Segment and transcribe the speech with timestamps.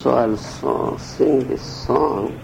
[0.00, 2.38] So I'll so- sing this song,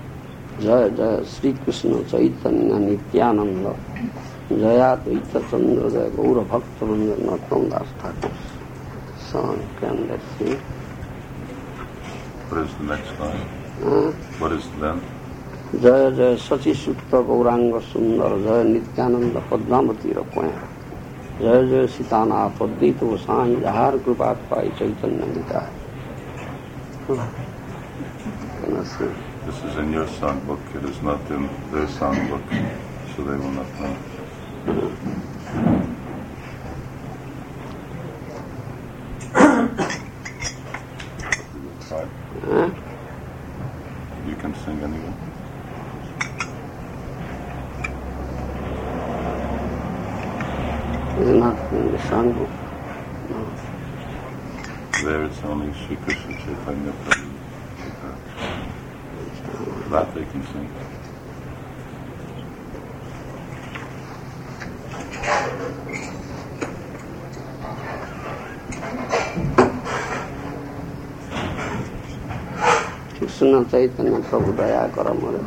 [0.61, 3.77] Jaya Jaya Sri Krishna Chaitanya Nityananda,
[4.49, 8.33] Jaya Dvaita Chandra Jaya Gaura Bhakta Manja Nattam Das Thakur.
[9.31, 10.57] Song, can they sing?
[12.49, 13.45] What is the next line?
[13.85, 14.13] Huh?
[14.41, 15.01] What is then?
[15.75, 20.51] जय जय सची सुक्त गौरांग सुंदर जय नित्यानंद पद्मावती रकोय
[21.43, 25.71] जय जय सीताना पद्दित गोसाई जहार कृपात पाई चैतन्य Nitai
[28.68, 30.76] This is in your songbook.
[30.76, 32.50] It is not in their songbook,
[33.16, 35.35] so they will not know.
[74.26, 75.40] પ્રભુ દયા કરો મને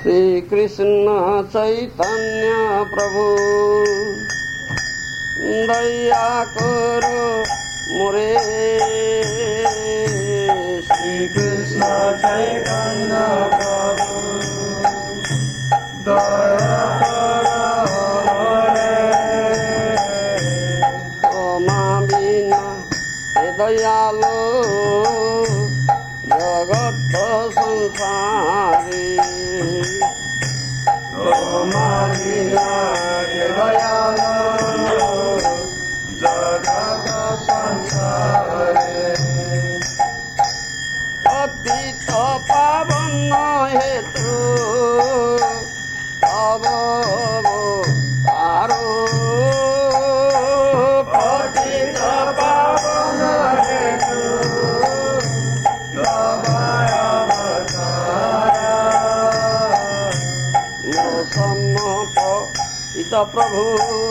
[0.00, 1.06] श्रीकृष्ण
[1.52, 3.23] चैतन्य प्रभु
[5.67, 6.94] दया करो
[63.24, 64.05] प्रभु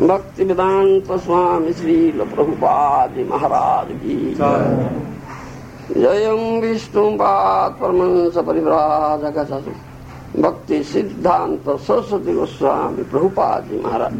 [0.00, 4.34] भक्ति वेदांत स्वामी श्री प्रभुपाद महाराज की
[6.00, 9.38] जयम विष्णु पात्रमंस परिव्राजक
[10.38, 14.12] भक्ति सिद्धांत सरस्वती गोस्वामी प्रभुपाद महाराज।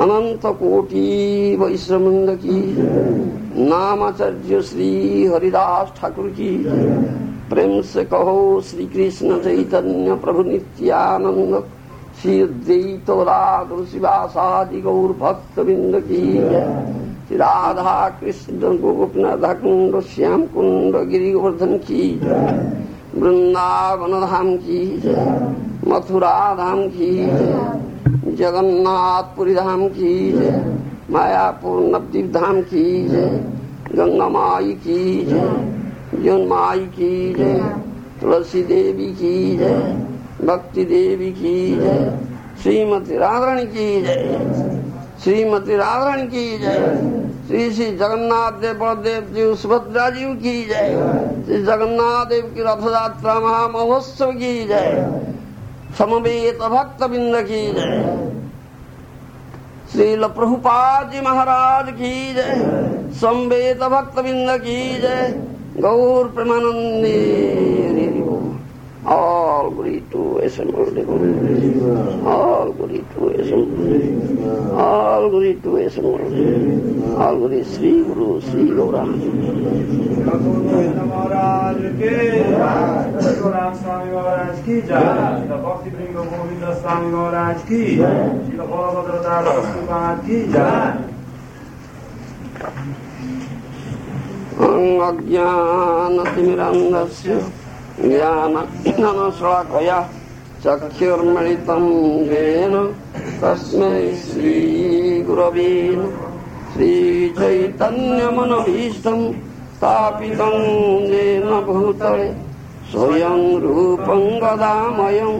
[0.00, 2.58] अनंत कोटि वैश्रमंद की
[3.68, 4.90] नामाचार्य श्री
[5.26, 6.52] हरिदास ठाकुर की
[7.50, 11.54] प्रेम से कहो श्री कृष्ण चैतन्य प्रभु नित्यानंद
[12.22, 16.38] श्री अद्वैत राधु शिवासादि गौर भक्त बिंद की
[17.36, 22.20] राधा कृष्ण गोपनाथ कुंड श्याम कुंड गिरि गोवर्धन की
[23.14, 24.80] वृंदावन धाम की
[25.88, 27.10] मथुरा धाम की
[28.36, 30.14] जगन्नाथपुरी धाम की
[31.10, 32.86] मायापुर नवदीप धाम की
[33.94, 37.58] गंगा माई की जय। जन माई की जय
[38.20, 39.74] तुलसी देवी की जय
[40.44, 42.18] भक्ति देवी की जय
[42.62, 44.78] श्रीमती राधारानी की जय
[45.24, 46.96] श्रीमती राधारानी की जय
[47.48, 52.82] श्री श्री जगन्नाथ देव बलदेव जी सुभद्रा जी की जय श्री जगन्नाथ देव की रथ
[52.92, 55.22] यात्रा महामहोत्सव की जय
[55.98, 58.18] समवेत भक्त बिंद की जय
[59.92, 65.32] श्रील प्रभुपाद जी महाराज की जय संवेद भक्त बिंद की जय
[65.81, 67.15] गौर Premanandi
[69.05, 70.97] all glory to assembled
[72.25, 76.33] all glory to assembled all glory to assembled
[77.15, 79.13] all glory Sri Guru Sri Gaurang
[81.05, 82.15] महाराज के
[82.57, 89.69] राम स्वामी महाराज की जय भक्ति वृंद गोविंद स्वामी महाराज की श्री बलभद्र दास
[90.25, 91.13] की जय
[95.08, 97.30] अज्ञानतिमिरन्धस्य
[98.00, 99.98] ज्ञानशलाकया
[100.64, 101.84] चक्षुर्मिलितं
[102.30, 102.74] येन
[103.42, 105.74] तस्मै श्रीगुरवे
[106.72, 109.20] श्रीचैतन्यमनभीष्टं
[109.76, 110.56] स्थापितं
[111.12, 112.26] येन भूतले।
[112.90, 115.32] स्वयं रूपं गदामयं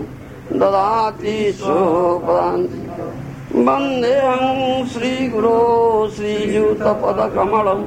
[0.61, 2.81] ददाति स्वपदान्ति
[3.67, 4.49] वन्देऽहं
[4.93, 5.59] श्रीगुरो
[6.17, 7.85] श्रीयुतपदकमलम्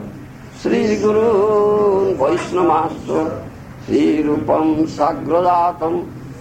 [0.64, 3.08] श्रीगुरून् वैष्णवाश्च
[3.86, 5.96] श्रीरूपं साग्रजातं,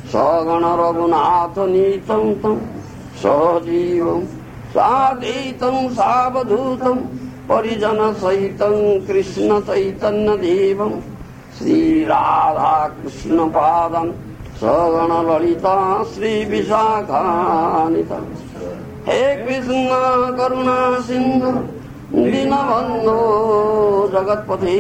[0.09, 2.57] सगणरघुनाथनीतं तं,
[3.23, 4.21] सहजीवं
[4.71, 6.97] साद्वैतं सावधूतं,
[7.49, 10.93] परिजनसहितं, कृष्णचैतन्यदेवं,
[11.59, 14.09] श्रीराधाकृष्णपादं
[14.57, 18.19] सगणललिता श्रीविशाखानिता
[19.07, 19.91] हे कृष्ण
[20.37, 20.77] करुणा
[22.13, 23.07] দীনবন্ধ
[24.15, 24.77] জগৎপতি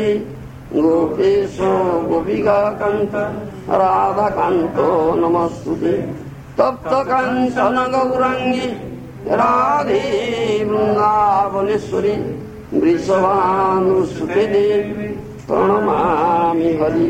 [0.74, 1.56] গোপেশ
[3.80, 4.78] রাধা কান্ত
[5.22, 5.94] নমস্তুতে।
[6.58, 8.66] তপ্ত কাঞ্চন গৌরাঙ্গী,
[9.40, 10.04] রাধে
[10.68, 12.14] বৃন্দাবনেশ্বরী
[12.80, 15.06] বৃষভানুসুতে দেবী
[15.46, 17.08] প্রণমামি হরি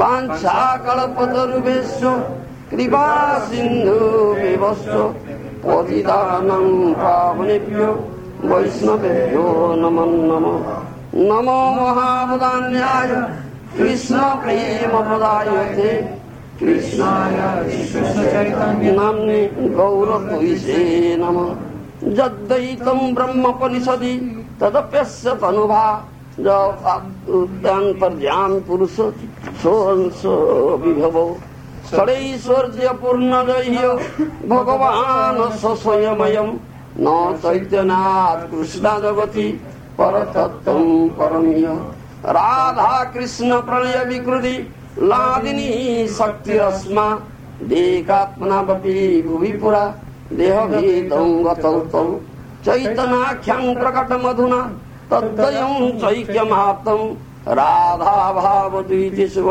[0.00, 2.02] বাঞ্ছা কল্পতরুভেশ্য
[2.70, 3.08] কৃপা
[3.48, 3.98] সিন্ধু
[4.42, 4.94] বিবস্ব
[5.62, 6.66] পতিদানং
[7.02, 7.78] পাবনেভ্য
[8.44, 9.44] वैष्णवेभ्यो
[9.76, 10.58] नमो नमः।
[11.14, 13.10] नमो महावदान्याय
[13.78, 15.90] कृष्णप्रेमपदायते
[16.60, 17.36] कृष्णाय
[18.92, 19.40] नाम्ने
[19.76, 20.80] गौरत्वैषे
[21.16, 21.48] नमः।
[22.18, 24.14] यद्दैतं ब्रह्मपनिषदि
[24.60, 25.86] तदप्यस्य तनुभा।
[27.64, 28.96] जन्तर्यां पुरुष
[29.62, 30.20] सोऽंश
[30.82, 31.26] विभवो
[31.90, 33.82] षडैश्वर्यपूर्णजह्य
[34.48, 36.52] भगवान् स स्वयमयम्
[36.99, 39.47] न चैतन्यात् कृष्णा जगति
[39.99, 41.67] परतत्त्वं परमीय
[42.37, 44.55] राधा कृष्ण प्रणय विकृति
[45.01, 47.09] लादिनी शक्तिरस्मा
[47.71, 49.85] देकात्मनापि भुवि पुरा
[50.33, 52.03] देहभेदं गतौ तौ
[52.65, 54.61] चैतनाख्यं प्रकटमधुना
[55.11, 57.01] तद्वयं चैक्यमाप्तं
[57.59, 59.41] राधाभावद्वितिषु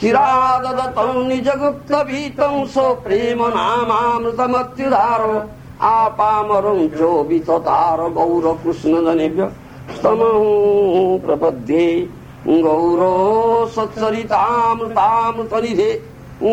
[0.00, 5.48] ಚಿರಾದದತಂ ನಿಜಗುಪ್ತ ಭೀತಂ ಸೋ ಪ್ರೇಮ ನಾಮಾಮೃತಮತ್ಯುಧಾರೋ
[5.90, 9.44] ಆಪಾಮರಂ ಚೋಬಿತಾರ ಗೌರ ಕೃಷ್ಣದನೇಭ್ಯ
[9.96, 10.44] ಸ್ತಮಂ
[11.24, 12.06] ಪ್ರಪದ್ಯೆ
[12.64, 13.12] ಗೌರೋ
[13.76, 16.00] ಸಚ್ಚರಿತಾಮೃತಾಮೃತನಿಧೆ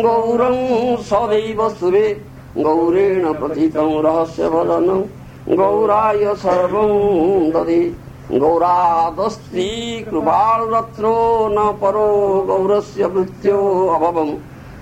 [0.02, 0.58] ಗೌರಂ
[1.02, 2.22] ಸದೈವ ಸುರೇ
[2.58, 5.04] ಗೌರೇಣ ಪ್ರಥಿತಂ ರಹಸ್ಯಭರನಂ
[5.56, 6.92] ಗೌರಾಯ ಸರ್ವಂ
[7.54, 7.92] ದದೇ
[8.32, 9.66] गौरादस्त्री
[10.10, 12.06] कृपालरत्रो न परो
[12.46, 14.30] गौरस्य मृत्यो अभवम्।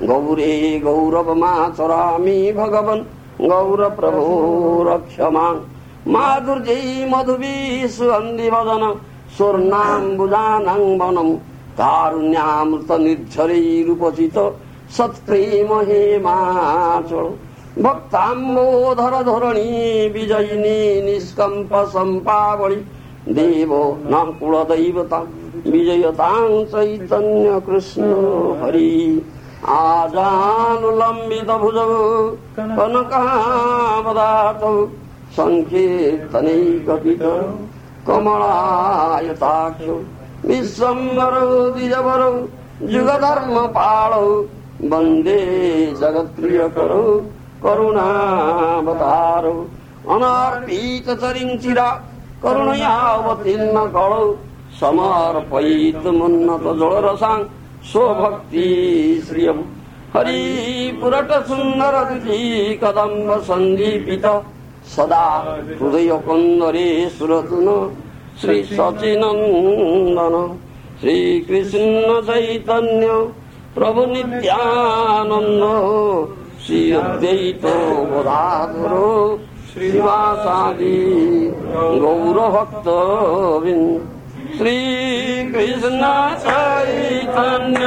[0.08, 5.61] गौरे गौरवमा चरामि भगवन्। गौरप्रभो रक्षमान्
[6.08, 8.94] माधुर्यै मधुवी सुगन्धिभजन
[9.37, 11.37] स्वर्णाम्बुजानां वनम्
[11.78, 14.54] कारुण्यामृतनिर्झरैरुपचित।
[14.96, 17.34] सत्प्रेम हे माचल
[17.82, 22.84] भक्ताम्बोधर धरणी विजयिनी निष्कम्प सम्पावली
[23.29, 25.19] देवो न कुलदैवता
[25.67, 28.02] विजयतां चैतन्य कृष्ण
[28.62, 28.91] हरि।
[29.69, 31.87] आजानुलम्बित भुजौ
[32.57, 34.73] कनकावदातौ
[35.37, 37.23] सङ्कीर्तनैकपित
[38.07, 39.97] कमलायताक्षौ
[40.49, 42.35] विश्वम्बरौ द्विजवरौ
[42.95, 44.26] युगधर्मपालौ
[44.93, 45.41] वन्दे
[47.64, 49.57] करुणावतारौ
[50.14, 51.09] अनर्पित
[52.42, 52.92] चरिञ्चिरा
[53.72, 54.32] करुणयावतीर्ण कळौ
[54.80, 57.38] समर्पयितुमुन्नत जलरसां
[57.92, 58.66] स्वभक्ति
[59.28, 59.62] श्रियम्
[60.14, 61.94] हरिपुरट सुन्दर
[62.82, 64.26] कदम्ब सन्दीपित
[64.94, 65.26] सदा
[65.80, 67.68] हृदय कन्दरे सुरतुन
[68.40, 70.37] श्री सचिनन्दन
[71.00, 73.08] श्रीकृष्ण चैतन्य
[73.75, 75.64] प्रभु नित्यानन्द
[76.66, 77.64] श्री अद्वैत
[78.12, 78.92] गदाधर
[79.72, 80.98] श्रीवासादि
[82.03, 83.88] गौरभक्तविन्
[84.57, 86.03] श्रीकृष्ण
[86.46, 87.86] चैतन्य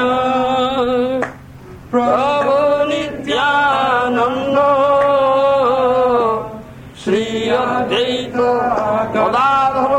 [1.93, 2.57] प्रभु
[2.91, 4.59] नित्यानन्द
[7.05, 7.25] श्री
[7.59, 8.37] अद्वैत
[9.17, 9.95] गदाधर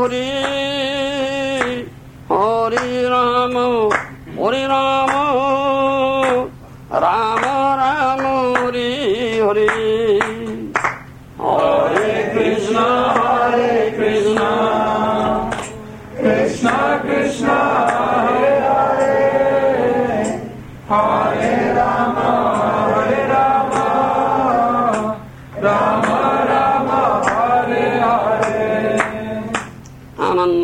[0.00, 0.41] হরি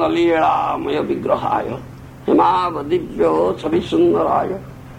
[0.09, 4.53] कलीलामय विग्रहाय हिमाव हिमावदिव्यो सभी सुंदराय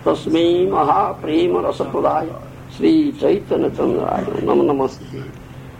[0.05, 2.27] तस्मी महाप्रेम रसप्रदाय
[2.77, 5.21] श्री चैतन्य चंद्राय नम नमस्ते।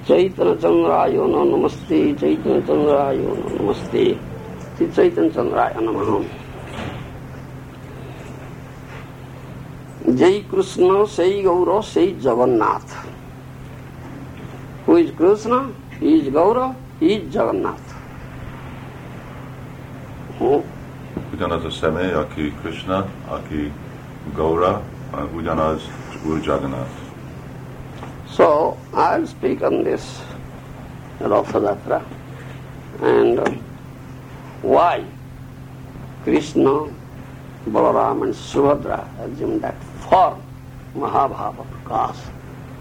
[0.07, 4.05] चैतन्य चंद्राय नम नमस्ते चैतन्य चंद्राय नम नमस्ते,
[4.77, 6.25] श्री चैतन्य चंद्राय नम।
[10.09, 12.97] जय कृष्ण सही गौरव सही Jagannath.
[14.87, 15.61] Who is Krishna
[16.07, 17.88] is Gaurav is Jagannath
[21.33, 23.71] Ugyanaz a személy, aki Krishna, aki
[24.35, 24.81] Gaura,
[25.35, 25.81] ugyanaz
[26.25, 26.91] Úr Jagannath.
[28.33, 30.01] So I'll speak on this
[31.19, 32.01] Rathayatra
[33.01, 33.39] and
[34.61, 35.03] why
[36.23, 36.87] Krishna,
[37.71, 40.39] Balaram and Subhadra assumed that form
[40.95, 42.17] Mahabhava Prakash.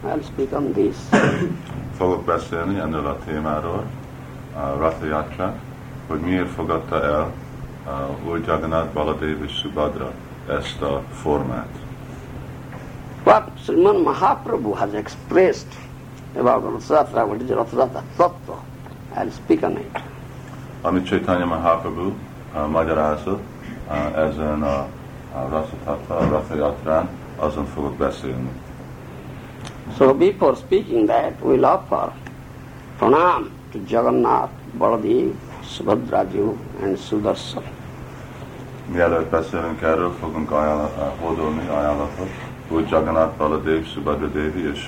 [0.03, 0.95] I'll speak on this.
[1.97, 3.83] Fogok beszélni ennél a témáról,
[4.55, 5.55] a Ratha Yatra,
[6.07, 7.31] hogy miért fogadta el
[8.27, 10.11] Úr Jagannath, Baladev és Subhadra
[10.47, 11.69] ezt a formát.
[13.23, 15.73] What Sriman Mahaprabhu has expressed
[16.37, 18.57] about Rathayatra, what is Rathayatra Tattva,
[19.15, 19.99] I'll speak on it.
[20.81, 22.13] Amit Chaitanya Mahaprabhu
[22.55, 23.41] uh, magyarázott
[23.89, 24.87] uh, ezen a,
[25.35, 28.49] a Ratha Tattva, a Ratha Yatrán, azon fogok beszélni.
[29.97, 32.13] So before speaking that, we'll offer
[32.97, 37.78] pranam to Jagannath, Baladev, Subhadraju and Sudarshan.
[38.93, 41.17] Mielőtt beszélünk erről, fogunk ajánlat,
[41.69, 42.29] ajánlatot
[42.89, 44.87] Jagannath, Baladev, Subhadra Devi és.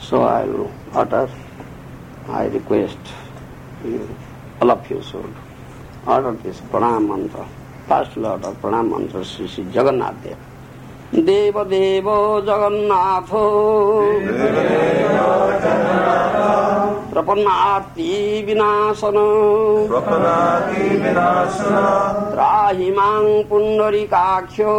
[0.00, 1.28] So I will utter,
[2.28, 2.98] I request
[3.84, 4.00] you,
[4.58, 5.34] all of you should
[6.06, 7.46] utter this pranam mantra.
[7.86, 10.36] First will utter pranam Sri Jagannath.
[11.14, 12.04] देव देव
[12.46, 13.44] जगन्नाथो।
[17.14, 19.16] प्रपन्नाति विनाशन।
[22.32, 24.74] त्राहि मां पुण्डरीकाख्यो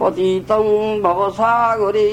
[0.00, 0.66] पतितं
[1.02, 2.10] भवसागरे।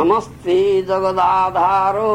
[0.00, 2.14] नमस्ते जगदाधारो।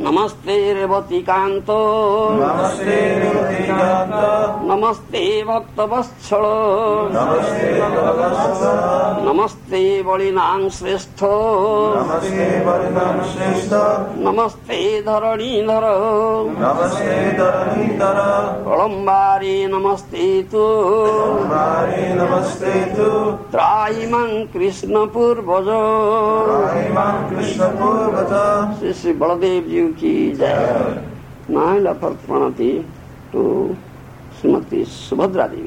[0.07, 1.70] नमस्ते रेवतीकान्त
[2.38, 4.14] नमस्ते निवृत्तिकान्त
[4.70, 6.46] नमस्ते भक्तवत्सल
[7.16, 8.64] नमस्ते भगवत्स
[9.29, 13.75] नमस्ते बलिनां श्रेष्ठ नमस्ते परिणाम श्रेष्ठ
[14.25, 15.87] नमस्ते धरणीधर
[16.59, 18.25] नमस्ते धरणीधर
[18.64, 20.65] कळम्बारे नमस्ते तु मारे
[22.17, 23.08] नमस्ते तु।
[24.53, 25.69] कृष्ण पूर्वज
[27.30, 28.34] कृष्ण पूर्वज
[28.80, 30.56] श्री श्री बलदेव जी की जय।
[31.49, 32.71] नाइला फर प्रणति
[33.34, 33.43] टू
[34.39, 35.66] श्रीमती सुभद्रा देवी।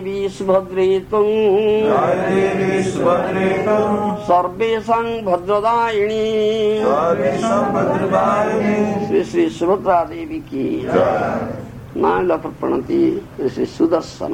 [0.01, 1.25] देवी सुभद्रे त्वम्
[5.25, 6.23] भद्रदायिणी
[9.07, 10.65] श्री श्री सुभद्रा देवी की।
[11.97, 13.01] नारायण प्रणति
[13.53, 14.33] श्री सुदर्शन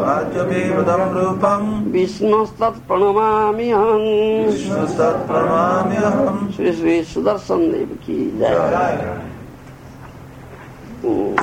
[0.00, 4.04] वाद्यमेवदं रूपं विष्णुस्तत्प्रणमाम्यहम्
[4.46, 8.56] विष्णुस्तत्प्रणमाम्यहम् श्री श्री सुदर्शन देव की जय
[11.04, 11.34] हम्म।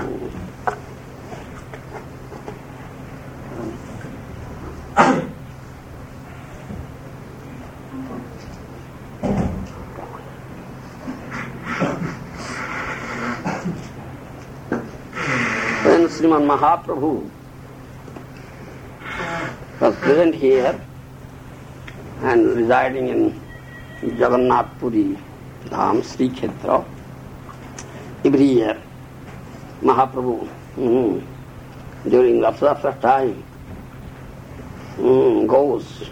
[15.86, 17.30] When Sriman Mahaprabhu
[19.81, 20.75] was present here
[22.23, 23.41] and residing in
[24.03, 25.17] Jagannath Puri
[25.67, 26.85] Dham, Sri Khetra,
[28.25, 28.77] every year
[29.83, 31.23] Mahaprabhu mm,
[32.09, 33.45] during Rasa time
[34.97, 36.09] mm, goes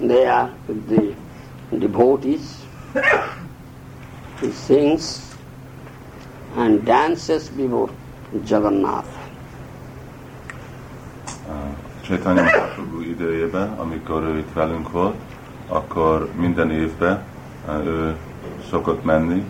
[0.00, 1.14] there with the
[1.76, 2.64] devotees.
[4.40, 5.34] He sings
[6.54, 7.90] and dances before
[8.32, 9.20] Jagannath.
[12.10, 15.14] Chaitanya Mahaprabhu idejében, amikor ő itt velünk volt,
[15.68, 17.22] akkor minden évben
[17.68, 18.16] eh, ő
[18.70, 19.44] szokott menni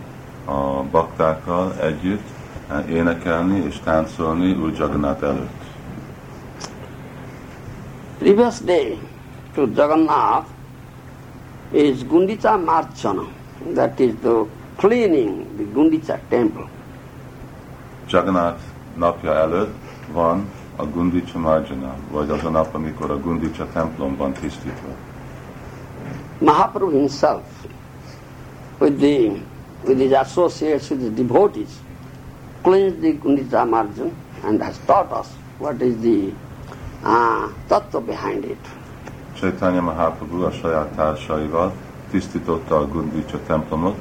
[0.45, 2.27] a baktákkal együtt,
[2.71, 5.63] eh, énekelni és táncolni úgy Jagannath előtt.
[8.19, 8.99] Previous day
[9.55, 10.47] to Jagannath
[11.71, 13.29] is Gundicha Marchana,
[13.75, 14.45] that is the
[14.77, 16.69] cleaning the Gundicha temple.
[18.09, 18.61] Jagannath
[18.97, 19.75] napja előtt
[20.13, 20.49] van
[20.81, 24.89] a Gundicha Marjana, vagy az a nap, amikor a Gundicha templom van tisztítva.
[26.39, 27.43] Mahaprabhu himself,
[28.79, 29.41] with the
[29.85, 31.71] with his associates, with his devotees,
[32.63, 34.13] cleansed the Gundicha Marjan
[34.45, 36.33] and has taught us what is the
[37.05, 38.59] uh, tattva behind it.
[39.35, 41.73] Chaitanya Mahaprabhu a saját társaival
[42.11, 43.97] tisztította a Gundicha templomot,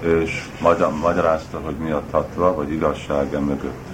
[0.00, 3.86] és magyar, magyarázta, hogy mi a tatva, vagy igazság mögött.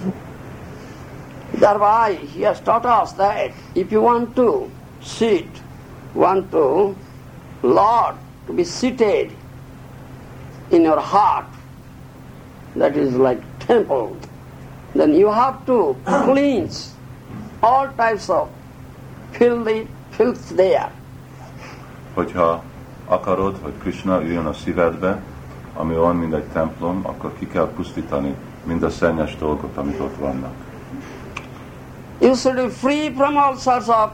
[1.52, 4.70] Thereby he has taught us that if you want to
[5.02, 5.48] sit,
[6.14, 6.94] want to
[7.62, 8.14] Lord
[8.46, 9.32] to be seated
[10.70, 11.46] in your heart,
[12.76, 14.16] that is like temple,
[14.94, 16.94] then you have to cleanse
[17.62, 18.48] all types of
[19.32, 20.90] filthy filth there.
[22.14, 22.62] Hogyha
[23.06, 25.22] akarod, hogy Krishna üljön a szívedbe,
[25.74, 28.34] ami olyan, mint egy templom, akkor ki kell pusztítani
[28.64, 30.54] mind a szennyes dolgot, amik ott vannak.
[32.20, 34.12] You should be free from all sorts of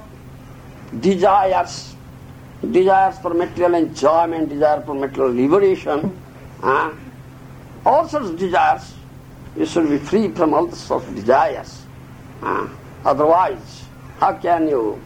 [1.01, 1.95] desires,
[2.71, 6.13] desires for material enjoyment, desire for material liberation,
[6.61, 6.91] huh?
[7.85, 8.95] all sorts of desires.
[9.57, 11.83] You should be free from all sorts of desires.
[12.41, 12.67] huh?
[13.05, 13.85] Otherwise,
[14.21, 15.01] how can you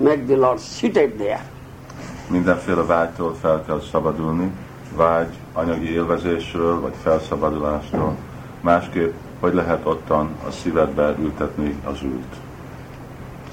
[0.00, 1.40] make the Lord seated there?
[2.30, 4.50] Mindenféle vágytól fel kell szabadulni,
[4.96, 8.16] vágy anyagi élvezésről, vagy felszabadulástól.
[8.60, 12.34] Másképp, hogy lehet ottan a szívedbe ültetni az ült.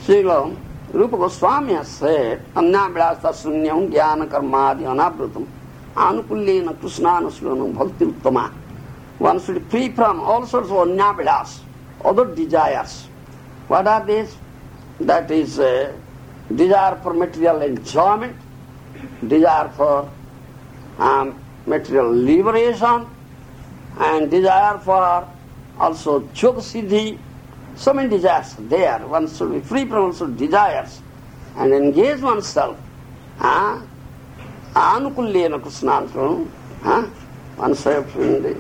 [0.02, 0.58] Srila
[0.94, 5.48] Rupa Goswami has said, Annabhyasa sunyam jnana karmadi anabrutam
[5.96, 8.52] anukullena krishnanuslanam bhakti uttama.
[9.20, 11.60] One should free from all sorts of annabhyas,
[12.04, 13.06] other desires.
[13.68, 14.36] What are these?
[15.02, 15.94] That is uh,
[16.54, 18.36] desire for material enjoyment,
[19.28, 20.10] desire for
[20.98, 23.08] um, material liberation,
[24.00, 25.28] and desire for
[25.80, 27.20] also yoga siddhi,
[27.76, 29.00] so many desires there.
[29.00, 31.02] One should be free from of desires
[31.58, 32.78] and engage oneself.
[33.38, 33.82] Huh?
[34.74, 36.48] Anukullena Krishnantam.
[36.82, 37.08] Huh?
[37.58, 38.56] Oneself in the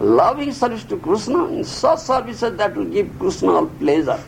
[0.00, 4.18] loving service to Krishna, in such services that will give Krishna all pleasure.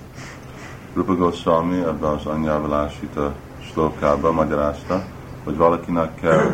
[0.95, 3.35] Rupa Goswami ebben az anyjávalásita
[3.73, 5.05] slókába magyarázta,
[5.45, 6.47] hogy valakinek kell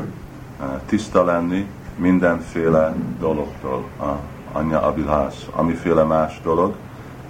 [0.60, 1.66] eh, tiszta lenni
[1.96, 4.18] mindenféle dologtól, a
[4.52, 6.74] anya abilhász, amiféle más dolog,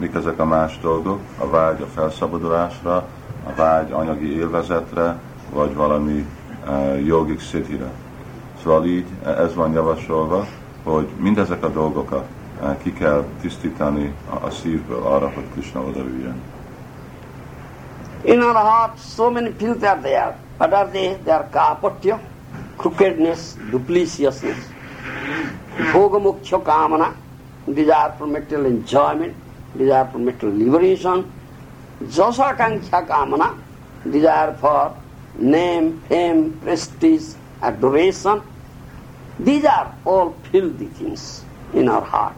[0.00, 2.96] mik ezek a más dolgok, a vágy a felszabadulásra,
[3.44, 5.18] a vágy anyagi élvezetre,
[5.52, 6.26] vagy valami
[6.66, 7.90] uh, jogik szithire.
[8.62, 10.46] Szóval így eh, ez van javasolva,
[10.84, 12.24] hogy mindezek a dolgokat
[12.62, 16.40] uh, ki kell tisztítani a, a szívből arra, hogy Krishna odaüljön.
[18.22, 20.36] In our heart, so many filth are there.
[20.58, 21.16] What are they?
[21.24, 22.20] They are kapatya,
[22.76, 24.58] crookedness, dupliciousness,
[25.92, 27.14] bhogamukkhya kamana,
[27.64, 29.34] desire for material enjoyment,
[29.76, 31.24] desire for material liberation,
[32.02, 33.54] jasakanksha kamana,
[34.10, 34.92] desire for
[35.38, 38.42] name, fame, prestige, adoration.
[39.38, 42.36] These are all filthy things in our heart.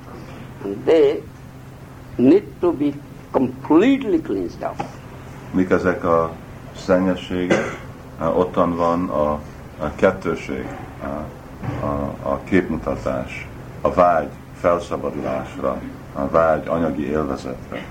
[0.65, 1.23] And they
[2.19, 2.95] need to be
[3.33, 4.81] completely cleansed out.
[5.55, 6.33] Mik ezek a
[6.77, 7.81] szennyességek?
[8.21, 9.33] Uh, Ottan van a,
[9.79, 10.67] a kettőség,
[11.03, 11.07] a,
[11.87, 13.49] a, a képmutatás,
[13.81, 14.29] a vágy
[14.61, 15.81] felszabadulásra,
[16.13, 17.85] a vágy anyagi élvezetre.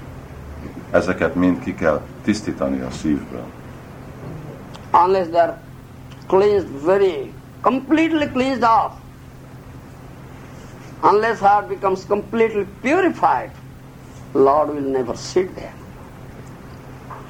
[0.92, 3.44] Ezeket mind ki kell tisztítani a szívből.
[4.94, 5.58] unless they are
[6.28, 7.32] cleansed very
[7.62, 8.94] completely cleansed off
[11.04, 13.50] unless heart becomes completely purified
[14.34, 15.74] lord will never sit there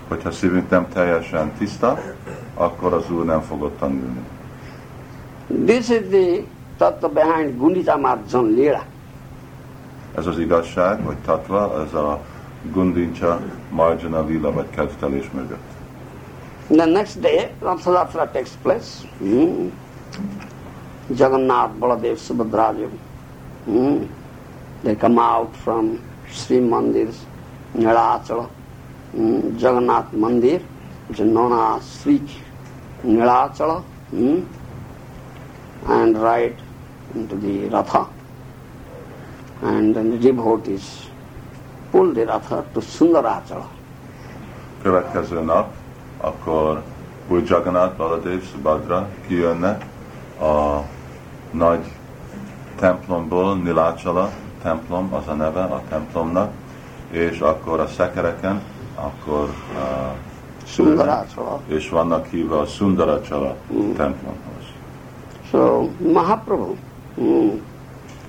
[0.08, 1.99] Hogyha szívünk nem teljesen tiszta,
[2.54, 4.25] akkor az Úr nem fog ottan ülni.
[5.65, 6.43] this is the
[6.77, 8.84] tattva behind gundicha marjan lila
[10.15, 12.21] Ez az igazság, vagy tatva, ez a
[12.74, 15.80] Gundincha Marjana Lila, vagy kedvtelés mögött.
[16.71, 19.69] the next day Rathayatra takes place hmm.
[21.10, 22.89] Jagannath Baladev Subhadraju
[23.65, 24.08] hmm.
[24.84, 27.26] they come out from Sri Mandir's
[27.76, 28.50] Nilachala
[29.12, 29.58] hmm.
[29.58, 30.62] Jagannath Mandir
[31.08, 32.21] which is known as Sri
[33.04, 34.45] Nilachala hmm.
[35.91, 36.56] and ride
[37.15, 38.08] into the Ratha
[39.62, 41.06] and then the devotees
[41.91, 43.69] pull the Ratha to Sundarachala.
[44.82, 45.74] Következő nap,
[46.17, 46.84] akkor
[47.28, 49.86] új Jagannath, Baladev, Subhadra kijönnek
[50.39, 50.80] a
[51.52, 51.91] nagy
[52.80, 54.30] templomból, Nilácsala
[54.62, 56.52] templom, az a neve a templomnak,
[57.10, 58.62] és akkor a szekereken,
[58.95, 60.12] akkor uh,
[60.65, 61.62] Sundarachala.
[61.67, 63.56] és vannak hívva a Sundarachala
[63.95, 64.63] templomhoz.
[65.50, 66.76] So Mahaprabhu
[67.21, 67.50] mm,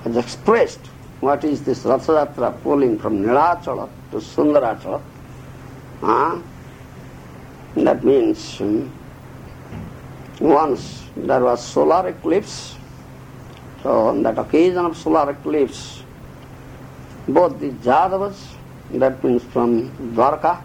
[0.05, 0.92] has expressed
[1.23, 5.01] what is this Rathayatra pulling from Nilachala to Sundarachala.
[6.01, 6.41] Huh?
[7.77, 8.91] That means mm,
[10.41, 12.75] once there was solar eclipse.
[13.85, 16.03] So on that occasion of solar eclipse,
[17.29, 18.55] both the Jadavas,
[18.91, 20.61] that means from Dwarka,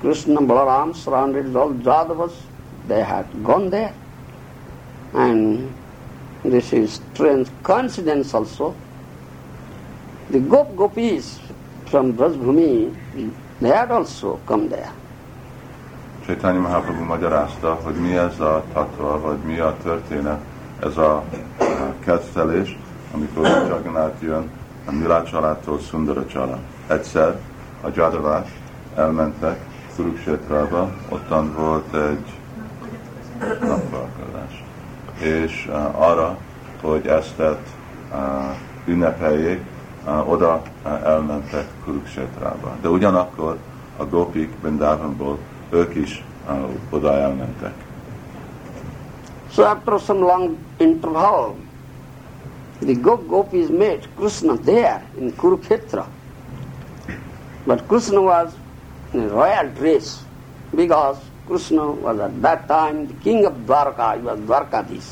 [0.00, 2.34] Krishna, Balaram surrounded all Jadavas,
[2.86, 3.94] they had gone there.
[5.14, 5.74] And
[6.44, 8.76] this is strange coincidence also.
[10.30, 11.38] The Gop Gopis
[11.86, 12.94] from Brajbhumi,
[13.60, 14.92] they had also come there.
[16.26, 20.40] Chaitanya Mahaprabhu magyarázta, hogy mi ez a tatva, vagy mi a történet,
[20.82, 21.14] ez a,
[21.58, 22.78] a kedvtelés,
[23.14, 24.50] amikor Jagannath jön
[24.86, 26.58] a Nilácsalától Szundaracsála.
[26.86, 27.40] Egyszer
[27.82, 28.48] a Jadavák
[28.94, 29.60] elmentek
[29.96, 32.32] Kurukshetrába, ottan volt egy
[33.60, 34.64] napfarkadás.
[35.18, 36.36] És uh, arra,
[36.82, 37.56] hogy ezt uh,
[38.86, 39.60] ünnepeljék,
[40.26, 40.62] oda
[41.04, 42.76] elmentek Kurukshetrába.
[42.80, 43.56] De ugyanakkor
[43.96, 45.38] a gópik Brindavanból
[45.70, 46.24] ők is
[46.90, 47.74] oda elmentek.
[49.50, 51.54] So after some long interval,
[52.80, 56.06] the Gop Gopis met Krishna there in Kurukshetra.
[57.66, 58.52] But Krishna was
[59.12, 60.24] in royal dress
[60.70, 65.04] because Krishna was at that time the king of Dwarka, he was Dwarkadis.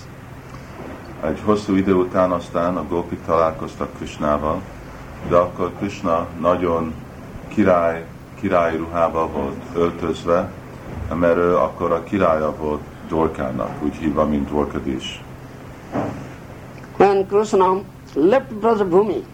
[1.24, 4.60] Egy hosszú idő után aztán a gópik találkoztak Krishnával,
[5.28, 6.94] de akkor Krishna nagyon
[7.48, 8.06] király,
[8.40, 10.50] királyi ruhába volt öltözve,
[11.14, 15.22] mert ő akkor a királya volt Dorkának, úgy hívva, mint Dorkadis.
[16.96, 17.80] When Krishna
[18.14, 19.24] left Brajabhumi,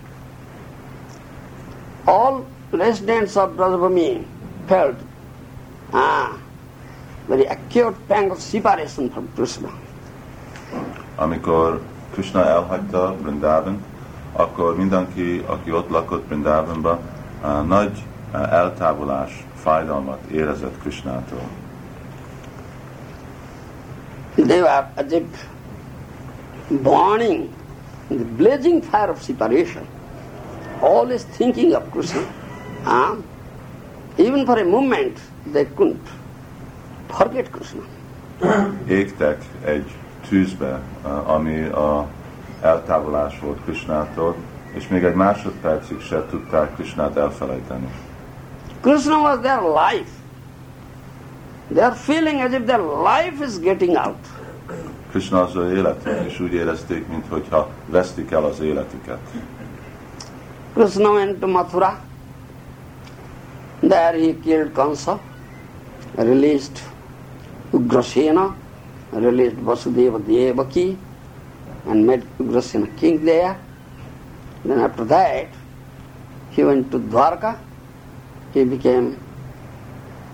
[2.04, 4.26] all residents of Brajabhumi
[4.66, 4.96] felt
[5.90, 6.32] ah,
[7.26, 9.68] very acute pang of separation from Krishna.
[11.16, 11.80] Amikor
[12.12, 13.84] Krishna elhagyta Brindavan,
[14.38, 16.98] akkor mindenki, aki ott lakott Brindavanban,
[17.42, 18.02] uh, nagy
[18.34, 21.40] uh, eltávolás, fájdalmat érezett Krishnától.
[24.34, 25.46] They were as if
[26.68, 27.48] burning
[28.08, 29.86] in the blazing fire of separation,
[30.80, 32.20] always thinking of Krishna.
[32.84, 33.16] Ah,
[34.16, 35.20] even for a moment
[35.52, 36.08] they couldn't
[37.08, 37.82] forget Krishna.
[38.88, 39.90] Égtek egy
[40.28, 42.08] tűzbe, uh, ami a
[42.60, 44.34] eltávolás volt Krishnától,
[44.72, 47.88] és még egy másodpercig se tudták Krishnát elfelejteni.
[48.80, 50.10] Krishna was their life.
[51.68, 54.16] They are feeling as if their life is getting out.
[55.10, 59.18] Krishna az ő életük, és úgy érezték, mintha vesztik el az életüket.
[60.74, 61.98] Krishna went to Mathura.
[63.80, 65.20] There he killed Kansa,
[66.14, 66.78] released
[67.70, 68.54] Ugrasena,
[69.12, 70.96] released Vasudeva Devaki,
[71.88, 73.58] and made Ugrasena king there.
[74.64, 75.48] Then after that,
[76.50, 77.58] he went to Dwarka.
[78.52, 79.18] He became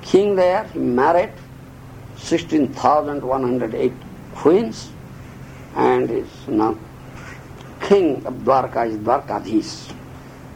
[0.02, 0.64] king there.
[0.72, 1.32] He married
[2.16, 3.92] 16,108
[4.34, 4.90] queens
[5.76, 6.76] and is now
[7.80, 9.92] king of Dwarka, is Dwarkadhish.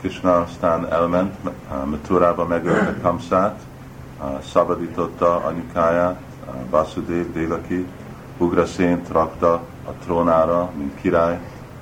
[0.00, 3.60] Krishna aztán elment uh, Mathurába, megölte Kamszát,
[4.20, 7.86] uh, szabadította anyukáját, uh, Vasudev Devaki,
[8.38, 11.38] Ugraszént rakta a trónára, mint király,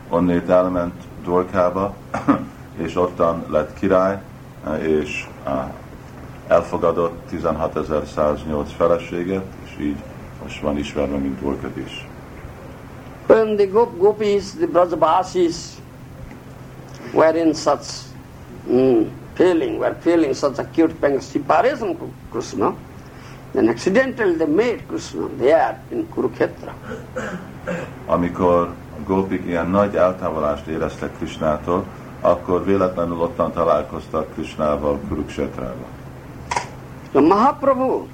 [0.09, 1.95] onnét elment Dorkába,
[2.85, 4.19] és ottan lett király,
[4.83, 5.27] és
[6.47, 9.97] elfogadott 16.108 feleséget, és így
[10.43, 12.07] most van ismerve, mint Dorkad is.
[13.27, 15.57] When the Gop Gopis, the Brajavasis,
[17.13, 17.87] were in such
[18.69, 22.75] mm, feeling, were feeling such acute of separation from Krishna,
[23.53, 26.73] then accidentally they met Krishna there in Kurukshetra.
[28.07, 31.85] Amikor a gópik ilyen nagy eltávolást éreztek Krishnától,
[32.21, 35.87] akkor véletlenül ottan találkoztak Krishnával Kuruksetrában.
[37.13, 38.07] So Mahaprabhu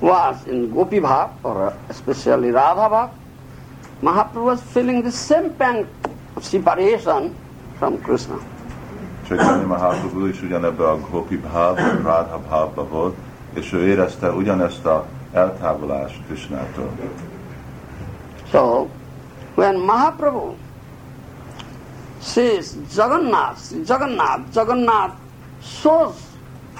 [0.00, 3.08] was in Gopi Bhav, or especially Radha Bhav.
[4.00, 5.86] Mahaprabhu was feeling the same pang
[6.34, 7.34] of separation
[7.78, 8.38] from Krishna.
[9.28, 13.16] Chaitanya Mahaprabhu is ugyanebben a Gopi Bhav, Radha Bhavba volt,
[13.54, 16.90] és ő érezte ugyanezt a eltávolást Krishnától.
[18.52, 18.90] So,
[19.54, 20.56] when Mahaprabhu
[22.20, 25.16] sees Jagannath, Jagannath, Jagannath
[25.62, 26.20] shows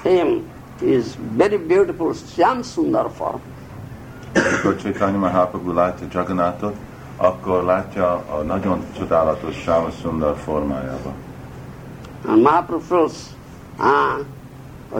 [0.03, 0.47] him
[0.79, 3.41] his very beautiful Shyam Sundar form.
[4.35, 6.75] Amikor Chaitanya Mahaprabhu látja Jagannathot,
[7.17, 11.13] akkor látja a nagyon csodálatos Sáma Sundar formájába.
[12.27, 13.33] And Mahaprabhu feels,
[13.79, 14.19] ah,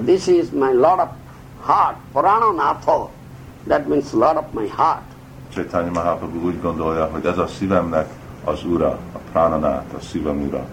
[0.01, 1.09] this is my Lord of
[1.61, 3.09] heart, Purananatho.
[3.67, 5.12] That means Lord of my heart.
[5.53, 8.09] Chaitanya Mahaprabhu úgy gondolja, hogy ez a szívemnek
[8.43, 10.65] az ura, a prananát, a szívem ura.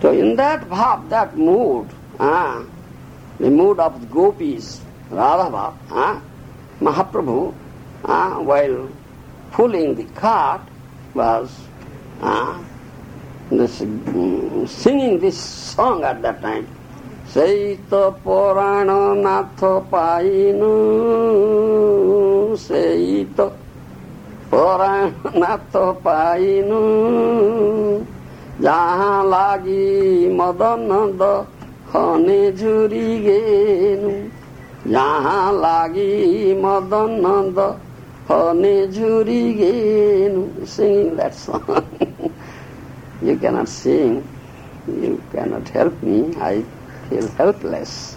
[0.00, 2.60] So in that bhav, that mood, ah,
[3.38, 4.64] the mood of the gopis,
[5.10, 6.20] Radha bhav, ah,
[6.78, 7.52] Mahaprabhu,
[8.02, 8.88] ah, while
[9.50, 10.60] pulling the cart,
[11.14, 11.50] was
[12.20, 12.58] ah,
[13.48, 15.38] this, mm, singing this
[15.74, 16.66] song at that time.
[17.26, 20.72] Seita Purana Natha Painu
[22.56, 23.50] Seita
[24.52, 25.72] ora nat
[26.04, 26.82] painu
[28.60, 31.22] jaha lagi madanand
[31.92, 34.30] hone juri genu
[34.86, 37.58] jaha lagi madanand
[38.28, 41.62] hone juri genu singing that song.
[43.22, 44.22] You cannot sing.
[44.86, 46.34] You cannot help me.
[46.36, 46.64] I
[47.08, 48.16] feel helpless.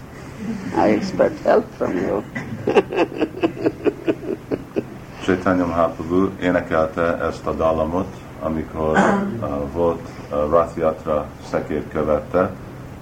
[0.75, 2.23] I expect help from you.
[5.29, 8.07] Chaitanya Mahaprabhu énekelte ezt a dallamot,
[8.41, 8.97] amikor
[9.41, 9.99] uh, volt
[10.31, 12.51] uh, Rath Yatra szekét követte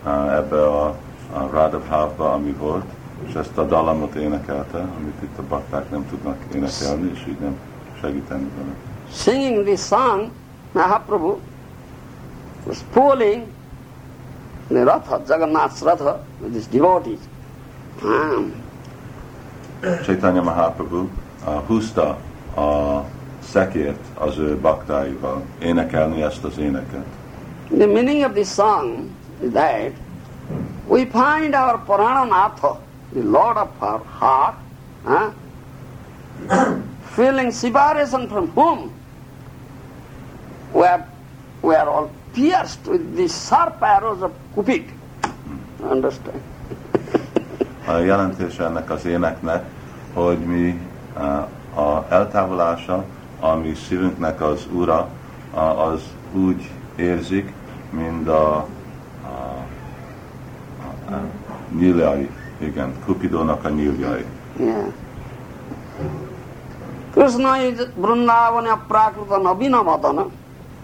[0.05, 0.86] uh, ebbe a,
[1.34, 2.86] a Radhabhavba, ami volt,
[3.28, 7.57] és ezt a dallamot énekelte, amit itt a bakták nem tudnak énekelni, és így nem
[8.01, 8.75] segíteni vele.
[9.11, 10.30] Singing this song,
[10.71, 11.38] Mahaprabhu
[12.65, 13.43] was pulling
[14.67, 17.19] the Ratha, Jagannath's Ratha, with his devotees.
[18.03, 18.53] Um,
[20.03, 21.09] Chaitanya Mahaprabhu
[21.47, 22.17] uh, húzta
[22.55, 23.01] a
[23.43, 27.05] szekért az ő baktáival énekelni ezt az éneket.
[27.77, 29.09] the meaning of this song
[29.41, 29.91] is that
[30.87, 32.79] we find our Purananatha,
[33.13, 34.55] the Lord of our heart,
[35.03, 35.31] huh,
[37.15, 38.93] feeling separation from whom
[40.73, 41.05] we are,
[41.61, 44.85] we are all pierced with the sharp arrows of Cupid.
[45.83, 46.41] Understand?
[47.87, 49.65] A jelentése ennek az éneknek,
[50.13, 50.79] hogy mi
[51.76, 53.03] a eltávolása,
[53.39, 55.07] ami szívünknek az ura,
[55.91, 56.01] az
[56.34, 57.53] úgy érzik,
[57.89, 58.65] mint a, a,
[61.09, 61.22] a, a
[61.78, 64.26] nyíljai, igen, Kupidónak a nyíljai.
[64.59, 64.88] Yeah.
[68.88, 70.26] Prakrita Nabina Madana.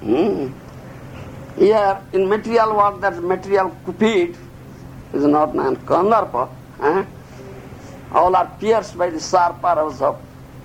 [0.02, 0.54] Hmm.
[1.58, 4.36] Here in material world that material Cupid
[5.14, 6.50] is not named Kandarpa.
[6.82, 7.06] Eh?
[8.14, 10.16] All are pierced by the sharp arrows of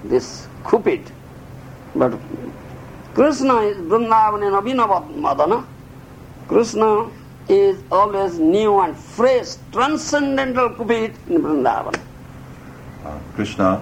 [0.04, 1.10] this Cupid.
[1.94, 2.12] But
[3.14, 5.64] Krishna is Vrindavana Nabina Madana.
[6.46, 7.08] Krishna
[7.48, 11.94] is always new and fresh, transcendental Cupid in Vrindavan.
[13.04, 13.80] A Krishna,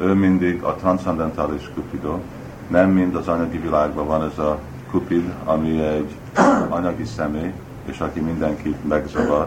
[0.00, 2.20] ő mindig a transzendentális Kupidó,
[2.68, 4.58] nem mind az anyagi világban van ez a
[4.90, 6.14] Kupid, ami egy
[6.68, 7.52] anyagi személy,
[7.84, 9.46] és aki mindenkit megzavar,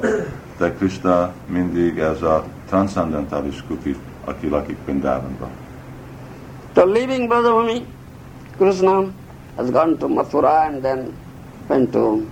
[0.57, 5.51] de Krishna mindig ez a transzendentális Kupid, aki lakik Vrindavanban.
[6.75, 7.83] So leaving Brajavami,
[8.57, 9.11] Krishna
[9.57, 11.11] has gone to Mathura and then
[11.67, 12.23] went to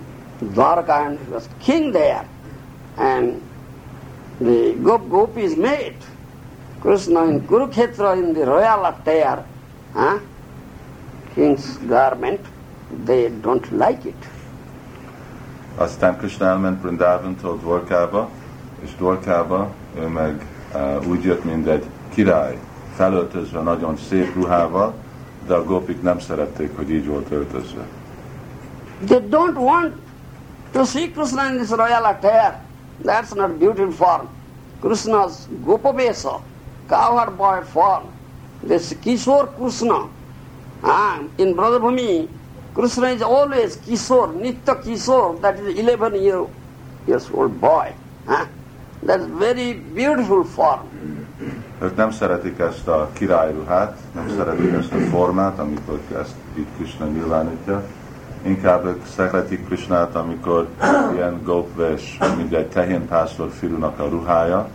[0.55, 2.23] Dwarka and he was king there.
[2.97, 3.41] And
[4.39, 5.99] the Gop Gopis made
[6.79, 9.43] Krishna in Kurukshetra in the royal attire,
[9.93, 10.19] huh?
[11.35, 12.39] king's garment.
[13.05, 14.21] They don't like it.
[15.77, 18.29] Aztán Krishna elment Vrindavantól Dvorkába,
[18.83, 20.45] és Dvorkába ő meg
[21.07, 22.57] úgy jött, mint egy király,
[22.95, 24.93] felöltözve nagyon szép ruhával,
[25.47, 27.81] de a gopik nem szerették, hogy így volt öltözve.
[29.05, 29.93] They don't want
[30.71, 32.61] to see Krishna in this royal attire.
[33.03, 34.27] That's not beautiful form.
[34.81, 36.41] Krishna's Gopavesa,
[36.87, 38.03] cowherd boy form.
[38.67, 40.09] This Kishore Krishna.
[40.83, 42.27] Ah, in Brajabhumi,
[42.73, 46.45] Krishna is always Kishore, Nitya Kishore, that is 11 year,
[47.07, 47.93] years old boy.
[48.27, 48.47] Ah,
[49.05, 50.79] that's very beautiful form.
[51.81, 57.05] Ők nem szeretik ezt a királyruhát, nem szeretik ezt a formát, amikor ezt itt Krishna
[57.05, 57.83] nyilvánítja.
[58.41, 60.67] Inkább ők szeretik Krishnát, amikor
[61.13, 64.69] ilyen gopves, mint egy tehénpásztor fiúnak a ruhája,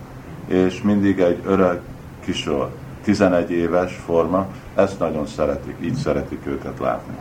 [0.47, 1.81] és mindig egy öreg
[2.25, 2.71] kisor,
[3.03, 7.15] 11 éves forma, ezt nagyon szeretik, így szeretik őket látni.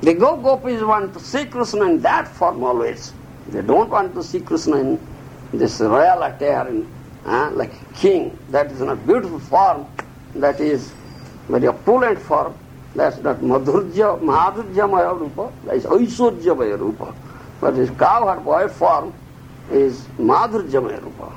[0.00, 2.98] The Go Gopis want to see Krishna in that form always.
[3.50, 4.98] They don't want to see Krishna in
[5.52, 6.82] this royal attire,
[7.26, 8.36] uh, like king.
[8.50, 9.86] That is not beautiful form.
[10.36, 10.92] That is
[11.48, 12.54] very opulent form.
[12.94, 15.52] That's not madhurja, madhurja maya rupa.
[15.66, 17.14] That is aishwarja maya rupa.
[17.60, 19.12] But this cowherd boy form
[19.70, 21.32] is madhurja maya rupa.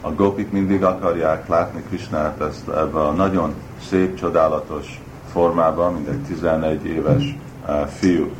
[0.00, 3.54] A gopik mindig akarják látni Krishnát ezt ebben a nagyon
[3.88, 5.00] szép, csodálatos
[5.32, 7.36] formában, mint egy 11 éves
[7.68, 8.30] uh, fiú.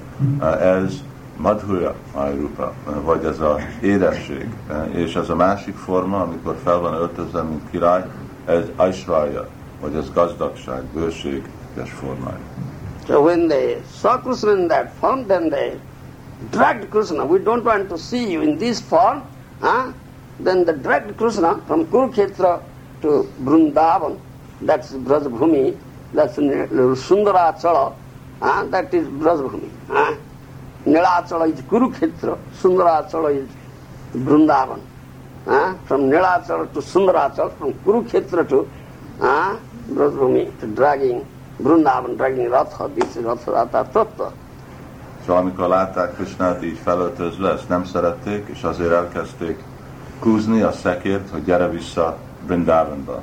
[0.40, 0.94] Uh, ez
[1.38, 2.72] Madhurya Rupa,
[3.04, 4.48] vagy ez az édesség.
[4.92, 8.04] És ez a másik forma, amikor fel van öltözve, mint király,
[8.46, 9.48] ez Aishwarya,
[9.80, 12.38] vagy ez gazdagság, bőséges formája.
[13.06, 15.80] So when they saw Krishna in that form, then they
[16.50, 17.24] dragged Krishna.
[17.24, 19.22] We don't want to see you in this form.
[19.60, 19.92] Huh?
[20.44, 22.60] Then they dragged Krishna from Kurukshetra
[23.00, 24.18] to Vrindavan.
[24.60, 25.74] That's Brajabhumi.
[26.12, 27.94] That's Sundarachala.
[28.40, 28.64] Huh?
[28.70, 29.70] That is Brajabhumi.
[29.88, 30.14] Huh?
[30.88, 32.36] Nilachala is Kurukshetra.
[32.60, 33.48] Sundarachala is
[34.14, 34.80] Vrindavan.
[35.44, 35.74] Huh?
[35.86, 38.68] From Nilachala to Sundarachala, from Kurukshetra to
[39.20, 39.56] huh?
[39.90, 41.26] Brajabhumi, to dragging
[41.60, 44.32] Vrindavan, dragging Ratha, this is Ratha, Ratha, Tattva.
[45.26, 49.62] Szóval amikor látták Krishnát így felöltözve, ezt nem szerették, és azért elkezdték
[50.18, 52.16] kúzni a szekért, hogy gyere vissza
[52.46, 53.22] Brindavanba.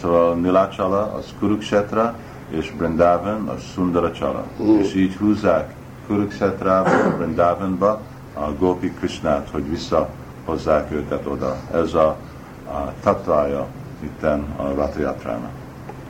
[0.00, 2.14] Szóval Nilachala az Kuruksetra,
[2.50, 4.44] és Brindavan az Sundarachala.
[4.62, 4.78] Mm.
[4.78, 5.74] És így húzzák
[6.10, 8.00] Kuruksetrába, Brindavanba,
[8.34, 11.56] a Gopi Krishnát, hogy visszahozzák őket oda.
[11.72, 12.16] Ez a,
[12.66, 13.66] a tatvája
[14.02, 15.50] itten a Ratayatrának.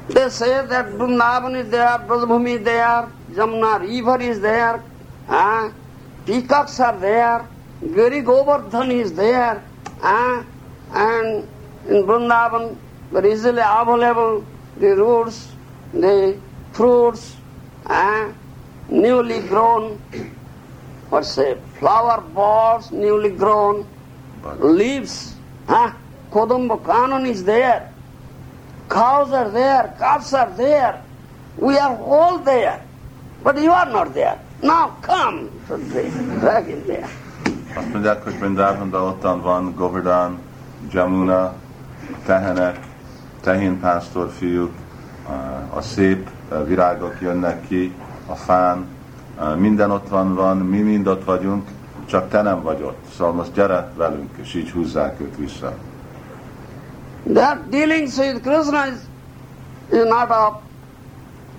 [0.09, 4.83] They say that Vrindavan is there, Brajabhumi is there, Jamuna river is there,
[5.29, 5.71] ah,
[6.25, 7.47] peacocks are there,
[7.95, 9.63] Giri Govardhan is there,
[10.03, 10.43] ah,
[10.95, 11.45] and
[11.89, 12.77] in Vrindavan
[13.13, 14.45] very easily available
[14.79, 15.53] the roots,
[15.93, 16.37] the
[16.73, 17.37] fruits,
[17.87, 18.33] ah,
[18.91, 19.99] newly grown,
[21.11, 23.85] what's say, flower balls newly grown,
[24.59, 25.35] leaves,
[25.69, 25.95] ah,
[26.31, 27.93] Kodamba Kanon is there,
[28.89, 31.03] cows are there, calves are there,
[31.59, 32.81] we are all there,
[33.43, 34.39] but you are not there.
[34.63, 37.09] Now come to drink, drag in there.
[37.77, 40.39] azt mondják, hogy Vrindavanban ottan van Govardhan,
[40.93, 41.55] Jamuna,
[42.27, 42.79] tehenek,
[43.41, 44.71] tehénpásztor fiúk,
[45.29, 46.31] a- a szép
[46.67, 47.95] virágok jönnek ki
[48.31, 48.87] a fán,
[49.57, 51.69] minden ott van, van, mi mind ott vagyunk,
[52.07, 53.05] csak te nem vagy ott.
[53.17, 55.73] Szóval most gyere velünk, és így húzzák őt vissza.
[57.33, 58.99] Their dealings with Krishna is,
[59.93, 60.61] is not a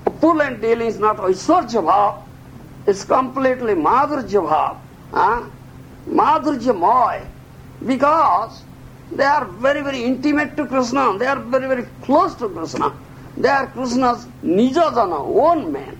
[0.04, 2.14] opulent dealings, not Aishwarya bhav,
[2.86, 4.76] it's completely Madhurya bhav,
[5.12, 5.44] huh?
[6.14, 7.20] Madhurya moy,
[7.86, 8.64] because
[9.16, 12.92] they are very, very intimate to Krishna, they are very, very close to Krishna.
[13.38, 15.98] They are Krishna's Nijajana, own man.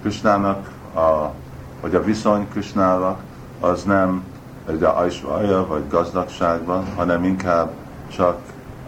[0.00, 1.32] Krisnának, a,
[1.80, 3.20] vagy a viszony Krisnának,
[3.60, 4.24] az nem
[4.68, 7.70] egy aisvajja vagy gazdagságban, hanem inkább
[8.08, 8.38] csak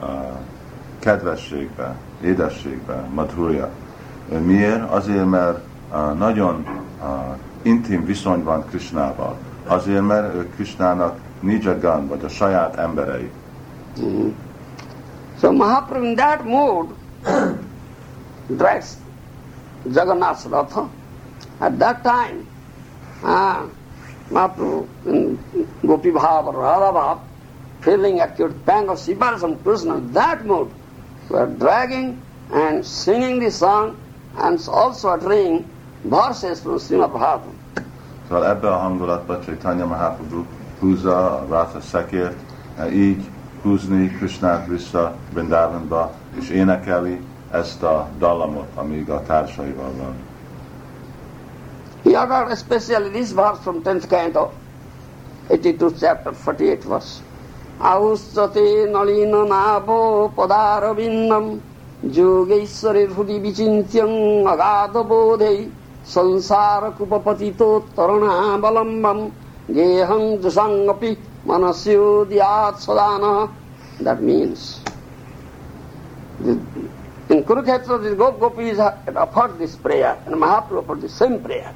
[0.02, 0.08] uh,
[0.98, 3.68] kedvességben, édességben, madhurja.
[4.38, 4.90] Miért?
[4.90, 5.58] Azért, mert
[5.92, 6.66] uh, nagyon
[7.00, 7.08] uh,
[7.62, 9.36] intim viszony van Krisnával.
[9.66, 13.30] Azért, mert ő Krisnának Nijagan, vagy a saját emberei.
[15.40, 16.94] So Mahaprabhu in that mood
[18.58, 18.96] drags
[19.84, 20.88] Jagannath's Ratha.
[21.62, 22.44] At that time,
[23.22, 23.68] uh,
[25.06, 25.38] in
[25.86, 27.20] Gopi Bhav or Radha Bhav,
[27.80, 30.72] feeling acute pang of separation Krishna, that mood,
[31.28, 32.20] were dragging
[32.52, 33.96] and singing the song
[34.38, 35.64] and also uttering
[36.02, 37.54] verses from Srimad Bhagavatam.
[38.28, 40.44] Szóval ebbe a hangulatba Chaitanya Mahaprabhu
[40.80, 42.36] húzza Ratha szekért,
[42.92, 43.28] így
[43.62, 50.31] húzni Krishnát vissza Vrindavanba, és énekeli ezt a dallamot, amíg a társaival van.
[52.03, 54.61] He uttered especially this verse from 10th canto,
[55.49, 57.23] 82 chapter, 48 verse.
[57.79, 61.47] Aussate nalina nabo padarabindam
[62.17, 64.11] যোগেশ্বরের হুদি বিচিন্ত্যং
[64.53, 65.53] অগাধ বোধে
[66.15, 69.19] সংসার কুপপতিতো তরুণাবলম্বম
[69.77, 71.11] গেহং জুসঙ্গপি
[71.49, 73.23] মনস্যোদিয়াত সদান
[74.07, 74.59] That means
[76.45, 76.65] the-
[77.33, 81.71] in Kurukshetra the Gop Gopis had offered this prayer and Mahaprabhu offered the same prayer,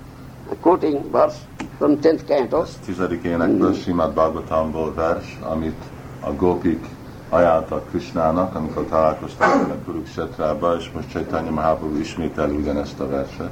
[0.54, 1.36] Quoting verse
[1.78, 2.62] from 10th canto.
[2.62, 5.82] Ez tizedik énekből, Simad Bhagavatamból vers, amit
[6.20, 6.86] a gópik
[7.30, 13.50] ajánltak Krishnának, amikor találkoztak a Kuruksetrába, és most Chaitanya Mahaprabhu ismétel ugyanezt a verset.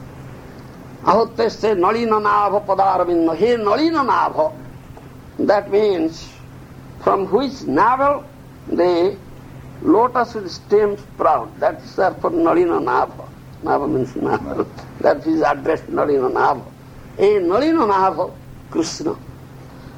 [1.02, 3.32] Ahoteste Nalina Nava Padaravinda.
[3.32, 4.52] He Nalina Nava.
[5.46, 6.22] That means
[7.02, 8.24] from which navel
[8.74, 9.16] the
[9.82, 11.58] lotus with stem sprout.
[11.58, 13.28] That is therefore Nalina Nava.
[13.64, 14.66] Nava means navel.
[15.00, 16.73] That is addressed Nalina Nava.
[17.18, 18.30] A Nalina Nava,
[18.70, 19.16] Krishna.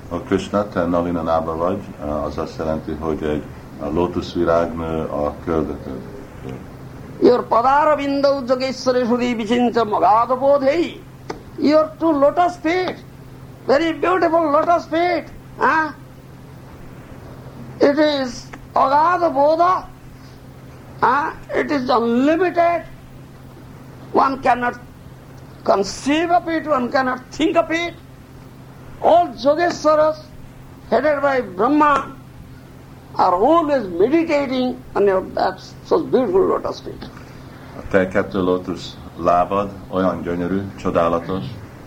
[0.08, 1.78] A Krishna, te Nalina Nába vagy,
[2.24, 3.42] az azt jelenti, hogy egy
[3.80, 6.00] a lótuszvirág nő a köldökön.
[7.22, 11.02] Your Padaravinda Jageshwari Sudi Vichinta Magada Bodhi.
[11.58, 13.04] Your two lotus feet.
[13.66, 15.28] Very beautiful lotus feet.
[15.58, 15.92] Huh?
[17.80, 18.42] It is
[18.72, 19.88] Agada Bodha.
[21.00, 21.32] Huh?
[21.54, 22.84] It is unlimited.
[24.12, 24.74] One cannot
[25.66, 27.94] conceive of it, one cannot think of it.
[29.02, 30.18] All Yogeshwaras,
[30.90, 32.16] headed by Brahma,
[33.16, 37.10] are always meditating on your that such beautiful lotus feet.
[37.78, 41.44] A te kettő lótusz lábad olyan gyönyörű, csodálatos,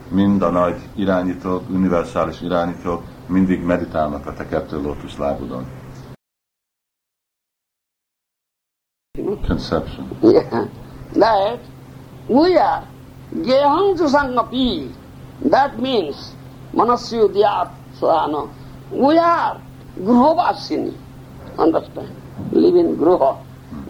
[0.09, 5.65] mind a nagy irányítók, univerzális irányítók mindig meditálnak a te kettő lótusz lábudon.
[9.47, 10.07] Conception.
[10.21, 10.67] Yeah.
[11.13, 11.59] That
[12.27, 12.85] we are
[13.33, 14.91] Gehang Susangapi.
[15.49, 16.33] That means
[16.73, 18.49] Manasyu Dhyat Sadhana.
[18.91, 19.61] We are
[19.99, 20.95] Gruhavasini.
[21.57, 22.15] Understand?
[22.51, 23.37] Live in Gruha.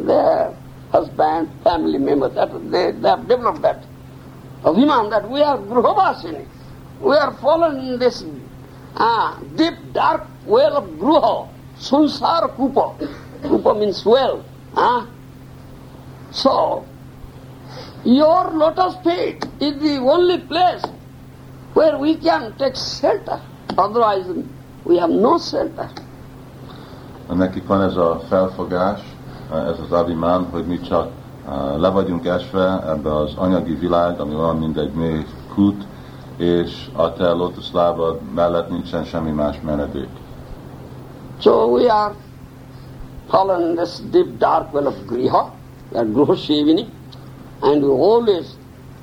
[0.01, 0.53] Their
[0.91, 3.83] husband, family members, that they, they have developed that
[4.63, 6.45] Abhiman that we are Gruhavasini.
[6.99, 8.25] We are fallen in this
[8.95, 12.97] ah, deep dark well of Gruha, Sunsar Kupa.
[13.41, 14.43] Kupa means well.
[14.75, 15.07] Ah?
[16.31, 16.85] So,
[18.03, 20.83] your lotus feet is the only place
[21.73, 23.41] where we can take shelter.
[23.77, 24.25] Otherwise,
[24.85, 25.89] we have no shelter.
[27.29, 29.01] Nekik van ez a felfogás,
[29.51, 31.11] ez az avimán, hogy mi csak
[31.47, 35.83] uh, le vagyunk esve ebbe az anyagi világ, ami olyan, mint egy mély kút,
[36.37, 40.09] és a te lotuszlábad mellett nincsen semmi más menedék.
[41.39, 42.13] So we are
[43.27, 45.51] fallen in this deep dark well of griha,
[45.93, 46.87] are griha sevini,
[47.61, 48.55] and you always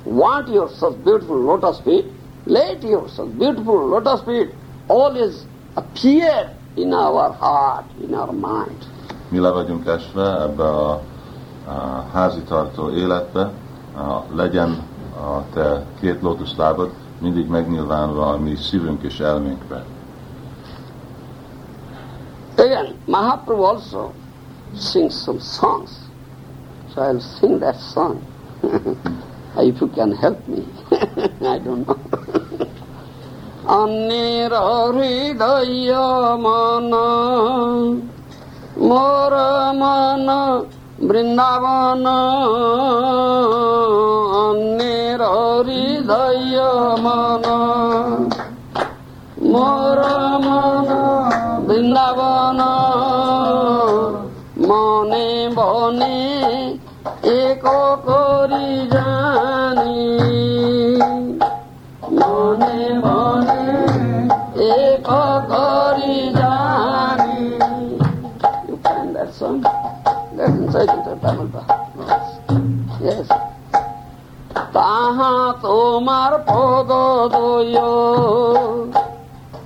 [0.03, 2.05] want your such beautiful lotus feet,
[2.45, 4.49] let your such beautiful lotus feet
[4.87, 5.45] always
[5.75, 8.85] appear in our heart, in our mind.
[9.29, 11.01] Mi le vagyunk esve ebbe a,
[11.67, 13.51] a házitartó életbe,
[13.95, 14.83] a, legyen
[15.17, 16.91] a te két lótuszlábad
[17.21, 19.85] mindig megnyilvánulva a mi szívünk és elménkbe.
[22.57, 24.13] Again, Mahaprabhu also
[24.75, 25.89] sings some songs.
[26.93, 28.19] So I'll sing that song.
[28.63, 31.99] if you can help me, I don't know.
[33.75, 34.53] অন্যের
[34.95, 35.93] হৃদয়
[36.43, 36.91] মন
[38.89, 39.33] মোর
[39.81, 40.27] মন
[41.07, 42.05] বৃন্দাবন
[44.41, 45.21] অন্যের
[45.67, 46.57] হৃদয়
[47.05, 47.45] মন
[49.51, 49.99] মোর
[50.45, 50.89] মন
[51.67, 52.59] বৃন্দাবন
[54.67, 56.26] মনে বনে
[57.27, 57.65] এক
[58.05, 59.99] করি জানি
[62.11, 63.65] মনে বনে
[64.85, 65.07] এক
[65.51, 67.39] করি জানি.
[74.73, 76.89] তাহা তোমার পদ
[77.33, 77.77] দয়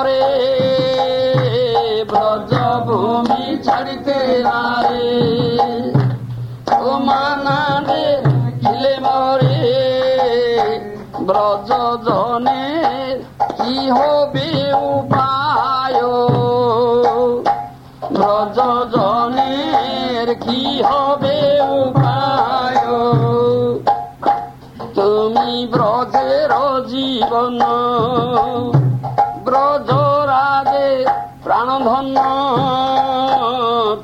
[0.00, 0.22] মরে
[2.08, 2.52] ব্রজ
[2.86, 5.08] ভূমি ছাড়িতে না রে
[7.00, 8.04] মানা দে
[8.60, 9.58] খিলে মরে
[11.20, 11.70] ব্রজ
[12.06, 12.64] জনে
[13.56, 14.48] কি হবে
[14.90, 16.00] উপায়?
[18.12, 18.58] ব্রজ
[18.94, 21.38] জনের কি হবে
[21.80, 22.80] উপায়?
[24.94, 26.52] তুমি ব্রজের
[26.86, 27.60] জীবন
[29.50, 29.90] ব্রজ
[30.30, 30.88] রাজে
[31.44, 32.18] প্রাণধন্য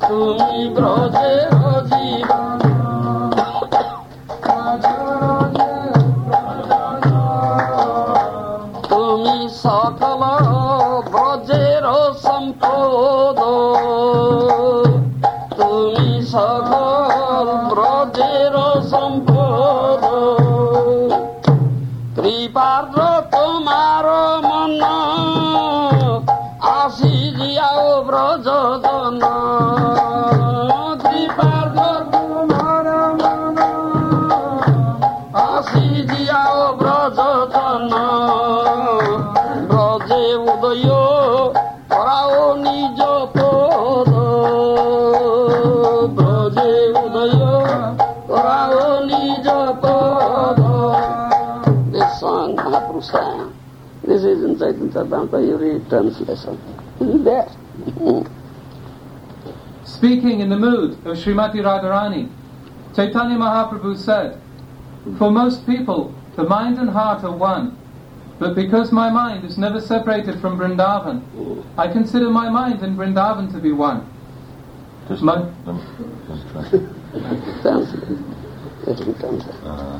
[0.07, 0.55] তুমি
[1.89, 2.59] জীবন
[8.89, 10.21] তুমি সকল
[11.11, 11.85] ব্রজের
[12.23, 13.39] সম্পদ।
[15.57, 16.66] তুমি সকল
[54.89, 56.59] is in Chaitanya you read translation.
[56.99, 57.49] It is there.
[59.83, 62.29] Speaking in the mood of Srimati Radharani,
[62.95, 64.41] Chaitanya Mahaprabhu said,
[65.17, 67.77] For most people, the mind and heart are one.
[68.39, 71.23] But because my mind is never separated from Vrindavan,
[71.77, 74.07] I consider my mind and Vrindavan to be one.
[75.07, 75.33] Just Ma-
[75.65, 75.81] let me-
[76.27, 76.69] let me try.
[77.61, 78.03] Translate.
[78.85, 79.55] Let me translate.
[79.65, 79.99] Uh,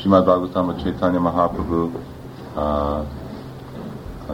[0.00, 2.00] Srimad Bhagavatam Chaitanya Mahaprabhu,
[2.56, 3.04] uh,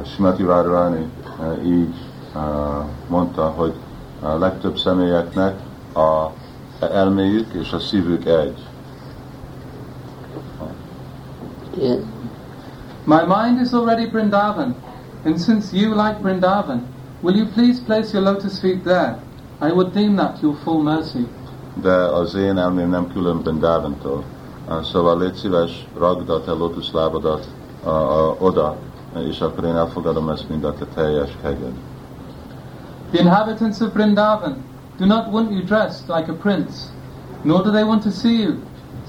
[0.05, 1.94] Srimati Radharani uh, így
[2.34, 2.40] uh,
[3.09, 3.72] mondta, hogy
[4.22, 5.61] a legtöbb személyeknek
[5.94, 6.30] a
[6.80, 8.66] elméjük és a szívük egy.
[11.78, 11.99] Yes.
[13.05, 14.74] My mind is already Vrindavan,
[15.24, 16.82] and since you like Vrindavan,
[17.20, 19.18] will you please place your lotus feet there?
[19.61, 21.26] I would deem that your full mercy.
[21.82, 24.22] De az én elmém nem külön Brindávantól.
[24.68, 27.49] Uh, Szóval légy szíves, ragd a te lótuszlábadat
[27.84, 28.76] uh, oda,
[29.20, 31.72] és akkor én elfogadom ezt, mint a te teljes kegyed.
[33.10, 34.56] The inhabitants of Vrindavan
[34.98, 36.90] do not want you dressed like a prince,
[37.42, 38.54] nor do they want to see you,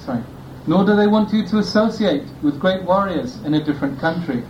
[0.06, 0.24] sorry,
[0.66, 4.44] nor do they want you to associate with great warriors in a different country.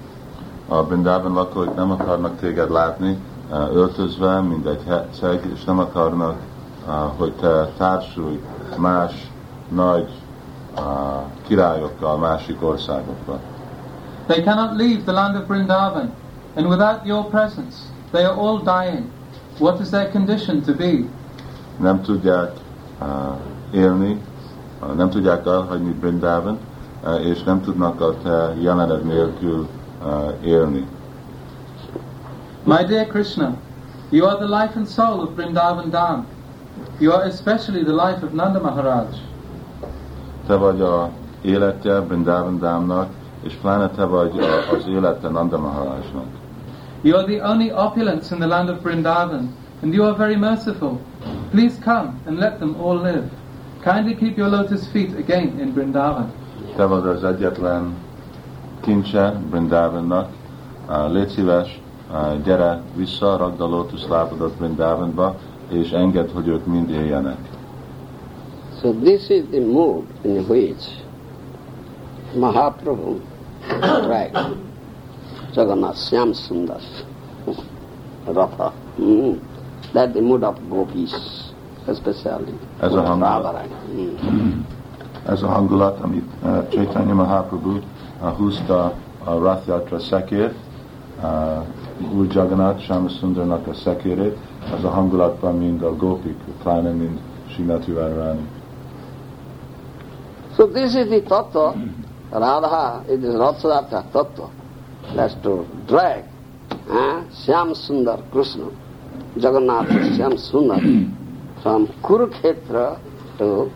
[0.68, 3.18] A Brindában lakók nem akarnak téged látni
[3.52, 6.36] uh, öltözve, mint egy herceg, és nem akarnak,
[6.88, 8.42] uh, hogy te társulj
[8.78, 9.32] más
[9.70, 10.10] nagy
[10.78, 10.84] uh,
[11.48, 13.40] királyokkal másik országokba.
[14.28, 16.12] They cannot leave the land of Vrindavan,
[16.56, 19.12] and without your presence, they are all dying.
[19.60, 21.06] What is their condition to be?
[21.80, 22.52] Nem tudják
[23.02, 23.36] uh,
[23.72, 24.22] élni,
[24.82, 26.58] uh, nem tudják elhagyni Brindában,
[27.04, 29.68] uh, és nem tudnak a te jelened nélkül
[30.06, 30.88] uh, élni.
[32.64, 33.56] My dear Krishna,
[34.10, 36.26] you are the life and soul of Vrindavan Dham.
[37.00, 39.08] You are especially the life of Nanda Maharaj.
[40.48, 41.10] Te vagy a
[41.42, 43.10] élete Brindában Dámnak,
[43.44, 46.26] és pláne te vagy a, az élete Nanda Maharajnak.
[47.02, 49.50] You are the only opulence in the land of Vrindavan,
[49.82, 51.00] and you are very merciful.
[51.52, 53.30] Please come and let them all live.
[53.84, 56.32] Kindly keep your lotus feet again in Vrindavan.
[56.76, 57.96] Te vagy az egyetlen
[58.80, 60.30] kincse Brindavannak.
[60.90, 61.82] Uh, légy szíves,
[62.12, 65.36] uh, gyere vissza, ragd a lótuszlábadat Brindavanba,
[65.70, 67.38] és engedd, hogy ők mind éljenek.
[68.82, 71.07] So this is the mood in which
[72.36, 73.22] Mahaprabhu,
[74.08, 74.34] right?
[75.54, 76.82] Jagannath Syam Sundar,
[78.28, 78.74] Ratha.
[78.98, 79.42] Mm.
[79.94, 81.52] That the mood of gopis,
[81.88, 82.54] especially.
[82.82, 83.70] As a Hangulat.
[83.90, 84.20] Mm.
[84.20, 84.62] Hmm.
[85.26, 85.98] As a Hangulat,
[86.44, 87.84] uh, Chaitanya Mahaprabhu,
[88.22, 90.54] uh, Husta uh, Rathyatra Sekir,
[91.22, 91.66] uh,
[92.00, 97.20] Jagannath Shamasundar Nata Sekirit, as a Hangulat Praminda Gopik, Planan in
[97.50, 98.46] Shinati Radharani.
[100.56, 101.76] So this is the tattva
[102.32, 104.50] Radha is the Rathayatra tattva.
[105.16, 106.26] That's to drag
[106.90, 108.70] eh, Syam Sundar Krishna,
[109.36, 110.82] Jagannath Syam Sundar
[111.64, 113.00] from Kurukshetra
[113.38, 113.72] to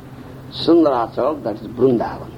[0.52, 2.30] Sundarachal, that is Vrindavan.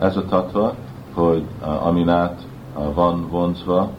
[0.00, 0.74] Ez a tatva,
[1.14, 2.40] hogy uh, amin át
[2.76, 3.90] uh, van vonzva uh,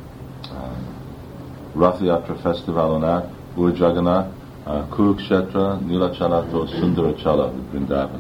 [1.82, 4.28] Rath Yatra Fesztiválon át, Úr Jagannath,
[4.68, 8.20] uh, Kurukshetra, Nilachalától Sundarachala, Vrindavan.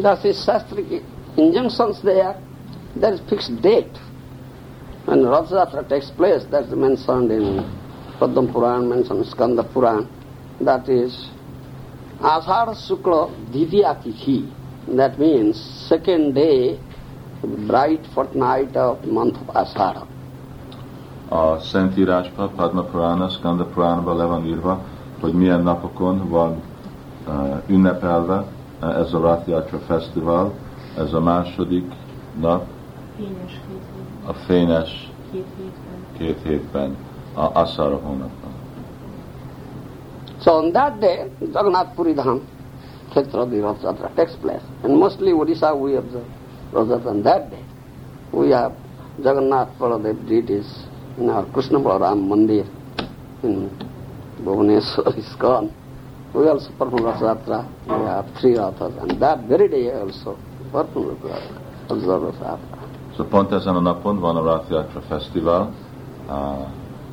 [0.00, 1.02] That is Shastric
[1.36, 2.40] injunctions there.
[2.96, 3.96] There is fixed date.
[5.04, 7.64] When Rathayatra takes place, that's mentioned in
[8.18, 10.08] Padma Puran, mentioned Skanda Puran.
[10.60, 11.28] That is
[12.20, 14.52] Ashara Sukla Tithi.
[14.96, 15.58] That means
[15.88, 16.78] second day,
[17.42, 20.06] bright fortnight of month of Ashara.
[21.30, 24.80] A Szentírásban, Padma Purana, Skanda Puránban le van írva,
[25.20, 26.62] hogy milyen napokon van
[27.28, 28.44] uh, ünnepelve
[28.82, 30.52] uh, ez a Rath Yatra Fesztivál,
[30.98, 31.92] ez a második
[32.40, 32.66] nap,
[33.16, 36.18] Fényes két hét, a fényes két hétben.
[36.18, 36.96] két hétben,
[37.34, 38.50] a Asara hónapban.
[40.40, 42.40] So on that day, Jagannath Puri Dham,
[43.10, 44.62] Kshetra, the Rath Yatra takes place.
[44.82, 46.24] And mostly Odisha we observe
[46.72, 47.64] Rath Yatra on that day.
[48.32, 48.72] We have
[49.22, 50.86] Jagannath Baladev deities
[51.18, 52.66] in our Krishna Balaram Mandir
[53.42, 53.68] in
[54.44, 55.70] Bhubaneswar, ISKCON.
[56.32, 57.66] We also perform Rath Yatra.
[57.86, 58.96] We have three Rathas.
[59.02, 60.38] And that very day also
[60.72, 62.58] Yatra.
[63.16, 65.72] So pont ezen a napon van a Rath Yatra Fesztivál,
[66.28, 66.66] a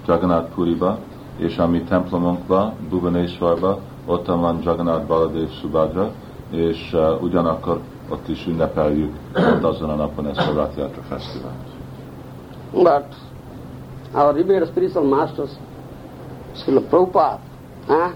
[0.05, 0.97] Jagannath Puriba,
[1.37, 6.11] és a mi templomunkba, Bhubaneswarba, ott van Jagannath Baladev Subhadra,
[6.49, 11.67] és uh, ugyanakkor ott is ünnepeljük ott azon a napon ezt a Rath Yatra Fesztivált.
[12.71, 13.15] But
[14.13, 15.51] our revered spiritual masters,
[16.55, 17.39] Srila Prabhupada,
[17.87, 18.11] huh,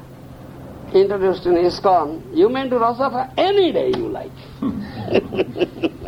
[0.93, 4.31] introduced in ISKCON, you may do Rasatha any day you like.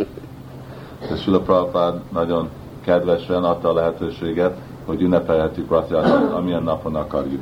[1.10, 2.50] De Sula Prabhupád nagyon
[2.86, 7.42] kedvesen adta a lehetőséget, hogy ünnepelhetjük Yatrát, amilyen napon akarjuk.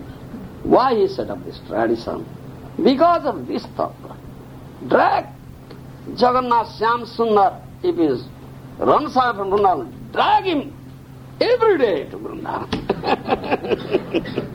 [0.64, 2.26] Why he set up this tradition?
[2.76, 3.94] Because of this thought.
[4.88, 5.26] Drag
[6.18, 8.22] Jagannath Syam Sundar, if he is
[8.80, 10.74] runs away from Vrindavan, drag him
[11.40, 12.68] every day to Vrindavan.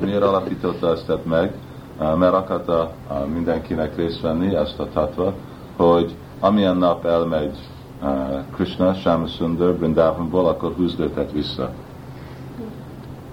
[0.01, 1.53] Miért alapította ezt meg?
[2.01, 5.33] Uh, Mert akarta uh, mindenkinek részt venni ezt a tatva,
[5.77, 7.59] hogy amilyen nap elmegy
[8.03, 8.09] uh,
[8.55, 11.71] Krishna, Shamasundar, Vrindavanból, akkor húzd őket vissza.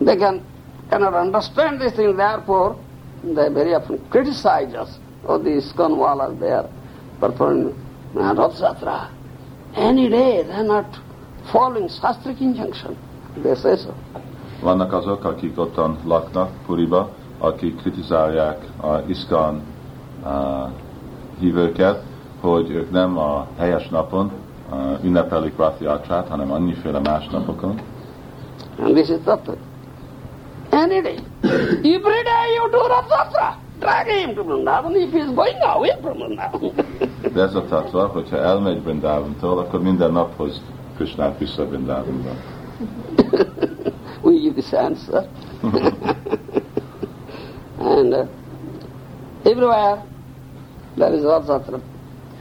[0.03, 0.41] They can
[0.89, 2.76] cannot understand this thing, therefore
[3.36, 4.89] they very often criticize us.
[5.26, 6.68] Oh, the ISKCON walas, they are
[7.20, 7.74] performing
[8.16, 9.09] uh, Rath Yatra.
[9.76, 10.99] Any day they are not
[11.51, 12.95] following Shastric injunction.
[13.43, 13.93] They say so.
[14.61, 17.09] Vannak azok, akik ottan laknak Puriba,
[17.44, 19.62] akik kritizálják a iszkán
[20.24, 20.32] uh,
[21.39, 22.04] hívőket,
[22.41, 24.32] hogy ők nem a helyes napon
[25.04, 27.80] ünnepelik Rathiácsát, hanem annyiféle más napokon.
[28.80, 29.54] And this is Tattva.
[30.72, 31.18] Any day.
[31.84, 33.58] Every day you do Rath Yatra.
[33.80, 36.72] Drag him to Vrindavan if he is going away from Vrindavan.
[37.34, 40.62] De ez a tatva, hogyha elmegy Brindávantól, akkor minden nap hoz
[40.96, 42.30] Krishnát vissza Brindávanba.
[44.22, 45.28] we give this answer.
[47.84, 48.28] And uh,
[49.46, 50.04] everywhere
[50.98, 51.82] there is Rath Yatra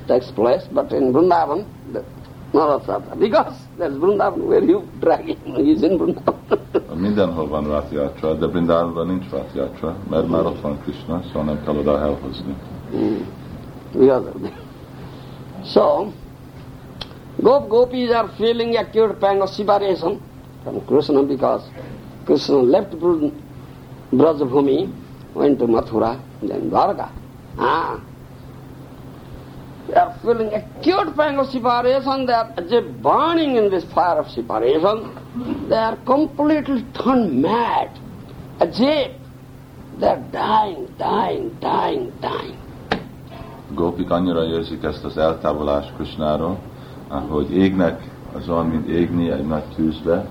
[0.06, 2.04] takes place, but in Vrindavan, the,
[2.52, 3.18] no Rath Yatra.
[3.18, 6.38] Because there is Vrindavan where you drag him, he is in Vrindavan.
[6.96, 11.76] Mindenhol van Rathiácsa, de Brindávanban nincs Rathiácsa, mert már ott van Krishna, szóval nem kell
[11.76, 12.56] oda elhozni.
[13.92, 14.24] because.
[15.64, 16.12] So,
[17.40, 20.20] Gop Gopis are feeling acute pang of separation
[20.62, 21.62] from Krishna because
[22.24, 22.94] Krishna left
[24.12, 24.90] Brajabhumi,
[25.34, 27.10] went to Mathura, then Dwarka.
[27.58, 28.00] Ah.
[29.88, 34.18] They are feeling acute pang of separation, they are as if burning in this fire
[34.18, 35.68] of separation.
[35.68, 37.90] They are completely turned mad,
[38.60, 39.12] as if
[39.98, 42.56] they are dying, dying, dying, dying.
[43.74, 46.58] Gópik annyira érzik ezt az eltávolást Krishnáról,
[47.28, 50.26] hogy égnek, az olyan, mint égni egy nagy tűzbe,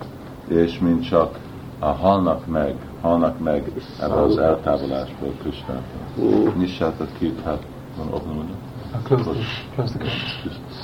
[0.47, 1.39] és mint csak
[1.79, 6.53] a halnak meg, halnak meg ebbe az eltávolásból Krishnától.
[6.57, 7.63] Nyissátok ki, hát
[7.97, 8.55] van window.
[9.03, 10.09] Close, the.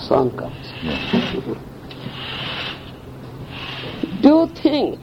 [0.07, 0.73] Sun comes.
[0.83, 1.57] Yeah.
[4.21, 4.97] Do you think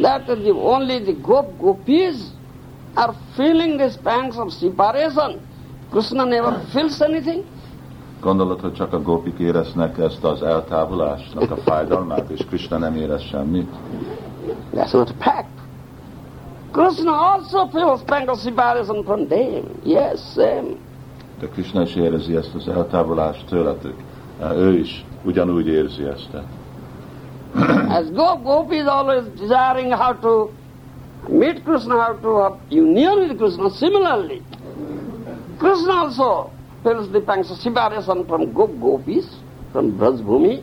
[0.00, 2.16] that the, only the gop gopis
[2.94, 5.40] are feeling these pangs of separation?
[5.90, 7.44] Krishna never feels anything?
[8.20, 13.22] Gondolod, hogy csak a gópik éreznek ezt az eltávolásnak a fájdalmát, és Krishna nem érez
[13.22, 13.68] semmit?
[14.74, 15.55] That's not a fact.
[16.76, 19.80] Krishna also feels pang of separation from them.
[19.82, 20.76] Yes, same.
[21.40, 23.94] De Krishna is érezi ezt az eltávolást tőletek.
[24.54, 26.28] Ő is ugyanúgy érzi ezt.
[27.88, 30.50] As gop is always desiring how to
[31.28, 34.42] meet Krishna, how to have union with Krishna, similarly,
[35.58, 36.50] Krishna also
[36.82, 39.26] feels the separation from gop gopis,
[39.72, 40.62] from Brajbhumi,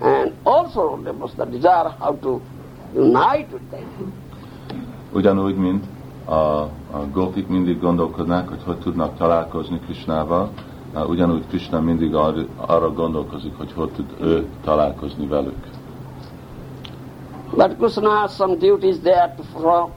[0.00, 2.40] and also there was the desire how to
[2.94, 4.12] unite with them.
[5.12, 5.84] Ugyanúgy, mint
[6.24, 10.50] a, a gópik mindig gondolkodnak, hogy hogy tudnak találkozni Krishnával,
[11.06, 15.68] ugyanúgy Krishna mindig ar, arra gondolkozik, hogy hogy tud ő találkozni velük.
[17.56, 19.90] But Krishna has some duties there to perform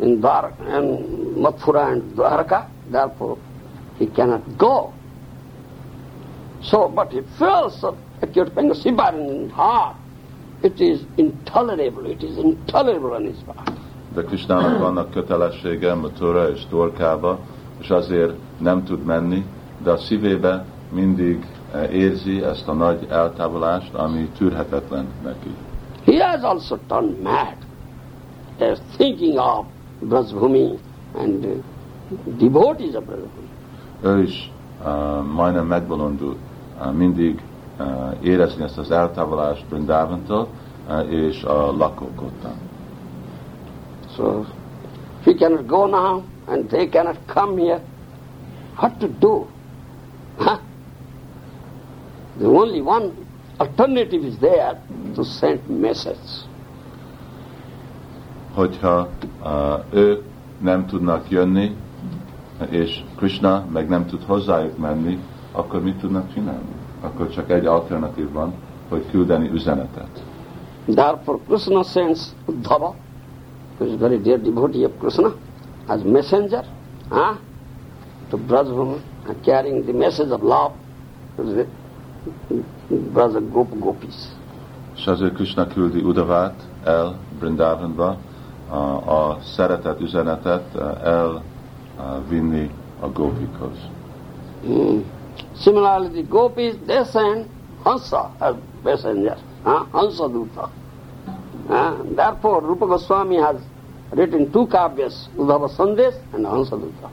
[0.00, 3.36] in Dwarka and Mathura and Dwarka, therefore
[3.98, 4.92] he cannot go.
[6.62, 7.84] So, but he feels
[8.20, 9.96] acute pain separation in heart.
[10.62, 13.83] It is intolerable, it is intolerable on his part.
[14.14, 17.38] De Krishnának vannak kötelessége Mathura és Dorkába,
[17.80, 19.44] és azért nem tud menni,
[19.82, 25.54] de a szívébe mindig eh, érzi ezt a nagy eltávolást, ami tűrhetetlen neki.
[26.04, 27.56] He has also turned mad.
[28.58, 29.66] He is thinking of
[30.00, 30.78] Brajbhumi
[31.18, 31.50] and uh,
[32.38, 33.48] devotees of Brajbhumi.
[34.02, 34.52] Ő is
[34.84, 36.36] uh, majdnem megbolondult,
[36.80, 37.42] uh, mindig
[37.78, 37.86] uh,
[38.22, 40.48] érezni ezt az eltávolást Brindávantól,
[40.88, 42.63] uh, és a lakók ottan.
[44.16, 44.46] So,
[45.24, 47.80] he cannot go now and they cannot come here.
[48.76, 49.48] What to do?
[50.38, 50.58] Huh?
[52.38, 53.26] The only one
[53.58, 54.80] alternative is there
[55.14, 56.46] to send message.
[58.54, 59.08] Hogyha
[59.42, 60.22] uh, ők
[60.60, 61.76] nem tudnak jönni,
[62.70, 65.18] és Krishna meg nem tud hozzájuk menni,
[65.52, 66.74] akkor mit tudnak csinálni?
[67.00, 68.54] Akkor csak egy alternatív van,
[68.88, 70.24] hogy küldeni üzenetet.
[70.86, 72.94] Therefore Krishna sends Uddhava,
[73.78, 75.34] who is a very dear devotee of Krishna,
[75.88, 76.64] as messenger
[77.08, 77.36] huh,
[78.30, 80.72] to Brajbhumi, and carrying the message of love
[81.36, 81.66] to the
[83.12, 84.32] Braja Gop Gopis.
[84.96, 86.54] És azért Krishna küldi Udavát
[86.84, 88.16] el Brindavanba,
[88.68, 88.76] a,
[89.20, 91.42] a szeretet üzenetet uh, el
[91.98, 92.70] uh, vinni
[93.00, 93.76] a gópikhoz.
[94.66, 95.04] Mm.
[95.52, 97.46] Similarly, the gopis, they send
[97.82, 99.86] Hansa as messenger, huh?
[99.90, 100.70] Hansa Duta.
[101.68, 103.56] Uh, therefore, Rupa Goswami has
[104.10, 107.10] written two kavyas, Udhava Sandesh and Hansa Duta.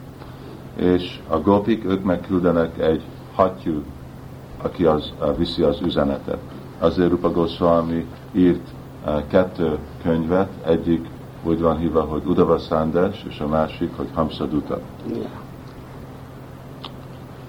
[0.75, 3.03] És a gópik, ők megküldenek egy
[3.35, 3.83] hattyú,
[4.61, 6.39] aki az, uh, viszi az üzenetet.
[6.79, 8.67] Azért Rupa Goswami írt
[9.05, 11.07] uh, kettő könyvet, egyik
[11.43, 14.79] úgy van hívva, hogy Udava Sandes, és a másik, hogy Hamsaduta.
[15.07, 15.29] Yeah.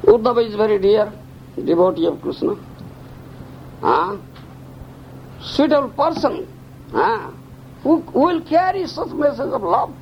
[0.04, 1.12] Uddhava is very dear
[1.54, 2.56] devotee of Krishna.
[3.80, 4.16] Ah,
[5.40, 6.46] suitable person
[6.94, 7.32] ah,
[7.82, 9.92] who, who will carry such message of love.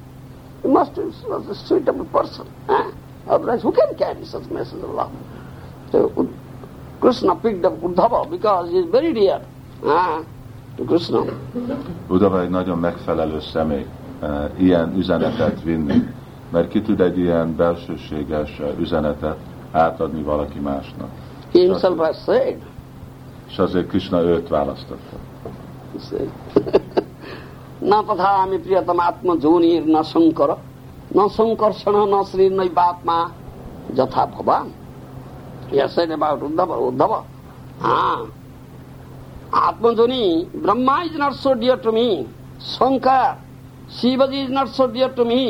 [0.63, 2.47] He must be a suitable person.
[2.69, 2.93] Ah.
[3.27, 5.13] Otherwise, who can carry such message of love?
[5.93, 6.29] So
[7.01, 9.41] Krishna picked up Uddhava because he is very dear
[9.85, 10.25] ah,
[10.77, 11.25] to Krishna.
[12.09, 13.87] Udava egy nagyon megfelelő személy
[14.59, 16.09] ilyen üzenetet vinni,
[16.51, 19.37] mert ki tud egy ilyen belsőséges üzenetet
[19.73, 21.09] átadni valaki másnak.
[21.53, 22.63] He himself has said,
[23.49, 25.17] És azért Krishna őt választotta.
[26.07, 26.21] সে।
[27.91, 30.51] না তথা আমি প্রিয়তম আত্মযোনির ন শঙ্কর
[31.17, 33.19] ন শঙ্কর্ষণ ন শ্রী নই বাপমা
[33.97, 34.67] যথা ভবান
[35.75, 37.13] here said about Uddhava Uddhava.
[37.85, 38.21] হ্যাঁ।
[39.69, 40.25] আত্মজনী
[40.65, 42.09] Brahma is not so dear to me
[42.75, 43.31] Shankar
[43.97, 45.43] শিবাজি is not so dear to me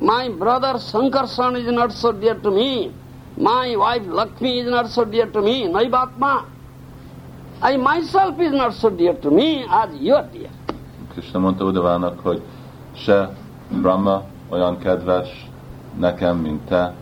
[0.00, 2.92] my brother Sankarsan is not so dear to me,
[3.36, 6.34] my wife Lakshmi is not so dear to me, Naivatma.
[7.62, 10.50] I myself is not so dear to me as you are dear.
[11.12, 12.42] Krishna mondta Udavának, hogy
[12.94, 13.36] se
[13.82, 15.50] Brahma olyan kedves
[15.98, 16.94] nekem, mint te,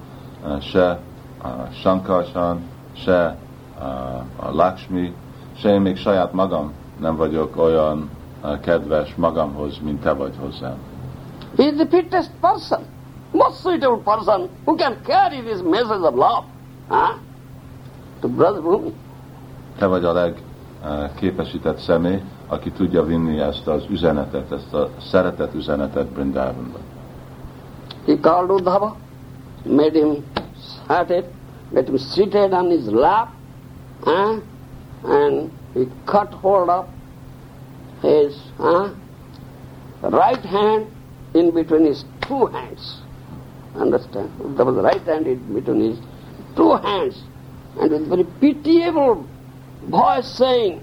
[0.45, 0.99] eh, se
[1.45, 2.61] uh, Sankarsan,
[2.93, 3.37] se
[3.79, 5.15] uh, a Lakshmi,
[5.57, 8.11] se én még saját magam nem vagyok olyan
[8.43, 10.77] uh, kedves magamhoz, mint te vagy hozzám.
[11.57, 12.81] He is the fittest person,
[13.31, 16.45] most suitable person who can carry this message of love
[16.89, 17.15] huh?
[18.21, 18.93] to Brother Bhumi.
[19.79, 26.07] Te vagy a legképesített személy, aki tudja vinni ezt az üzenetet, ezt a szeretet üzenetet
[26.07, 26.79] Brindavanba.
[28.07, 28.97] He called Uddhava,
[29.65, 30.25] made him
[30.87, 31.25] seated,
[31.71, 33.29] made him seated on his lap,
[34.01, 34.41] huh?
[35.05, 36.85] and he cut hold of
[38.01, 38.91] his huh?
[40.01, 40.87] right hand
[41.33, 43.03] in between his two hands.
[43.75, 44.29] Understand?
[44.41, 45.99] Uddhava's right hand in between his
[46.57, 47.23] two hands,
[47.81, 49.25] and with very pitiable
[49.89, 50.81] voice saying,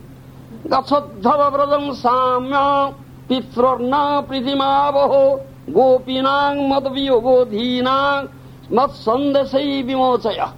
[0.66, 2.95] Gachadhava Vrajam Samya
[3.30, 8.30] Pitrarna Pritimavaho Gopinang Madhviyogodhinang
[8.70, 10.54] Matsandasai Vimochaya.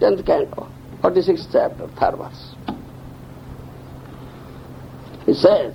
[0.00, 0.66] Tenth canto,
[1.02, 2.54] 46th chapter, third verse.
[5.26, 5.74] He says,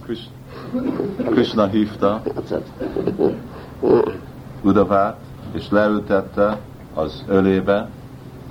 [1.32, 2.22] Krishna hívta
[4.63, 5.18] Udavát,
[5.53, 6.59] és leültette
[6.93, 7.89] az ölébe,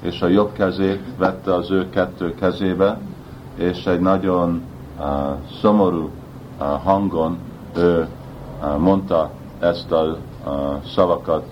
[0.02, 2.98] és a jobb kezét vette az ő kettő kezébe,
[3.56, 4.62] és egy nagyon
[4.98, 5.04] uh,
[5.60, 6.10] szomorú
[6.60, 7.38] uh, hangon
[7.76, 8.08] ő
[8.62, 9.30] uh, mondta
[9.60, 10.02] ezt a
[10.46, 10.52] uh,
[10.94, 11.44] szavakat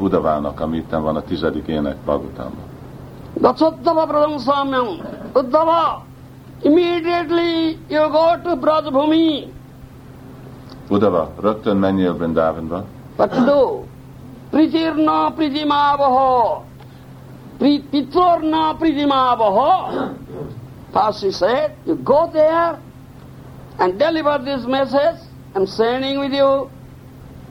[0.00, 2.64] Udavának, ami itt van a tizedik ének Bhagavatamban.
[3.34, 4.86] Gacchattava Pradam Samyam,
[5.34, 6.04] Uddhava,
[6.62, 9.52] immediately you go to Brajabhumi.
[10.90, 12.84] Udava, rögtön menjél Vrindavanba,
[13.16, 13.84] What to do?
[14.50, 16.62] Pritirna pridimavaho.
[17.58, 19.70] Pri- Pitorna pridimavaho.
[20.92, 22.78] He said, you go there
[23.78, 25.20] and deliver this message.
[25.54, 26.70] I'm sending with you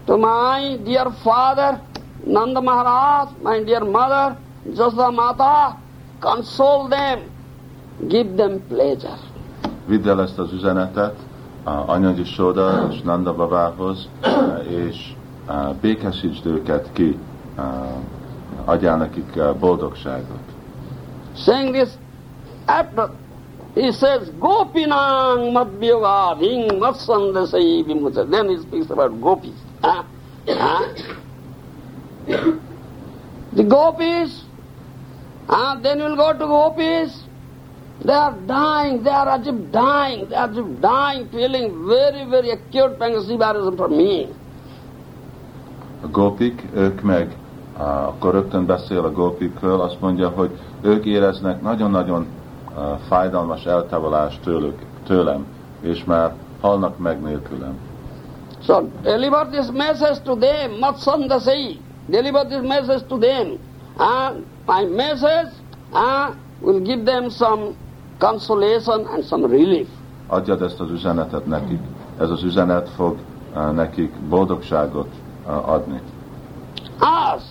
[0.08, 1.82] to my dear father,
[2.26, 4.38] Nanda Maharaj, my dear mother,
[4.68, 5.78] Jasda Mata.
[6.20, 7.32] Console them.
[8.08, 9.18] Give them pleasure.
[9.86, 11.16] vidd el ezt az üzenetet
[11.64, 14.10] a Anyagi Soda és Nanda babához,
[14.88, 15.14] és
[15.48, 17.18] uh, békesítsd őket ki,
[17.58, 17.64] uh,
[18.66, 20.40] adjál nekik boldogságot.
[21.36, 21.90] Saying this,
[22.66, 23.10] after
[23.76, 28.30] he says, Gopinang madhyavadhing matsandasai vimucha.
[28.30, 29.56] Then he speaks about gopis.
[29.82, 30.04] Huh?
[30.48, 30.94] Huh?
[33.54, 34.44] the gopis,
[35.48, 35.80] huh?
[35.82, 37.24] then we'll go to gopis.
[38.04, 42.26] They are dying, they are as if dying, they are as if dying, feeling very,
[42.26, 44.28] very acute pangasibarism from me.
[46.04, 47.38] A gópik, ők meg,
[47.78, 50.50] akkor rögtön beszél a gópikről, azt mondja, hogy
[50.82, 52.28] ők éreznek nagyon-nagyon
[53.08, 55.46] fájdalmas eltávolást tőlük, tőlem,
[55.82, 57.78] és már halnak meg nélkülem.
[58.64, 61.80] So deliver this message to them, Matsandasai.
[62.08, 63.58] Deliver this message to them.
[63.98, 65.52] And my message
[65.94, 67.76] uh, will give them some
[68.20, 69.88] consolation and some relief.
[70.28, 71.80] Adjad ezt az üzenetet nekik.
[72.20, 73.18] Ez az üzenet fog
[73.56, 75.08] uh, nekik boldogságot
[75.48, 76.02] uh, adni.
[77.36, 77.44] Us.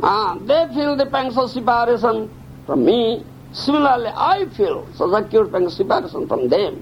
[0.00, 2.28] Uh, they feel the pangs of separation
[2.64, 3.18] from me.
[3.52, 6.74] Similarly, I feel such acute separation from them.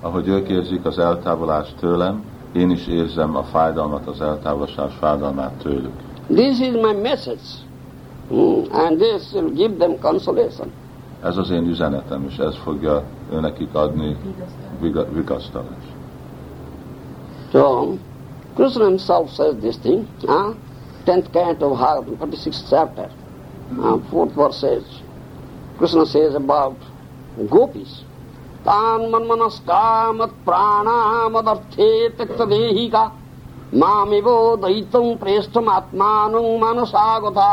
[0.00, 5.92] Ahogy ők érzik az eltávolást tőlem, én is érzem a fájdalmat, az eltávolás fájdalmát tőlük.
[6.28, 7.40] This is my message.
[8.32, 10.72] Mm, and this will give them consolation.
[11.22, 13.02] Ez az én üzenetem, és ez fogja
[13.32, 14.16] őnekik adni
[14.80, 15.92] viga- vigasztalást.
[17.52, 17.94] So,
[18.54, 20.54] Krishna himself says this thing, huh?
[21.04, 23.08] 10th canto of Bhagavatam, 46th chapter,
[23.78, 24.82] uh, 4th verse says,
[25.77, 26.77] Krishna says about
[27.49, 28.03] gopis,
[28.65, 30.97] तान मनमनस्का मत प्राणा
[31.33, 31.87] मदर्थे
[32.17, 33.03] त्यक्तदेहिका
[33.81, 37.51] मामिवो दैतं प्रेष्ठम आत्मानं मनसागता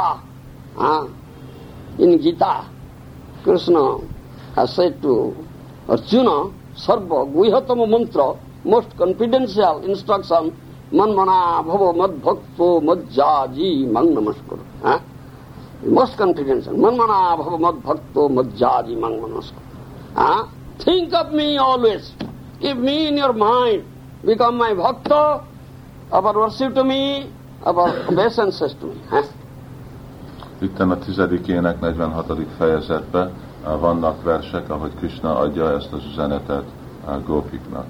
[0.79, 1.07] ah,
[1.99, 2.65] in Gita,
[3.43, 3.99] Krishna
[4.55, 5.35] has said to
[5.89, 10.53] Arjuna, Sarva Guhyatama mantra, most confidential instruction,
[10.93, 14.61] Manmana bhava mad bhakto mad jaji mang namaskar.
[14.85, 15.01] Ah?
[15.84, 16.74] Most confidential.
[16.74, 19.64] Manmana bhava mad bhakto mad jaji mang namaskar.
[20.16, 20.50] Ah?
[20.78, 22.12] Think of me always.
[22.60, 23.84] Keep me in your mind.
[24.24, 25.44] Become my bhakta,
[26.12, 27.32] offer worship to me,
[27.64, 29.02] offer obeisances to me.
[29.12, 29.26] Ah?
[30.62, 32.50] Itten a tizedikének 46.
[32.58, 33.32] fejezetben
[33.66, 36.66] uh, vannak versek, ahogy Krishna adja ezt az üzenetet
[37.08, 37.86] uh, gópiknak.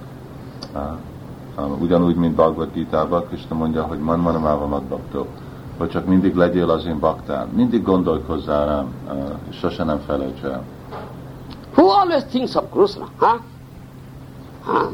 [0.74, 5.26] Uh, um, Ugyanúgy, mint Bhagavad Gita-ban, Krishna mondja, hogy man manamával madbaktó,
[5.78, 8.94] hogy csak mindig legyél az én baktám, mindig gondolkozzál rám,
[9.50, 10.62] és sose nem felejts el.
[11.76, 13.08] Who always thinks of Krishna?
[13.18, 13.40] Huh?
[14.64, 14.92] Huh?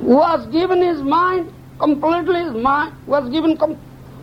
[0.00, 3.76] Who has given his mind, completely his mind, who has given com-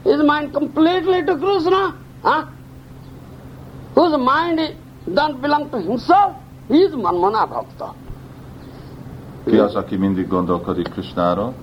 [0.04, 1.96] his mind completely to Krishna?
[2.22, 2.44] Huh?
[3.96, 4.76] Whose mind
[5.14, 6.32] don't belong to himself?
[6.68, 7.94] He is Manmana Bhakta.
[9.46, 11.54] Ki az, aki mindig gondolkodik Krishnáról?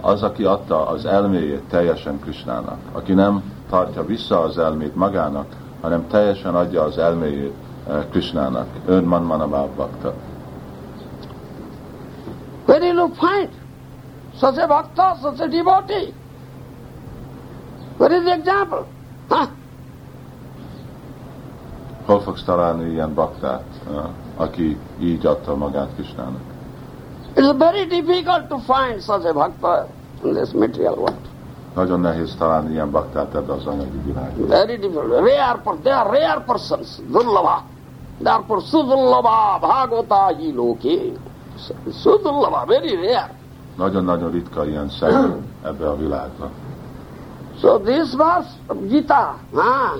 [0.00, 2.78] Az, aki adta az elméjét teljesen Krishnának.
[2.92, 5.46] Aki nem tartja vissza az elmét magának,
[5.80, 7.54] hanem teljesen adja az elméjét
[7.86, 8.66] uh, Krishnának.
[8.86, 10.14] Ön Manmana Bhakta.
[12.66, 13.50] Where you find
[14.38, 16.12] such a bhakta, such a devotee?
[17.96, 18.86] Where is the example?
[19.28, 19.48] Huh?
[22.04, 24.04] Hol fogsz találni ilyen baktát, uh,
[24.36, 26.49] aki így adta magát Krishnának?
[27.36, 29.86] It's very difficult to find such a bhakta
[30.24, 31.28] in this material world.
[31.74, 34.48] Nagyon nehéz találni ilyen baktát ebbe az anyagi világban.
[34.48, 35.08] Very difficult.
[35.10, 36.88] Rare, per- they are rare persons.
[37.10, 37.62] Durlava.
[38.18, 40.98] Therefore, Sudurlava Bhagavata hi loke.
[42.02, 43.34] Sudurlava, very rare.
[43.76, 46.50] Nagyon-nagyon ritka ilyen személy ebbe a világban.
[47.60, 48.44] So this was
[48.88, 49.38] Gita.
[49.54, 49.92] Ah.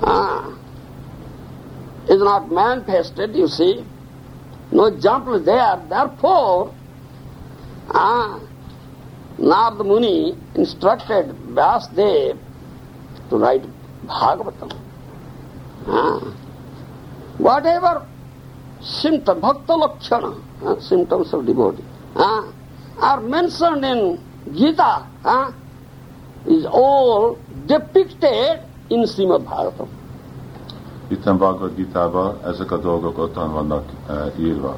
[0.00, 0.44] Ah.
[2.08, 3.84] Is not manifested, you see.
[4.70, 5.82] No example is there.
[5.88, 6.74] Therefore,
[7.90, 8.40] ah,
[9.38, 12.38] Narada Muni instructed Vyasdev
[13.30, 13.64] to write
[14.06, 14.78] Bhagavatam.
[15.86, 16.34] Ah.
[17.38, 18.06] Whatever
[18.80, 21.84] symptom, bhakta lakshana, ah, symptoms of devotee,
[22.16, 22.52] ah,
[22.98, 24.20] are mentioned in
[24.54, 25.54] Gita, ah,
[26.46, 28.60] is all depicted
[28.90, 29.97] in Srimad Bhagavatam.
[31.08, 34.76] Itten Bhagavad Gita-ban ezek a dolgok ottan vannak e, írva,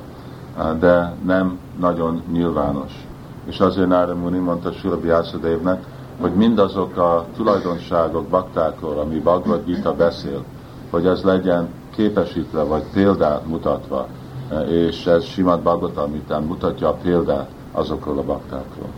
[0.59, 3.07] e, de nem nagyon nyilvános.
[3.45, 5.85] És azért Nára Muni mondta Sula Vyászadevnek,
[6.21, 10.45] hogy mindazok a tulajdonságok baktákról, ami Bhagavad Gita beszél,
[10.91, 14.07] hogy ez legyen képesítve, vagy példát mutatva,
[14.51, 18.89] e, és ez Simad Bhagavatam után mutatja a példát azokról a baktákról.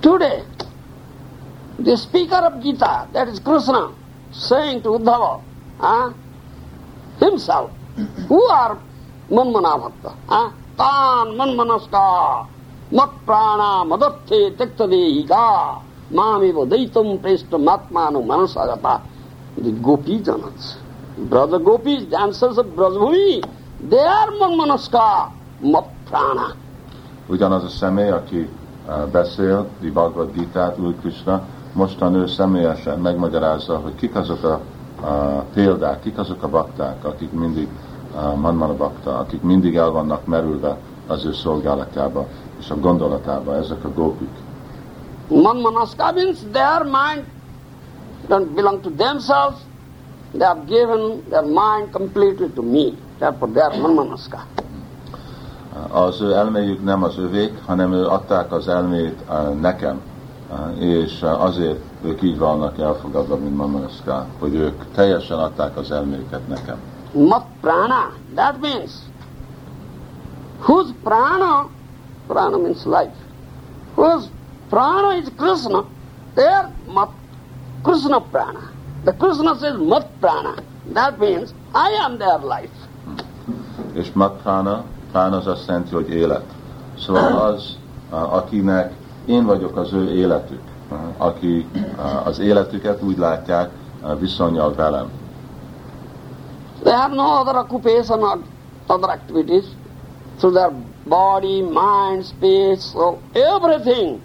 [0.00, 0.42] Today,
[1.82, 3.90] the speaker of Gita, that is Krishna,
[4.32, 5.40] saying to Uddhava,
[5.80, 6.10] ah,
[7.18, 7.70] himself,
[8.28, 8.78] who are
[9.30, 12.46] Manmana Bhakta, ah, Tan Manmanaska,
[12.92, 15.82] Mat Prana Madathe Tektadehika,
[16.12, 19.02] Mamiva Daitam Presta Matmanu Manasagata,
[19.56, 20.76] the Gopi Janas.
[21.18, 23.42] Brother Gopis, dancers of Brajbhumi,
[23.88, 26.54] they are Manmanaska, Mat Prana.
[27.28, 28.48] Ugyanaz a személy, aki
[28.86, 34.60] uh, beszél, Bhagavad Gita-t, Úr Krishna, mostan ő személyesen megmagyarázza, hogy kik azok a,
[35.00, 37.68] a példák, kik azok a bakták, akik mindig
[38.14, 42.26] uh, manmana bakta, akik mindig el vannak merülve az ő szolgálatába
[42.58, 44.30] és a gondolatába, ezek a gópik.
[45.28, 47.24] Manmanaska means their mind
[48.28, 49.56] don't belong to themselves.
[50.32, 52.92] They have given their mind completely to me.
[53.18, 54.44] Therefore they are Manmanaska.
[55.90, 59.24] Az ő elméjük nem az övék, hanem ő adták az elmét
[59.60, 60.00] nekem,
[60.78, 66.48] és uh, azért ők így vannak elfogadva, mint Mamanaszká, hogy ők teljesen adták az elméket
[66.48, 66.76] nekem.
[67.12, 68.90] Mat prana, that means
[70.58, 71.68] whose prana,
[72.26, 73.16] prana means life,
[73.94, 74.26] whose
[74.68, 75.84] prana is Krishna,
[76.34, 77.10] they are mat,
[77.82, 78.70] Krishna prana.
[79.04, 80.54] The Krishna says mat prana,
[80.92, 82.74] that means I am their life.
[83.92, 86.44] És matrána, prána az azt jelenti, hogy élet.
[86.98, 87.76] Szóval az,
[88.10, 88.92] uh, akinek
[89.26, 90.62] én vagyok az ő életük,
[91.16, 93.70] aki uh, az életüket úgy látják
[94.02, 95.10] uh, viszonyal velem.
[96.82, 98.38] They have no other occupation or
[98.86, 99.64] other activities,
[100.40, 100.72] they are
[101.06, 104.20] body, mind, speech, so everything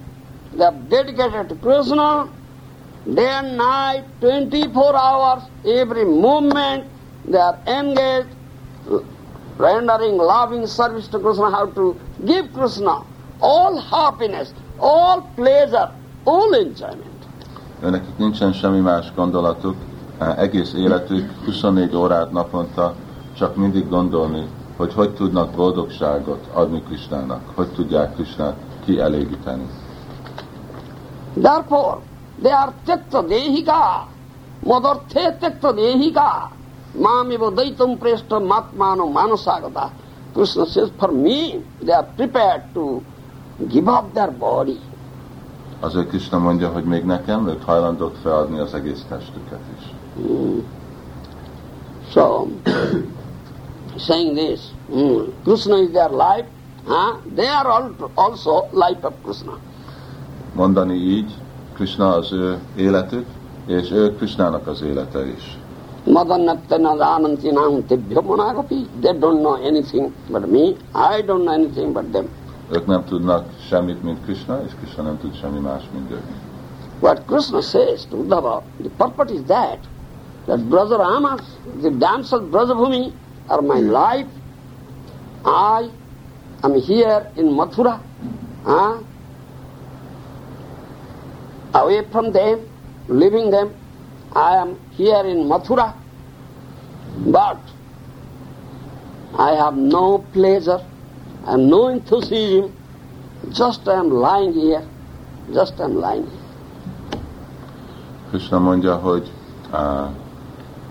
[0.56, 2.28] they are dedicated to Krishna.
[3.14, 6.84] Day and night, 24 hours, every moment
[7.24, 8.28] they are engaged,
[9.58, 13.04] rendering loving service to Krishna, how to give Krishna
[13.40, 15.90] all happiness, all pleasure,
[16.24, 17.20] all enjoyment.
[17.82, 19.76] Őnekik nincsen semmi más gondolatuk,
[20.36, 22.94] egész életük 24 órát naponta
[23.36, 29.68] csak mindig gondolni, hogy hogy tudnak boldogságot adni Krisnának, hogy tudják Krisnát kielégíteni.
[31.34, 32.00] Therefore,
[32.42, 34.06] they are tekta dehika,
[34.64, 36.50] madarthe tekta dehika,
[36.98, 39.90] mamiva daitam presta matmano manasagata.
[40.32, 43.02] Krishna says, for me, they are prepared to
[43.68, 44.78] give up their body.
[45.80, 49.94] Azért Krishna mondja, hogy még nekem ők hajlandók feladni az egész testüket is.
[52.10, 52.46] So,
[54.06, 54.60] saying this,
[54.94, 56.46] mm, Krishna is their life,
[56.86, 57.16] huh?
[57.34, 59.58] they are al- also life of Krishna.
[60.54, 61.34] Mondani így,
[61.74, 63.26] Krishna az ő életük,
[63.66, 65.58] és ő Krishnának az élete is.
[66.04, 68.86] Madanattana Ananti Nam Tibhya Managapi.
[69.00, 70.74] They don't know anything but me.
[70.94, 72.28] I don't know anything but them.
[72.72, 76.22] Ők nem tudnak semmit, mint Krishna, és Krishna nem tud semmi más, mint ők.
[77.00, 79.78] What Krishna says to Uddhava, the purpose is that,
[80.46, 81.40] that brother Ramas,
[81.80, 83.12] the damsel Brajabhumi
[83.46, 83.90] are my hmm.
[83.90, 84.28] life.
[85.44, 85.90] I
[86.62, 88.00] am here in Mathura,
[88.64, 89.02] huh?
[91.74, 92.60] away from them,
[93.08, 93.74] leaving them.
[94.34, 95.94] I am here in Mathura,
[97.26, 97.58] but
[99.38, 100.80] I have no pleasure
[101.46, 102.72] and no enthusiasm.
[103.52, 104.82] Just I am lying here,
[105.52, 106.40] just I am lying here.
[108.30, 109.30] Krishna mondja, hogy
[109.72, 110.08] uh,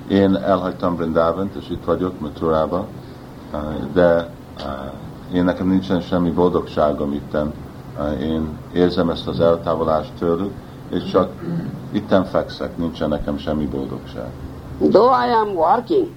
[0.07, 2.86] én elhagytam Brindávant, és itt vagyok Mathurában,
[3.53, 3.60] uh,
[3.94, 7.53] de uh, én nekem nincsen semmi boldogságom itten.
[7.98, 10.52] Uh, én érzem ezt az eltávolást tőlük,
[10.90, 11.32] és csak
[11.91, 14.30] itten fekszek, nincsen nekem semmi boldogság.
[14.80, 16.07] Though I am working,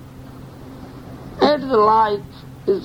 [1.40, 2.24] it is like
[2.64, 2.84] is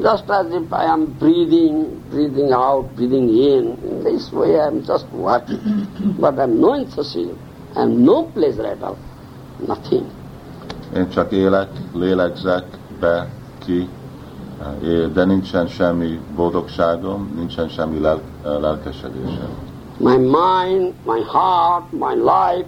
[0.00, 3.76] just as if I am breathing, breathing out, breathing in.
[3.88, 5.86] In this way I am just working.
[6.20, 7.38] but I am no enthusiasm,
[7.76, 8.98] I am no pleasure at all.
[9.66, 10.06] Nothing.
[10.96, 12.64] Én csak élek, lélegzek
[13.00, 13.28] be,
[13.64, 13.88] ki,
[14.82, 19.50] é- de nincsen semmi boldogságom, nincsen semmi lel- uh, lelkesedésem.
[19.98, 22.66] My mind, my heart, my life,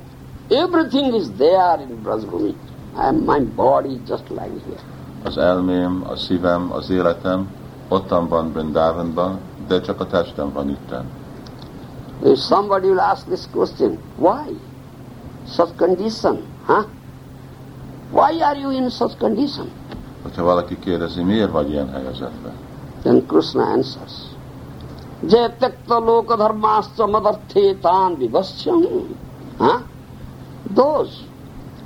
[0.51, 2.55] everything is there in Brajbhumi.
[2.97, 4.81] And my body just lying here.
[5.25, 7.49] Az elmém, a szívem, az életem
[7.89, 9.39] ottan van Brindavanban,
[9.69, 11.05] de csak a testem van itten.
[12.25, 14.57] If somebody will ask this question, why
[15.47, 16.43] such condition?
[16.67, 16.85] Huh?
[18.11, 19.71] Why are you in such condition?
[20.23, 22.53] Hogyha valaki kérdezi, miért vagy ilyen helyzetben?
[23.03, 24.13] Then Krishna answers,
[25.29, 28.83] Je tekta loka dharmascha madarthe tan vivashyam.
[29.59, 29.81] Huh?
[30.75, 31.11] Those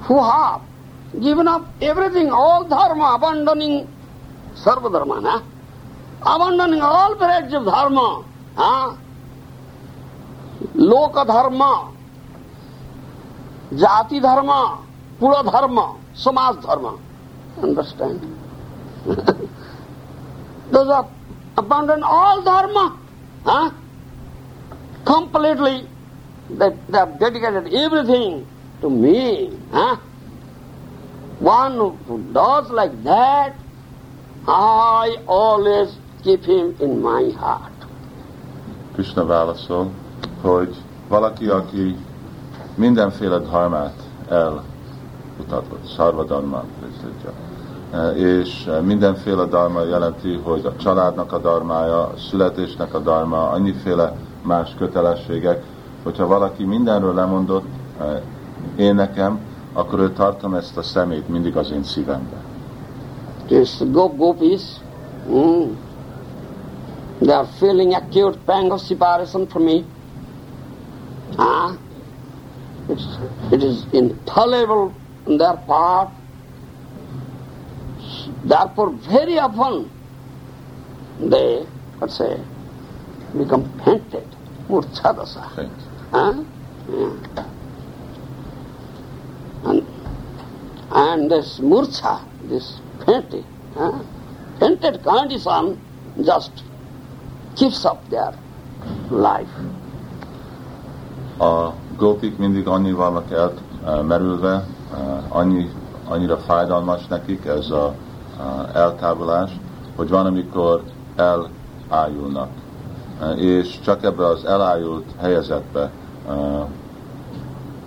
[0.06, 0.60] who have
[1.12, 3.88] given up everything, all dharma, abandoning
[4.54, 5.42] sarva dharma, nah?
[6.22, 8.24] abandoning all varieties of dharma,
[8.56, 8.96] huh?
[10.74, 11.92] loka dharma,
[13.72, 14.84] jati dharma,
[15.20, 16.98] kula dharma, samaj dharma.
[17.62, 18.20] Understand?
[20.70, 21.08] Those are
[21.56, 22.98] abandon all dharma,
[23.44, 23.70] huh?
[25.06, 25.86] Completely,
[26.50, 28.46] they, they have dedicated everything
[28.82, 29.96] to me, huh?
[31.40, 33.54] One who does like that,
[34.46, 35.88] I always
[36.22, 37.72] keep him in my heart.
[38.92, 39.90] Krishna válaszol,
[40.42, 40.76] hogy
[41.08, 41.96] valaki, aki
[42.74, 43.94] mindenféle dharmát
[44.28, 46.64] elmutatott, sarvadharma,
[48.14, 54.74] és mindenféle dharma jelenti, hogy a családnak a dharmája, a születésnek a dharma, annyiféle más
[54.78, 55.64] kötelességek,
[56.02, 57.66] hogyha valaki mindenről lemondott,
[58.00, 58.20] eh,
[58.76, 59.40] én nekem,
[59.72, 62.40] akkor ő tartom ezt a szemét mindig az én szívemben.
[63.46, 64.62] This gop gopis,
[65.28, 65.76] mm,
[67.18, 69.84] they are feeling acute pang of separation from me.
[71.36, 71.72] Ah,
[72.88, 73.06] it's,
[73.50, 74.92] it is intolerable
[75.26, 76.08] on their part.
[78.44, 79.90] Therefore, very often
[81.20, 81.66] they,
[82.00, 82.40] let's say,
[83.36, 84.26] become fainted,
[84.68, 85.42] murchadasa.
[86.10, 86.44] Huh?
[86.90, 87.44] Yeah.
[89.64, 89.86] And,
[90.90, 93.44] and this murcha, this fainting,
[93.74, 93.98] huh?
[94.58, 95.78] fainted condition
[96.24, 96.50] just
[97.54, 98.32] keeps up their
[99.10, 99.50] life.
[101.38, 103.30] A gópik mindig annyi vannak
[103.84, 104.64] elmerülve,
[105.28, 105.70] annyi,
[106.08, 107.94] annyira fájdalmas nekik ez a, a
[108.76, 109.50] eltávolás,
[109.96, 110.82] hogy van, amikor
[111.16, 112.48] elájulnak.
[113.36, 115.90] És csak ebbe az elájult helyezetbe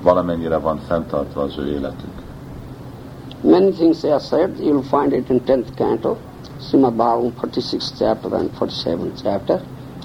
[0.03, 2.21] valamennyire van fenntartva az ő életük.
[3.43, 6.17] Many things are said, you'll find it in 10th canto,
[6.59, 9.61] Srimad Bhagavatam 46th chapter and 47th chapter.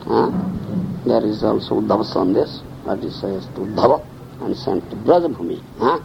[0.06, 0.31] Uh,
[1.05, 4.01] there is also Uddhava Sandesh, that is says to Uddhava
[4.40, 5.59] and sent to Brajabhumi.
[5.81, 5.98] Uh,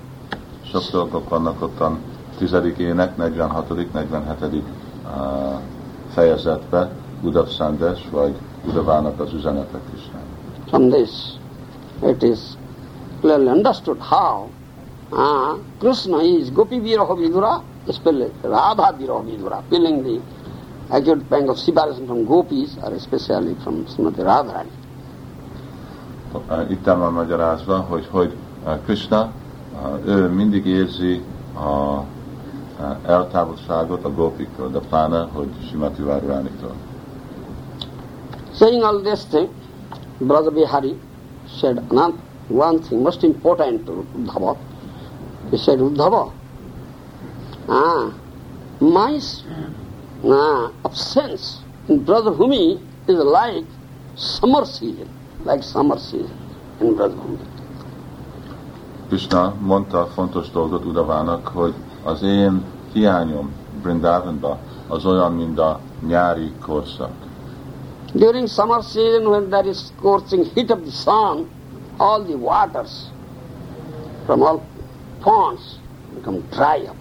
[0.64, 1.98] Sok dolgok vannak ottan
[2.38, 4.64] tizedik ének, 46., 47.
[5.06, 5.60] Uh,
[6.14, 6.92] fejezetbe,
[7.24, 8.36] Udav Sandes, vagy
[8.68, 10.22] Udavának az üzenete Krisnán.
[10.70, 11.38] from this,
[12.04, 12.40] it is
[13.22, 14.50] clearly understood how
[15.12, 20.22] uh, Krishna is Gopi Viraha Vidura, especially Radha Viraha Vidura, feeling the
[20.96, 24.70] acute pang of separation from gopis, or especially from Srimati Radharani.
[26.50, 28.34] Uh, Itt el van magyarázva, hogy hogy
[28.66, 29.32] uh, Krishna,
[29.74, 31.22] uh, ő mindig érzi
[31.56, 32.06] a uh,
[33.06, 36.72] eltávolságot a gópiktól, de pláne, hogy Simati Várvánitól.
[38.54, 39.50] Saying all this thing,
[40.18, 40.96] Brother Bihari
[41.60, 42.14] said another
[42.52, 44.58] one thing most important to Uddhava.
[45.50, 46.32] He said, Uddhava,
[47.68, 48.14] ah,
[48.80, 49.20] my
[50.26, 53.66] ah, absence in Brother Bhumi is like
[54.16, 55.10] summer season,
[55.46, 56.38] like summer season
[56.80, 57.40] in Brother Bhumi.
[59.08, 61.74] Krishna mondta fontos dolgot Udavának, hogy
[62.04, 62.64] az én
[62.94, 64.58] hiányom Brindavanba
[64.88, 67.12] az olyan, mint a nyári korszak.
[68.14, 71.48] During summer season when there is scorching heat of the sun,
[72.02, 73.10] all the waters
[74.26, 74.66] from all
[75.22, 75.78] ponds
[76.16, 76.96] become dry up.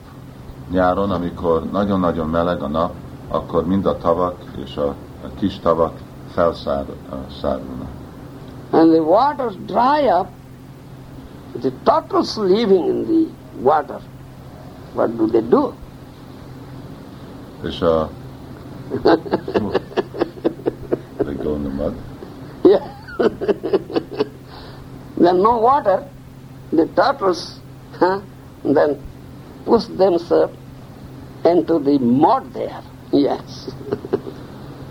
[0.71, 2.95] Nyáron, amikor nagyon-nagyon meleg a nap,
[3.29, 4.87] akkor mind a tavak és a,
[5.25, 5.99] a kis tavak
[6.33, 7.89] felszárulnak.
[8.71, 10.29] And the waters dry up,
[11.61, 13.27] the turtles living in the
[13.63, 14.01] water,
[14.95, 15.73] what do they do?
[17.63, 18.09] És a...
[21.17, 21.95] They go in the mud.
[22.63, 22.85] Yeah.
[25.21, 26.09] then no water,
[26.73, 27.61] the turtles
[27.99, 28.21] huh,
[28.65, 29.01] then
[29.65, 30.57] push themselves
[31.45, 32.83] into the mud there.
[33.13, 33.71] Yes.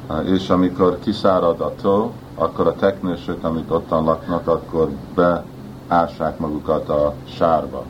[0.10, 6.90] Uh, és amikor kiszárad a tó, akkor a teknősök, amik ottan laknak, akkor beássák magukat
[6.90, 7.84] a sárba.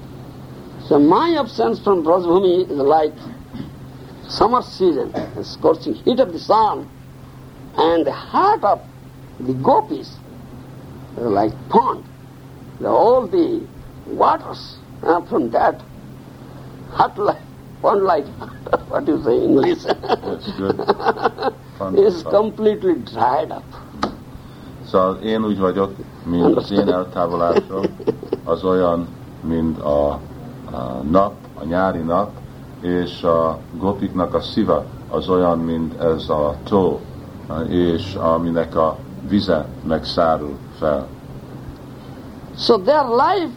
[0.88, 3.14] So my absence from Brajbhumi is like
[4.28, 6.88] summer season, the scorching heat of the sun,
[7.78, 8.80] and the heart of
[9.46, 10.10] the gopis
[11.18, 12.04] is like pond.
[12.86, 13.62] All the
[14.08, 15.82] waters uh, from that
[16.92, 17.42] hot like
[17.82, 18.26] pond like
[18.90, 20.80] what do you say in English That's good.
[22.06, 23.64] Is completely dried up.
[24.86, 25.92] Szóval én úgy vagyok,
[26.24, 27.84] mint az én eltávolásom,
[28.44, 29.08] az olyan,
[29.42, 30.12] mint a,
[30.72, 32.32] a nap, a nyári nap,
[32.82, 37.00] és a gopiknak a szíva az olyan, mint ez a tó,
[37.68, 38.98] és aminek a
[39.28, 41.08] vize megszárul fel.
[42.60, 43.52] So their life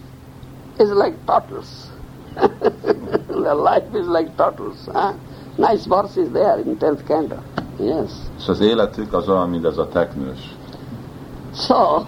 [0.78, 1.90] is like turtles.
[2.36, 4.88] their life is like turtles.
[4.92, 5.14] Huh?
[5.58, 7.42] Nice verse is there in 10th canto.
[7.80, 8.12] Yes.
[8.38, 10.54] És az életük az olyan, mint ez a teknős.
[11.54, 12.06] So,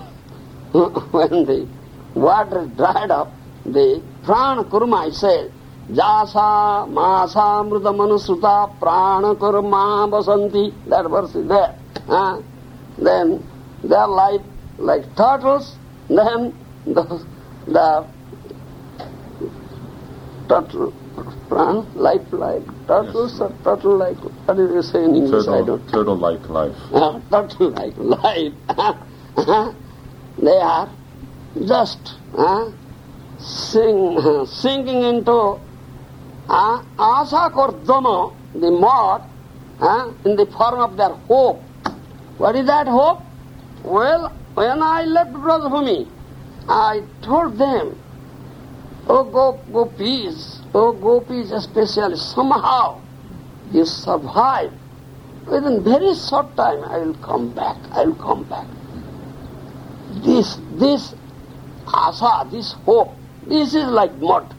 [1.10, 1.66] when the
[2.12, 3.28] water is dried up,
[3.72, 5.50] the prana kurma is said,
[5.92, 10.72] Jasa masa mruta manusruta prana kurma basanti.
[10.88, 11.74] That verse is there.
[12.06, 12.40] Huh?
[13.02, 13.42] Then
[13.82, 14.42] their life
[14.78, 15.76] like turtles,
[16.08, 16.52] then
[16.86, 17.26] the,
[17.66, 18.06] the
[20.48, 20.92] turtle,
[21.48, 24.16] prana, life like turtles or turtle like,
[24.46, 25.42] what do you say in English?
[25.48, 26.76] I Turtle, don't turtle-like life.
[26.92, 28.52] uh, turtle like life.
[30.38, 30.90] they are
[31.66, 32.70] just uh,
[33.38, 35.58] sing, sinking into
[36.48, 39.22] uh, asa kordama, the mud,
[39.80, 41.62] uh, in the form of their hope.
[42.38, 43.22] What is that hope?
[43.82, 46.08] Well, when I left Brajabhumi,
[46.68, 47.98] I told them,
[49.06, 53.02] Oh go, gopis, oh gopis especially, somehow
[53.70, 54.72] you survive.
[55.46, 58.66] Within very short time I will come back, I will come back.
[60.24, 61.14] This, this
[61.86, 63.12] asa, this hope,
[63.46, 64.54] this is like mud,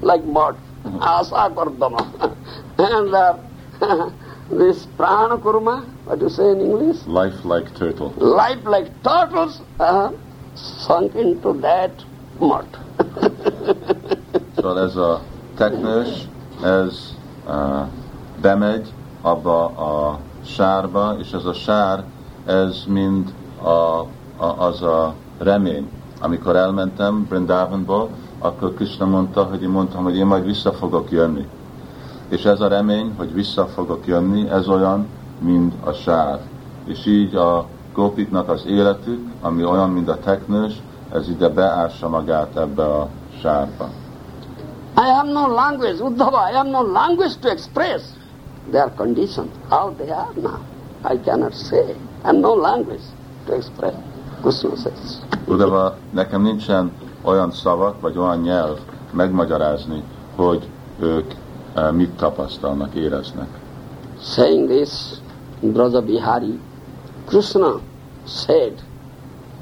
[0.00, 0.56] like mud.
[1.00, 2.36] Asa kardama.
[2.78, 3.36] and uh,
[4.50, 7.04] this prana kurma, what do you say in English?
[7.06, 8.10] Life like turtle.
[8.10, 10.12] Life like turtles uh,
[10.56, 12.06] sunk into that
[12.38, 12.66] mud.
[14.56, 15.20] Szóval ez a
[15.56, 16.28] teknős,
[16.62, 17.14] ez
[17.46, 17.86] uh,
[18.40, 22.04] bemegy abba a sárba, és ez a sár,
[22.46, 24.06] ez mind a, a,
[24.58, 25.90] az a remény.
[26.20, 28.08] Amikor elmentem Brindavanból,
[28.38, 31.48] akkor Krishna mondta, hogy én mondtam, hogy én majd vissza fogok jönni.
[32.28, 35.06] És ez a remény, hogy vissza fogok jönni, ez olyan,
[35.38, 36.40] mint a sár.
[36.84, 40.82] És így a gópiknak az életük, ami olyan, mint a teknős,
[41.12, 43.08] ez ide beássa magát ebbe a
[43.40, 43.88] sárba.
[44.96, 48.02] I have no language, Uddhava, I have no language to express
[48.70, 50.60] their condition, how they are now.
[51.04, 51.96] I cannot say.
[52.22, 53.02] I have no language
[53.46, 53.94] to express.
[54.42, 55.18] Krishna says.
[55.46, 56.92] Udava, nekem nincsen
[57.22, 58.78] olyan szavak, vagy olyan nyelv
[59.12, 60.02] megmagyarázni,
[60.36, 60.68] hogy
[61.00, 61.32] ők
[61.74, 63.48] eh, mit tapasztalnak, éreznek.
[64.20, 64.90] Saying this,
[65.60, 66.60] Braja Bihari,
[67.32, 67.80] Krishna
[68.26, 68.82] said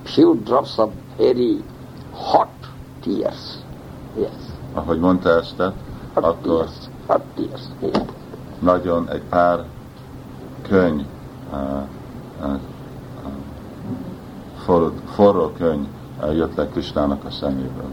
[0.05, 1.63] few drops of very
[2.13, 2.51] hot
[3.01, 3.59] tears.
[4.17, 4.33] Yes,
[4.75, 6.71] Ahogy mondta ezt, hot akkor tears,
[7.07, 7.63] hot tears.
[7.81, 8.03] Yes.
[8.59, 9.65] nagyon egy pár
[10.63, 11.05] könyv,
[11.53, 11.59] uh,
[12.43, 12.61] uh,
[14.65, 15.87] forró, forró könyv
[16.23, 17.91] uh, jött le Kristának a szeméből.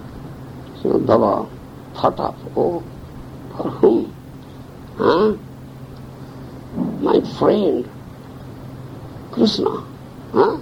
[0.81, 1.47] So Dava
[1.93, 2.81] thought of, oh,
[3.55, 4.13] for whom?
[4.97, 5.37] Huh?
[6.99, 7.89] My friend,
[9.37, 9.85] Krishna.
[10.33, 10.57] Huh?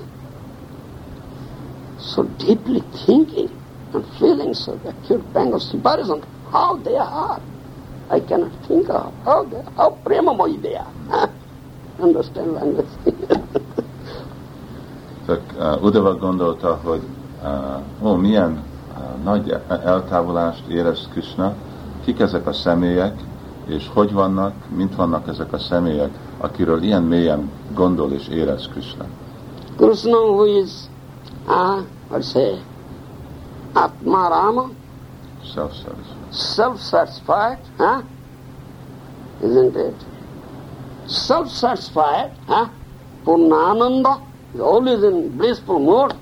[1.98, 3.50] So deeply thinking
[3.94, 6.22] and feeling so acute pang of separation,
[6.52, 7.40] how they are.
[8.10, 10.92] I cannot think of how they how premamoy they are.
[11.08, 11.28] Huh?
[12.00, 12.92] Understand language?
[15.28, 17.02] Csak uh, Udava gondolta, hogy
[17.44, 21.54] uh, ó, milyen uh, nagy eltávolást érez Krishna,
[22.04, 23.20] kik ezek a személyek,
[23.66, 26.12] és hogy vannak, mint vannak ezek a személyek,
[26.46, 29.06] akiről ilyen mélyen gondol és érez Krishna.
[29.78, 30.72] Krishna who is,
[31.48, 31.82] uh,
[32.12, 32.60] let's say,
[33.74, 34.70] Atma Rama,
[35.54, 36.32] Self-satisfied.
[36.32, 38.02] self-satisfied, huh?
[39.44, 39.96] Isn't it?
[41.08, 42.68] Self-satisfied, huh?
[43.26, 44.20] Purnananda
[44.54, 46.14] is always in blissful mood.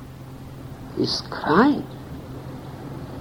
[0.97, 1.83] He's crying.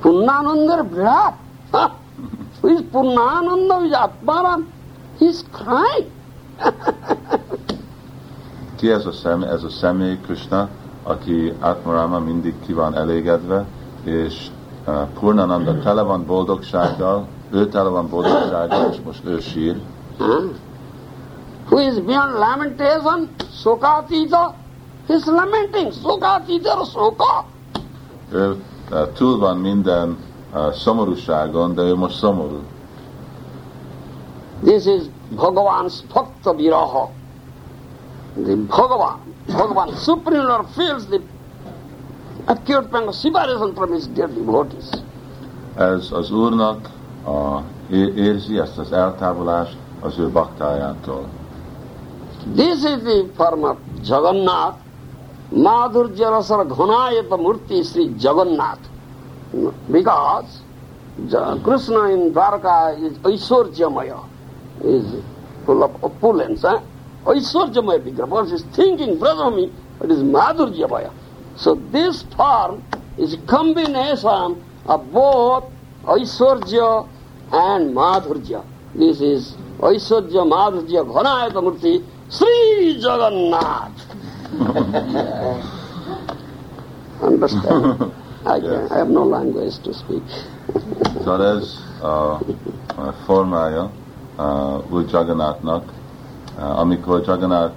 [0.01, 1.35] Purnananda Virat,
[1.73, 1.91] huh?
[2.63, 4.67] Who is Purnananda, who is Atmaram?
[5.19, 6.11] He's crying.
[8.77, 10.69] Ki ez a, szem, ez a személy, Krishna,
[11.03, 13.67] aki Atmarama mindig ki van elégedve,
[14.05, 14.47] és
[14.87, 19.81] uh, Purnananda tele van boldogsággal, ő tele van boldogsággal, és most ő sír.
[21.71, 23.29] Who is beyond lamentation,
[23.63, 24.55] Sokatita,
[25.09, 27.45] he's lamenting, Sokatita, Soka.
[28.31, 28.57] Ő
[28.91, 30.17] uh, túl van minden
[30.55, 32.61] uh, szomorúságon, de ő most szomorú.
[34.65, 35.03] This is
[35.37, 37.11] Bhagavan's Bhakta Viraha.
[38.35, 41.23] The Bhagavan, Bhagavan, Supreme Lord feels the
[42.49, 44.91] acute pain of separation from his dear devotees.
[45.77, 46.91] Ez az Úrnak
[47.25, 47.61] a,
[48.15, 51.25] érzi ezt az eltávolást az ő baktájától.
[52.55, 54.77] This is the form of Jagannath,
[55.49, 58.81] Madhurja Rasara Ghanayata Murti Sri Jagannath.
[59.87, 60.63] Because
[61.63, 64.19] Krishna in Dwarka is Aishwarjamaya,
[64.85, 65.23] is
[65.65, 66.65] full of opulence.
[66.65, 66.81] Eh?
[67.25, 69.73] Aishwarjamaya Vigraha, because he is thinking, Brahmami,
[70.03, 71.13] it is Madhurjamaya.
[71.57, 72.83] So this form
[73.19, 75.65] is combination of both
[76.05, 77.07] Aishwarja
[77.53, 78.65] and Madhurja.
[78.95, 84.07] This is Aishwarja Madhurja Ghanayata Murti Sri Jagannath.
[87.23, 88.13] Understand?
[88.45, 90.23] I, can, I have no language to speak.
[91.19, 92.41] Szóval ez a,
[92.97, 93.13] a
[94.91, 95.85] új Jagannathnak.
[96.77, 97.75] Amikor Jagannath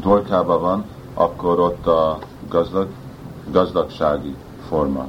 [0.00, 0.84] dorkában van,
[1.14, 2.18] akkor ott a
[2.48, 2.86] gazdag,
[3.50, 4.36] gazdagsági
[4.68, 5.06] forma.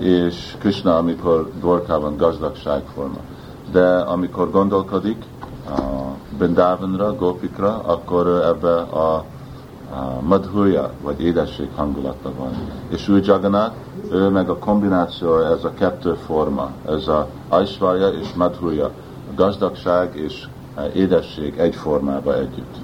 [0.00, 3.18] És Krishna, amikor dorkában gazdagság forma.
[3.72, 5.24] De amikor gondolkodik
[6.38, 9.24] Brindavanra, Gopikra, akkor ebbe a
[10.20, 12.50] madhurja, vagy édesség hangulatban van.
[12.88, 13.74] És új Jagannath,
[14.10, 18.90] ő meg a kombináció, ez a kettő forma, ez a Aishwarya és madhurja,
[19.34, 20.46] gazdagság és
[20.94, 22.76] édesség egy formába együtt.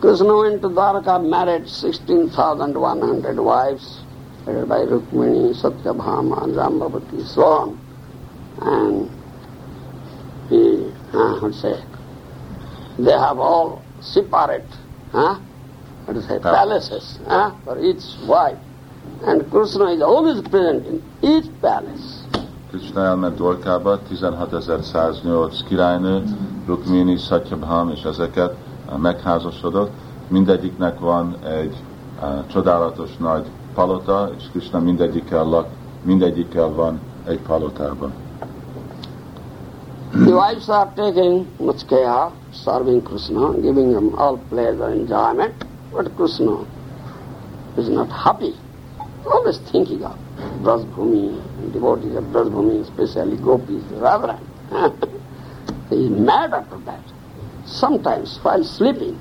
[0.00, 4.02] Krishna went to Dwarka, married 16,100 wives,
[4.44, 7.78] headed by Rukmini, Satyabhama, Jambavati, so on.
[8.60, 9.10] And
[10.48, 11.80] he, uh, what say,
[12.98, 14.66] they have all separate,
[15.12, 15.38] huh?
[16.04, 17.52] what to say, palaces huh?
[17.64, 18.58] for each wife.
[19.22, 22.21] And Krishna is always present in each palace.
[22.72, 26.22] Krishna elment Dorkába, 16.108 királynő,
[26.66, 28.54] Rukmini, Satyabham és ezeket
[28.88, 29.90] uh, megházasodott.
[30.28, 31.76] Mindegyiknek van egy
[32.22, 35.66] uh, csodálatos nagy palota, és Krishna mindegyikkel lak,
[36.02, 38.12] mindegyikkel van egy palotában.
[40.10, 42.30] The wives are taking much care,
[42.64, 46.58] serving Krishna, giving him all pleasure, enjoyment, but Krishna
[47.78, 48.54] is not happy.
[49.24, 50.14] Always thinking of
[50.62, 54.46] Brajbhumi, devotees of Brajbhumi, especially gopis, Radharani.
[55.90, 57.02] he is mad after that.
[57.64, 59.20] sometimes while sleeping,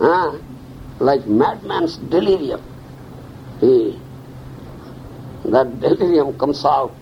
[0.00, 0.36] ah,
[0.98, 2.62] like madman's delirium.
[3.60, 3.98] He,
[5.44, 6.94] that delirium comes out.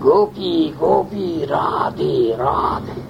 [0.00, 3.02] Gopi, Gopi, Radhe, Radhe.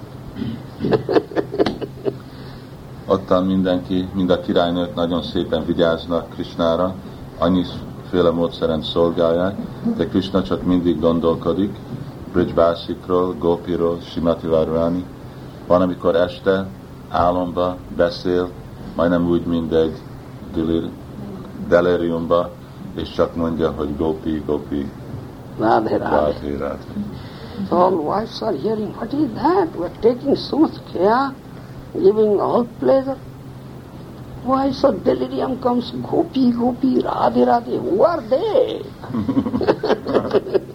[3.07, 6.95] Ottan mindenki, mind a királynők nagyon szépen vigyáznak Krisnára,
[8.11, 9.55] annyiféle módszeren szolgálják,
[9.97, 11.75] de Krishna csak mindig gondolkodik,
[12.33, 15.05] Bridgebásikról, Gopiról, Simati Varvani.
[15.67, 16.67] Van, amikor este
[17.09, 18.49] álomba beszél,
[18.95, 19.97] majdnem úgy, mint egy
[20.55, 20.89] delir,
[21.67, 22.49] deliriumba,
[22.95, 24.91] és csak mondja, hogy Gopi, Gopi,
[25.59, 25.97] Radhe.
[25.97, 26.93] Radhe, Radhe.
[27.69, 29.75] So all wives are hearing, what is that?
[29.75, 31.33] We are taking so much care,
[31.93, 33.17] giving all pleasure.
[34.47, 38.81] Why so delirium comes, Gopi, Gopi, Radhe, Radhe, who are they?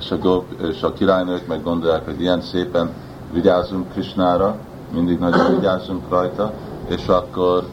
[0.00, 2.90] És a, gop, és a királynők meg gondolják, hogy ilyen szépen
[3.32, 4.56] vigyázunk Krisnára,
[4.92, 6.52] mindig nagyon vigyázunk rajta,
[6.88, 7.64] és akkor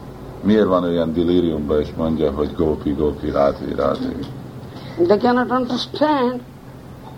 [0.42, 4.08] miért van olyan deliriumban, és mondja, hogy Gopi, Gopi, Radhe, Radhe.
[5.06, 6.40] They cannot understand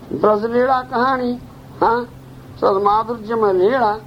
[0.09, 1.39] Brajlila Kahani,
[1.79, 2.07] huh?
[2.59, 3.99] So the Madhurjama Leela,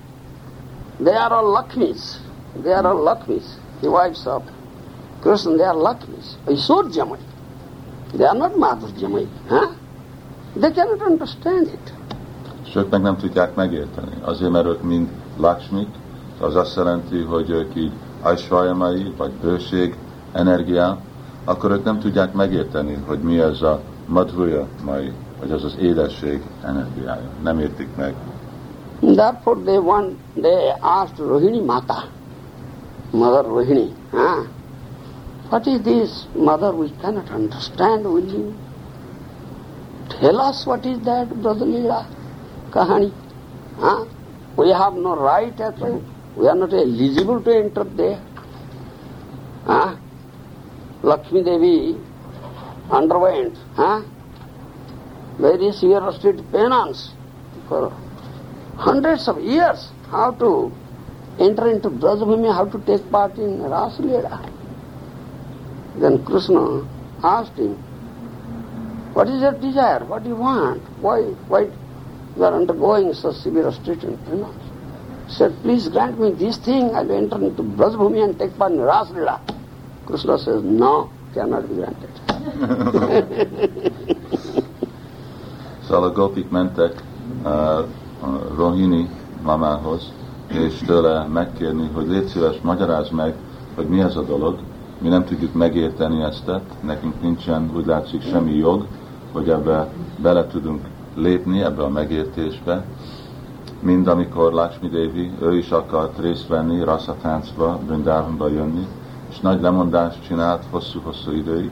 [1.02, 2.22] they are all Lakshmis.
[2.62, 3.44] They are all Lakshmis,
[3.81, 4.43] the wives of
[5.20, 6.36] Krishna, they are Lakshmis.
[6.47, 7.18] Isurjamai.
[8.12, 9.74] They are not Madhurjamai, huh?
[10.56, 11.93] They cannot understand it.
[12.66, 14.12] És ők meg nem tudják megérteni.
[14.24, 15.89] Azért, mert ők mind Lakshmik,
[16.40, 19.97] az azt jelenti, hogy ők így Aishvayamai, vagy bőség,
[20.32, 20.98] energiá,
[21.44, 26.43] akkor ők nem tudják megérteni, hogy mi ez a madhurya mai, vagy az az édesség
[26.64, 27.28] energiája.
[27.43, 28.14] Nem értik meg.
[29.01, 32.05] Therefore they want, they asked Rohini Mata,
[33.14, 34.42] Mother Rohini, huh?
[35.48, 38.52] what is this, Mother, we cannot understand, will you
[40.10, 42.08] tell us what is that, Brother Leela,
[42.72, 43.14] Kahani?
[43.76, 44.04] Huh?
[44.56, 46.02] We have no right at all,
[46.36, 48.20] we are not eligible to enter there.
[49.64, 49.96] Huh?
[51.04, 51.96] Lakshmi Devi
[52.90, 54.02] underwent huh?
[55.38, 57.12] various year-street penance
[57.68, 57.90] for
[58.76, 60.72] hundreds of years how to
[61.39, 64.51] enter into Brajabhumi, how to take part in Ras Leela.
[65.97, 66.86] Then Krishna
[67.23, 67.77] asked him,
[69.15, 70.05] What is your desire?
[70.05, 70.82] What do you want?
[71.01, 71.70] Why, why
[72.36, 74.62] you are undergoing such severe street and penance?
[75.28, 78.73] He said, Please grant me this thing, I will enter into Brajabhumi and take part
[78.73, 79.40] in Ras Leela.
[80.06, 82.11] Krishna says, No, cannot be granted.
[86.15, 86.97] Gopik mentek
[87.44, 87.86] uh,
[88.23, 89.09] a Rohini
[89.44, 90.11] mamához,
[90.48, 93.34] és tőle megkérni, hogy légy szíves, magyarázd meg,
[93.74, 94.58] hogy mi ez a dolog.
[94.98, 96.50] Mi nem tudjuk megérteni ezt,
[96.80, 98.86] nekünk nincsen, úgy látszik, semmi jog,
[99.32, 99.88] hogy ebbe
[100.22, 100.80] bele tudunk
[101.16, 102.84] lépni, ebbe a megértésbe.
[103.80, 108.86] Mind amikor Lakshmi Devi, ő is akart részt venni Rasatáncba, Brindávonba jönni,
[109.30, 111.70] és nagy lemondást csinált hosszú-hosszú időig.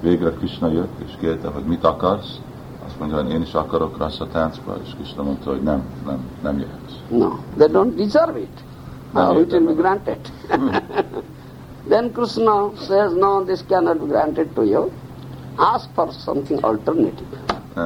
[0.00, 2.40] Végre Krishna jött, és kérte, hogy mit akarsz.
[2.86, 6.83] Azt mondja, hogy én is akarok Rasatáncba, és Krishna mondta, hogy nem, nem, nem jöhetsz.
[7.10, 8.48] No, they don't deserve it.
[9.12, 10.26] How it will be granted?
[10.50, 10.76] Hmm.
[11.88, 14.92] then Krishna says, No, this cannot be granted to you.
[15.58, 17.38] Ask for something alternative.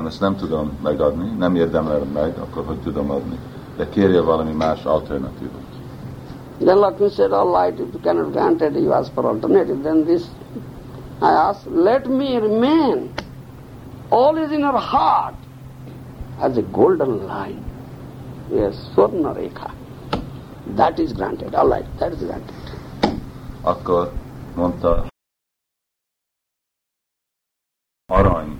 [0.07, 3.39] Ezt nem tudom megadni, nem érdemlem meg, akkor hogy tudom adni.
[3.77, 5.67] De kérje valami más alternatívot.
[6.59, 9.83] Then Lakshmi said, All right, if you cannot grant it, you ask for alternative.
[9.83, 10.25] Then this,
[11.23, 13.13] I ask, let me remain.
[14.11, 15.35] All is in her heart
[16.41, 17.68] as a golden line.
[18.51, 19.71] Yes, Swarna Rekha.
[20.77, 21.55] That is granted.
[21.55, 22.55] All right, that is granted.
[23.63, 24.13] Akkor
[24.55, 25.07] mondta,
[28.13, 28.59] arany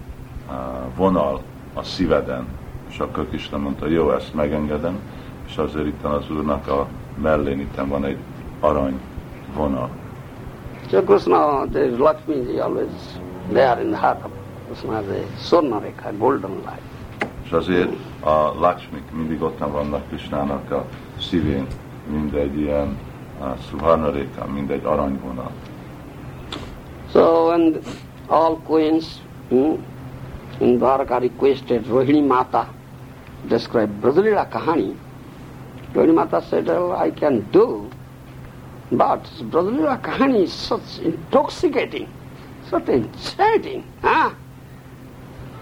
[0.49, 1.43] uh, vonal
[1.75, 2.47] a szíveden,
[2.89, 4.99] és akkor Krishna mondta, jó, ezt megengedem,
[5.47, 6.87] és azért itt az úrnak a
[7.23, 8.19] mellén itt van egy
[8.61, 9.01] arany
[9.55, 9.91] vonal.
[10.91, 12.91] So Krishna, there is Lakshmi ji always
[13.53, 14.31] there in the heart of
[14.67, 16.83] Krishna, the Swarna Rekha, golden line.
[17.45, 18.53] És azért a
[19.13, 20.87] mindig ott vannak Krishnának a
[21.19, 21.67] szívén,
[22.07, 22.99] mint egy ilyen
[24.53, 25.51] mint aranyvonal.
[27.13, 27.79] So when
[28.27, 29.07] all queens
[29.49, 29.85] hmm,
[30.59, 32.69] in Dwarka requested Rohini Mata
[33.49, 34.95] describe Brajlila Kahani,
[35.95, 37.89] Rohini Mata said, well, I can do,
[38.91, 42.09] but Brajlila Kahani is such intoxicating,
[42.69, 43.85] such enchanting.
[44.03, 44.31] Huh?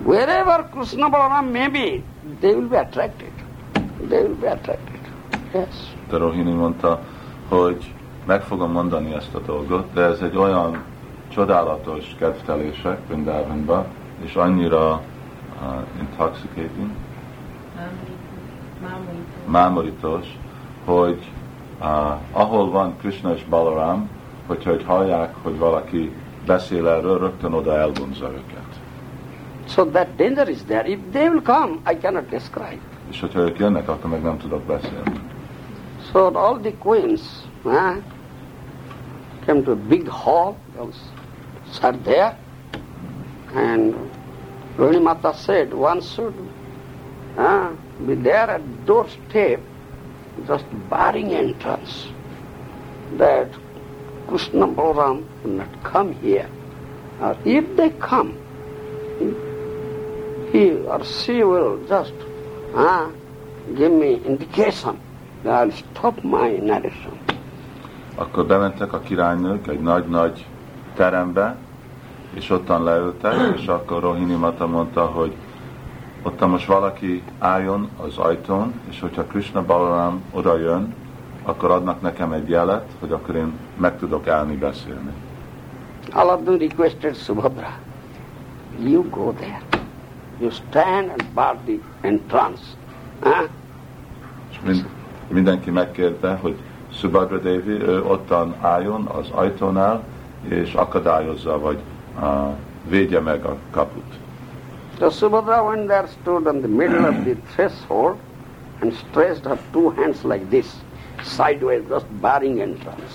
[0.04, 2.04] Wherever Krishna Balaram may be,
[2.40, 3.32] they will be attracted.
[4.08, 5.00] They will be attracted.
[5.54, 5.94] Yes.
[6.08, 7.00] De Rohini mondta,
[7.48, 7.94] hogy
[8.26, 10.82] meg fogom mondani ezt a dolgot, de ez egy olyan
[11.28, 13.86] csodálatos kedvtelések Vrindavanba,
[14.24, 15.00] és annyira
[15.62, 16.90] uh, intoxicating,
[18.82, 19.16] Mámorító.
[19.46, 20.38] mámorítós,
[20.84, 21.30] hogy
[21.80, 21.86] uh,
[22.32, 24.08] ahol van Krishna és Balaram,
[24.46, 26.14] hogyha hogy hallják, hogy valaki
[26.46, 28.65] beszél erről, rögtön oda elvonza őket.
[29.66, 30.86] So that danger is there.
[30.86, 32.80] If they will come, I cannot describe.
[33.10, 35.20] És hogyha ők jönnek, akkor meg nem tudok beszélni.
[36.12, 37.22] So all the queens
[37.62, 37.96] huh,
[39.44, 40.92] came to a big hall, they all
[41.70, 42.38] sat there,
[43.54, 43.94] and
[44.76, 46.34] Rohini Mata said one should
[47.36, 47.70] uh,
[48.06, 49.60] be there at doorstep,
[50.46, 52.08] just barring entrance,
[53.16, 53.48] that
[54.26, 56.48] Krishna Balaram will not come here.
[57.20, 58.36] Or if they come,
[60.56, 62.14] he or she will just
[62.74, 63.10] uh,
[63.76, 64.98] give me indication.
[65.44, 67.18] I'll stop my narration.
[68.14, 70.46] Akkor bementek a királynők egy nagy-nagy
[70.94, 71.56] terembe,
[72.34, 75.32] és ottan leültek, és akkor Rohini Mata mondta, hogy
[76.22, 80.94] ott most valaki álljon az ajtón, és hogyha Krishna Balaram oda jön,
[81.42, 85.12] akkor adnak nekem egy jelet, hogy akkor én meg tudok állni beszélni.
[86.12, 87.78] All of them requested Subhadra,
[88.78, 89.65] you go there.
[90.38, 92.62] You stand and bar the entrance.
[93.20, 93.48] Huh?
[94.64, 94.86] Mind,
[95.28, 96.56] mindenki megkérte, hogy
[96.92, 100.04] Subhadra Devi ő ottan álljon az ajtónál,
[100.48, 101.78] és akadályozza, vagy
[102.20, 102.48] uh,
[102.88, 104.14] védje meg a kaput.
[104.98, 108.16] So Subhadra went there, stood on the middle of the threshold
[108.80, 110.66] and stretched her two hands like this,
[111.22, 113.12] sideways, just barring entrance.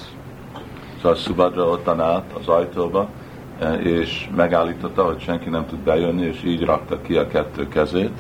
[1.02, 3.10] So Subhadra ottan állt az ajtóba,
[3.84, 8.18] és megállította, hogy senki nem tud bejönni, és így rakta ki a kettő kezét.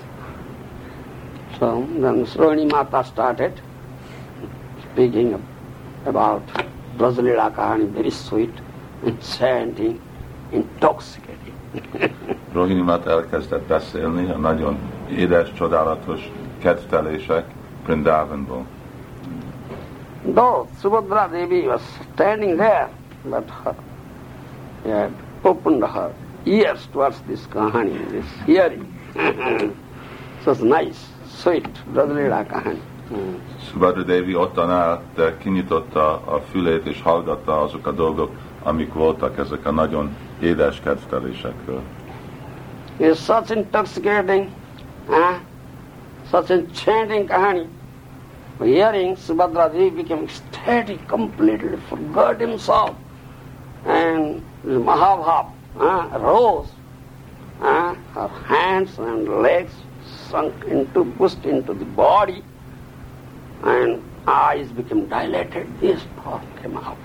[1.59, 3.61] So then Srohini Mata started
[4.91, 5.37] speaking
[6.05, 6.41] about
[6.97, 8.61] Brajalila Kahani, very sweet,
[9.05, 9.99] enchanting,
[10.49, 11.53] intoxicating.
[12.53, 14.77] Rohini Mat elkezdett beszélni a nagyon
[15.09, 17.45] édes, csodálatos kedvtelések
[17.85, 18.65] Brindavanból.
[20.33, 21.81] Though Subhadra Devi was
[22.13, 22.89] standing there,
[23.23, 23.75] but her,
[24.83, 25.11] she had
[25.43, 26.13] opened her
[26.45, 28.85] ears towards this Kahani, this hearing.
[30.43, 32.81] so it's nice, sweet, Brajalila Kahani.
[33.71, 38.31] Subhadra Devi ottan állt, de eh, kinyitotta a fülét és hallgatta azok a dolgok,
[38.63, 41.81] amik voltak ezek a nagyon édes kedvtelésekről.
[42.99, 44.47] It's such intoxicating,
[45.07, 45.35] huh?
[46.29, 47.67] such enchanting kahani.
[48.59, 52.91] Hearing Subhadra Devi became ecstatic, completely forgot himself.
[53.85, 56.69] And the Mahabhav huh, rose.
[57.59, 57.95] Huh?
[58.13, 59.73] Her hands and legs
[60.29, 62.43] sunk into, pushed into the body,
[63.63, 65.67] and eyes became dilated.
[65.79, 66.97] This thought came out.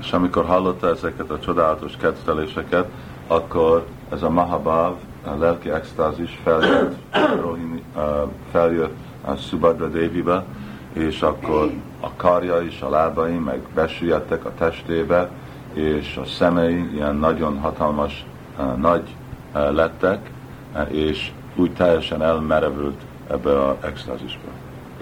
[0.00, 2.88] És amikor hallotta ezeket a csodálatos kedvteléseket,
[3.26, 4.94] akkor ez a Mahabhav,
[5.24, 6.96] a lelki extázis feljött,
[7.42, 8.02] Rohini, uh,
[8.50, 10.44] feljött a Subhadra Devibe,
[10.92, 15.30] és akkor a karja és a lábai meg besüllyedtek a testébe,
[15.76, 18.24] és a szemei ilyen nagyon hatalmas,
[18.58, 19.14] uh, nagy
[19.54, 20.30] uh, lettek,
[20.74, 23.00] uh, és úgy teljesen elmerevült
[23.30, 24.48] ebbe a extázisba.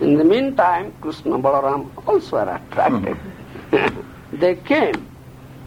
[0.01, 3.17] In the meantime, Krishna Balaram also were attracted.
[4.41, 4.99] they came.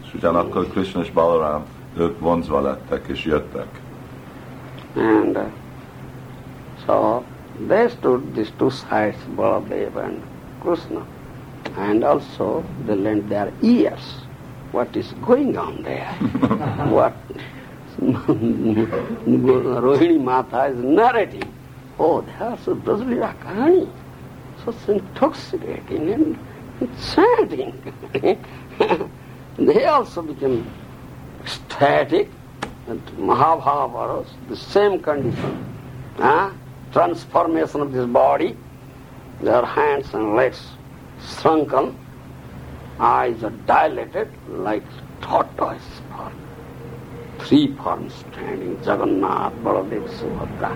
[0.06, 1.64] És ugyanakkor Krishna és Balaram,
[1.98, 3.68] ők vonzva lettek és jöttek.
[4.96, 5.44] And uh,
[6.86, 7.24] so
[7.68, 10.22] they stood these two sides, Baladev and
[10.62, 11.06] Krishna.
[11.78, 14.27] And also they lent their ears.
[14.72, 16.12] What is going on there?
[16.90, 17.16] what
[19.82, 21.54] Rohini Mata is narrating.
[22.00, 23.90] Oh, there's a Brajalila Kahani.
[24.64, 26.38] So intoxicating and
[26.82, 27.94] enchanting.
[29.58, 30.70] they also became
[31.42, 32.30] ecstatic
[32.88, 35.66] and Mahabharata, the same condition.
[36.18, 36.52] Huh?
[36.92, 38.56] Transformation of this body,
[39.42, 40.62] their hands and legs
[41.22, 41.98] shrunken,
[43.00, 44.84] eyes are dilated like
[45.22, 45.82] tortoise.
[47.40, 50.76] Three forms standing, Jagannath, Baladev, Subhadra.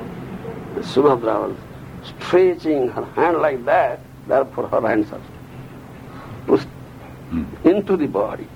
[0.75, 1.57] And Subhadra was
[2.03, 5.21] stretching her hand like that, therefore her hands are
[6.45, 6.67] pushed
[7.29, 7.43] hmm.
[7.63, 8.47] into the body.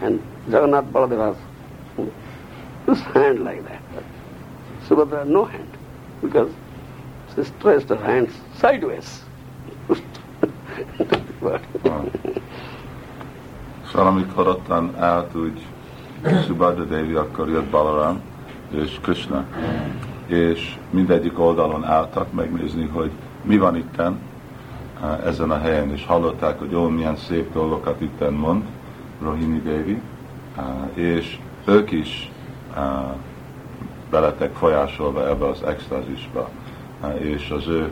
[0.00, 1.34] And Jagannath Baladev
[1.96, 2.08] has
[2.86, 3.82] his hand like that.
[4.86, 5.76] Subhadra no hand,
[6.22, 6.52] because
[7.34, 9.22] she stretched her hands sideways.
[9.88, 10.02] pushed
[10.98, 12.42] into the body.
[13.92, 15.66] Szóval amikor ottan állt úgy
[16.46, 18.20] Subhadra Devi, akkor jött Balaram
[18.70, 19.44] és Krishna,
[20.26, 23.10] és mindegyik oldalon álltak megnézni, hogy
[23.42, 24.18] mi van itten
[25.02, 28.62] eh, ezen a helyen, és hallották, hogy ó, milyen szép dolgokat itten mond
[29.22, 30.00] Rohini Devi,
[30.56, 32.30] eh, és ők is
[32.76, 32.82] eh,
[34.10, 36.48] beletek folyásolva ebbe az extázisba,
[37.18, 37.90] és az ő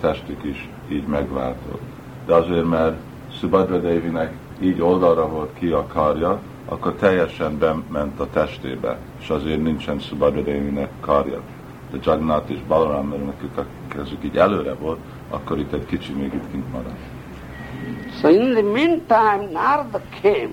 [0.00, 1.80] testük is így megváltott.
[2.26, 2.96] de azért, mert
[3.38, 5.86] Subhadra Devinek így oldalra volt ki a
[6.68, 11.40] akkor teljesen bement a testébe, és azért nincsen Subhadra Devinek karja.
[11.90, 14.98] De Jagannath és Balaram, mert nekük a kezük így előre volt,
[15.30, 16.98] akkor itt egy kicsi még itt kint maradt.
[18.20, 20.50] So in the meantime, Narada came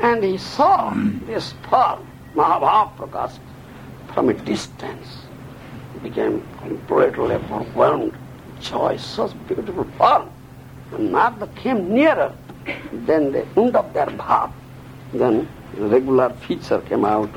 [0.00, 0.92] and he saw
[1.26, 2.00] this form,
[2.34, 3.38] Mahabhaprakash,
[4.12, 5.26] from a distance.
[5.92, 8.12] He became completely overwhelmed.
[8.60, 10.28] Joy, such beautiful form.
[10.90, 12.32] When Narada came nearer,
[12.92, 14.52] then the end of their bhav,
[15.12, 17.30] then regular feature came out,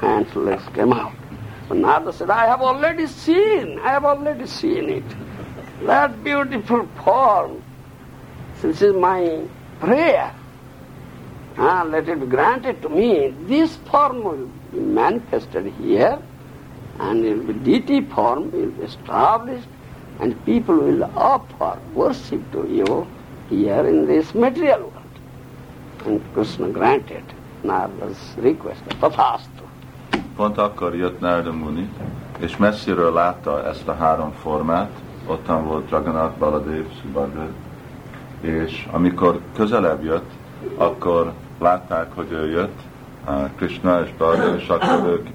[0.00, 1.14] hands, legs came out.
[1.68, 5.04] But Narada said, I have already seen, I have already seen it.
[5.84, 7.62] That beautiful form,
[8.60, 9.42] this is my
[9.80, 10.34] prayer.
[11.56, 13.32] Ah, let it be granted to me.
[13.46, 16.18] This form will be manifested here,
[16.98, 19.68] and it will be deity form it will be established,
[20.20, 23.06] and people will offer worship to you
[23.54, 25.14] here in this material world.
[26.06, 27.24] And Krishna granted
[27.62, 29.62] Narada's request, tathastu.
[30.36, 31.88] Pont akkor jött Narada Muni,
[32.38, 34.90] és messziről látta ezt a három formát,
[35.26, 37.46] ottan volt Jagannath, Baladev, Subhadra,
[38.40, 40.30] és amikor közelebb jött,
[40.76, 42.80] akkor látták, hogy ő jött,
[43.56, 45.26] Krishna és Baladev, és akkor ők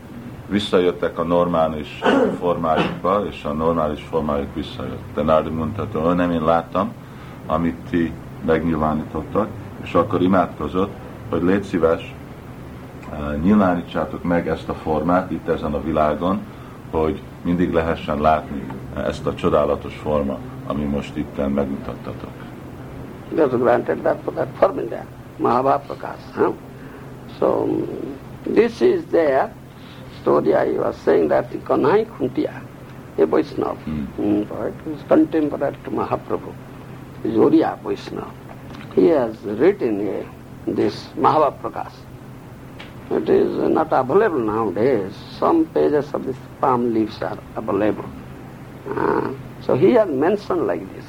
[0.48, 2.00] visszajöttek a normális
[2.40, 5.04] formájukba, és a normális formájuk visszajött.
[5.14, 6.92] De Narada mondta, hogy nem én láttam,
[7.50, 8.12] amit ti
[8.46, 9.48] megnyilvánítottak,
[9.84, 10.92] és akkor imádkozott,
[11.30, 12.16] hogy légy szíves,
[13.12, 16.40] uh, nyilvánítsátok meg ezt a formát itt ezen a világon,
[16.92, 18.64] hogy mindig lehessen látni
[18.96, 22.30] ezt a csodálatos forma, ami most itt megmutattatok.
[23.38, 24.48] Also granted that for that
[24.90, 25.06] there,
[25.38, 26.34] Mahabhaprakash.
[26.36, 26.54] Huh?
[27.40, 27.68] So
[28.54, 29.54] this is there.
[30.22, 32.62] Story I was saying that Kanai Kuntia,
[33.18, 34.08] a Vaishnava, Hmm.
[34.18, 34.46] mm.
[34.48, 36.52] who is contemporary to Mahaprabhu,
[37.24, 38.32] is Oriya Vaishnava.
[38.96, 40.26] He has written a,
[40.72, 41.94] this Mahabhaprakash.
[43.12, 45.14] It is not available nowadays.
[45.40, 48.06] Some pages of this palm leaves are available.
[48.90, 49.32] Uh,
[49.62, 51.06] so he has mentioned like this.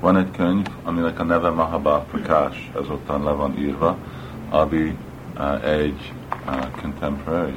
[0.00, 3.96] Van egy könyv, aminek a neve Mahabha Prakash, ez ottan le van írva,
[4.50, 4.96] ami
[5.38, 6.12] uh, egy
[6.46, 7.54] uh, contemporary,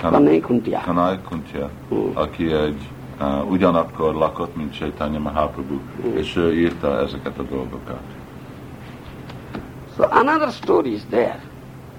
[0.00, 0.80] Kanai Kuntia.
[0.80, 2.10] Kanai Kuntya, Mm.
[2.14, 2.88] aki egy
[3.20, 5.80] uh, ugyanakkor lakott, mint Chaitanya Mahaprabhu,
[6.14, 8.00] és ő írta ezeket a dolgokat.
[9.96, 11.40] So another story is there.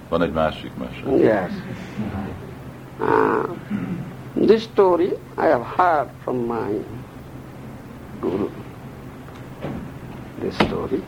[0.10, 1.18] Van egy másik mese.
[1.18, 1.52] Yes.
[2.99, 3.44] Uh,
[4.45, 6.85] this story I have heard from my
[8.19, 8.49] guru.
[10.39, 11.02] This story.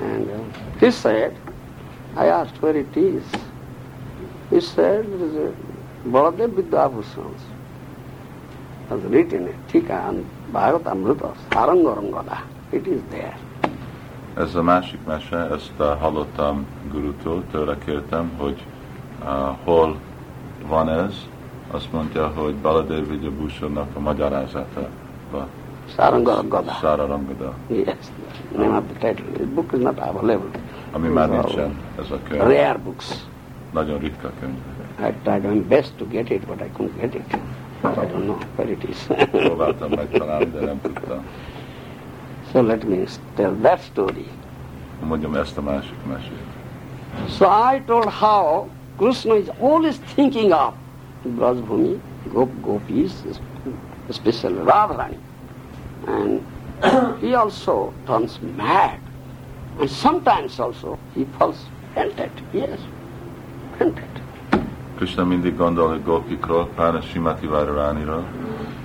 [0.00, 0.38] And uh,
[0.80, 1.36] he said,
[2.16, 3.22] I asked where it is.
[4.50, 5.52] He said, it is a
[6.08, 7.34] Baladev Vidyabhushan.
[8.92, 9.54] Has written it,
[10.52, 12.42] Bhagavad Amrita, Sarangorangada.
[12.72, 13.38] It is there.
[14.36, 18.62] Ez a másik mese, ezt uh, hallottam gurutól, tőle kértem, hogy
[19.22, 19.28] uh,
[19.64, 19.96] hol
[20.66, 21.14] van ez.
[21.70, 24.88] Azt mondja, hogy Baladev Vidyabhushannak a magyarázata.
[25.94, 26.72] Sarangorangada.
[26.80, 27.96] Sára Rangada, Yes,
[28.56, 29.32] name of the title.
[29.32, 30.60] This book is not available.
[30.92, 32.42] ami már nincsen, ez a könyv.
[32.42, 33.14] Rare books.
[33.70, 34.56] Nagyon ritka könyv.
[35.00, 37.36] I tried my best to get it, but I couldn't get it.
[37.84, 39.06] I don't know where it is.
[39.30, 41.24] Próbáltam megtalálni, de nem tudtam.
[42.52, 43.04] so let me
[43.34, 44.26] tell that story.
[45.06, 46.46] Mondjam ezt a másik mesét.
[47.28, 50.74] So I told how Krishna is always thinking of
[51.24, 52.00] Brajbhumi,
[52.32, 53.12] Gop Gopis,
[54.08, 55.18] especially Radharani.
[56.06, 56.40] And
[57.20, 58.98] he also turns mad.
[59.80, 62.30] And sometimes also he falls fainted.
[62.52, 62.78] Yes,
[63.78, 64.11] fainted.
[65.02, 67.48] Krishna mindig gondol, hogy Gopikról, pláne Simati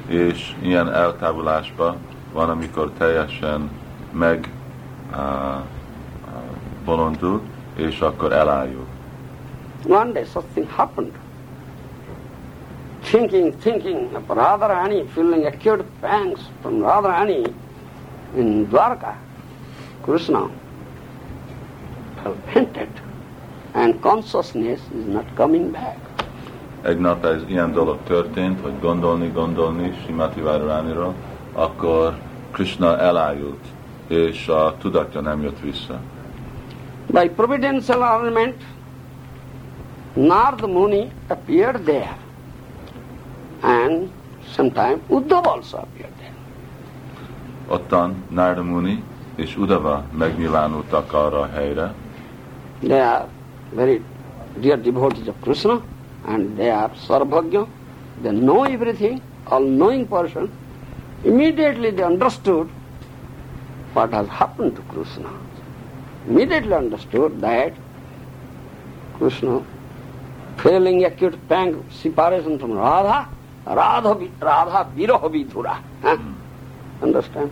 [0.08, 1.96] és ilyen eltávulásban
[2.34, 3.70] van, amikor teljesen
[4.12, 4.52] meg
[6.86, 7.42] bolondul,
[7.76, 8.34] és akkor.
[9.88, 11.12] One day something happened.
[13.02, 17.54] Thinking, thinking of Radharani, feeling acute pangs from Radharani
[18.36, 19.16] in Dwarka,
[20.02, 20.50] Krishna
[22.24, 23.07] fell fainted
[23.78, 25.98] and consciousness is not coming back.
[26.82, 31.14] Egy nap ez ilyen dolog történt, hogy gondolni, gondolni Simati Váraránira,
[31.54, 32.18] akkor
[32.52, 33.66] Krishna elájult,
[34.08, 36.00] és a tudatja nem jött vissza.
[37.06, 38.56] By providential arrangement,
[40.14, 42.18] Narad Muni appeared there
[43.62, 44.10] and
[44.54, 46.34] sometime Uddhava also appeared there.
[47.68, 49.04] Ottan Narada Muni
[49.36, 51.94] és Udava megnyilvánultak arra a helyre,
[52.80, 53.28] They are
[53.72, 54.04] very
[54.62, 55.82] dear devotees of Krishna
[56.26, 57.68] and they are Sarvagya.
[58.22, 60.52] They know everything, all knowing person.
[61.24, 62.70] Immediately they understood
[63.94, 65.32] what has happened to Krishna.
[66.28, 67.74] Immediately understood that
[69.16, 69.66] Krishna,
[70.58, 73.30] feeling acute pang separation from Radha,
[73.66, 75.82] Radha, Radha Viraha Vidura.
[76.02, 76.18] Huh?
[77.02, 77.52] Understand?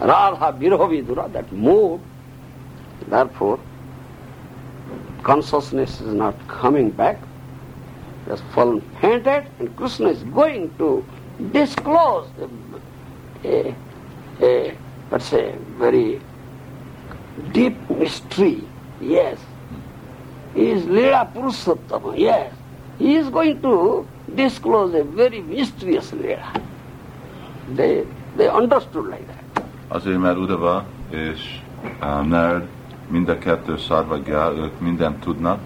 [0.00, 2.00] Radha Viraha Vidura, that mood,
[3.08, 3.58] therefore,
[5.26, 7.18] consciousness is not coming back,
[8.26, 11.04] it has fallen fainted, and Krishna is going to
[11.50, 12.28] disclose
[13.44, 13.74] a,
[14.40, 14.76] a,
[15.10, 16.20] let's say, very
[17.52, 18.62] deep mystery.
[19.00, 19.38] Yes.
[20.54, 22.16] He is Leela Purushottama.
[22.16, 22.54] Yes.
[22.98, 26.62] He is going to disclose a very mysterious Leela.
[27.74, 29.64] They, they understood like that.
[29.88, 31.60] Azért, mert Udava és
[32.00, 32.68] uh, Nerd
[33.08, 35.58] mind a kettő szarvagja, ők mindent tudnak,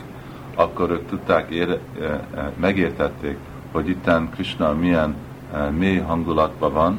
[0.54, 3.36] akkor ők tudták, ére, e, megértették,
[3.72, 5.14] hogy itten Krishna milyen
[5.52, 6.98] e, mély hangulatban van,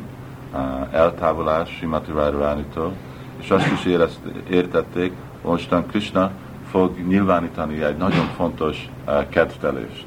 [0.53, 2.93] e, eltávolás Simati Radharánitól,
[3.41, 4.19] és azt is érezt,
[4.49, 6.31] értették, mostan Krishna
[6.69, 8.89] fog nyilvánítani egy nagyon fontos
[9.29, 10.05] kedvtelést.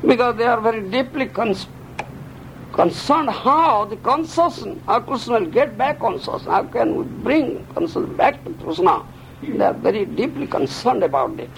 [0.00, 1.24] Because they are very deeply
[2.72, 8.16] concerned how the consciousness, how Krishna will get back consciousness, how can we bring consciousness
[8.16, 9.02] back to Krishna.
[9.42, 11.50] They are very deeply concerned about it.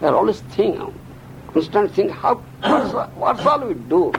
[0.00, 0.92] They are always thinking,
[1.52, 2.34] constant think, how,
[3.16, 4.12] what, shall- we do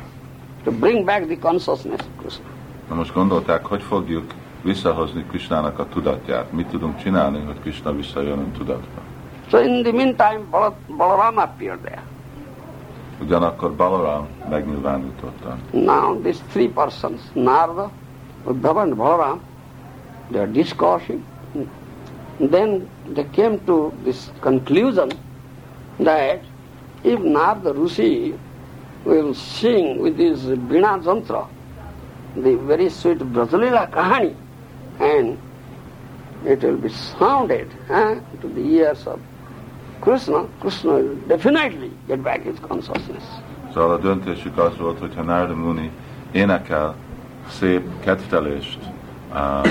[0.66, 2.46] to bring back the consciousness of Krishna?
[2.90, 4.24] Na most gondolták, hogy fogjuk
[4.62, 6.52] visszahozni Krishnának a tudatját.
[6.52, 9.02] Mit tudunk csinálni, hogy Krishna visszajön a tudatba.
[9.50, 12.02] So in the meantime, Bala- Balaram appeared there.
[13.22, 14.28] Ugyanakkor Balaram.
[15.74, 17.92] Now these three persons, Narada,
[18.46, 19.40] Uddhava and Balaram,
[20.32, 21.26] they are discussing.
[22.40, 25.12] Then they came to this conclusion
[26.00, 26.42] that
[27.04, 28.34] if Narada Rishi
[29.04, 31.48] will sing with his Vina Jantra,
[32.36, 34.36] the very sweet Brajalila Kahani,
[35.00, 35.38] and
[36.46, 39.20] it will be sounded eh, to the ears of
[40.00, 43.24] Krishna, Krishna will definitely get back his consciousness.
[43.74, 45.92] Szóval a döntésük az volt, hogyha Narada Muni
[46.32, 46.96] énekel
[47.50, 48.80] szép kedvtelést,
[49.32, 49.68] uh,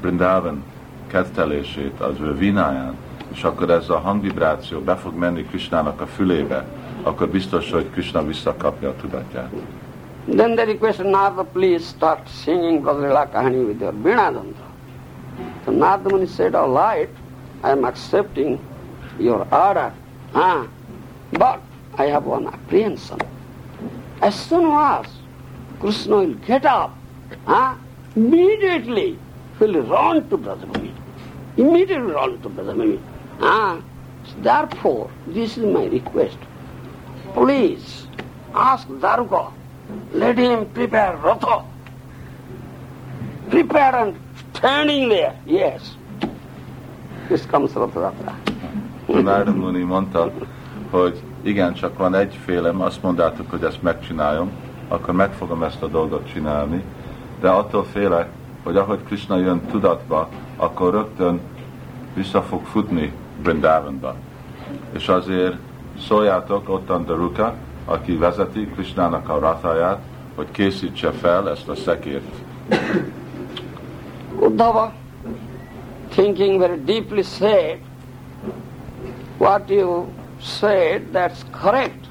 [0.00, 0.62] Brindavan
[1.06, 2.94] kedvtelését az ő vináján,
[3.32, 6.64] és akkor ez a hangvibráció be fog menni Krishnának a fülébe,
[7.02, 9.50] akkor biztos, hogy Krishna visszakapja a tudatját.
[10.36, 14.66] Then they requested Narada, please start singing Gazrila Kahani with your Veena Jantra.
[15.64, 17.08] So Narada Muni said, all right,
[17.64, 18.58] I am accepting
[19.18, 19.92] your order.
[20.34, 20.66] Ah,
[21.32, 21.60] but
[21.98, 23.20] I have one apprehension.
[24.22, 25.06] As soon as
[25.80, 26.96] Krishna will get up,
[27.46, 27.78] ah,
[28.14, 29.18] immediately
[29.58, 30.92] he will run to Brajabhumi.
[31.56, 33.00] Immediately run to Brajabhumi.
[33.40, 33.80] Ah,
[34.38, 36.38] therefore, this is my request.
[37.34, 38.06] Please
[38.54, 39.52] ask Daruka,
[40.12, 41.64] let him prepare Ratha.
[43.50, 44.18] Prepare and
[44.54, 45.94] standing there, yes.
[47.28, 48.55] This comes Ratha Yatra.
[49.06, 50.30] Narada Muni mondta,
[50.90, 54.50] hogy igen, csak van egy félem, azt mondtátok, hogy ezt megcsináljam,
[54.88, 56.82] akkor meg fogom ezt a dolgot csinálni,
[57.40, 58.28] de attól félek,
[58.62, 61.40] hogy ahogy Krishna jön tudatba, akkor rögtön
[62.14, 63.12] vissza fog futni
[63.42, 64.14] Brindavanba.
[64.92, 65.56] És azért
[66.06, 67.54] szóljátok ottan Daruka,
[67.84, 70.00] aki vezeti Krishnának a ratáját,
[70.34, 72.34] hogy készítse fel ezt a szekért.
[74.40, 74.92] Uddhava,
[76.08, 77.78] thinking very deeply, said,
[79.38, 82.06] What you said, that's correct.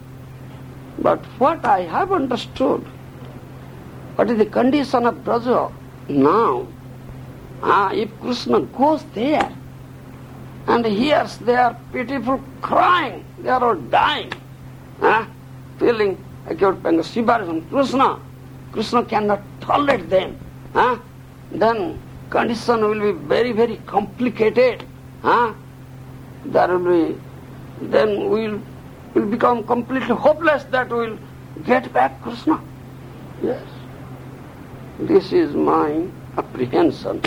[1.00, 2.82] But what I have understood,
[4.16, 5.72] what is the condition of Braja
[6.08, 6.68] now?
[7.62, 9.52] Ah, if Krishna goes there
[10.68, 14.32] and hears their pitiful crying, they are all dying,
[15.02, 15.28] ah,
[15.80, 18.20] feeling acute pain, separation, Krishna,
[18.72, 20.38] Krishna cannot tolerate them.
[20.76, 21.02] Ah,
[21.52, 22.00] then
[22.30, 24.86] condition will be very, very complicated.
[25.22, 25.54] Huh?
[26.52, 27.16] Be,
[27.82, 28.60] then we
[29.14, 31.18] will become completely hopeless that will
[31.66, 32.60] get back Krishna.
[33.44, 33.64] Yes.
[35.00, 36.08] This is my
[36.38, 37.22] apprehension,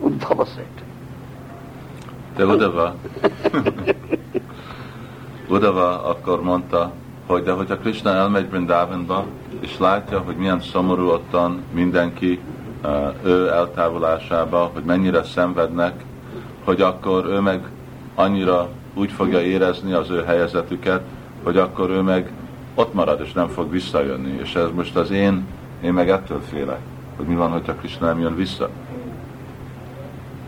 [0.00, 0.66] Uddhava said.
[2.36, 2.94] De Udava,
[5.48, 6.92] Udava akkor mondta,
[7.26, 9.26] hogy de hogyha Krishna elmegy Brindavanba,
[9.60, 12.40] és látja, hogy milyen szomorú ottan mindenki
[12.84, 16.04] uh, ő eltávolásába, hogy mennyire szenvednek,
[16.64, 17.60] hogy akkor ő meg
[18.14, 21.02] annyira úgy fogja érezni az ő helyezetüket,
[21.42, 22.32] hogy akkor ő meg
[22.74, 24.38] ott marad, és nem fog visszajönni.
[24.40, 25.46] És ez most az én,
[25.82, 26.80] én meg ettől félek,
[27.16, 28.68] hogy mi van, hogyha Krishna nem jön vissza.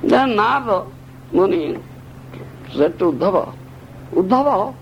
[0.07, 0.87] Then Narada
[1.31, 1.79] Muni
[2.75, 3.55] said to Uddhava,
[4.11, 4.75] Uddhava,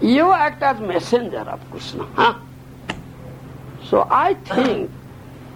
[0.00, 2.06] you act as messenger of Krishna.
[2.14, 2.34] Huh?
[3.88, 4.88] So I think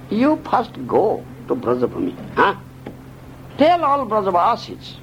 [0.08, 2.14] you first go to Brajabhumi.
[2.34, 2.54] Huh?
[3.56, 4.96] tell all Brajavasis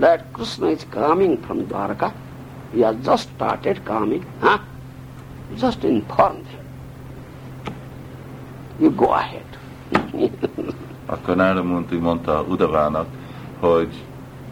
[0.00, 2.12] that Krishna is coming from Dwarka.
[2.72, 4.24] He has just started coming.
[4.40, 4.58] Huh?
[5.56, 6.64] Just inform them.
[8.78, 9.44] You go ahead.
[11.06, 13.06] Akkor Nárda Munti mondta Udavának,
[13.60, 13.88] hogy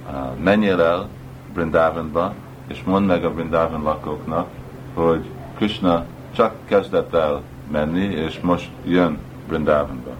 [0.06, 1.08] uh, menjél el
[1.52, 2.34] Brindavanba,
[2.68, 4.48] és mondd meg a Brindavan lakóknak,
[4.94, 5.24] hogy
[5.56, 6.04] Krishna
[6.34, 9.18] csak kezdett el menni, és most jön
[9.48, 10.10] Brindavanba.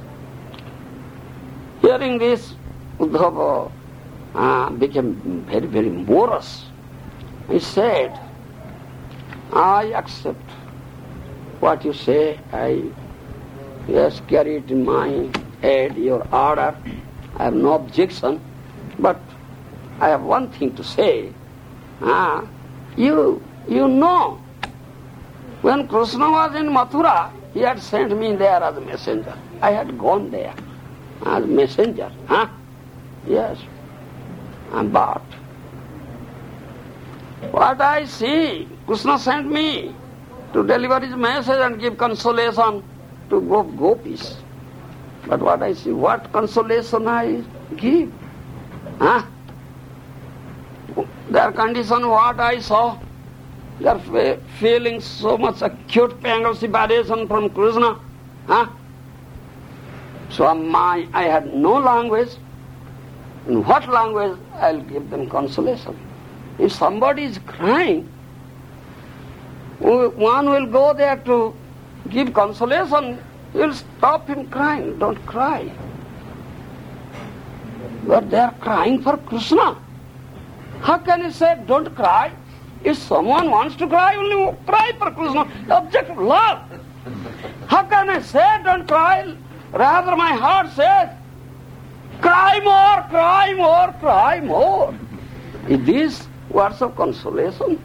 [1.83, 2.41] Hearing this,
[2.97, 3.71] Uddhava
[4.37, 6.67] uh, became very, very morose.
[7.49, 8.21] He said,
[9.53, 10.51] I accept
[11.61, 12.39] what you say.
[12.53, 12.83] I
[13.89, 15.31] yes, carry it in my
[15.63, 16.77] head, your order.
[17.37, 18.41] I have no objection.
[18.99, 19.21] But
[20.01, 21.33] I have one thing to say.
[22.03, 22.47] Ah,
[22.97, 24.39] you, you know,
[25.63, 29.35] when Krishna was in Mathura, he had sent me there as a messenger.
[29.63, 30.55] I had gone there
[31.25, 32.13] as messenger.
[32.27, 32.49] Huh?
[33.27, 33.59] Yes.
[34.73, 35.23] But
[37.51, 39.95] what I see, Krishna sent me
[40.53, 42.83] to deliver his message and give consolation
[43.31, 44.37] to go gopis.
[45.27, 47.43] But what I see, what consolation I
[47.77, 48.13] give?
[48.99, 49.23] Huh?
[51.31, 52.99] Their condition, what I saw,
[53.81, 57.99] fe- feeling so much acute pain of separation from Krishna.
[58.47, 58.67] Huh?
[60.31, 62.31] So my, I had no language.
[63.47, 65.97] In what language I'll give them consolation?
[66.59, 68.09] If somebody is crying,
[69.79, 71.55] one will go there to
[72.09, 74.99] give consolation, will stop him crying.
[74.99, 75.71] Don't cry.
[78.05, 79.77] But they are crying for Krishna.
[80.81, 82.33] How can you say don't cry?
[82.85, 85.49] If someone wants to cry, only cry for Krishna.
[85.67, 86.61] The object of love.
[87.67, 89.37] How can I say don't cry?
[89.73, 91.11] Rather my heart says,
[92.21, 94.95] cry more, cry more, cry more.
[95.69, 97.79] Is these words of consolation?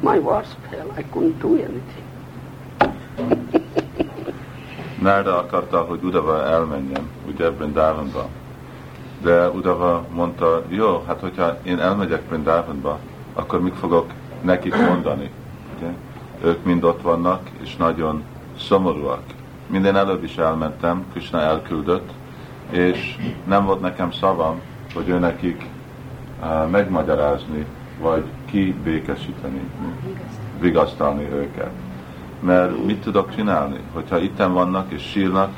[0.00, 0.90] My words fell.
[0.96, 2.04] I couldn't do anything.
[5.02, 8.28] Nárda akarta, hogy Udava elmenjen, ugye Brindavanba.
[9.22, 12.98] De Udava mondta, jó, hát hogyha én elmegyek Brindavanba,
[13.32, 15.30] akkor mit fogok nekik mondani?
[15.76, 15.88] Ugye?
[16.42, 18.24] Ők mind ott vannak, és nagyon
[18.58, 19.22] szomorúak.
[19.66, 22.10] Minden előbb is elmentem, Krishna elküldött,
[22.72, 24.60] és nem volt nekem szavam,
[24.94, 25.66] hogy ő nekik
[26.70, 27.66] megmagyarázni,
[28.00, 29.60] vagy kibékesíteni,
[30.60, 31.70] vigasztalni őket.
[32.40, 33.76] Mert mit tudok csinálni?
[33.92, 35.50] Hogyha itten vannak és sírnak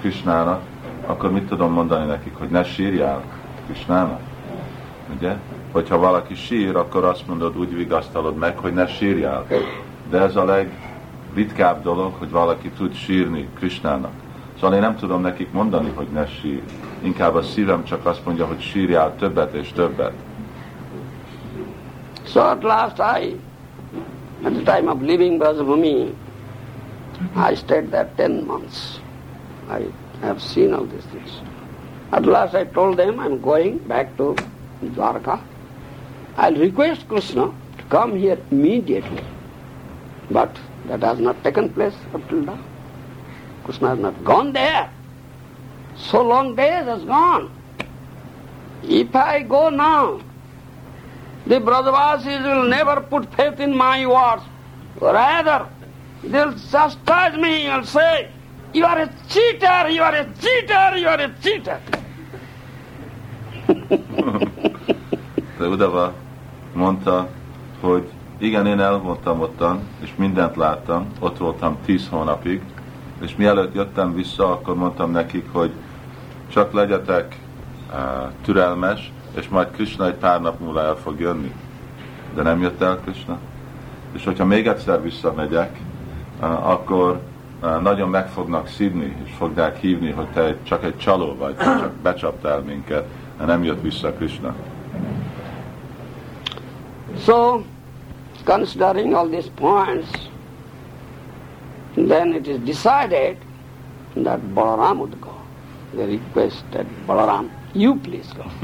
[0.00, 0.60] Krisnának,
[1.06, 3.22] akkor mit tudom mondani nekik, hogy ne sírjál
[3.66, 4.20] Krisnának?
[5.16, 5.36] Ugye?
[5.72, 9.46] Hogyha valaki sír, akkor azt mondod, úgy vigasztalod meg, hogy ne sírjál.
[10.10, 14.12] De ez a legritkább dolog, hogy valaki tud sírni Krisnának.
[14.54, 16.62] Szóval én nem tudom nekik mondani, hogy ne sír.
[17.02, 20.12] Inkább a szívem csak azt mondja, hogy sírjál többet és többet.
[22.26, 23.40] So at last I,
[24.44, 26.14] at the time of leaving Brajabhumi,
[27.50, 29.00] I stayed there ten months.
[29.68, 29.86] I
[30.20, 31.30] have seen all these things.
[32.10, 34.34] At last I told them I'm going back to
[34.82, 35.38] Dwarka.
[36.36, 39.22] I'll request Krishna to come here immediately.
[40.30, 40.58] But
[40.88, 42.58] that has not taken place up till now.
[43.64, 44.90] Krishna has not gone there.
[45.96, 47.50] So long days has gone.
[48.82, 50.20] If I go now,
[51.46, 54.42] the Brajavasis will never put faith in my words.
[55.00, 55.66] Rather,
[56.22, 58.30] they'll chastise me and say,
[58.72, 61.80] You are a cheater, you are a cheater, you are a cheater.
[65.58, 66.12] De Udava
[66.72, 67.28] mondta,
[67.80, 72.62] hogy igen, én elmondtam ottan, és mindent láttam, ott voltam tíz hónapig,
[73.24, 75.70] és mielőtt jöttem vissza, akkor mondtam nekik, hogy
[76.48, 77.38] csak legyetek
[77.90, 77.96] uh,
[78.44, 81.52] türelmes, és majd Krishna egy pár nap múlva el fog jönni.
[82.34, 83.38] De nem jött el Krishna.
[84.12, 85.78] És hogyha még egyszer visszamegyek,
[86.40, 87.20] uh, akkor
[87.62, 91.64] uh, nagyon meg fognak szívni, és fogják hívni, hogy te csak egy csaló vagy, te
[91.64, 93.06] csak becsaptál minket,
[93.36, 94.54] mert nem jött vissza Krishna.
[97.24, 97.60] So,
[98.44, 100.08] considering all these points,
[101.94, 103.36] then it is decided
[104.16, 105.34] that Balaram would go.
[105.94, 108.44] They requested Balaram, you please go.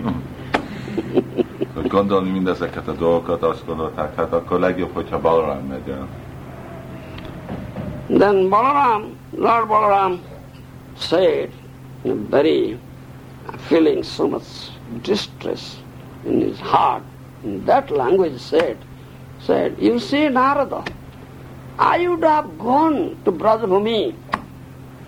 [1.89, 6.09] Gondolni mindezeket a dolgokat, azt gondolták, hát akkor legjobb, hogyha Balaram megy el.
[8.19, 9.02] Then Balaram,
[9.36, 10.20] Lord Balaram
[10.98, 11.51] said,
[12.31, 12.78] very
[13.69, 14.44] feeling so much
[15.02, 15.77] distress
[16.24, 17.02] in his heart,
[17.44, 18.77] in that language said,
[19.40, 20.82] said, you see Narada,
[21.81, 24.15] I would have gone to Brajabhumi.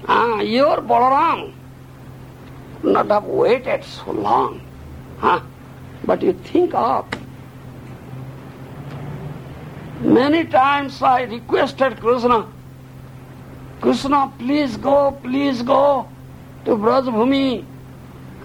[0.08, 1.52] Ah, your Balaram
[2.82, 4.62] not have waited so long.
[5.18, 5.40] Huh?
[6.06, 7.06] But you think of
[10.00, 12.48] many times I requested Krishna,
[13.82, 16.08] Krishna, please go, please go
[16.64, 17.66] to Brajbhumi.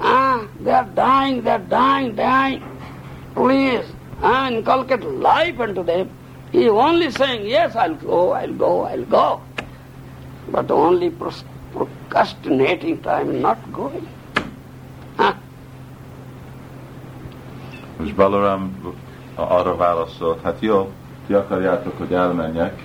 [0.01, 2.61] Ah, they are dying, they are dying, dying.
[3.33, 3.85] Please,
[4.21, 6.16] ah, inculcate life into them.
[6.51, 9.41] He only saying, yes, I'll go, I'll go, I'll go.
[10.51, 11.11] But only
[11.73, 14.07] procrastinating time, not going.
[15.17, 15.35] Ah,
[18.03, 18.77] És Balaram
[19.35, 20.91] arra válaszolt, hát jó,
[21.27, 22.81] ti akarjátok, hogy elmenjek,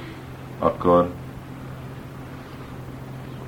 [0.59, 1.09] akkor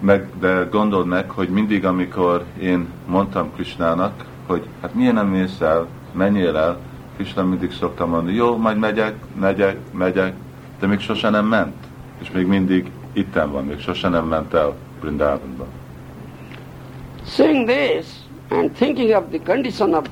[0.00, 5.60] meg, de gondold meg, hogy mindig, amikor én mondtam Krisnának, hogy hát miért nem mész
[5.60, 6.78] el, menjél el,
[7.36, 10.34] Mindig szoktam mondani, jó, majd megyek, megyek, megyek,
[10.80, 11.74] de még sose nem ment.
[12.20, 15.66] És még mindig itten van, még sose nem ment el Brindavanba.
[17.26, 18.06] Saying this
[18.50, 20.08] and thinking of the condition of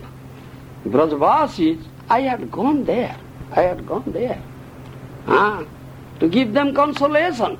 [0.83, 1.79] Brajavasis,
[2.11, 3.16] I had gone there.
[3.57, 4.41] I had gone there.
[5.27, 5.62] Ah,
[6.19, 7.59] to give them consolation.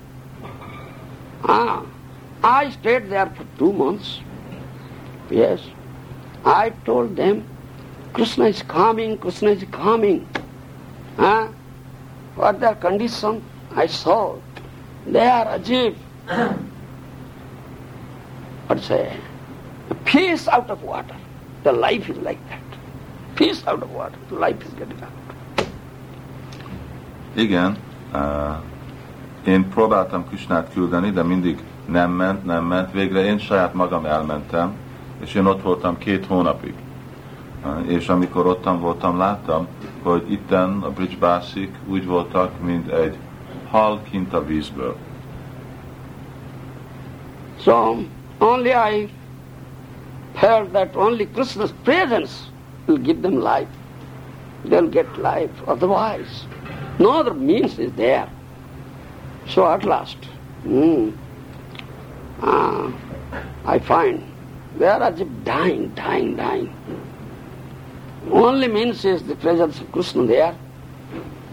[1.43, 1.83] Ah,
[2.43, 4.21] I stayed there for two months.
[5.31, 5.61] Yes.
[6.45, 7.45] I told them,
[8.13, 10.27] Krishna is coming, Krishna is coming.
[11.19, 11.49] Ah,
[12.37, 13.43] what their condition?
[13.75, 14.37] I saw.
[15.07, 15.95] They are as if,
[18.67, 19.17] what say,
[20.05, 21.17] fish out of water.
[21.65, 22.61] The life is like that.
[23.35, 25.13] Fish out of water, the life is getting out.
[27.35, 27.77] Igen,
[28.15, 28.57] uh,
[29.47, 32.93] én próbáltam Krisnát küldeni, de mindig nem ment, nem ment.
[32.93, 34.75] Végre én saját magam elmentem,
[35.21, 36.75] és én ott voltam két hónapig.
[37.65, 39.67] Uh, és amikor ottan voltam, láttam,
[40.03, 40.93] hogy itten a
[41.87, 43.17] úgy voltak, mint egy
[43.71, 44.97] hal kint a vízből.
[47.61, 47.97] So
[48.39, 49.09] only I
[50.35, 52.33] heard that only Krishna's presence
[52.87, 53.71] will give them life.
[54.65, 55.51] They'll get life.
[55.65, 56.47] Otherwise,
[56.99, 58.29] no other means is there.
[59.47, 60.17] So at last,
[60.65, 61.13] mm,
[62.41, 62.93] ah,
[63.65, 64.23] I find
[64.79, 66.71] they are as if dying, dying, dying.
[68.31, 70.57] Only means is the presence of Krishna there.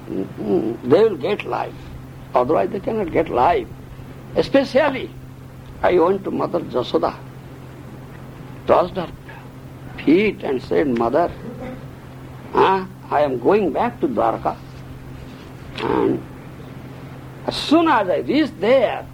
[0.07, 1.73] They will get life.
[2.33, 3.67] Otherwise they cannot get life.
[4.35, 5.09] Especially
[5.81, 7.15] I went to Mother Jasoda,
[8.67, 9.11] touched her
[10.03, 11.31] feet and said, Mother,
[12.53, 14.57] ah, I am going back to Dwarka.
[15.77, 16.23] And
[17.47, 19.07] as soon as I reach there,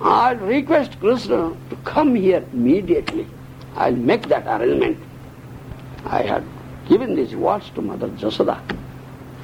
[0.00, 3.26] I'll request Krishna to come here immediately.
[3.76, 4.98] I'll make that arrangement.
[6.06, 6.44] I had
[6.88, 8.60] given these words to Mother Jasoda,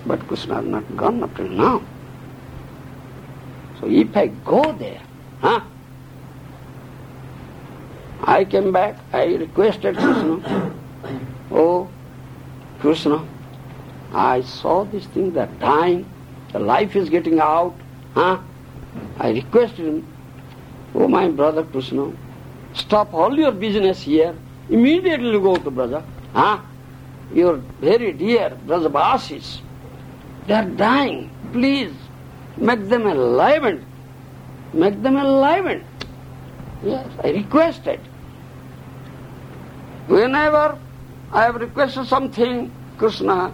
[0.07, 1.83] but Krishna has not gone up till now.
[3.81, 5.01] So if I go there,
[5.41, 5.61] huh?
[8.23, 10.75] I came back, I requested Krishna,
[11.53, 11.89] oh,
[12.81, 13.27] Krishna,
[14.13, 16.05] I saw this thing, that dying,
[16.53, 17.75] the life is getting out,
[18.15, 18.39] huh?
[19.19, 20.07] I requested him,
[20.95, 22.13] oh my brother Krishna,
[22.75, 24.35] stop all your business here,
[24.69, 26.03] immediately go to Braja,
[26.33, 26.61] huh?
[27.33, 29.61] Your very dear Brajabasis,
[30.47, 31.93] they are dying, please,
[32.57, 33.85] make them enlivened,
[34.73, 35.85] make them enlivened.
[36.83, 38.01] Yes, I requested.
[40.07, 40.79] Whenever
[41.33, 43.53] I have requested something, Krishna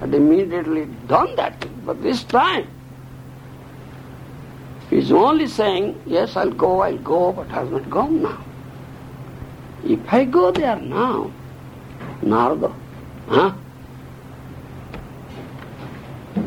[0.00, 1.66] had immediately done that.
[1.86, 2.68] But this time,
[4.90, 8.44] he is only saying, yes, I'll go, I'll go, but has not gone now.
[9.84, 11.32] If I go there now,
[12.26, 12.74] Narada,
[13.28, 13.50] huh?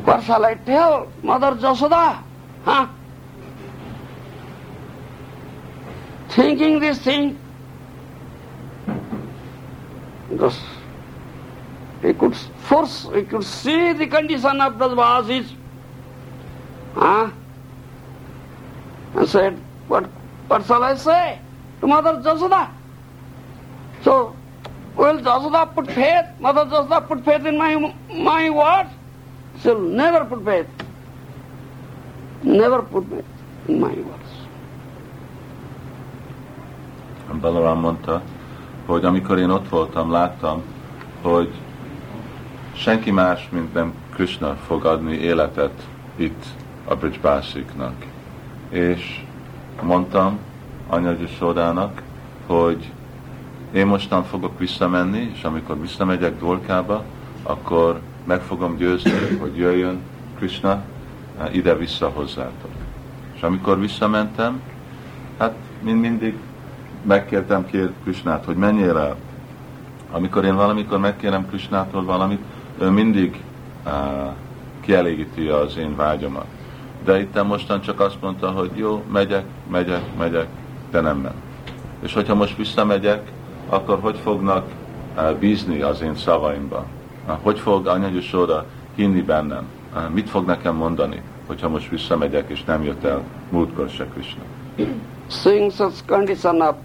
[0.04, 2.24] What shall I tell Mother Jasoda?
[2.64, 2.88] Huh?
[6.30, 7.40] Thinking this thing,
[12.20, 15.52] could force, he could see the condition of the Vasis,
[16.94, 17.32] huh?
[19.16, 19.58] and said,
[19.88, 20.06] what,
[20.48, 21.40] what shall I say
[21.80, 22.70] to Mother Jasoda?
[24.04, 24.36] So,
[25.00, 28.90] will Jasoda put faith, Mother Jasoda put faith in my, my words?
[29.62, 30.68] She'll never put faith.
[32.44, 33.26] Never put faith
[33.68, 34.18] in my words.
[37.42, 38.22] Balaram mondta,
[38.86, 40.64] hogy amikor én ott voltam, láttam,
[41.22, 41.50] hogy
[42.76, 46.44] senki más, mint nem Krishna fog adni életet itt
[46.86, 47.94] a Bridgebásiknak.
[48.70, 49.24] És
[49.82, 50.40] mondtam
[50.88, 52.02] Anya Sodának,
[52.48, 52.92] hogy
[53.72, 57.04] én mostan fogok visszamenni, és amikor visszamegyek Dvorkába,
[57.44, 60.00] akkor meg fogom győzni, hogy jöjjön
[60.38, 60.84] Krishna
[61.52, 62.72] ide-vissza hozzátok.
[63.36, 64.62] És amikor visszamentem,
[65.38, 66.34] hát mind mindig
[67.04, 69.16] megkértem kér Krisnát, hogy menjél el.
[70.12, 72.42] Amikor én valamikor megkérem Krisnától valamit,
[72.78, 73.44] ő mindig
[73.86, 73.92] uh,
[74.82, 76.46] kielégíti az én vágyomat.
[77.04, 80.48] De itt mostan csak azt mondta, hogy jó, megyek, megyek, megyek,
[80.92, 81.36] de nem ment.
[82.00, 83.32] És hogyha most visszamegyek,
[83.70, 84.66] akkor hogy fognak
[85.18, 86.86] uh, bízni az én szavaimban?
[87.28, 88.66] Uh, hogy fog Anyagy Sóra
[88.96, 89.68] hinni bennem?
[89.96, 94.42] Uh, mit fog nekem mondani, hogyha most visszamegyek, és nem jött el múltkor se Krishna?
[95.28, 96.76] Seeing such condition of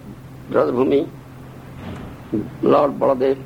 [0.49, 1.07] Brajabhumi,
[2.61, 3.37] Lord Baladev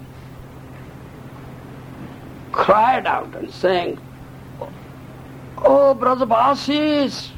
[2.58, 3.98] cried out and saying,
[5.58, 7.30] Oh, Brajavasis,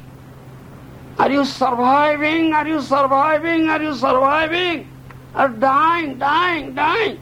[1.17, 2.53] are you surviving?
[2.53, 3.69] Are you surviving?
[3.69, 4.90] Are you surviving?
[5.33, 7.19] Are dying, dying, dying.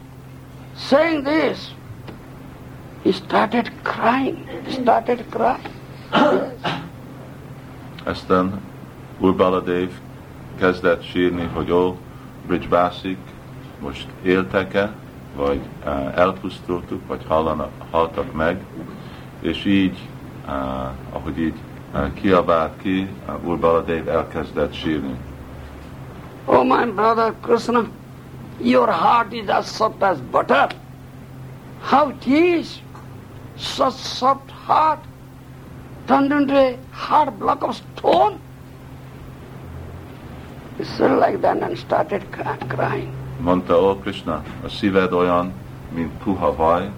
[0.76, 1.70] Saying this,
[3.04, 4.46] he started crying.
[4.66, 5.68] He started crying.
[8.04, 8.60] Aztán
[9.18, 9.90] Úr Baladev
[10.58, 11.96] kezdett sírni, hogy ó,
[12.46, 13.18] Bridgebászik,
[13.80, 14.92] most éltek-e,
[15.36, 18.64] vagy uh, elpusztultuk, vagy hallanak, haltak meg,
[19.40, 19.98] és így,
[20.46, 20.52] uh,
[21.12, 21.54] ahogy így
[21.94, 25.14] uh, kiabált ki, uh, Úr Baladev elkezdett sírni.
[26.44, 27.84] Oh, my brother Krishna,
[28.62, 30.68] your heart is as soft as butter.
[31.80, 32.80] How it is?
[33.56, 35.00] Such soft heart
[36.06, 38.38] turned into a hard block of stone.
[40.78, 43.12] He said like that and started cry- crying.
[43.40, 45.52] Mondta, ó Krishna, a szíved olyan,
[45.94, 46.90] mint puha vaj,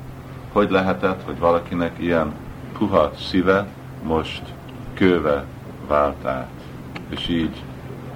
[0.53, 2.33] hogy lehetett, hogy valakinek ilyen
[2.79, 3.67] puha szíve
[4.03, 4.43] most
[4.95, 5.45] kőve
[5.89, 6.51] vált át.
[7.09, 7.63] És így,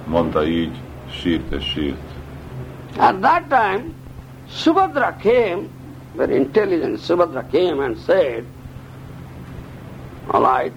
[0.07, 0.75] mondta így,
[1.09, 2.06] sírt és sírt.
[2.99, 3.93] At that time,
[4.49, 5.71] Subhadra came,
[6.15, 8.45] very intelligent Subhadra came and said,
[10.31, 10.73] All right,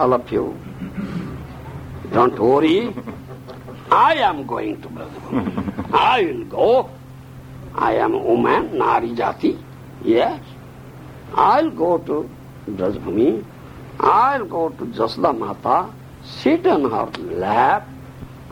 [0.00, 0.58] all of you,
[2.12, 2.94] don't worry,
[3.90, 5.90] I am going to Brajabhumi.
[5.92, 6.90] I will go.
[7.74, 9.62] I am a woman, Nari Jati,
[10.02, 10.40] yes.
[11.34, 12.30] I'll go to
[12.68, 13.44] Brajabhumi.
[14.00, 15.92] I'll go to Jasda Mata,
[16.24, 17.06] sit on her
[17.36, 17.88] lap.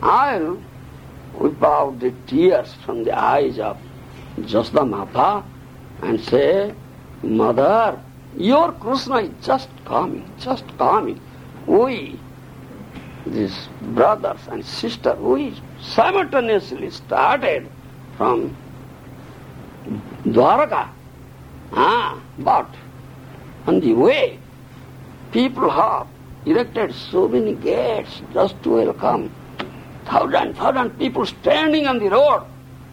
[0.01, 0.61] I'll
[1.33, 3.77] whip out the tears from the eyes of
[4.39, 5.43] Jasda Mata
[6.01, 6.73] and say,
[7.21, 7.99] Mother,
[8.37, 11.19] your Krishna is just coming, just coming.
[11.67, 12.19] We,
[13.25, 17.69] these brothers and sisters, we simultaneously started
[18.17, 18.55] from
[20.25, 20.89] Dwaraka.
[21.71, 22.69] Ah, but
[23.67, 24.39] on the way,
[25.31, 26.07] people have
[26.45, 29.31] erected so many gates just to welcome
[30.05, 32.45] thousand, thousand people standing on the road.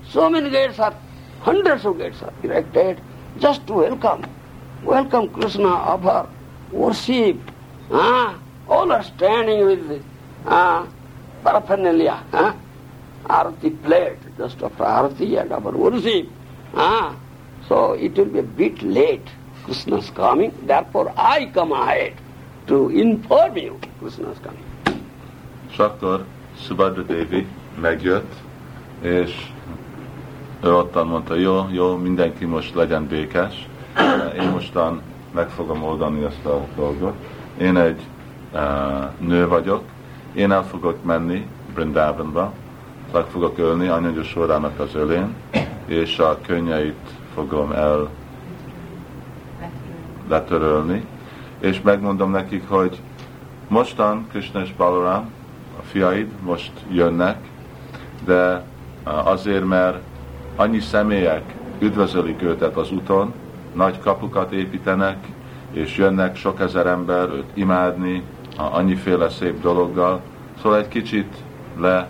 [0.08, 0.94] So many gates are,
[1.40, 3.00] hundreds of gates are erected
[3.38, 4.24] just to welcome.
[4.82, 6.28] Welcome Krishna, offer,
[6.72, 7.38] worship.
[7.90, 8.38] Ah,
[8.68, 10.04] all are standing with
[10.46, 10.86] ah,
[11.44, 12.56] paraphernalia, ah,
[13.24, 16.28] arati plate, just of arati and our worship.
[16.74, 17.16] Ah,
[17.68, 19.28] so it will be a bit late.
[19.64, 22.14] Krishna's coming, therefore I come ahead
[22.66, 24.64] to inform you Krishna's coming.
[25.78, 26.24] Akkor
[26.66, 27.46] Subhadra Devi
[27.80, 28.34] megjött,
[29.00, 29.46] és
[30.64, 33.68] ő ottan mondta, jó, jó, mindenki most legyen békes,
[34.40, 35.00] én mostan
[35.34, 37.14] meg fogom oldani ezt a dolgot.
[37.58, 38.00] Én egy
[38.52, 38.60] uh,
[39.18, 39.82] nő vagyok,
[40.32, 42.52] én el fogok menni Brindavanba,
[43.12, 45.34] meg fogok ölni Anyagyos sorának az ölén,
[45.86, 48.08] és a könnyeit fogom el
[50.28, 51.06] letörölni,
[51.60, 53.00] és megmondom nekik, hogy
[53.68, 55.30] mostan Krishna és Balaram,
[55.80, 57.36] a fiaid most jönnek,
[58.24, 58.64] de
[59.04, 59.98] azért, mert
[60.56, 63.32] annyi személyek üdvözölik őtet az úton,
[63.72, 65.16] nagy kapukat építenek,
[65.72, 68.22] és jönnek sok ezer ember őt imádni,
[68.56, 70.20] annyiféle szép dologgal,
[70.62, 71.34] szóval egy kicsit
[71.78, 72.08] le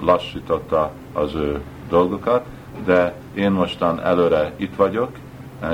[0.00, 2.44] lassította az ő dolgokat,
[2.84, 5.10] de én mostan előre itt vagyok,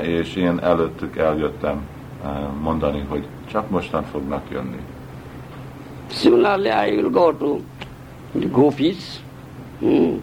[0.00, 1.86] és én előttük eljöttem
[2.62, 4.80] mondani, hogy csak mostan fognak jönni.
[6.10, 7.64] Similarly, I will go to
[8.34, 9.18] the gopis
[9.80, 10.18] hmm,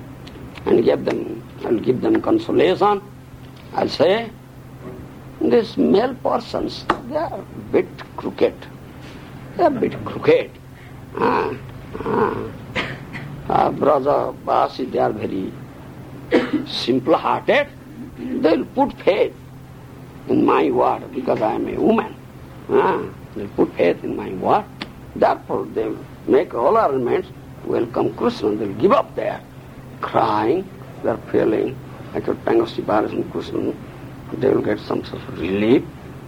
[0.66, 3.02] and give them, I'll give them consolation.
[3.74, 4.30] I'll say,
[5.42, 7.88] these male persons, they are a bit
[8.18, 8.56] crooked.
[9.58, 10.52] They are a bit crooked.
[11.16, 11.54] Ah,
[12.00, 12.52] ah.
[13.50, 15.52] Ah, brother Basi, they are very
[16.66, 17.68] simple-hearted.
[18.18, 19.36] They will put faith
[20.30, 22.16] in my word because I am a woman.
[22.70, 23.04] Ah,
[23.36, 24.66] they will put faith in my word.
[25.16, 25.92] Therefore, they
[26.28, 27.30] make all arrangements
[27.64, 28.56] to welcome Krishna.
[28.56, 29.40] They will give up their
[30.02, 30.66] crying,
[31.04, 31.76] their feeling.
[32.14, 33.74] At the time of Sibaras and Krishna,
[34.40, 35.84] they will get some sort of relief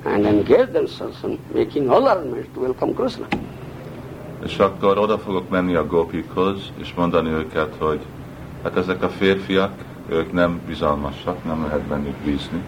[0.06, 3.28] and engage themselves in making all arrangements to welcome Krishna.
[4.44, 8.00] És akkor oda fogok menni a gopikhoz, és mondani őket, hogy
[8.64, 9.72] hát ezek a férfiak,
[10.10, 12.64] ők nem bizalmasak, nem lehet bennük bízni.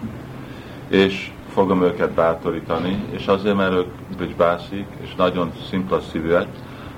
[0.88, 3.86] És fogom őket bátorítani, és azért, mert ők
[4.16, 6.46] bücsbászik, és nagyon szimpla szívűek,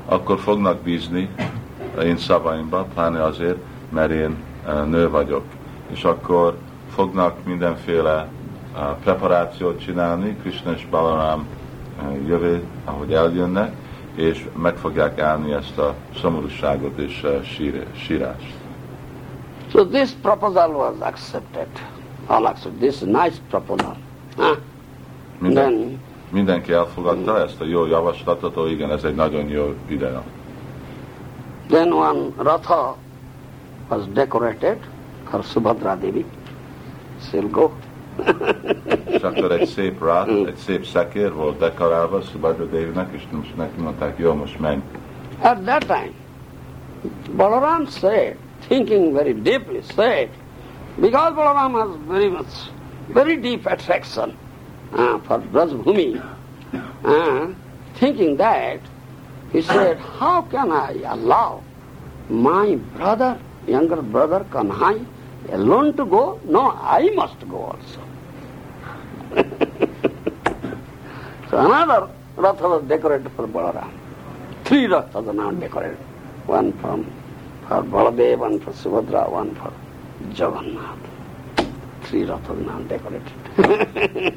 [0.05, 1.29] akkor fognak bízni
[2.03, 3.57] én szavaimba, pláne azért,
[3.89, 5.43] mert én eh, nő vagyok.
[5.91, 6.57] És akkor
[6.95, 11.47] fognak mindenféle eh, preparációt csinálni, Krishna és Balaram
[11.99, 13.73] eh, jövő, ahogy eljönnek,
[14.15, 18.55] és meg fogják állni ezt a szomorúságot és sír, sírást.
[19.73, 21.69] So this proposal was accepted.
[22.27, 22.79] All accepted.
[22.79, 23.97] This nice proposal.
[25.39, 26.01] Minden,
[26.31, 30.23] mindenki elfogadta ezt a jó javaslatot, ó igen, ez egy nagyon jó ideja.
[31.71, 32.97] then one Ratha
[33.89, 34.79] was decorated
[35.31, 36.25] for Subhadra Devi.
[37.21, 37.71] She'll go.
[39.05, 43.81] És akkor egy szép rá, egy szép szekér volt dekorálva Subhadra Devinek, és most neki
[43.81, 44.81] mondták, jó, most menj.
[45.41, 46.13] At that time,
[47.37, 48.37] Balaram said,
[48.69, 50.29] thinking very deeply, said,
[50.97, 52.71] because Balaram has very much,
[53.13, 54.37] very deep attraction
[54.93, 56.23] uh, for Brajbhumi,
[57.05, 57.55] uh,
[57.95, 58.81] thinking that,
[59.53, 61.63] he said, how can I allow
[62.29, 65.05] my brother, younger brother Kanhai,
[65.51, 66.41] alone to go?
[66.45, 68.01] No, I must go also.
[71.51, 73.91] so another Ratha was decorated for Balaram.
[74.65, 75.99] Three rathas are now decorated.
[76.47, 77.05] One from
[77.67, 79.73] for Baladev, one for Subhadra, one for
[80.31, 81.10] Jagannath.
[82.13, 83.33] Rathas now decorated.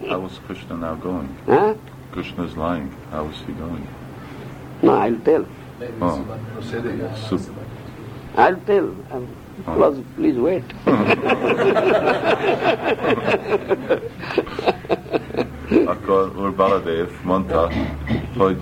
[0.10, 1.36] How was Krishna now going?
[1.46, 1.74] huh?
[2.12, 2.94] Krishna's lying.
[3.12, 3.88] How is he going?
[4.82, 5.46] No, I'll tell.
[6.02, 6.24] Oh.
[7.28, 7.56] Sup-
[8.38, 8.96] I'll tell.
[9.12, 9.28] Um,
[9.66, 10.64] please, please wait.
[15.86, 17.70] Akkor Úr Baladev mondta,
[18.38, 18.58] hogy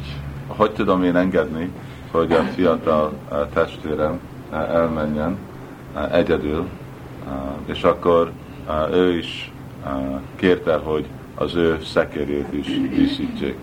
[0.47, 1.71] hogy tudom én engedni,
[2.11, 4.19] hogy a fiatal eh, testvérem
[4.51, 5.37] eh, elmenjen
[5.95, 6.67] eh, egyedül,
[7.65, 8.31] és akkor
[8.91, 9.51] ő is
[10.35, 13.57] kérte, hogy az ő szekérjét is díszítsék.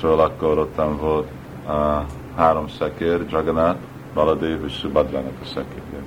[0.00, 1.28] Szóval akkor ottan volt
[1.68, 1.74] eh,
[2.36, 3.78] három szekér, Jagannath,
[4.14, 6.02] Baladev és Subhadrának a szekérje.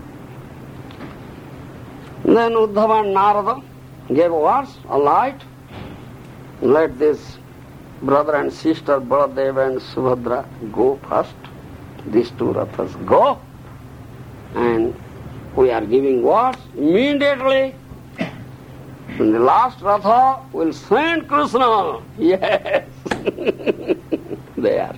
[2.23, 3.63] Then Uddhava and Narada
[4.07, 5.41] gave orders, all right,
[6.61, 7.39] let this
[8.01, 11.35] brother and sister Baladeva and Subhadra go first.
[12.11, 13.37] These two rathas go.
[14.55, 14.93] And
[15.55, 17.75] we are giving words immediately.
[19.17, 22.01] In the last ratha will send Krishna.
[22.17, 22.83] Yes.
[24.61, 24.93] there.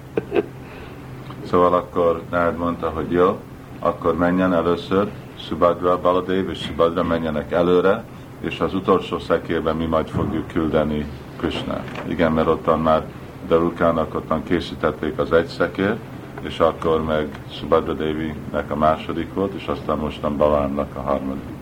[1.50, 3.40] Szóval akkor Nárd mondta, hogy jó,
[3.80, 5.10] akkor menjen először
[5.40, 8.04] Subhadra, Baladev és Subhadra menjenek előre,
[8.40, 11.06] és az utolsó szekérben mi majd fogjuk küldeni
[11.38, 11.84] Krishna.
[12.08, 13.04] Igen, mert ottan már
[13.48, 15.96] Darukának ottan készítették az egy szekér,
[16.42, 21.61] és akkor meg Subhadra Devi-nek a második volt, és aztán mostan Balámnak a harmadik.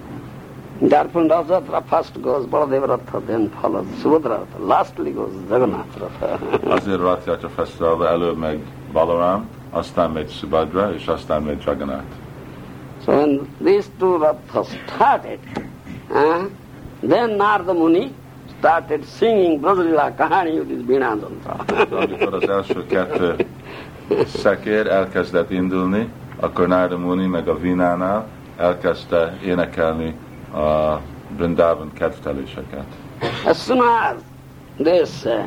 [0.81, 4.59] Therefore Rajatra first goes Baladeva Ratha, then follows Subhadra Ratha.
[4.59, 6.39] Lastly goes Jagannath Ratha.
[6.69, 8.59] Azért Ratjátja Fesztiválban előbb meg
[8.91, 12.03] Balaram, aztán megy Subhadra, és aztán megy Jagannath.
[13.03, 15.39] So when these two rathas started,
[16.09, 16.45] uh,
[17.07, 18.11] then Narada Muni
[18.57, 21.55] started singing Brajalila Kahani with his Vinajantra.
[21.65, 23.35] De amikor az első kettő
[24.25, 28.27] szekér elkezdett indulni, akkor Nárda Muni meg a Vinánál
[28.57, 30.15] elkezdte énekelni
[30.53, 30.99] a
[31.37, 32.85] Brindavan kedvteléseket.
[33.45, 34.21] as soon as
[34.77, 35.45] this uh,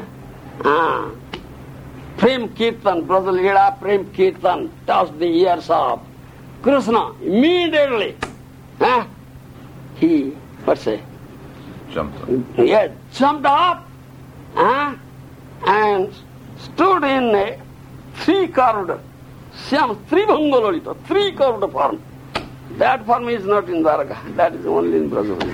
[0.65, 1.11] uh,
[2.17, 6.01] Prem Kirtan, Brajalila Prem Kirtan touched the ears of
[6.63, 8.17] Krishna, immediately
[8.81, 9.05] uh,
[9.99, 10.33] he,
[10.65, 11.01] what's it,
[11.93, 12.29] Jumped up.
[12.59, 13.87] Yeah, jumped up
[14.55, 14.95] huh,
[15.67, 16.13] and
[16.59, 17.59] stood in a
[18.15, 19.01] three-curved,
[19.69, 22.03] Syam, Tribhangalolita, three-curved form.
[22.79, 25.53] That form is not in Dwarka, that is only in Brajavali.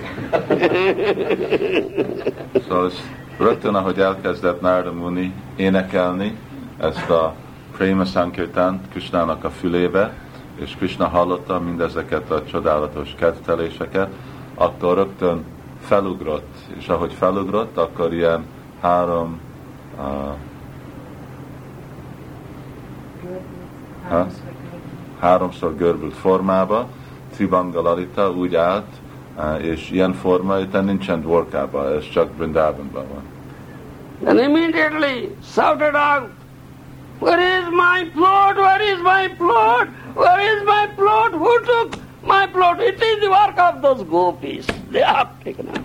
[2.68, 2.94] Szóval ez
[3.38, 6.38] rögtön, ahogy elkezdett Nárda Muni énekelni
[6.78, 7.34] ezt a
[7.76, 10.12] Prema Sankirtan Krishnának a fülébe,
[10.60, 14.08] és Krishna hallotta mindezeket a csodálatos kedvteléseket,
[14.54, 15.44] akkor rögtön
[15.80, 18.44] felugrott, és ahogy felugrott, akkor ilyen
[18.80, 19.40] három
[19.98, 20.34] uh,
[24.08, 24.26] ha?
[25.20, 26.88] háromszor görbült formába,
[27.38, 28.86] Tribangalarita úgy állt,
[29.60, 33.22] és ilyen forma itt nincsen dvorkában, ez csak Brindavanban van.
[34.28, 36.28] And immediately shouted out,
[37.20, 38.56] Where is my plot?
[38.56, 39.88] Where is my plot?
[40.14, 41.32] Where is my plot?
[41.32, 41.88] Who took
[42.26, 42.80] my plot?
[42.80, 44.64] It is the work of those gopis.
[44.90, 45.78] They have taken up.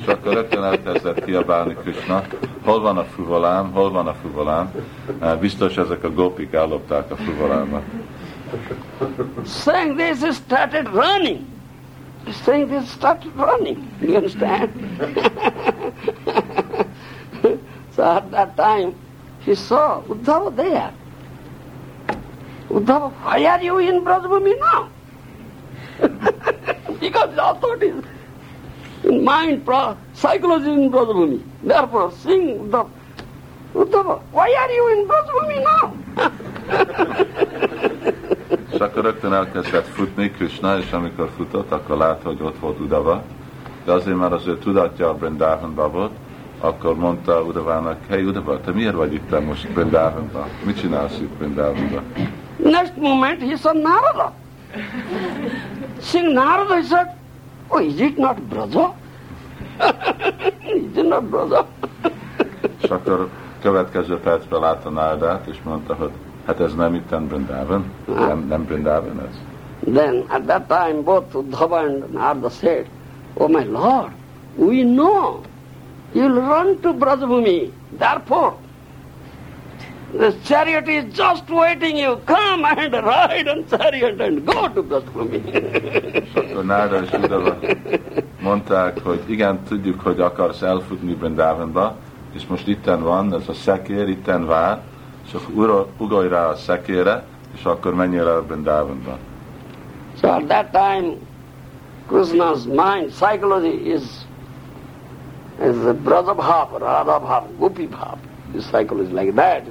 [0.00, 2.22] És akkor rögtön elkezdett kiabálni Krishna,
[2.64, 4.72] hol van a fuvolám, hol van a fuvolám.
[5.40, 7.82] Biztos ezek a gopik ellopták a fuvolámat.
[9.44, 11.46] Saying this, he started running.
[12.44, 13.90] saying this started running.
[14.00, 14.72] You understand?
[17.92, 18.94] so at that time,
[19.40, 20.92] he saw Uddhava there.
[22.68, 24.90] Uddhava, why are you in Brajabhumi now?
[27.00, 28.04] because the thought is
[29.04, 29.64] in mind,
[30.14, 31.42] psychology in Brajabhumi.
[31.62, 32.90] Therefore, sing Uddhava.
[33.74, 35.94] Uddhava, why are you in Brajabhumi now?
[38.78, 43.22] És akkor rögtön elkezdett futni Krishna, és amikor futott, akkor látta, hogy ott volt Udava.
[43.84, 46.10] De azért, mert az ő tudatja a Brindavanban volt,
[46.60, 50.48] akkor mondta Udavának, hey Udava, te miért vagy itt most Brindavanban?
[50.64, 52.02] Mit csinálsz itt Brindavanban?
[52.56, 54.32] Next moment he saw Narada.
[56.00, 57.06] Seeing Narada, he said,
[57.68, 58.88] Oh, is it not brother?
[60.74, 61.64] is it not brother?
[62.82, 63.28] És akkor
[63.62, 66.10] következő percben látta Nárdát, és mondta, hogy
[66.48, 69.34] hát ez nem itten Brindavan, nem, nem Brindavan ez.
[69.94, 72.86] then at that time both Uddhava and Narada said,
[73.36, 74.12] Oh my lord,
[74.56, 75.42] we know
[76.14, 77.70] you'll run to Brajabhumi.
[77.98, 78.54] Therefore,
[80.12, 82.16] the chariot is just waiting you.
[82.26, 85.42] Come and ride on chariot and go to Brajabhumi.
[86.12, 87.58] És akkor Nárda és Udava
[88.40, 91.96] mondták, hogy igen, tudjuk, hogy akarsz elfutni Brindavanba,
[92.34, 94.80] és most itten van, ez a szekér, itten vár,
[95.34, 97.24] és ura- rá a szekére,
[97.54, 99.18] és akkor menjél el Brindavanba.
[100.20, 101.16] So at that time,
[102.08, 104.26] Krishna's mind, psychology is
[105.60, 108.16] is the Braja Bhav, Radha Bhav, Gopi Bhav.
[108.52, 109.62] His psychology is like that.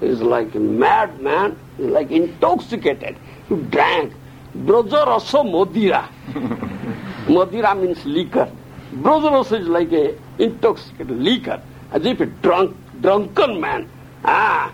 [0.00, 3.16] He's like a madman, he's like intoxicated.
[3.48, 4.12] He drank
[4.54, 6.08] Braja Rasa Modira.
[7.26, 8.48] Modira means liquor.
[8.92, 11.60] Braja Rasa is like a intoxicated liquor,
[11.92, 13.88] as if a drunk, drunken man.
[14.24, 14.70] Ah,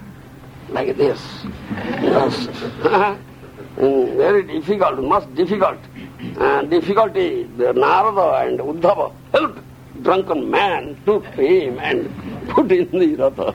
[0.71, 1.21] like this.
[2.03, 2.49] Yes.
[3.77, 5.79] Mm, very difficult, most difficult.
[6.39, 9.59] Uh, difficulty, the Narada and Uddhava helped
[10.03, 12.11] drunken man, took him and
[12.49, 13.55] put in the Ratha.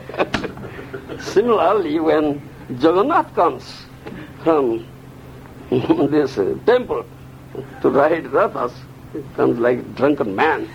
[1.20, 3.64] Similarly, when Jagannath comes
[4.44, 4.86] from
[5.70, 7.04] this uh, temple
[7.80, 8.72] to ride Rathas,
[9.12, 10.68] he comes like drunken man.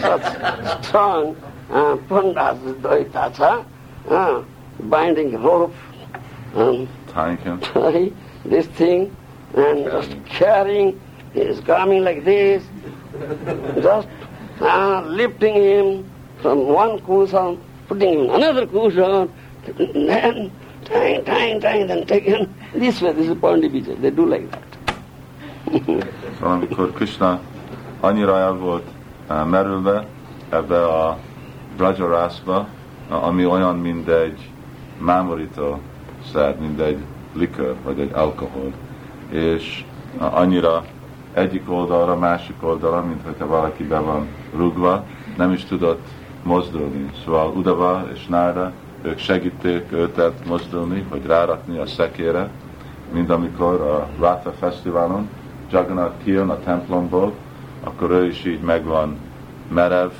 [0.00, 1.36] Such strong
[1.70, 3.64] uh, pandas, Dvaitacha,
[4.08, 4.42] uh,
[4.80, 5.74] binding rope,
[6.54, 7.60] um, Tying him.
[7.60, 8.12] tie
[8.44, 9.14] this thing
[9.54, 11.00] and just carrying,
[11.34, 12.62] he is coming like this,
[13.82, 14.08] just
[14.60, 16.10] uh, lifting him
[16.40, 19.32] from one cushion, putting him in another cushion,
[19.94, 20.50] then
[20.84, 23.12] tying, tying, tying, then taking this way.
[23.12, 24.00] This is Pandibija.
[24.00, 24.62] They do like that.
[26.38, 27.40] Szóval amikor Krishna
[28.00, 28.84] annyira el volt
[29.30, 30.06] uh, merülve
[30.50, 31.18] ebbe a
[32.46, 34.50] uh, ami olyan, mint egy
[34.98, 35.78] mámorító
[36.32, 36.98] szer, mint egy
[37.32, 38.72] likör, vagy egy alkohol,
[39.30, 39.84] és
[40.18, 40.84] annyira
[41.32, 44.26] egyik oldalra, másik oldalra, mint hogyha valaki be van
[44.56, 45.04] rugva,
[45.36, 46.06] nem is tudott
[46.42, 47.10] mozdulni.
[47.24, 48.72] Szóval Udava és Nára,
[49.02, 52.50] ők segíték őtet mozdulni, hogy rárakni a szekére,
[53.12, 55.28] mint amikor a Ratha Fesztiválon
[55.70, 57.32] Jagannath kijön a templomból,
[57.84, 59.16] akkor ő is így megvan
[59.72, 60.10] merev,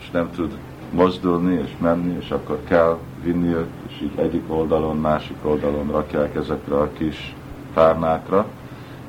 [0.00, 0.58] és nem tud
[0.90, 6.34] mozdulni és menni, és akkor kell vinni őt, és így egyik oldalon, másik oldalon rakják
[6.34, 7.34] ezekre a kis
[7.74, 8.46] párnákra,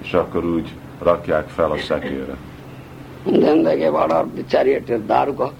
[0.01, 2.35] és akkor úgy rakják fel a szekére.
[4.47, 5.51] Charioteer Darga,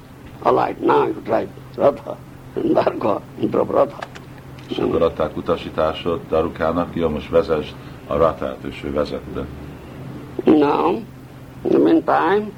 [0.41, 2.17] alight, now you drive Ratha.
[2.55, 3.99] And Darga drove Ratha.
[4.69, 7.73] És akkor adták utasításot Darukának, jó, most vezesd
[8.07, 9.45] a ratát, és ő vezette.
[10.45, 10.91] Now,
[11.63, 12.51] in the meantime,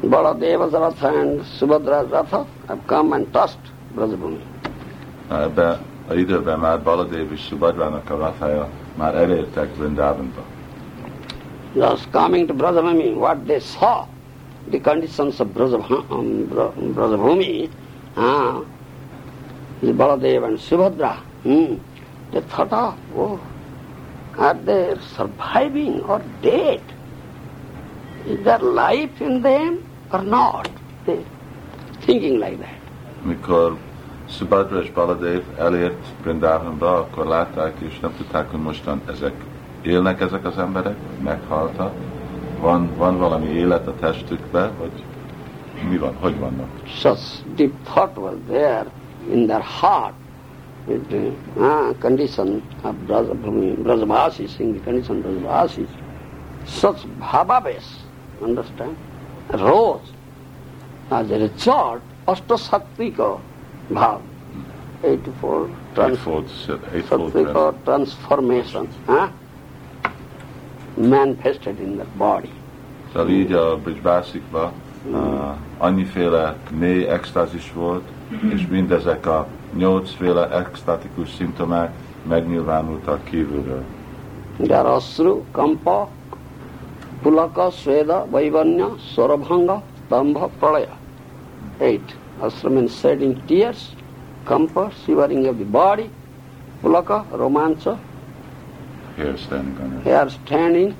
[0.00, 4.40] Baladeva's Ratha and Subhadra's Ratha have come and touched Brajabhumi.
[5.30, 5.78] Ebbe
[6.08, 10.42] a időben már Baladev és Subhadrának a ratája már elértek Vrindavanba.
[11.74, 14.06] Just coming to Brajabhumi, what they saw,
[14.70, 16.48] the conditions of Brajabha- um,
[18.16, 18.62] ah,
[19.80, 21.74] the Baladev and Subhadra, hmm,
[22.30, 23.38] they thought of, oh,
[24.38, 26.80] are they surviving or dead?
[28.26, 30.70] Is there life in them or not?
[31.04, 31.24] They
[32.00, 32.78] thinking like that.
[33.24, 33.76] Mikor
[34.30, 39.34] Subhadra és Baladev elért Vrindavanba, akkor látták, és nem tudták, hogy mostan ezek
[39.82, 41.92] élnek ezek az emberek, meghaltak,
[42.60, 45.04] van, van valami élet a testükbe, vagy
[45.88, 46.68] mi van, hogy vannak.
[46.86, 47.20] Such
[47.54, 48.86] deep thought was there
[49.30, 50.14] in their heart.
[50.86, 52.94] With the ah, condition of
[53.82, 55.88] Brajavasis, in the condition of Brajavasis.
[56.66, 57.84] Such bhavaves,
[58.40, 58.96] understand,
[59.50, 60.10] rose
[61.08, 63.38] as a result, Ashtasaktika
[63.88, 64.20] bhav,
[65.02, 66.48] 84 trans- Eightfold,
[66.94, 69.28] eightfold Satvika transformation huh?
[70.94, 72.50] manifested in the body.
[73.12, 74.72] Szóval így a Brisbászikban
[75.10, 78.02] uh, annyiféle mély extázis volt,
[78.54, 79.46] és mindezek a
[79.76, 81.92] nyolcféle extatikus szimptomák
[82.28, 83.82] megnyilvánultak kívülről.
[84.58, 86.08] Garasru, Kampa,
[87.22, 90.96] Pulaka, Sveda, Vaivanya, Sorabhanga, Stambha, Pralaya.
[91.78, 92.16] Eight.
[92.42, 93.94] Asra means shedding tears,
[94.44, 96.10] Kampa, shivering of the body,
[96.82, 97.98] Pulaka, Romancha,
[99.16, 100.04] Here standing on it.
[100.04, 100.96] hair standing,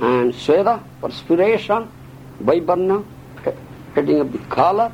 [0.00, 1.88] and Sveda, perspiration,
[2.42, 3.04] Vaivanya,
[3.94, 4.92] heading of the color,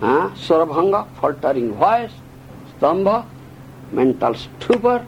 [0.00, 2.12] uh, Sorabhanga, faltering voice,
[2.78, 3.24] Stambha,
[3.92, 5.06] mental stupor,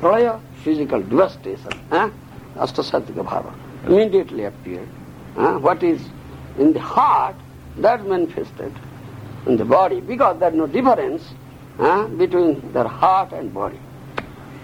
[0.00, 1.72] Pralaya, physical devastation.
[1.90, 2.08] Uh,
[2.56, 3.52] Astasatika Bhava
[3.86, 4.88] immediately appeared.
[5.36, 6.00] Uh, what is
[6.58, 7.36] in the heart,
[7.80, 8.72] that manifested
[9.46, 11.22] in the body, because there no difference
[11.78, 13.78] uh, between their heart and body.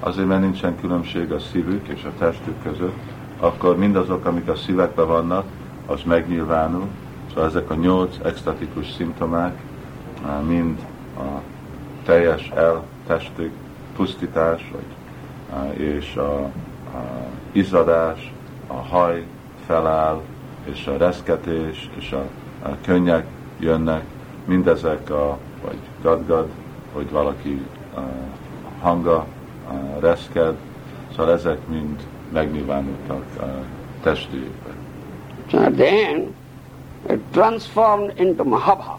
[0.01, 2.99] Azért, mert nincsen különbség a szívük és a testük között,
[3.41, 5.45] akkor mindazok, amik a szívekben vannak,
[5.87, 6.87] az megnyilvánul.
[7.29, 9.63] Szóval ezek a nyolc extatikus szimptomák
[10.27, 10.79] á, mind
[11.19, 11.41] a
[12.05, 13.53] teljes eltestük,
[13.97, 14.95] pusztítás, vagy,
[15.59, 16.51] á, és a, a
[17.53, 18.33] izzadás,
[18.67, 19.27] a haj
[19.67, 20.23] feláll,
[20.65, 22.23] és a reszketés, és a
[22.85, 23.27] könnyek
[23.59, 24.05] jönnek,
[24.45, 26.49] mindezek a, vagy gadgad,
[26.93, 28.01] hogy valaki a,
[28.81, 30.55] hanga a, reszked,
[31.11, 32.01] szóval ezek mind
[32.33, 33.45] megnyilvánultak a
[34.03, 34.75] testőjükben.
[35.51, 36.35] So then
[37.09, 38.99] it transformed into Mahabhav.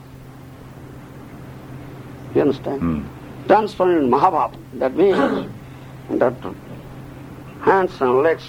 [2.33, 2.79] You understand?
[2.79, 3.05] Hmm.
[3.47, 4.51] Transformed into Mahabhav.
[4.79, 5.47] That means
[6.17, 6.33] that
[7.59, 8.43] hands and legs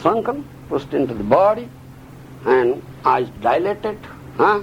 [0.00, 1.68] shrunken, pushed into the body,
[2.46, 3.98] and eyes dilated.
[4.36, 4.62] Huh?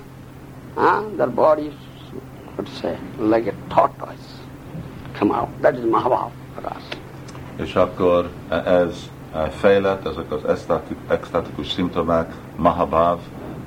[0.76, 1.04] Huh?
[1.18, 1.74] Their bodies,
[2.58, 4.40] to say, like a tortoise
[5.14, 5.50] come out.
[5.62, 6.84] That is Mahabhav for us.
[7.56, 8.30] És akkor
[8.66, 9.10] ez
[9.50, 13.20] fejlett, ezek az extati- extatikus szimptomák, mahabáv,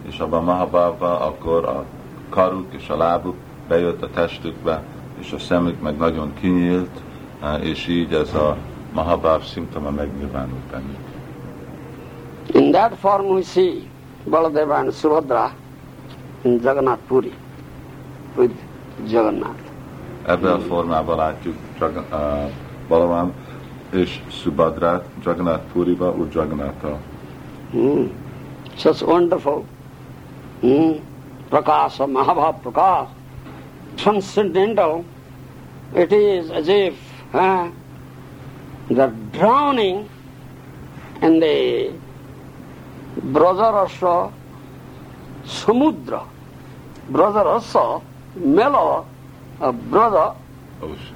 [0.08, 1.84] és abban a mahabávban akkor a
[2.28, 3.34] karuk és a lábuk
[3.68, 4.82] bejött a testükbe,
[5.18, 7.00] és a szemük meg nagyon kinyílt,
[7.60, 8.56] és így ez a
[8.92, 10.98] mahabáv szimptoma megnyilvánult bennük.
[12.52, 13.90] In that form we see
[14.24, 15.52] Baladeva and Subhadra
[16.44, 17.32] Jagannathpuri
[18.36, 18.56] with
[19.06, 19.70] Jagannath
[20.26, 21.56] Ebből a formában látjuk
[22.88, 23.32] Balaram
[23.92, 26.98] és Subhadrát, Jagannath Puriba, úr Jagannathal.
[27.74, 28.10] Mm.
[28.76, 29.64] Such wonderful.
[30.62, 31.00] Mm.
[31.48, 33.08] Prakash or Mahabhav Prakash.
[33.96, 35.04] Transcendental.
[35.94, 36.94] It is as if
[37.32, 37.68] huh,
[38.88, 40.08] the drowning
[41.20, 41.90] in the
[43.22, 44.32] brother or so
[45.46, 46.26] Samudra.
[47.10, 48.00] Brajarasa,
[48.34, 49.04] mellow,
[49.60, 50.34] a brother
[50.80, 51.14] Ocean.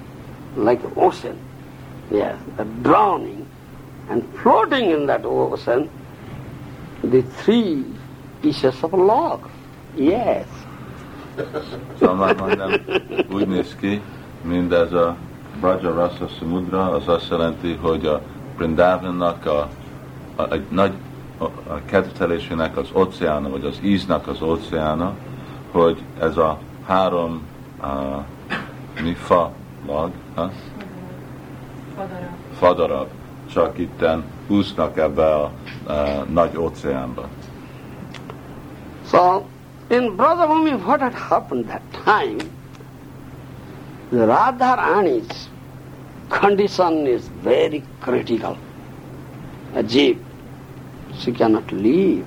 [0.57, 1.36] like ocean.
[2.11, 2.36] Yes,
[2.82, 3.47] drowning
[4.09, 5.89] and floating in that ocean,
[7.03, 7.85] the three
[8.43, 9.48] pieces of log.
[9.97, 10.47] Yes.
[11.98, 12.70] Szóval már majdnem
[13.32, 14.03] úgy néz ki,
[14.43, 15.16] mint ez a
[15.61, 18.20] Rasa Samudra, az azt jelenti, hogy a
[18.57, 19.69] Brindavannak a,
[20.36, 20.93] a, egy nagy
[21.38, 21.44] a,
[21.84, 25.14] kedvtelésének az óceána, vagy az íznak az óceána,
[25.70, 27.42] hogy ez a három
[27.80, 27.86] a,
[29.02, 29.52] mi fa
[29.86, 30.50] lag, ha?
[31.96, 32.28] Fadara.
[32.58, 33.08] fadarab,
[33.52, 35.50] csak itten úsznak ebbe a,
[35.86, 37.28] a nagy óceánba.
[39.10, 39.44] So,
[39.88, 42.36] in Brajavami, what had happened that time,
[44.10, 45.48] the Radharani's
[46.28, 48.56] condition is very critical.
[49.74, 50.26] A jeep,
[51.18, 52.26] she cannot live.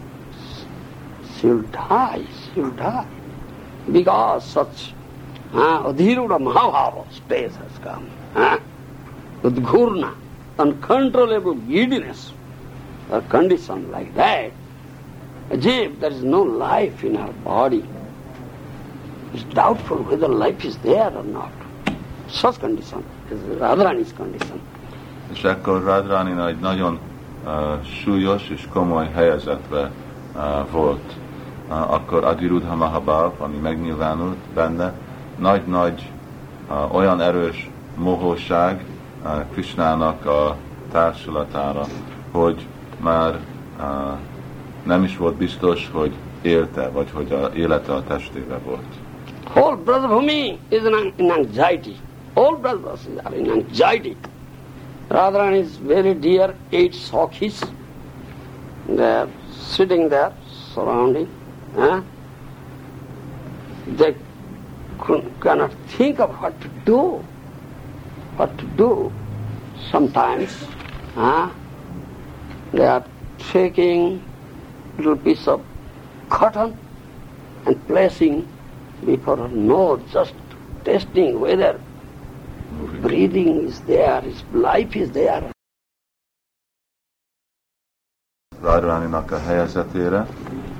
[1.40, 3.07] She will die, she will die.
[3.91, 4.94] Because such
[5.53, 8.10] uh, Adhiruda Mahabhava stage has come.
[8.36, 8.60] Uh,
[9.41, 10.14] with ghurna,
[10.57, 12.32] uncontrollable giddiness,
[13.11, 14.52] a condition like that,
[15.49, 17.84] as if there is no life in our body.
[19.34, 21.52] It's doubtful whether life is there or not.
[22.28, 24.61] Such condition is Radharani's condition.
[25.32, 26.99] És akkor Radharani nagyon
[28.03, 29.91] súlyos és komoly helyzetbe
[30.72, 31.14] volt.
[31.68, 34.94] Akkor Adirudha Mahabhav, ami megnyilvánult benne,
[35.38, 36.10] nagy-nagy
[36.91, 38.86] olyan erős mohóság
[39.52, 40.56] Krishnának a
[40.91, 41.86] társulatára,
[42.32, 42.66] hogy
[42.99, 43.40] már
[44.84, 48.86] nem is volt biztos, hogy élte, vagy hogy a élete a testébe volt.
[49.56, 51.95] Whole Brajabhumi is in, in anxiety.
[52.34, 54.16] All brothers are in anxiety.
[55.10, 57.68] Radharani is very dear, eight Sakhis.
[58.88, 60.31] They are sitting there,
[60.73, 61.27] surrounding.
[61.76, 62.02] Huh?
[63.88, 64.15] They
[65.41, 67.26] cannot think of what to do.
[68.36, 69.11] What to do.
[69.90, 70.52] Sometimes
[71.15, 71.49] huh?
[72.72, 73.03] they are
[73.52, 74.23] taking
[74.98, 75.65] little piece of
[76.30, 76.77] cotton
[77.65, 78.48] and placing
[79.06, 80.36] before her nose, just
[80.86, 81.80] testing whether
[83.02, 85.50] breathing is there, his life is there.
[88.62, 90.28] Radráninak a helyezetére.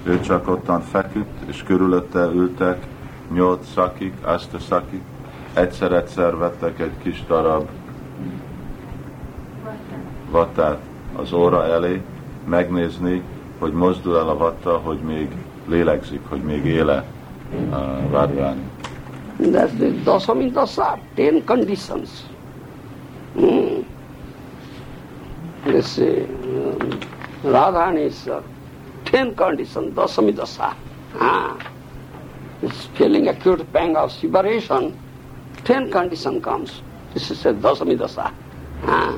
[0.04, 2.86] Ő csak ottan feküdt, és körülötte ültek
[3.32, 5.02] nyolc szakik, azt a szakik.
[5.54, 7.70] Egyszer-egyszer vettek egy kis darab
[10.30, 10.80] vattát
[11.16, 12.02] az óra elé,
[12.46, 13.24] megnézni,
[13.60, 15.36] hogy mozdul el a vatta, hogy még
[15.68, 17.06] lélegzik, hogy még éle
[17.70, 18.70] uh, Radráni.
[19.40, 22.04] दशमी दशा ten condition
[25.66, 26.08] जैसे
[27.46, 28.42] राधाणेश्वर
[29.12, 30.74] ten condition दशमी दशा
[31.16, 31.58] हाँ
[32.98, 34.90] feeling acute pang of separation
[35.68, 36.82] ten condition comes
[37.16, 38.32] इससे दशमी दशा
[38.86, 39.12] हाँ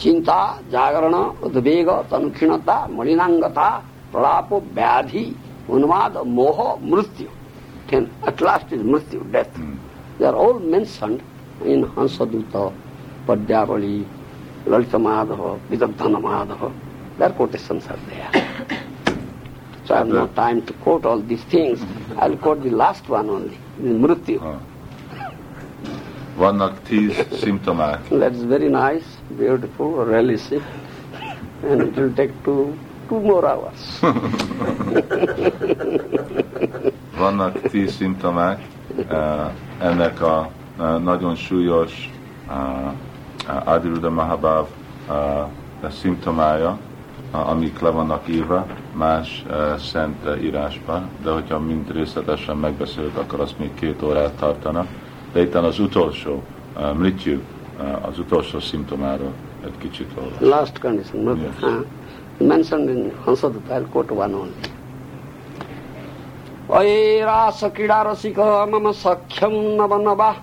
[0.00, 0.40] चिंता
[0.70, 1.14] जागरण
[1.46, 3.68] उद्वेग तनुखीणता मलिनांगता
[4.12, 5.24] प्रलाप व्याधि
[5.70, 7.41] उन्माद मोह मृत्यु
[7.92, 9.52] Ten, at last is mrityu, death.
[10.18, 11.22] They are all mentioned
[11.62, 12.72] in Hansaduta,
[13.26, 14.06] Padyavali,
[14.64, 16.72] Lalita Madhava, Vidagdhana Madhava.
[17.18, 18.30] Their quotations are there.
[19.84, 21.84] so I have no time to quote all these things.
[22.16, 24.40] I'll quote the last one only, the Mrityu.
[24.40, 24.58] Ah.
[26.38, 27.12] Vannak tíz.
[28.20, 29.04] That's very nice,
[29.36, 30.62] beautiful, realistic.
[31.62, 32.74] And it will take two,
[33.10, 34.00] two more hours.
[37.22, 38.60] Vannak tíz szimptomák
[39.08, 39.50] eh,
[39.80, 40.50] ennek a
[40.80, 42.10] eh, nagyon súlyos
[42.48, 44.66] eh, Adiruda Mahabhav
[45.90, 46.78] szimptomája,
[47.30, 49.44] amik le vannak írva más
[49.78, 54.86] szent írásban, de hogyha mind részletesen megbeszéljük, akkor azt még két órát tartana.
[55.32, 56.42] De itt az utolsó,
[56.96, 57.38] mrityu,
[58.00, 59.32] az utolsó szimptomáról
[59.64, 60.40] egy kicsit olvas.
[60.40, 61.62] Last condition, not Yes.
[61.62, 61.84] uh,
[62.48, 64.71] mentioned in Hansadutta, I'll quote one only.
[66.78, 68.38] अयेस क्रीड़ा रसिक
[68.72, 70.36] मम सख्यं नव नवः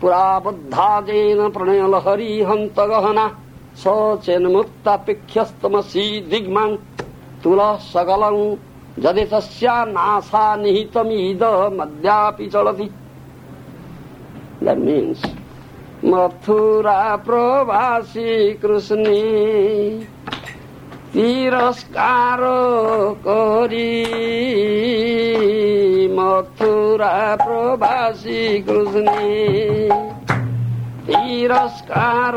[0.00, 3.26] पुराबद्धादेन प्रणयलहरी हन्तगहना
[3.84, 3.94] स
[4.26, 6.66] चेन्मुक्तापेक्ष्यस्तमसी दिग्मा
[7.44, 8.36] तुलः सकलं
[9.06, 12.88] यदि तस्या नासा निहितमिदमद्यापि चलति
[14.60, 15.20] That means,
[16.00, 20.06] Mathura Pravasi Krishni
[21.14, 22.40] তিরস্কার
[23.24, 23.94] করি।
[26.16, 29.28] মথুরা প্রবাসী কৃষ্ণে
[31.06, 32.34] তিরস্কার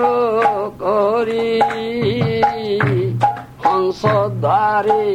[0.84, 1.52] করি।
[3.64, 4.02] হংস
[4.44, 5.06] দ্বারে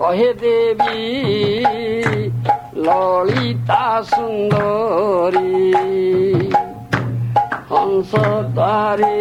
[0.00, 1.00] কহে দেবী
[2.84, 5.50] ললিতা সুন্দরী।
[7.70, 8.12] হংস
[8.56, 9.18] দ্বারে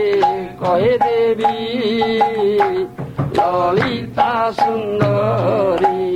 [0.62, 1.58] কহে দেবী
[3.38, 6.08] ললিতা সুন্দরী।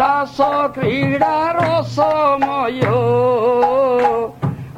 [0.00, 0.38] রস
[0.74, 2.82] ক্রীড়া রসময়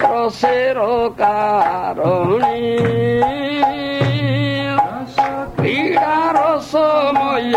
[0.05, 0.79] রসের
[1.19, 2.63] কারণী।
[5.57, 7.55] ক্রীড়া রসময়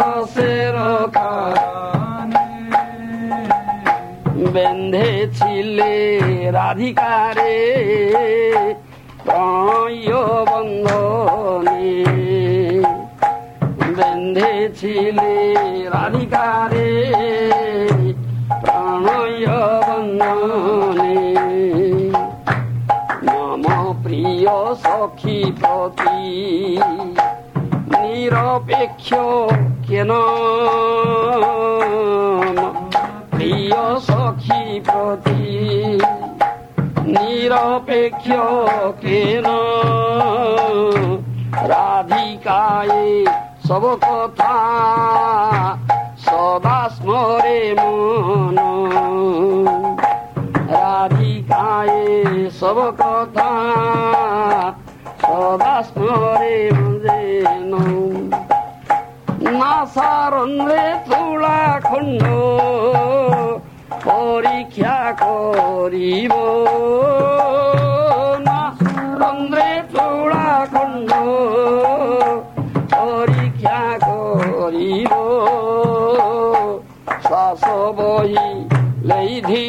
[0.00, 0.76] রসের
[1.16, 1.25] কারণে
[4.56, 5.94] বেঁধেছিলে
[6.50, 7.56] রাধিকারে।
[10.50, 11.84] বন্ধনে
[13.96, 15.32] বেঁধেছিলে
[15.94, 16.90] রাধিকারে।
[18.62, 19.46] প্রণয়
[19.88, 21.18] বন্ধনে
[23.26, 23.64] মম
[24.04, 26.20] প্রিয় সখী প্রতি
[27.92, 29.08] নিরপেক্ষ
[29.88, 30.10] কেন?
[33.46, 35.42] প্রিয় সখী প্রতি,
[37.06, 38.26] নিরপেক্ষ
[39.00, 39.46] কেন?
[41.72, 43.26] রাধিকায়
[43.68, 44.54] সব কথা
[46.18, 48.56] সদা স্মরে মন।
[50.70, 51.96] রাধিকায়
[52.50, 53.50] সব কথা
[55.22, 56.56] সদা স্মরে
[57.02, 57.72] যেন।
[59.52, 62.24] নাসারন্দ্রে তুলা খণ্ড,
[64.04, 66.34] পরীক্ষা করিব।
[68.48, 71.10] নাসারন্দ্রে তুলা খণ্ড,
[72.94, 75.12] পরীক্ষা করিব।
[77.26, 77.62] শ্বাস
[77.98, 78.48] বহি
[79.08, 79.68] লেধি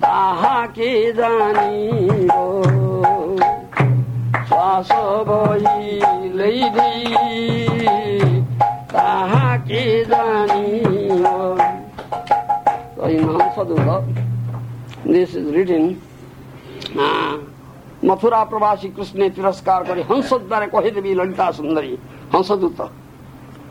[0.00, 2.34] তাহাকে জানিব।
[4.48, 4.90] শ্বাস
[5.28, 7.14] বহিলেই लैली
[8.92, 11.36] ताहा के जानियो
[12.96, 13.76] तो इन हम सदु
[15.12, 15.84] दिस इज रिटन
[18.04, 21.98] मथुरा प्रवासी कृष्ण ने तिरस्कार करे हंस द्वारा कहि देवी ललिता सुंदरी
[22.34, 22.80] Hamsa Duta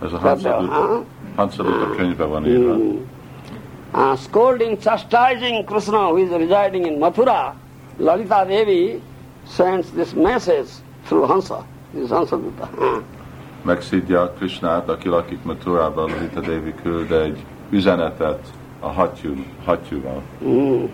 [0.03, 2.56] Hamsa Duta prince Bhavani
[3.95, 7.56] Uh, scolding, chastising Krishna, who is residing in Mathura,
[7.98, 9.02] Lalita Devi
[9.45, 10.68] sends this message
[11.06, 11.64] through Hansa.
[13.61, 18.40] Megszidja a Krisnát, aki lakik Maturában, Lita Devi küld egy üzenetet
[18.80, 19.33] a hattyú,
[19.65, 20.22] hattyúval.
[20.43, 20.85] Mm.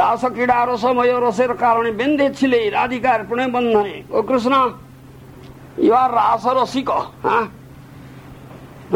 [0.00, 4.54] రాస క్రీడారసమయ రసర కారణి బెందెచ్చిలే రాధికారి పుణ్య బంధని ఓ Krishna
[5.86, 6.90] you are రాస రసిక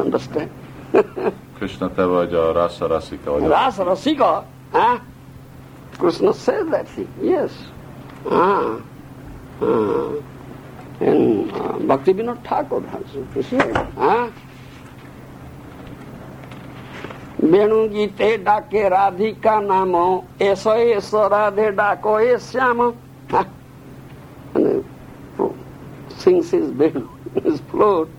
[0.03, 0.55] understand
[1.59, 2.05] Krishna te.
[2.15, 4.23] Vagy a రాస రసిక vagy రాస రసిక
[6.01, 7.53] Krishna said that thing yes.
[8.41, 8.71] Ah.
[9.61, 11.53] and
[11.89, 14.31] Bhakti Vinod Thakur has said, huh?
[17.47, 19.95] वेणु गीते डाके राधिका नाम
[20.43, 22.79] ऐसो ऐसो राधे डाको ए Shyam
[26.27, 27.09] sings his bell,
[27.45, 28.11] his flute,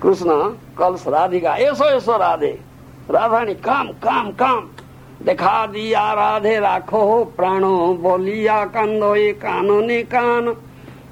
[0.00, 2.60] Krishna calls Radhika, Eso Eso Radhe.
[3.08, 4.74] Radhani, come, come, come.
[5.26, 7.04] দেখা দিয়া রাধে রাখো
[7.36, 7.62] প্রাণ
[8.04, 10.44] বলিয়া কান্দ এ কাননে কান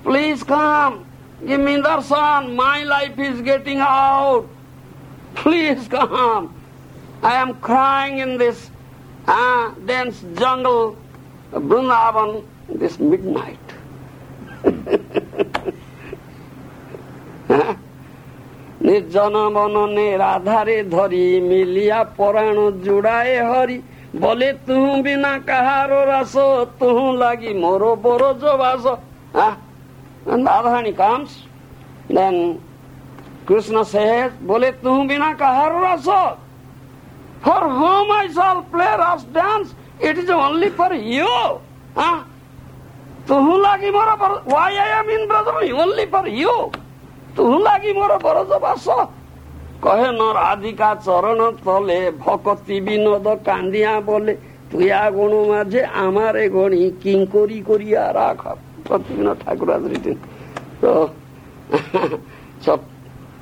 [0.05, 0.93] please come
[1.45, 4.49] give me darshan, my life is getting out.
[5.35, 6.55] Please come.
[7.23, 8.71] I am crying in this
[9.29, 10.97] uh, dense jungle,
[11.53, 13.59] Vrindavan, this midnight.
[18.87, 23.79] নির্জন বননে রাধারে ধরি মিলিয়া পরাণ জুড়ায় হরি
[24.25, 26.35] বলে তুহু বিনা কাহারো রাস
[26.81, 28.85] তুহু লাগি মোরো বড় জবাস
[30.27, 31.43] Adhani comes,
[32.09, 32.61] then
[33.47, 36.39] Krishna says, Bole tuhu bina kaharu rasa.
[37.43, 41.61] For whom I shall play ras dance, it is only for you.
[41.95, 42.25] Huh?
[43.27, 46.73] Tuhu lagi mora, why I am in Brajava, only for you.
[47.37, 49.09] Tuhu lagi mora baraja basa.
[49.85, 54.35] কহে ন রাধিকা চরণ তলে ভকতি বিনোদ কান্দিয়া বলে
[54.71, 58.43] তুই গুণ মাঝে আমারে গণি কিং করি করিয়া রাখ
[58.87, 59.71] প্রতিবিনোদ ঠাকুর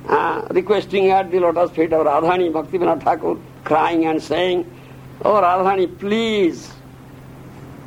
[0.07, 4.59] uh, requesting at the lotus feet of Radhani, Bhaktivinoda Thakur, crying and saying,
[5.23, 6.71] Oh Radhani, please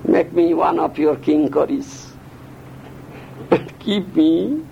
[0.05, 1.17] make me one of your.
[3.51, 4.63] And keep me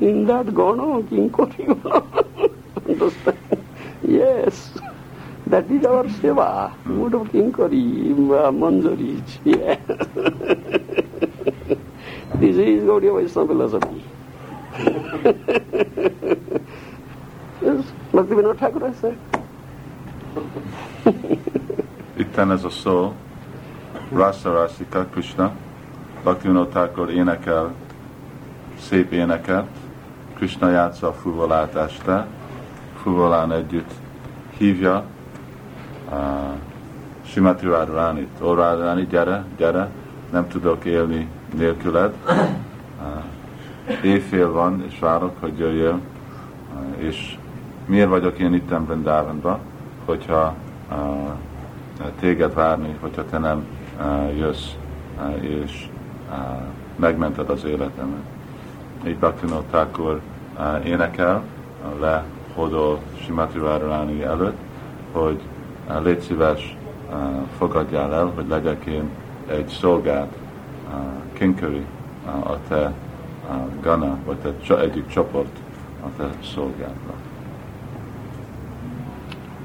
[0.00, 2.45] in that gono, curry gono.
[2.88, 3.38] Understand?
[4.02, 4.70] Yes.
[5.46, 9.38] That is our seva, mood of king curry, uh, manjaris.
[9.44, 9.76] Yeah.
[12.40, 14.02] this is Gaudiya Vaishnava philosophy.
[17.62, 19.16] yes, Bhaktivinoda Thakur has said.
[22.16, 23.12] Itten ez a szó,
[24.12, 25.52] Rasa Rasika Krishna,
[26.22, 27.74] Bhaktivinoda Thakur énekel
[28.80, 29.66] szép éneket,
[30.34, 32.26] Krishna játsza a fuvolát este,
[33.06, 33.90] fuvolán együtt
[34.56, 35.04] hívja
[36.10, 36.18] uh,
[37.24, 38.28] Simati Radharánit.
[38.42, 38.54] Ó
[39.10, 39.88] gyere, gyere,
[40.30, 42.14] nem tudok élni nélküled.
[42.26, 46.00] Uh, éjfél van, és várok, hogy jöjjél,
[46.74, 47.36] uh, és
[47.84, 49.58] miért vagyok én itt Vrindavanban,
[50.04, 50.54] hogyha
[52.20, 53.66] téged várni, hogyha te nem
[54.36, 54.70] jössz,
[55.40, 55.88] és
[56.96, 58.24] megmented az életemet.
[59.06, 60.20] Így Bhaktivinoda Thakur
[60.84, 61.42] énekel,
[62.00, 62.22] uh,
[62.56, 64.56] lehódol Simati Radharani előtt,
[65.12, 65.40] hogy
[65.88, 66.76] uh, légy szíves,
[67.10, 67.16] uh,
[67.58, 69.10] fogadjál el, hogy legyek én
[69.46, 70.28] egy szolgád,
[70.88, 70.94] uh,
[71.32, 71.86] kinkari
[72.26, 72.92] uh, a te
[73.80, 75.56] gana, vagy te egyik csoport
[76.02, 77.16] a te szolgádnak.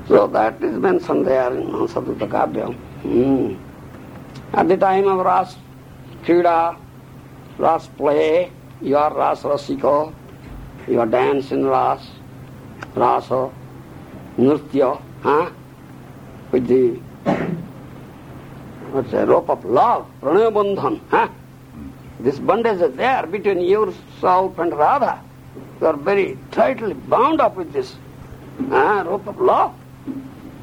[0.08, 2.70] So that is mentioned there in Sadhuta Kavya.
[3.02, 3.58] Hmm.
[4.52, 5.54] At the time of Ras
[6.24, 6.78] Krida,
[7.58, 10.12] Ras play, you are Ras Rasiko,
[10.88, 12.21] you are dance Ras,
[14.38, 15.50] Nritya, huh?
[16.52, 17.00] with the
[18.92, 21.30] what's rope of love, Pranaya Bandhan, huh?
[22.20, 25.22] This bondage is there between yourself and Radha.
[25.80, 27.96] You are very tightly bound up with this
[28.70, 29.04] huh?
[29.08, 29.74] rope of love.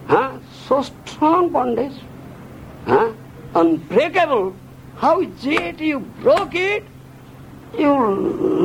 [0.06, 0.38] Huh?
[0.66, 1.98] So strong bondage.
[2.86, 3.12] Huh?
[3.54, 4.54] Unbreakable.
[4.96, 6.84] How it you broke it?
[7.78, 7.92] You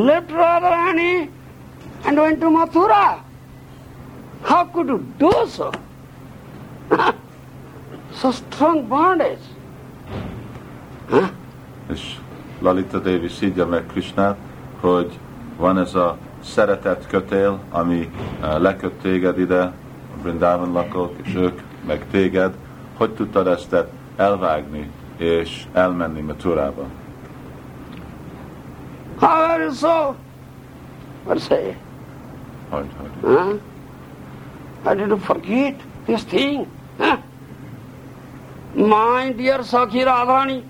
[0.06, 1.30] left Radharani
[2.06, 3.22] and went to Mathura.
[4.44, 5.70] How could you do so?
[8.14, 9.42] so strong bondage.
[11.10, 11.28] Huh?
[11.92, 12.16] és
[12.60, 14.38] Lalita Devi szídja meg Krishnát,
[14.80, 15.20] hogy
[15.58, 21.62] van ez a szeretet kötél, ami eh, leköt téged ide, a Brindában lakók, és ők
[21.88, 22.54] meg téged,
[22.98, 23.76] hogy tudtad ezt
[24.16, 26.86] elvágni, és elmenni Maturába.
[29.20, 30.14] However, so,
[31.26, 31.78] what say?
[32.70, 33.10] Hogy, hogy.
[33.22, 33.60] Huh?
[34.84, 36.70] How did forget this thing?
[38.76, 40.66] My dear Sakhi Radhani,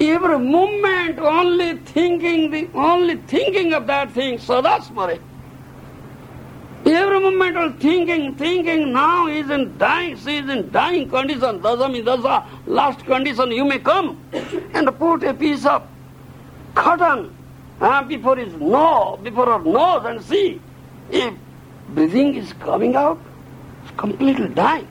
[0.00, 5.20] every moment only thinking the only thinking of that thing, Sadasmare.
[6.86, 12.02] Every moment all thinking, thinking, now is in dying, she is in dying condition, dasami
[12.02, 14.18] dasa, last condition, you may come
[14.72, 15.86] and put a piece of
[16.74, 17.34] cotton
[17.80, 20.60] uh, before his nose, before her nose and see
[21.10, 21.34] if
[21.94, 23.18] breathing is coming out,
[23.84, 24.86] it's completely dying.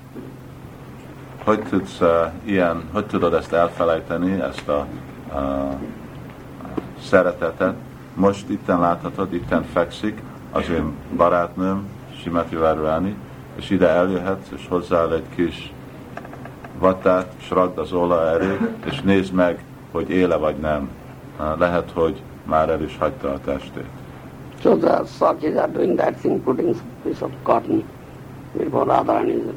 [1.43, 2.07] Hogy tudsz uh,
[2.43, 4.85] ilyen, hogy tudod ezt elfelejteni, ezt a
[5.33, 5.73] uh,
[7.03, 7.75] szeretetet?
[8.13, 11.87] Most itten láthatod, itten fekszik az én barátnőm,
[12.21, 13.15] Simati Várváni,
[13.55, 15.73] és ide eljöhetsz, és hozzááll egy kis
[16.79, 20.89] vatát, és az olaj elé, és nézd meg, hogy éle vagy nem.
[21.57, 23.89] Lehet, hogy már el is hagyta a testét.
[24.61, 27.87] So the Sakhis are doing that thing, putting some piece of cotton
[28.57, 29.55] before Radharani's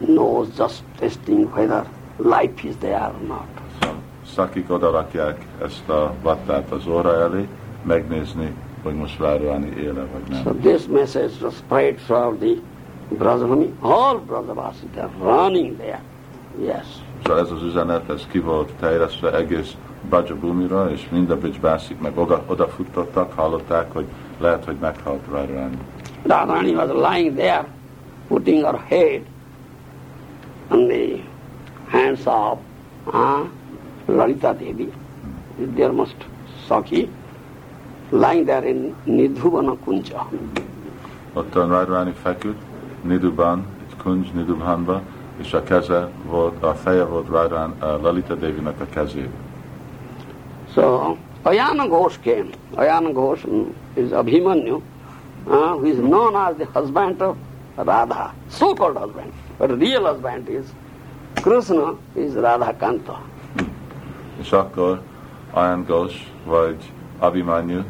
[0.00, 1.86] nose, just testing whether
[2.18, 3.46] life is there or not.
[3.80, 3.96] Szóval
[4.34, 7.48] szakik oda rakják ezt a vattát az óra elé,
[7.82, 12.54] megnézni, hogy most Várváni éle vagy So this message was spread throughout the
[13.08, 13.72] Brajabhumi.
[13.80, 16.02] All Brajavasis, they are running there.
[16.60, 16.86] Yes.
[17.24, 19.76] Szóval ez az üzenet, ez ki volt terjesztve egész
[20.08, 24.06] Bajabumira, és mind a Bajbászik meg oda, odafutottak, hallották, hogy
[24.38, 25.78] lehet, hogy meghalt Várváni.
[26.22, 27.66] Radharani was lying there,
[28.28, 29.22] putting her head
[30.68, 31.22] on the
[31.88, 32.58] hands of
[33.04, 33.46] uh,
[34.06, 34.92] Lalita Devi,
[35.74, 36.16] their most
[36.66, 37.08] Sakhi,
[38.10, 40.28] lying there in Nidhuvana Kunja.
[41.32, 42.62] Ottan Várváni feküdt,
[43.02, 45.02] Niduban, itt Kunj Nidubhanba,
[45.36, 49.45] és a keze volt, a feje volt Várván, a Lalita Devinek a kezében.
[50.76, 52.52] So Ayana Ghosh came.
[52.74, 54.82] Ayana Ghosh mm, is Abhimanyu,
[55.46, 57.38] uh, who is known as the husband of
[57.78, 59.32] Radha, so-called husband.
[59.58, 60.66] But real husband is
[61.36, 63.22] Krishna, is Radha Kanta.
[64.40, 65.00] És akkor
[65.52, 66.76] Ayan Ghosh, vagy
[67.18, 67.80] Abhimanyu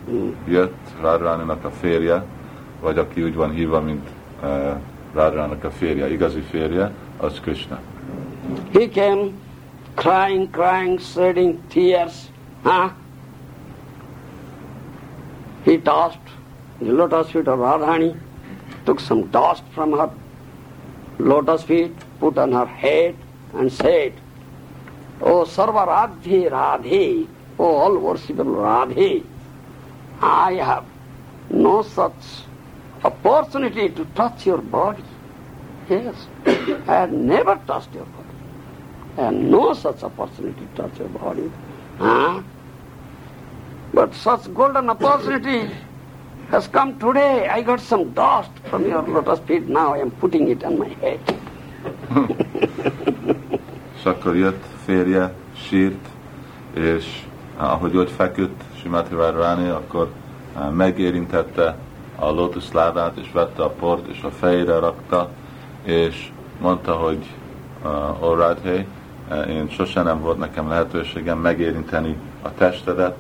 [0.48, 2.24] jött Radráninak a férje,
[2.80, 4.08] vagy aki úgy van hívva, mint
[4.42, 7.78] uh, a férje, igazi férje, az Krishna.
[8.72, 9.30] He came
[9.94, 12.14] crying, crying, shedding tears.
[12.66, 12.90] Huh?
[15.64, 16.18] He tossed
[16.80, 18.18] the lotus feet of Radhani,
[18.84, 20.10] took some dust from her
[21.20, 23.14] lotus feet, put on her head,
[23.54, 24.14] and said,
[25.20, 27.28] O Sarva Radhe
[27.60, 29.24] O all worshipable Radhe,
[30.20, 30.84] I have
[31.50, 32.42] no such
[33.04, 35.04] opportunity to touch your body.
[35.88, 38.28] Yes, I have never touched your body.
[39.18, 41.48] I have no such opportunity to touch your body.
[41.98, 42.42] Huh?
[43.96, 45.70] But such golden opportunity
[46.50, 47.48] has come today.
[47.48, 49.68] I got some dust from your lotus feet.
[49.68, 51.20] Now I am putting it on my head.
[53.98, 56.06] És akkor jött férje, sírt,
[56.74, 57.24] és
[57.58, 60.10] eh, ahogy ott feküdt Simati Várváni, akkor
[60.56, 61.76] eh, megérintette
[62.16, 65.30] a lótuszlábát, és vette a port, és a fejére rakta,
[65.82, 67.26] és mondta, hogy
[67.82, 68.86] uh, all right, hey,
[69.56, 73.16] én sose nem volt nekem lehetőségem megérinteni a testedet,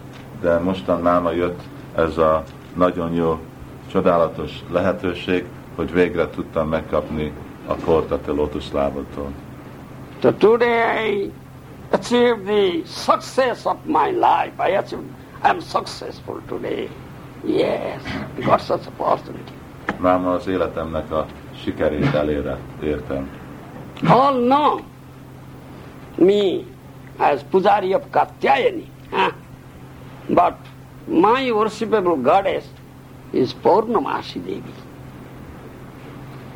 [0.46, 1.60] de mostan máma jött
[1.96, 2.42] ez a
[2.74, 3.38] nagyon jó,
[3.90, 5.44] csodálatos lehetőség,
[5.74, 7.32] hogy végre tudtam megkapni
[7.66, 7.74] a
[8.24, 9.30] te lótuszlábadtól.
[10.22, 11.32] So today I
[11.90, 14.68] achieved the success of my life.
[14.68, 15.06] I achieved,
[15.44, 16.88] I am successful today.
[17.44, 18.02] Yes,
[18.44, 19.52] got such opportunity.
[19.98, 21.26] Máma az életemnek a
[21.62, 23.28] sikerét elére értem.
[24.08, 24.80] All know
[26.16, 26.64] me
[27.18, 28.90] as Pujari of Katyayani.
[29.10, 29.32] Huh?
[30.28, 30.56] But
[31.06, 32.64] my worshipable goddess
[33.32, 34.74] is Purnamasi Devi.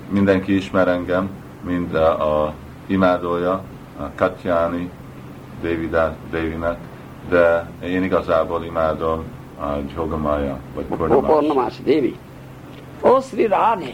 [0.09, 1.31] Mindenki ismer engem,
[1.65, 2.55] mint a,
[2.87, 3.63] imádója,
[3.99, 4.91] a Katyáni
[6.31, 6.79] Dévinek,
[7.29, 9.25] de én igazából imádom
[9.61, 11.83] a Jogamaya, vagy Purnamasi.
[11.83, 12.17] Devi.
[13.01, 13.93] Oh Sri Radhe,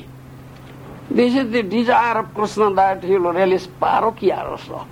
[1.14, 4.86] this is the desire of Krishna that he will release Parokiya Rasa.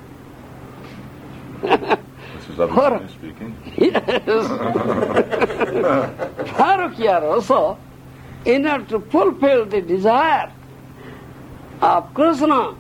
[2.57, 3.57] Abhishek speaking.
[3.76, 4.49] Yes.
[6.57, 7.76] Parokiya Rasa,
[8.44, 10.52] in order to fulfill the desire
[11.81, 12.74] of Krishna,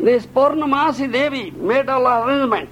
[0.00, 2.70] this Purnamasi Devi made all arrangement.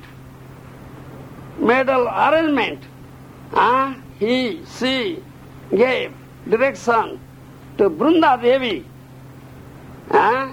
[1.58, 2.82] Made all arrangement.
[3.52, 5.22] Ah, he, she
[5.70, 6.12] gave
[6.48, 7.20] direction
[7.78, 8.84] to Brunda Devi
[10.10, 10.52] ah,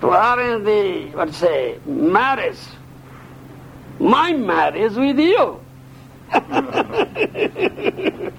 [0.00, 2.58] to arrange the, what say, marriage
[4.02, 5.60] my marriage with you.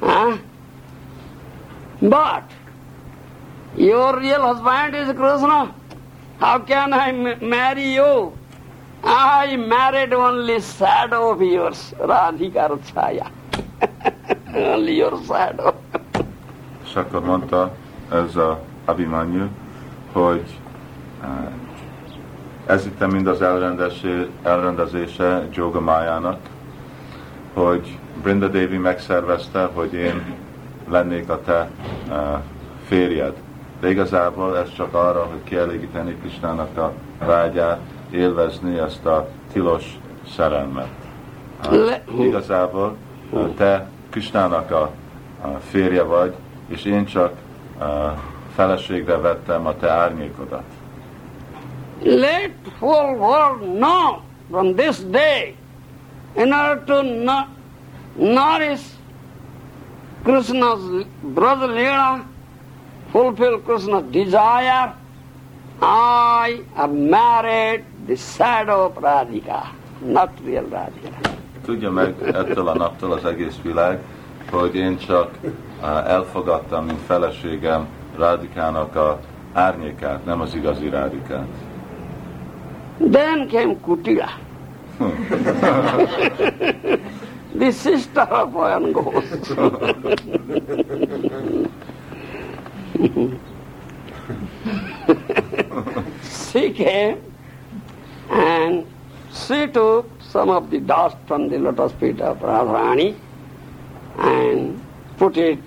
[0.00, 0.36] Huh?
[2.00, 2.44] But
[3.76, 5.74] your real husband is Krishna.
[6.38, 8.32] How can I m- marry you?
[9.02, 13.30] I married only shadow of yours, Radhika Chaya.
[14.54, 15.74] only your shadow.
[16.84, 17.72] És mondta
[18.12, 19.48] ez a Abhimanyu,
[20.12, 20.44] hogy
[21.22, 21.28] eh,
[22.66, 26.38] ez itt mind az elrendezése, elrendezése Jogamájának,
[27.54, 30.34] hogy Brinda Devi megszervezte, hogy én
[30.88, 31.70] lennék a te
[32.08, 32.16] uh,
[32.86, 33.32] férjed.
[33.80, 36.92] De igazából ez csak arra, hogy kielégíteni Kisnának a
[37.24, 37.80] vágyát,
[38.10, 39.98] élvezni ezt a tilos
[40.34, 40.88] szerelmet.
[41.70, 42.96] Uh, igazából
[43.30, 44.90] uh, te Kisnának a,
[45.68, 46.34] férje vagy,
[46.68, 47.32] és én csak
[47.78, 47.86] uh,
[48.54, 50.75] feleségre vettem a te árnyékodat.
[52.02, 52.50] Let
[52.80, 55.54] whole world know from this day,
[56.36, 57.46] in order to no-
[58.16, 58.82] nourish
[60.24, 62.24] Krishna's brother Leela,
[63.10, 64.92] fulfill Krishna's desire,
[65.82, 69.66] I have married the shadow of Radhika,
[70.00, 71.30] not real Radhika.
[71.64, 74.00] Tudja meg ettől a naptól az egész világ,
[74.50, 75.30] hogy én csak
[76.06, 79.20] elfogadtam, mint feleségem Rádikának a
[79.52, 81.46] árnyékát, nem az igazi Rádikát.
[82.98, 84.30] Then came Kutila,
[84.98, 85.10] hmm.
[87.58, 89.36] the sister of Vayan Ghosh.
[96.52, 97.22] she came
[98.30, 98.86] and
[99.32, 103.14] she took some of the dust from the lotus feet of Radharani
[104.18, 104.80] and
[105.18, 105.60] put it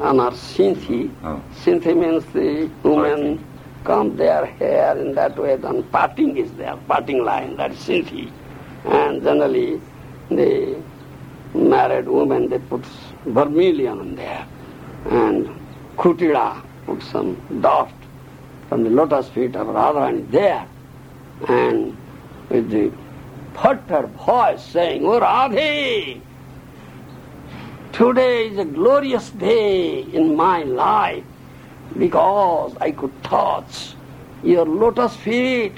[0.00, 1.10] on her Sinthi.
[1.22, 1.42] Oh.
[1.62, 3.44] Sinthi means the women
[3.84, 8.32] comb their hair in that way, then parting is there, parting line, that is Sinthi.
[8.84, 9.80] And generally
[10.30, 10.82] the
[11.54, 12.84] married woman, they put
[13.26, 14.46] vermilion on there.
[15.10, 15.48] And
[15.96, 17.94] Kutila put some dust
[18.68, 20.66] from the lotus feet of Radharani there.
[21.48, 21.96] And
[22.48, 22.90] with the
[23.54, 26.20] fluttered voice saying, Oh Radhe,
[27.92, 31.24] today is a glorious day in my life
[31.98, 33.94] because I could touch
[34.42, 35.72] your lotus feet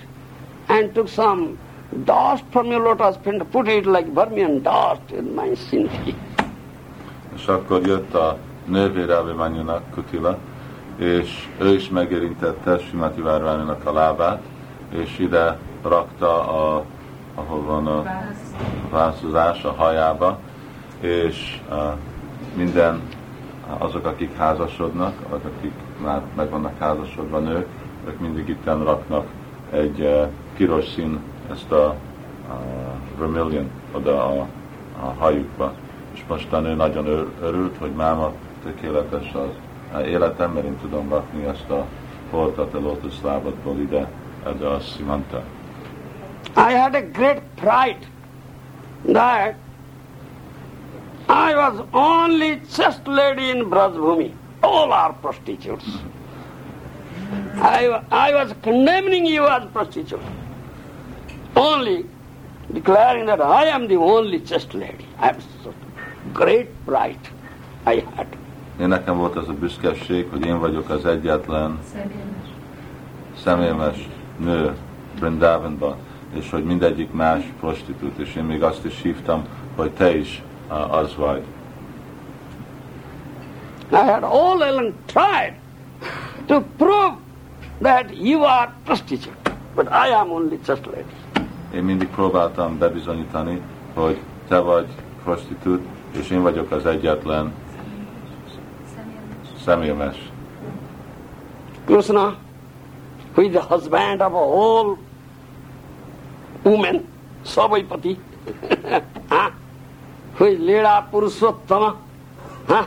[0.69, 1.59] and took some
[2.05, 6.15] dust from your lotus feet and put it like vermilion dust in my sinfi.
[7.35, 10.39] És akkor jött a nővére Abimanyunak, Kutila,
[10.97, 14.43] és ő is megérintette Simati Várványnak a lábát,
[14.89, 16.85] és ide rakta, a,
[17.35, 18.03] ahol van a
[18.91, 20.39] válaszozás a hajába,
[21.01, 21.77] és uh,
[22.55, 23.03] minden
[23.79, 27.67] azok, akik házasodnak, azok, akik már meg vannak házasodva nők,
[28.07, 29.27] ők mindig itten raknak
[29.71, 31.95] egy uh, piros szín, ezt a
[32.49, 34.47] uh, vermilion oda a,
[35.01, 35.73] a hajukba.
[36.13, 38.33] És mostan ő nagyon ör, örült, hogy máma
[38.65, 41.85] tökéletes az életem, mert én tudom rakni ezt a
[42.31, 44.09] holtat a lótuszlábatból ide,
[44.47, 45.43] erre a szimanta.
[46.57, 48.07] I had a great pride
[49.13, 49.55] that
[51.29, 54.35] I was only chaste lady in Brajbhumi.
[54.67, 55.89] All are prostitutes.
[57.55, 57.81] I,
[58.11, 60.27] I was condemning you as prostitute.
[61.55, 62.05] Only
[62.73, 65.07] declaring that I am the only chaste lady.
[65.19, 65.73] I have so
[66.33, 67.27] great pride
[67.87, 68.27] I had.
[68.81, 72.49] Én nekem volt az a büszkeség, hogy én vagyok az egyetlen Személyes.
[73.43, 74.77] személyemes nő
[75.21, 75.97] Brindavanban,
[76.35, 79.45] és hogy mindegyik más prostitút, és én még azt is hívtam,
[79.77, 80.43] hogy te is
[80.89, 81.43] az vagy.
[83.93, 85.55] I had all along tried
[86.49, 87.15] to prove
[87.81, 89.33] that you are prostitute,
[89.75, 91.15] but I am only chaste lady.
[91.75, 93.61] Én mindig próbáltam bebizonyítani,
[93.95, 94.87] hogy te vagy
[95.25, 95.83] prostitút,
[96.19, 97.53] és én vagyok az egyetlen
[99.65, 100.17] személyemes.
[101.85, 102.37] Krishna,
[103.35, 104.97] who is the husband of a whole
[106.63, 107.05] woman,
[107.45, 108.19] Savaipati,
[109.29, 109.51] huh?
[110.39, 111.97] who is Lila Purushottama,
[112.67, 112.87] huh?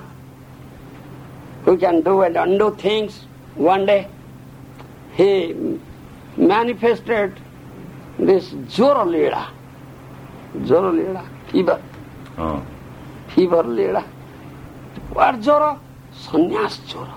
[1.70, 4.08] Who can do and undo things one day.
[5.14, 5.54] He
[6.36, 7.40] manifested
[8.18, 9.52] this Jora Lila,
[10.70, 11.80] Jora Lila, fever,
[12.40, 12.66] Oh.
[13.36, 14.02] fever Lila.
[15.14, 15.80] What Jora?
[16.12, 17.14] Sannyas Jora.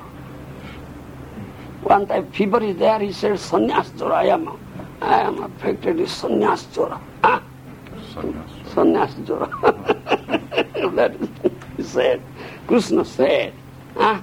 [1.84, 4.48] One time fever is there, he said, Sannyas Jora, I am,
[5.00, 7.00] I am affected with Sannyas Jora.
[7.24, 7.40] Huh?
[8.74, 9.14] Sannyas.
[9.24, 9.48] Jora.
[10.96, 11.28] that is,
[11.78, 12.22] he said,
[12.66, 13.54] Krishna said.
[13.96, 14.20] Huh?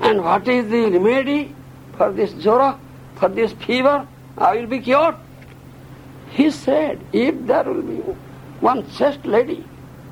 [0.00, 1.54] And what is the remedy
[1.96, 2.78] for this Jora,
[3.16, 4.06] for this fever?
[4.38, 5.16] I will be cured.
[6.30, 7.96] He said, if there will be
[8.60, 9.64] one chaste lady,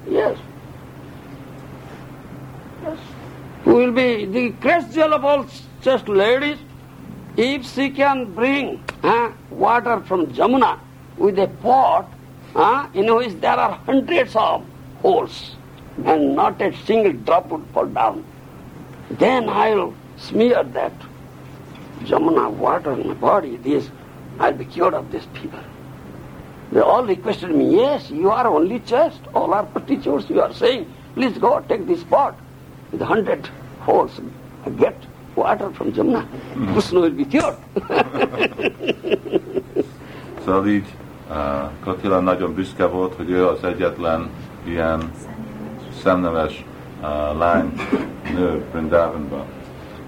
[0.08, 0.38] yes,
[2.82, 2.98] yes,
[3.64, 5.46] who will be the crest of all
[5.82, 6.58] chaste ladies,
[7.36, 10.78] if she can bring uh, water from Jamuna
[11.18, 12.08] with a pot
[12.54, 14.64] uh, in which there are hundreds of
[15.02, 15.56] holes
[16.04, 18.24] and not a single drop would fall down,
[19.10, 20.92] then I'll smear that
[22.00, 23.56] Jamuna water in my body.
[23.56, 23.90] This,
[24.38, 25.60] I'll be cured of these people.
[26.72, 30.92] They all requested me, yes, you are only just, All our teachers, you are saying,
[31.14, 32.36] please go take this pot
[32.90, 33.48] with a hundred
[33.80, 34.20] holes.
[34.78, 34.96] Get
[35.36, 36.26] water from Jamuna.
[36.72, 37.56] Krishna will be cured.
[40.44, 40.86] Szóval így
[41.30, 44.30] uh, Katila nagyon büszke volt, hogy ő az egyetlen
[44.64, 45.10] ilyen
[46.02, 46.64] szemneves
[47.38, 47.72] lány
[48.34, 49.44] nő Vrindavanban.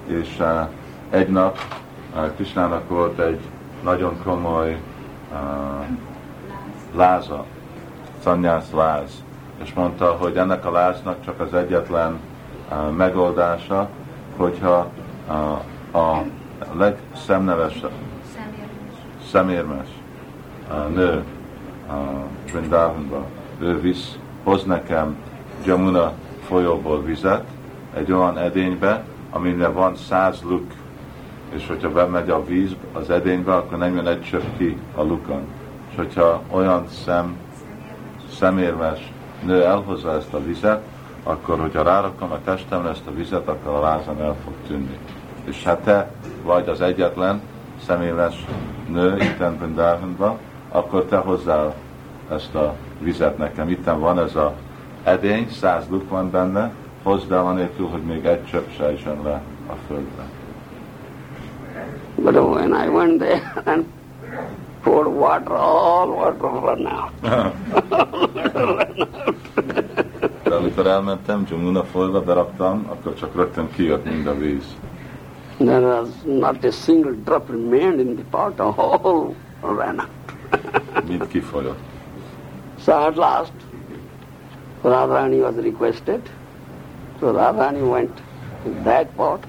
[0.07, 0.69] És uh,
[1.11, 1.59] egy nap
[2.15, 3.41] uh, Krisnának volt egy
[3.83, 4.81] nagyon komoly
[5.33, 5.39] uh,
[6.95, 7.45] láza,
[8.23, 9.25] szanyász láz,
[9.63, 12.19] és mondta, hogy ennek a láznak csak az egyetlen
[12.97, 13.89] megoldása,
[14.37, 14.91] hogyha
[15.93, 16.17] a
[16.73, 17.91] legszemnevesebb,
[19.31, 19.89] szemérmes.
[20.95, 21.25] nő
[22.53, 23.27] Vrindavanba,
[23.59, 25.17] ő visz, hoz nekem
[25.65, 26.13] Jamuna
[26.47, 27.44] folyóból vizet,
[27.94, 30.73] egy olyan edénybe, aminek van száz luk,
[31.55, 35.42] és hogyha bemegy a víz az edénybe, akkor nem jön egy csöpp ki a lukon.
[35.91, 37.36] És hogyha olyan szem,
[38.33, 39.12] szemérmes
[39.44, 40.83] nő elhozza ezt a vizet,
[41.23, 44.99] akkor, hogyha rárakom a testemre ezt a vizet, akkor a lázam el fog tűnni.
[45.44, 46.10] És hát te
[46.42, 47.41] vagy az egyetlen
[47.86, 48.44] személyes
[48.89, 51.75] nő itten Vrindavanban, akkor te hozzál
[52.31, 53.68] ezt a vizet nekem.
[53.68, 54.55] Itten van ez a
[55.07, 59.75] edény, száz luk van benne, hozd el anélkül, hogy még egy csöpp se le a
[59.86, 60.25] földre.
[62.15, 63.85] But when I went there and
[64.83, 67.12] poured water, all water ran out.
[70.43, 74.76] De amikor elmentem, Jamuna folyba beraktam, akkor csak rögtön kijött mind a víz.
[75.59, 80.09] There was not a single drop remained in the pot, all ran out.
[81.09, 81.78] Mind kifolyott.
[82.78, 83.52] So at last,
[84.83, 86.23] Radharani was requested.
[87.21, 88.17] So Radharani went
[88.65, 89.45] to that pot,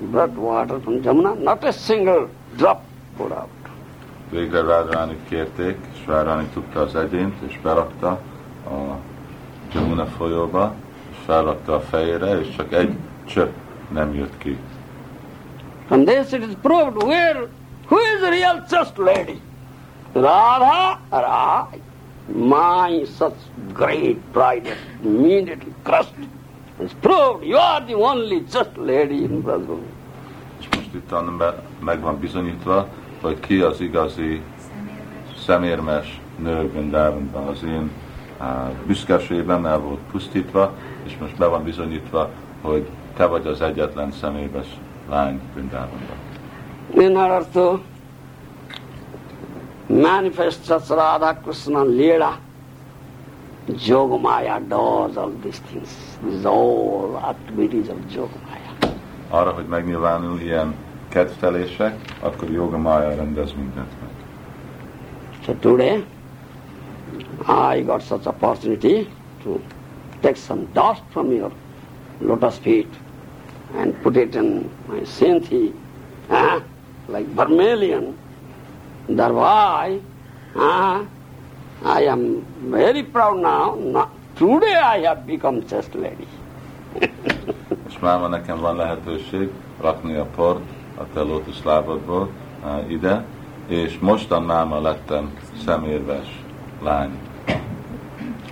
[0.00, 2.82] brought water from Jamuna, not a single drop
[3.16, 3.48] poured out.
[4.30, 8.08] Végre Rádránit kérték, és Rádráni tudta az edényt, és berakta
[8.66, 8.96] a
[9.72, 10.74] Jamuna folyóba,
[11.10, 13.52] és felrakta a fejére, és csak egy csöpp
[13.92, 14.58] nem jött ki.
[15.86, 17.48] From this it is proved where,
[17.86, 19.40] who is the real just lady?
[20.12, 21.24] Radha or
[21.72, 21.80] I?
[22.32, 23.36] My such
[23.72, 26.28] great pride is immediately crushed.
[26.80, 29.78] It's proved you are the only just lady in Brazil.
[30.58, 31.14] És most itt
[31.78, 32.86] meg van bizonyítva,
[33.20, 34.40] hogy ki az igazi
[35.38, 37.46] szemérmes nő Vrindavanban.
[37.46, 37.90] Az én
[38.38, 40.72] á, büszkeségem el volt pusztítva,
[41.04, 42.30] és most be van bizonyítva,
[42.60, 44.66] hogy te vagy az egyetlen személyes
[45.10, 46.16] lány Vrindavanban.
[46.94, 47.42] In order
[49.86, 52.38] to manifest such Radha Krishna Leela,
[53.68, 56.18] Yogamaya does all these things.
[56.22, 58.98] These are all activities of Yogamaya.
[59.30, 60.74] Arra, hogy megnyilvánul ilyen
[61.08, 64.10] kedvtelések, akkor Yoga Maya rendez mindent meg.
[65.44, 66.04] So today,
[67.46, 69.06] I got such opportunity
[69.42, 69.60] to
[70.20, 71.52] take some dust from your
[72.20, 72.88] lotus feet
[73.76, 75.72] and put it in my Sinti,
[76.30, 76.62] ah,
[77.08, 78.14] like vermilion.
[79.06, 80.00] Thereby,
[80.56, 81.04] ah,
[81.84, 83.74] I am very proud now.
[83.74, 84.10] now.
[84.36, 86.26] Today I have become just lady.
[87.88, 89.50] És máma nekem van lehetőség
[89.80, 90.60] rakni a port
[90.98, 92.28] a te lótusz lábadból
[92.64, 93.24] á, ide,
[93.66, 95.34] és mostan máma lettem
[95.64, 96.42] szemérves
[96.82, 97.18] lány.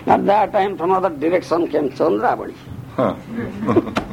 [0.07, 2.55] At that time, from other direction came Chandrabadi.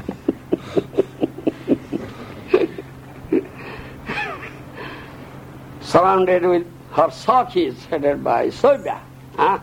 [5.89, 8.97] surrounded with her Sakhis headed by Sobya.
[9.35, 9.59] Huh?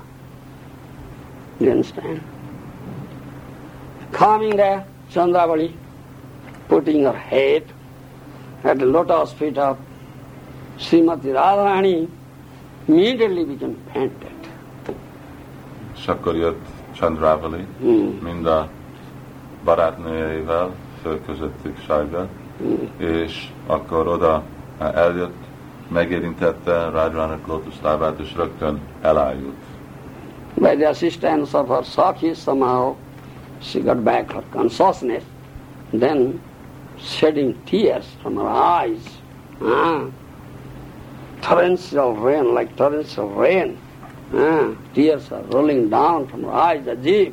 [1.60, 2.20] You understand?
[4.10, 5.72] Coming there, Chandravali,
[6.68, 7.62] putting her head
[8.64, 9.76] at the lotus feet of
[10.78, 12.08] Srimati Radharani,
[12.88, 14.32] immediately became fainted.
[15.96, 16.10] És
[16.92, 18.18] Chandravali, Hmm.
[18.22, 18.68] mind a
[19.64, 22.26] barátnőjeivel, fölközöttük Sajga,
[22.96, 24.42] és akkor oda
[24.78, 25.45] eljött,
[25.88, 29.56] megérintette Rajrának lótuszlábát, és rögtön elájult.
[30.54, 32.94] By the assistance of her Sakhis, somehow
[33.60, 35.22] she got back her consciousness.
[35.92, 36.40] Then,
[36.98, 39.20] shedding tears from her eyes,
[39.60, 40.06] ah,
[41.40, 43.76] torrential rain, like torrential rain.
[44.34, 47.32] Ah, tears are rolling down from her eyes as if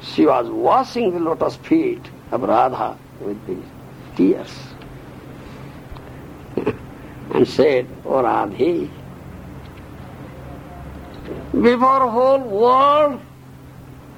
[0.00, 3.68] she was washing the lotus feet of Radha with these
[4.16, 4.73] tears.
[7.32, 8.88] And said, O Radhe,
[11.52, 13.20] before whole world,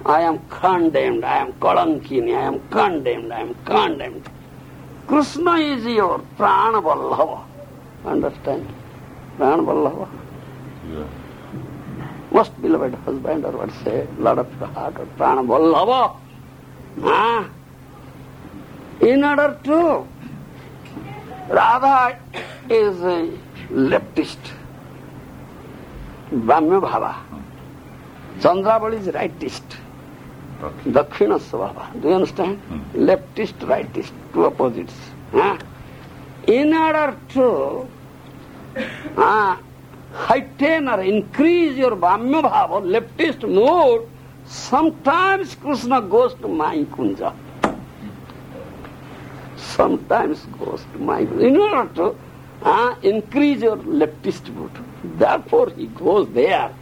[0.04, 4.28] I am condemned, I am Kalankini, I am condemned, I am condemned.
[5.06, 7.44] Krishna is your Prana Vallabha.
[8.04, 8.66] Understand?
[9.36, 10.08] Prana Vallabha.
[10.90, 11.06] Yeah.
[12.30, 16.16] Most beloved husband or what say, Lord of the heart or Prana Vallabha.
[17.02, 17.48] Ah.
[19.00, 20.06] In order to,
[21.48, 22.18] Radha
[22.68, 23.30] is a
[23.70, 24.38] leftist.
[26.32, 27.14] Brahma Bhava.
[28.40, 29.62] Chandrabali is rightist.
[30.60, 30.90] Okay.
[30.90, 32.00] Dakshina Svabha.
[32.00, 32.60] Do you understand?
[32.94, 34.94] Leftist, rightist, two opposites.
[35.30, 35.58] Huh?
[36.48, 37.88] In order to
[39.16, 39.56] uh,
[40.12, 44.08] heighten or increase your Brahma Bhava, leftist mood,
[44.46, 47.34] sometimes Krishna goes to Kunja.
[49.56, 51.40] Sometimes goes to Kunja.
[51.40, 52.16] In order to
[52.62, 54.70] uh, increase your leftist mood.
[55.18, 56.72] Therefore he goes there.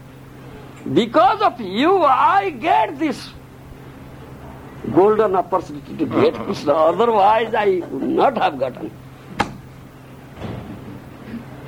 [0.92, 3.30] Because of you, I get this
[4.94, 6.74] golden opportunity to get Krishna.
[6.74, 8.90] Otherwise, I would not have gotten.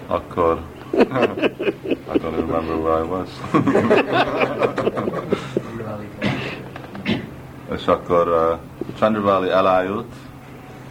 [0.08, 0.62] Akkor...
[0.96, 3.28] I don't remember where I was.
[7.72, 8.58] és akkor uh,
[8.98, 10.12] Chandravali elájult,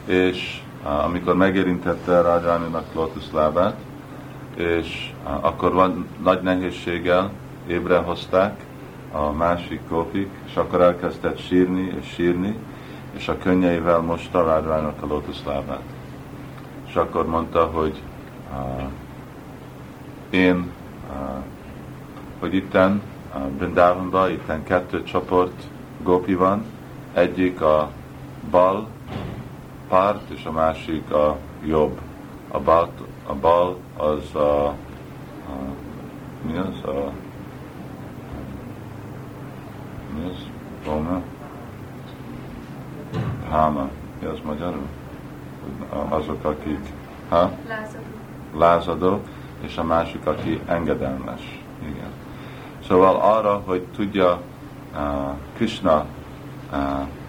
[0.06, 2.86] és amikor megérintette Rájáninak
[3.34, 3.76] lábát,
[4.56, 7.32] és akkor van nagy nehézséggel
[7.68, 8.64] ébre hozták
[9.12, 12.56] a másik kopik, és akkor elkezdett sírni és sírni,
[13.12, 15.08] és a könnyeivel mosta Rájának a
[15.46, 15.84] lábát.
[16.88, 18.02] És akkor mondta, hogy
[18.52, 18.84] uh,
[20.30, 20.72] én,
[21.10, 21.44] uh,
[22.40, 23.02] hogy itten
[23.36, 25.64] uh, Brindavanban, itten kettő csoport
[26.04, 26.66] gópi van,
[27.14, 27.92] egyik a
[28.52, 28.88] bal
[29.88, 32.00] párt, és a másik a jobb.
[32.52, 32.90] A bal,
[33.26, 34.76] a bal az a, a
[36.42, 36.84] mi az?
[36.84, 37.12] A,
[40.16, 40.48] mi az?
[40.86, 41.22] Volna?
[43.50, 43.90] Háma.
[44.20, 44.88] Mi az magyarul?
[46.10, 46.94] Azok, akik...
[47.30, 47.52] Ha?
[47.68, 48.04] Lázadó.
[48.54, 49.22] lázadó,
[49.62, 51.62] és a másik, aki engedelmes.
[51.82, 52.12] Igen.
[52.88, 54.42] Szóval arra, hogy tudja
[54.94, 55.00] uh,
[55.56, 56.06] Krishna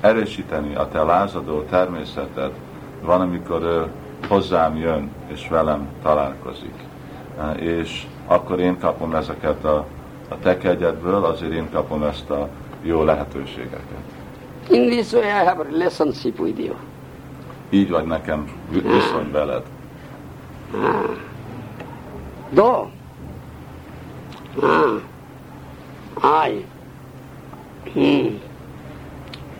[0.00, 2.52] erősíteni a te lázadó természetet,
[3.02, 3.86] van, amikor ő
[4.28, 6.74] hozzám jön, és velem találkozik.
[7.56, 9.86] És akkor én kapom ezeket a,
[10.28, 12.48] a te kegyedből, azért én kapom ezt a
[12.82, 14.04] jó lehetőségeket.
[14.70, 16.74] In this way, I have a relationship with you.
[17.70, 19.62] Így vagy nekem viszony veled.
[22.54, 22.88] Though
[24.62, 25.00] ah,
[26.22, 26.64] I,
[27.92, 28.40] hmm,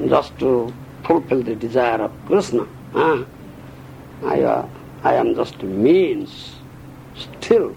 [0.04, 0.72] just to
[1.04, 3.24] fulfill the desire of Krishna, ah,
[4.24, 4.68] I, uh,
[5.02, 6.56] I am just means.
[7.14, 7.74] Still,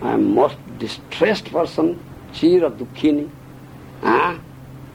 [0.00, 2.00] I am most distressed person,
[2.32, 3.28] Chira Dukhini,
[4.02, 4.38] ah,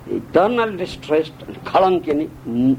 [0.09, 2.77] eternal distressed, and Kalankini, mm,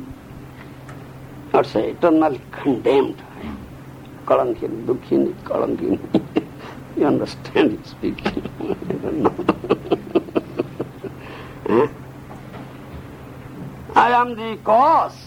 [1.55, 3.23] or say eternally condemned.
[4.27, 5.99] Kalankini, Dukhini, Kalankini.
[6.97, 8.51] you understand it speaking?
[8.61, 9.47] I don't know.
[11.71, 11.87] Huh?
[14.01, 15.19] I am the cause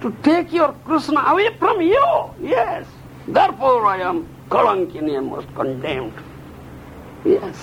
[0.00, 2.06] to take your Krishna away from you.
[2.40, 2.86] Yes.
[3.28, 6.14] Therefore I am Kalankini and most condemned.
[7.22, 7.58] Yes.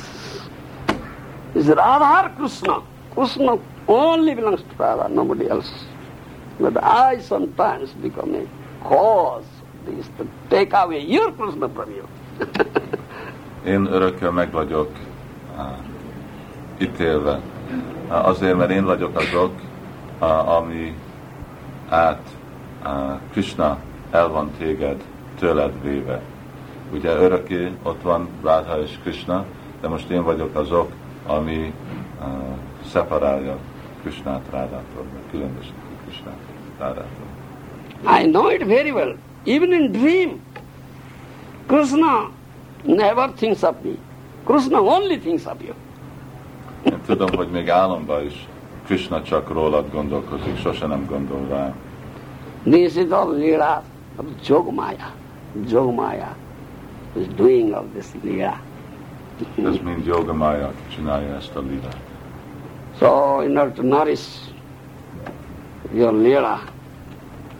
[1.55, 2.83] It's Radha Krishna.
[3.15, 5.71] Krishna only belongs to Radha, nobody else.
[6.59, 8.45] But I sometimes become a
[8.83, 12.07] cause of this to take away your Krishna from you.
[13.73, 14.89] Én örökkel meg vagyok
[15.57, 15.77] uh,
[16.77, 17.39] ítélve.
[18.09, 19.51] Uh, azért, mert én vagyok azok,
[20.31, 20.95] ami
[21.89, 22.21] át
[23.31, 23.77] Krishna
[24.11, 25.03] el van téged
[25.39, 26.21] tőled véve.
[26.93, 29.45] Ugye örökké ott van Radha és Krishna,
[29.81, 30.91] de most én vagyok azok,
[31.27, 31.73] ami
[32.21, 32.27] uh,
[32.91, 33.57] szeparálja
[34.01, 36.37] Krishnát Rádától, vagy különbözteti Krishnát
[36.79, 37.25] Rádától.
[38.21, 39.15] I know it very well.
[39.45, 40.41] Even in dream,
[41.65, 42.29] Krishna
[42.83, 43.91] never thinks of me.
[44.43, 45.73] Krishna only thinks of you.
[46.83, 48.47] Én tudom, hogy még álomban is
[48.85, 51.73] Krishna csak rólad gondolkozik, sose nem gondol rá.
[52.63, 53.29] This is all
[54.15, 55.11] of Jogmaya.
[55.67, 56.35] Jogmaya
[57.15, 58.59] is doing all this Leela.
[59.63, 61.97] Ez mind Yoga Maya csinálja ezt a lilát.
[62.99, 64.21] So in order to nourish
[65.93, 66.59] your Leela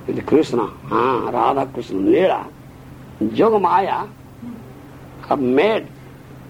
[0.05, 2.45] with Krishna, ah, Radha Krishna Leela,
[3.19, 4.07] Yogamaya
[5.27, 5.87] have made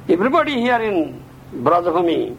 [0.07, 1.21] everybody here in
[1.63, 2.35] Brajabhumi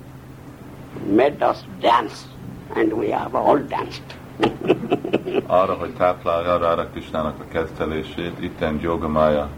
[1.06, 2.26] made us dance
[2.74, 4.02] and we have all danced.
[5.46, 9.48] arra, hogy táplálja Rára Krisnának a kettelését, itten Jogamája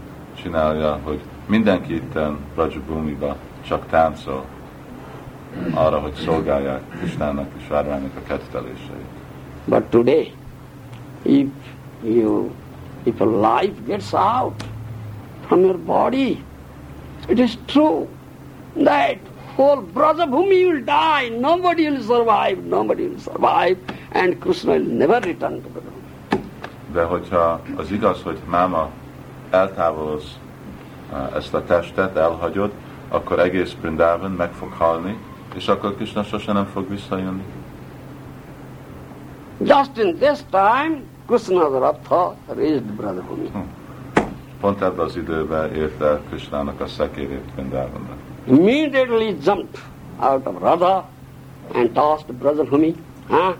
[0.41, 3.35] csinálja, hogy mindenki itten Rajabhumiba
[3.67, 4.45] csak táncol,
[5.73, 9.05] arra, hogy szolgálják Krisnának és Várványnak a ketteléseit.
[9.65, 10.33] But today,
[11.23, 11.47] if
[12.03, 12.51] you,
[13.03, 14.63] if a life gets out
[15.47, 16.43] from your body,
[17.27, 18.07] it is true
[18.83, 19.17] that
[19.57, 23.77] whole Brajabhumi will die, nobody will survive, nobody will survive,
[24.11, 25.95] and Krishna will never return to Brajabhumi.
[26.91, 28.89] De hogyha az igaz, hogy máma
[29.49, 30.37] eltávolodsz
[31.13, 32.71] eh, ezt a testet, elhagyod,
[33.09, 35.17] akkor egész Brindavan meg fog halni,
[35.55, 37.43] és akkor Krishna sose nem fog visszajönni.
[39.59, 43.51] Just in this time, Krishna's Ratha reached Brajabhumi.
[44.59, 48.16] Pont ebben az időben ért el Krishnának a szekérét Brindavanba.
[48.47, 49.77] Immediately jumped
[50.19, 51.05] out of Radha
[51.75, 52.95] and tossed Brajabhumi.
[53.27, 53.55] Huh?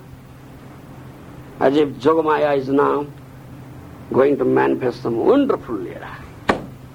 [1.59, 3.05] As if Jogamaya is now
[4.11, 6.17] going to manifest some wonderful lila.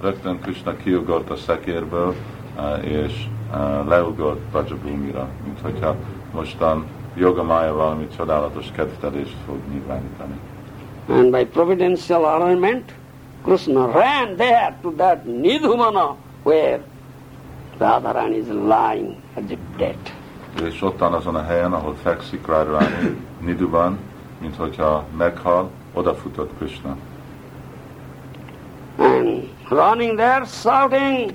[0.01, 2.15] Rögtön Krishna kiugolt a szekérből,
[2.59, 5.97] eh, és eh, leugolt Brajabhumira, mint hogyha
[6.33, 10.41] mostan Jogamája valami csodálatos kettelést fog nyilvánítani.
[11.09, 12.93] And by providential arrangement,
[13.45, 16.81] Krishna ran there to that Nidhumana where
[17.83, 19.99] Radharani is lying as if dead.
[20.65, 23.99] És ottan azon a helyen, ahol fekszik Radharani, Niduban,
[24.41, 26.97] mint hogyha meghal, odafutott Krishna.
[28.99, 31.35] And running there shouting,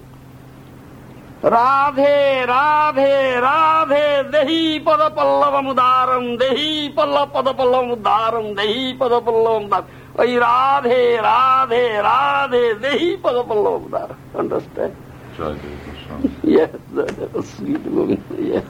[1.41, 9.65] Radhe, Radhe, Radhe, Dehi Pada Pallavam Udaram, Dehi Palla Pada Pallavam Udaram, Dehi Pada Pallavam
[9.67, 9.85] Udaram.
[10.19, 14.15] Oi Radhe, Radhe, Radhe, Dehi Pada Pallavam Udaram.
[14.33, 14.93] Understand?
[15.37, 15.86] Jai.
[16.43, 18.23] Yes, that was sweet woman.
[18.39, 18.63] Yes.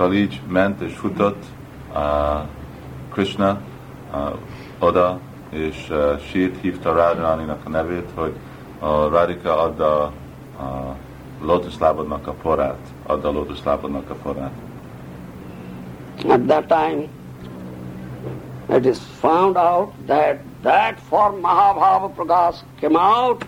[0.12, 1.44] Így ment és futott
[1.94, 2.40] uh,
[3.12, 3.60] Krishna
[4.12, 4.38] uh,
[4.78, 8.34] oda, és uh, sírt hívta Radharaninak a nevét, hogy
[8.78, 10.02] a Radhika adda
[10.58, 10.96] a
[11.42, 14.52] lótuszlábadnak a porát, adda a lótuszlábadnak a porát.
[16.28, 17.08] At that time,
[18.68, 23.44] it is found out that that form Mahabhava Prakash came out,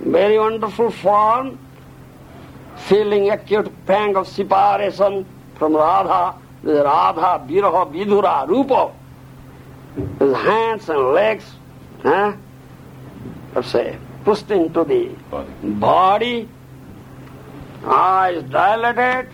[0.00, 1.58] very wonderful form,
[2.76, 8.92] feeling acute pang of separation from Radha, with Radha, Viraha, Vidura, Rupa,
[10.18, 11.44] his hands and legs,
[12.02, 12.32] huh,
[13.54, 15.48] let's say, pushed into the Body.
[15.62, 16.48] body,
[17.84, 19.28] eyes dilated,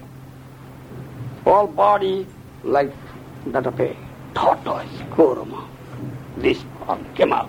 [1.45, 2.27] whole body
[2.63, 2.93] like
[3.47, 3.97] that of a
[4.35, 5.67] tortoise, Kurama.
[6.39, 7.49] This form came out.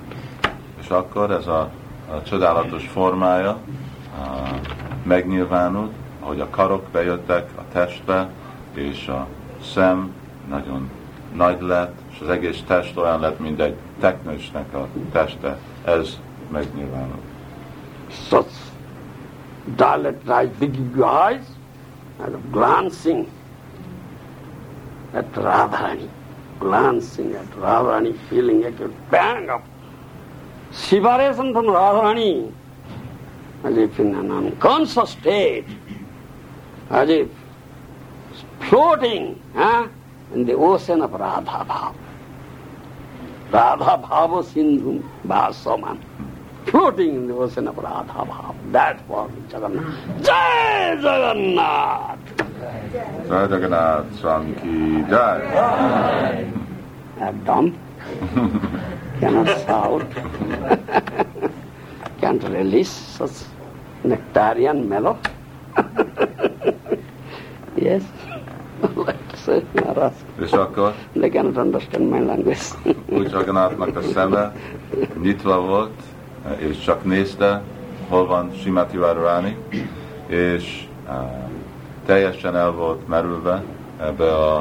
[0.89, 1.71] Akkor ez a,
[2.09, 3.58] a csodálatos formája
[4.19, 4.50] uh,
[5.03, 8.30] megnyilvánult, ahogy a karok bejöttek a testbe,
[8.74, 9.27] és a
[9.74, 10.14] szem
[10.50, 10.90] nagyon
[11.34, 15.58] nagy lett, és az egész test olyan lett, mint egy teknősnek a teste.
[15.84, 16.19] Ez
[16.51, 17.24] megnyilvánult.
[18.27, 18.51] Such
[19.75, 21.45] dilated eyes, big eyes,
[22.19, 23.27] and glancing.
[25.14, 26.09] At Radharani,
[26.59, 29.61] glancing at Radharani, feeling a pang of
[30.75, 32.51] separation from Radharani,
[33.63, 35.65] as if in an unconscious state,
[36.89, 37.29] as if
[38.61, 39.87] floating huh,
[40.33, 41.95] in the ocean of Radha Bhav.
[43.51, 45.99] Radha Bhava Sindhu Bhasaman.
[46.65, 48.55] Floating in the ocean of Radha Bhav.
[48.71, 50.23] That was Jagannath.
[50.25, 52.19] Jai Jagannath!
[53.27, 56.51] Jai Jagannath Swami ki jai.
[57.21, 58.91] I'm dumb.
[59.19, 60.03] Cannot shout.
[62.21, 63.45] Can't release such
[64.03, 65.17] nectarian mellow.
[67.75, 68.03] yes.
[68.95, 70.11] Let's say, Maharaj.
[70.41, 72.61] És akkor They cannot understand my language.
[73.09, 74.55] úgy Jagannathnak a szeme
[75.21, 76.01] nyitva volt,
[76.57, 77.61] és csak nézte,
[78.09, 79.57] hol van Simati Radharani,
[80.27, 81.13] és uh,
[82.05, 83.63] teljesen el volt merülve
[83.99, 84.57] ebbe a,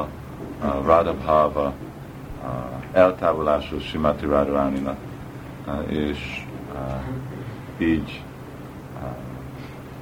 [0.61, 0.81] a
[2.91, 4.25] eltávolású Simati
[5.67, 6.45] uh, és
[7.77, 8.23] így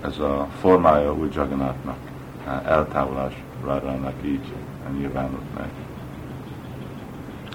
[0.02, 1.98] ez a formája úgy Jagannathnak,
[2.66, 3.44] eltávolás
[4.26, 4.54] így
[4.98, 5.70] nyilvánult meg.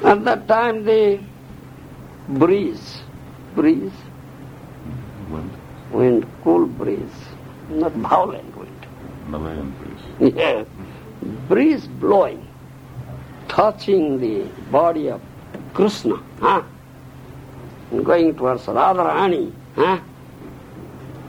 [0.02, 1.18] At that time the
[2.26, 3.04] breeze,
[3.54, 4.06] breeze,
[5.30, 5.50] Wind,
[5.92, 7.36] wind, cool breeze,
[7.68, 8.86] not violent wind.
[9.30, 10.34] Malayan breeze.
[10.36, 10.66] Yes,
[11.48, 12.40] breeze blowing,
[13.48, 15.20] touching the body of
[15.74, 16.16] Krishna.
[16.40, 16.62] Huh?
[17.90, 19.52] going towards Radharani.
[19.74, 19.98] Huh?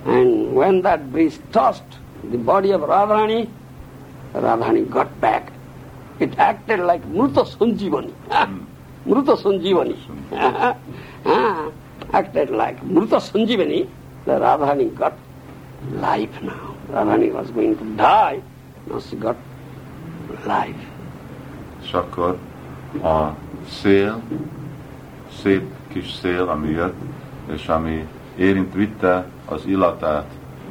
[0.06, 3.50] And when that breeze touched the body of Radharani,
[4.34, 5.52] Radharani got back.
[6.20, 8.14] It acted like Mruta Sanjivani.
[8.30, 8.46] huh?
[8.46, 8.66] Hmm.
[9.10, 9.96] Mruta Sanjivani.
[12.14, 13.90] Acted like Mruta Sanjivani.
[14.26, 15.18] The Radharani got
[15.92, 16.76] life now.
[16.90, 18.42] Radharani was going to die.
[18.88, 19.38] Now she got
[20.46, 20.76] life.
[21.90, 22.38] És akkor
[23.04, 23.36] a
[23.70, 24.22] szél,
[25.42, 26.96] szép kis szél, ami jött,
[27.52, 30.26] és ami érint vitte az illatát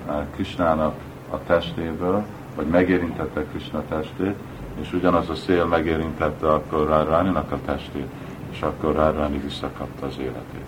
[0.09, 0.95] eh, Krisnának
[1.31, 2.25] a testéből,
[2.57, 4.35] vagy megérintette Krishna testét,
[4.81, 8.09] és ugyanaz a szél megérintette akkor Ráráninak a testét,
[8.51, 10.67] és akkor Ráráni visszakapta az életét.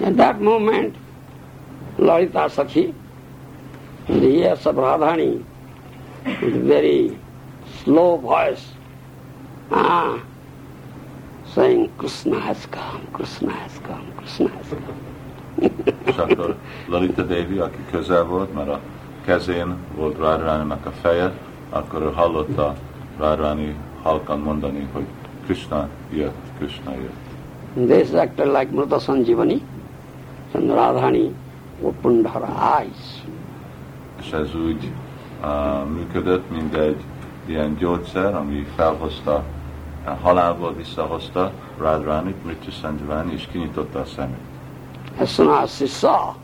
[0.00, 0.96] At that moment,
[1.96, 2.94] Lalita Sakhi,
[4.08, 5.44] in the ears of Radhani,
[6.24, 7.18] with very
[7.82, 8.80] slow voice,
[11.54, 15.12] saying, Krishna has come, Krishna has come, Krishna has come.
[16.04, 16.56] És akkor
[16.88, 18.80] Lalita Devi, aki közel volt, mert a
[19.24, 21.32] kezén volt Ráráninak a feje,
[21.70, 22.74] akkor ő hallotta
[23.18, 25.04] Ráráni halkan mondani, hogy
[25.44, 27.88] Krishna jött, Krishna jött.
[27.88, 29.62] This acted like Mruta Sanjivani,
[30.54, 31.34] and Radhani
[31.82, 32.42] opened her
[32.78, 33.24] eyes.
[34.20, 34.90] És ez úgy
[35.42, 37.04] uh, működött, mint egy
[37.46, 39.44] ilyen gyógyszer, ami felhozta,
[40.22, 44.50] halálból visszahozta Radharani, Mrityu Sanjivani, és kinyitotta a szemét.
[45.66, 46.34] She saw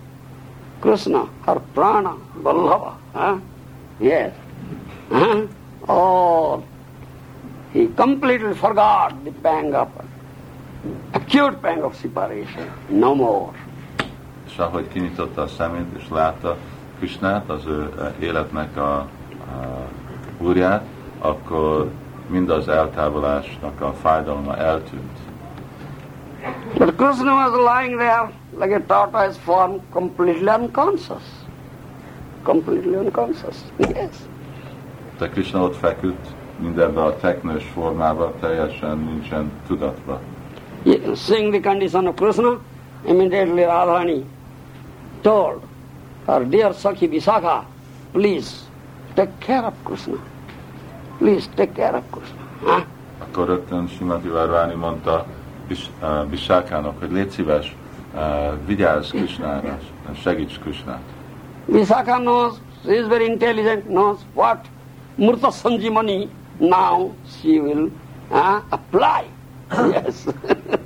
[0.80, 3.40] Krishna, her prana, Vallabha, huh?
[3.98, 4.32] yes,
[5.08, 5.48] huh?
[5.86, 6.62] oh,
[7.72, 9.88] he completely forgot the pang of,
[11.12, 13.52] acute pang of separation, no more.
[14.46, 16.56] És ahogy kinyitotta a szemét, és látta
[16.98, 19.08] Krishnát, az ő uh, életnek a, a
[20.38, 20.84] úrját,
[21.18, 21.90] akkor
[22.28, 25.18] mind az eltávolásnak a fájdalma eltűnt.
[26.78, 31.22] But Krishna was lying there like a tortoise form, completely unconscious.
[32.42, 34.10] Completely unconscious, yes.
[35.18, 36.26] De Krishna ott feküdt
[36.58, 40.20] mindenben a teknős formában, teljesen nincsen tudatba.
[40.82, 42.58] Yeah, Seeing the condition of Krishna,
[43.04, 44.24] immediately Radhani
[45.22, 45.60] told
[46.26, 47.64] her dear Sakhi Visakha,
[48.12, 48.50] please
[49.14, 50.16] take care of Krishna.
[51.18, 52.00] Krishna.
[52.60, 52.82] Huh?
[53.18, 55.26] Akkor rögtön Simati Várváni mondta
[55.68, 57.76] Bis- uh, Bisákának, hogy légy szíves,
[58.14, 58.20] uh,
[58.66, 59.78] vigyázz Krisnára,
[60.22, 61.02] segíts Krisnát.
[61.64, 64.66] Visakha knows, she is very intelligent, knows what
[65.14, 67.90] Murta Sanjimani now she will
[68.30, 69.24] uh, apply.
[69.94, 70.24] yes.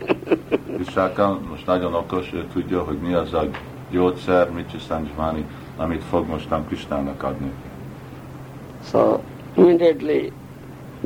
[0.79, 3.49] Bisáka most nagyon okos, ő tudja, hogy mi az a
[3.91, 5.47] gyógyszer, Mitchi Sanjvani,
[5.77, 7.53] amit fog mostan Krisnának adni.
[8.83, 9.23] so
[9.57, 10.33] immediately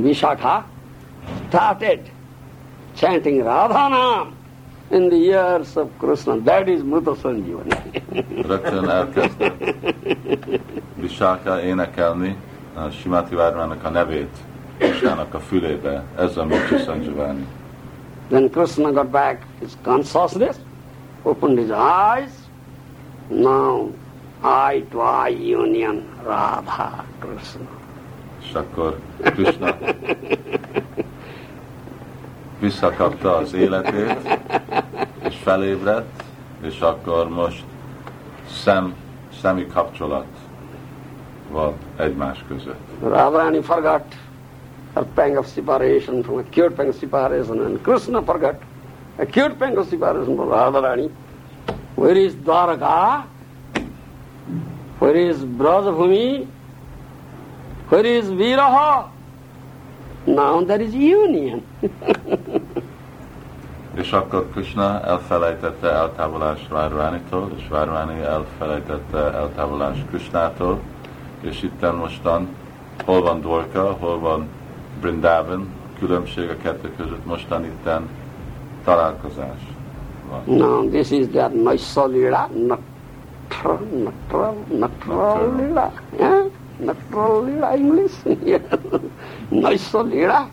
[0.01, 0.65] Vishakha
[1.49, 2.01] started
[2.97, 4.33] chanting Radhanam
[4.91, 6.39] in the ears of Krishna.
[6.41, 8.03] That is Mruta Sanjivani.
[8.47, 9.63] Rögtön elkezdett
[10.95, 12.37] Visáka énekelni
[12.75, 14.37] a Simati Várvának a nevét
[14.79, 16.03] Krisnának a fülébe.
[16.19, 17.47] Ez a Mitchi Sanjvani.
[18.29, 20.59] then Krishna got back his consciousness,
[21.25, 22.31] opened his eyes.
[23.31, 23.91] Now,
[24.43, 27.67] eye to eye union, Radha Krishna.
[28.49, 29.77] És akkor Krishna
[32.59, 34.39] visszakapta az életét,
[35.29, 36.23] és felébredt,
[36.63, 37.65] és akkor most
[38.51, 38.95] szem,
[39.41, 40.27] szemi kapcsolat
[41.51, 42.81] van egymás között.
[43.01, 44.05] Radharani forgot
[44.95, 48.55] her pang of separation from acute pang of separation, and Krishna forgot
[49.17, 51.11] acute pang of separation from Radharani.
[51.95, 53.25] Where is Dwaraka?
[54.99, 56.47] Where is Brajabhumi?
[57.89, 59.09] Where is Viraha?
[60.27, 61.63] Now there is union.
[63.97, 70.81] És akkor Krishna elfelejtette eltávolást Várvánitól, és Várváni elfelejtette eltávolást Krishnától,
[71.41, 72.49] és itten mostan
[73.05, 74.49] hol van Dvorka, hol van
[75.01, 78.09] Brindavan, különbség a kettő között mostan itten
[78.85, 79.61] találkozás
[80.31, 80.57] van.
[80.57, 85.93] now this is their Naisa Lila, Natra, Natra, Natra Lila.
[86.19, 86.45] Yeah?
[86.81, 88.13] Natra Lila English.
[89.51, 90.51] Lila.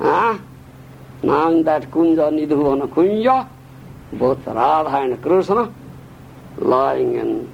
[0.00, 0.40] Ah?
[1.22, 3.48] Now in that Kunja Nidhuvana Kunja,
[4.12, 5.72] both Radha and Krishna
[6.58, 7.52] lying in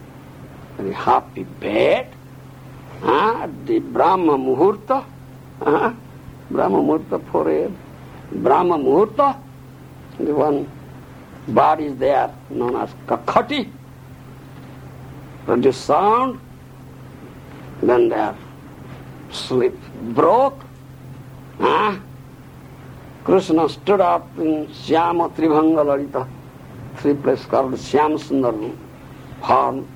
[0.77, 2.09] very happy bed.
[3.03, 5.05] Ah, the Brahma Muhurta.
[5.61, 5.95] Ah,
[6.51, 7.71] Brahma Muhurta for
[8.33, 9.37] Brahma Muhurta,
[10.19, 10.69] the one
[11.47, 13.71] bird there known as kakati.
[15.45, 16.41] Produce sound,
[17.83, 18.35] then their
[19.31, 19.75] sleep
[20.15, 20.61] broke.
[21.61, 22.01] Ah,
[23.25, 26.27] Krishna stood up in Syama Tribhanga Lalita
[26.99, 28.77] three places called Shyamsundar
[29.41, 29.87] farm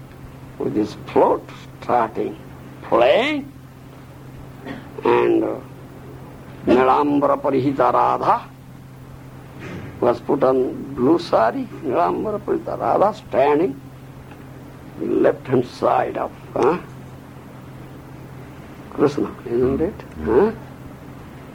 [0.58, 1.42] with his float
[1.80, 2.38] starting,
[2.82, 3.52] playing,
[5.04, 5.58] and uh,
[6.66, 8.48] Nilambara Parihita Radha
[10.00, 13.80] was put on blue sari, Nilambara Parihita Radha standing
[15.00, 16.78] left hand side of huh?
[18.92, 19.94] Krishna, isn't it?
[20.24, 20.52] Huh?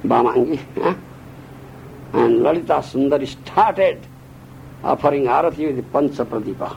[0.04, 0.60] Bamangi.
[0.76, 0.96] Huh?
[2.14, 4.06] And Lalita Sundari started
[4.84, 6.76] offering arati with Pancha Pradipa.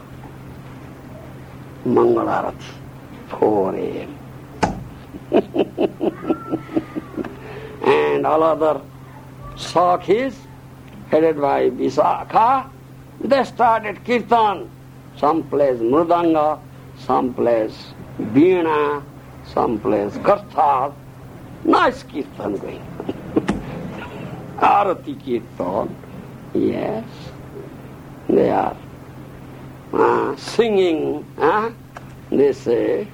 [1.85, 2.81] Mangal arati.
[3.31, 4.17] 4 a.m.
[7.85, 8.81] and all other
[9.55, 10.35] Sakhis,
[11.11, 12.69] headed by Visakha,
[13.21, 14.69] they started kirtan.
[15.17, 16.59] Some place Mridanga,
[16.99, 19.03] some place Veena,
[19.53, 20.95] some place Karthal.
[21.65, 22.83] Nice kirtan going.
[24.59, 25.95] Arati kirtan,
[26.55, 27.05] yes.
[28.29, 28.77] They are
[29.93, 31.71] uh, singing, uh,
[32.31, 33.09] they say,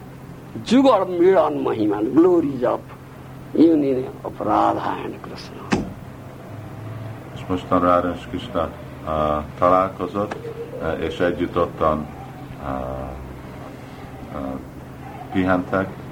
[0.65, 2.81] Jugar Milan Mahiman, glories of
[3.55, 5.63] union of Radha and Krishna.
[7.49, 8.71] Mostan Krishna
[9.05, 10.37] uh, találkozott,
[10.83, 12.07] uh, és együtt ottan
[12.63, 12.69] uh,
[14.35, 14.53] uh,
[15.33, 16.06] pihentek uh,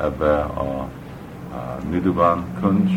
[0.00, 0.88] ebbe a
[1.90, 2.90] Niduban kuncs,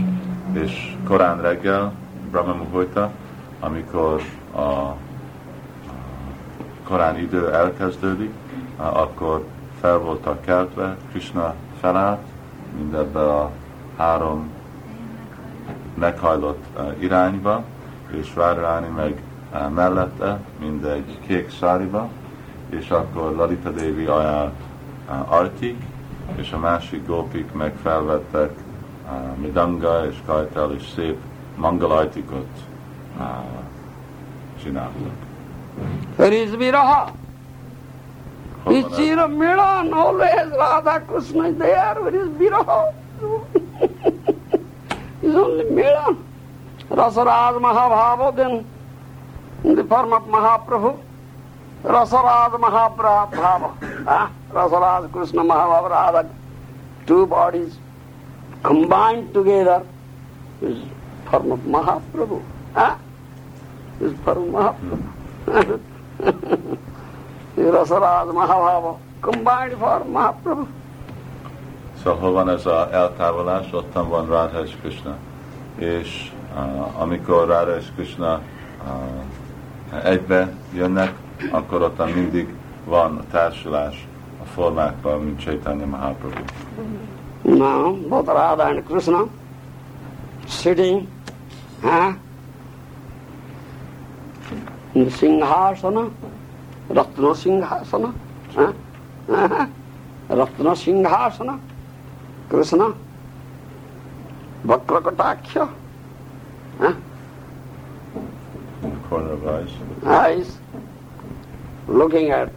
[0.51, 1.93] és korán reggel,
[2.32, 3.11] Brahma Muhurta,
[3.59, 4.22] amikor
[4.56, 4.95] a,
[6.83, 8.33] korán idő elkezdődik,
[8.75, 9.45] akkor
[9.80, 12.27] fel voltak keltve, Krishna felállt,
[12.77, 13.51] mindebbe a
[13.98, 14.49] három
[15.93, 16.66] meghajlott
[16.99, 17.64] irányba,
[18.11, 19.22] és Várráni meg
[19.74, 22.09] mellette, mindegy kék száriba,
[22.69, 24.53] és akkor Lalita Devi ajánlt
[25.27, 25.83] Artik,
[26.35, 28.51] és a másik gópik meg felvettek
[29.06, 31.17] uh, Midanga és Kajtel, és szép
[31.56, 32.48] mangalajtikot
[33.17, 33.25] uh,
[34.64, 35.14] csináltak.
[36.16, 37.11] Where is Viraha?
[38.67, 38.95] Ez?
[38.95, 41.98] Chira Milan, always Radha Krishna is there.
[42.01, 42.93] Where is Viraha?
[45.35, 46.17] only Milan.
[46.90, 48.66] Rasaraj Mahabhava, then
[49.75, 50.98] the form of Mahaprabhu.
[51.83, 53.72] Rasaraj Mahaprabhava.
[54.06, 56.30] Ah, Rasaraj Krishna Mahabhava Radha.
[57.06, 57.77] Two bodies
[58.64, 59.85] combined together
[60.61, 60.77] is
[61.30, 62.43] form of Mahaprabhu.
[62.75, 62.99] Ah,
[64.01, 64.75] is form of
[65.48, 65.80] Mahaprabhu.
[67.56, 70.67] Rasaraj Mahabhava combined for Mahaprabhu.
[72.03, 75.16] Szóval hol van ez az eltávolás, ottan van Radha és Krishna.
[75.75, 78.41] És uh, amikor és Krishna
[79.91, 80.53] uh, egybe
[81.51, 82.53] akkor ottan mindig
[82.85, 84.08] van a társulás
[84.42, 86.43] a formákban, mint Chaitanya Mahaprabhu.
[87.42, 89.27] Now, both Radha and Krishna.
[90.48, 91.08] Sitting
[91.82, 92.14] huh,
[94.93, 96.09] in Singhasana,
[96.88, 98.14] Ratna Singhasana,
[98.56, 98.74] huh,
[99.27, 99.68] huh,
[100.27, 101.59] Ratna Singhasana,
[102.50, 102.93] Krishna,
[104.66, 105.69] Vakrakatakya,
[106.80, 106.93] huh,
[109.09, 109.69] corner of eyes.
[110.06, 110.58] eyes
[111.90, 112.51] looking at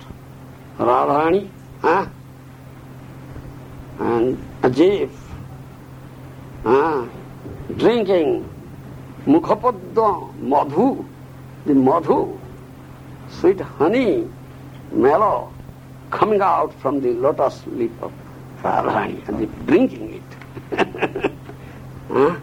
[0.78, 1.48] Radharani
[1.80, 2.06] huh?
[3.98, 5.10] and Ajif
[6.62, 7.06] huh?
[7.76, 8.48] drinking
[9.26, 11.06] Mukhapadda Madhu,
[11.64, 12.38] the Madhu,
[13.30, 14.28] sweet honey,
[14.90, 15.52] mellow,
[16.10, 18.12] coming out from the lotus lip of
[18.62, 20.72] Radharani and drinking it.
[22.08, 22.36] huh?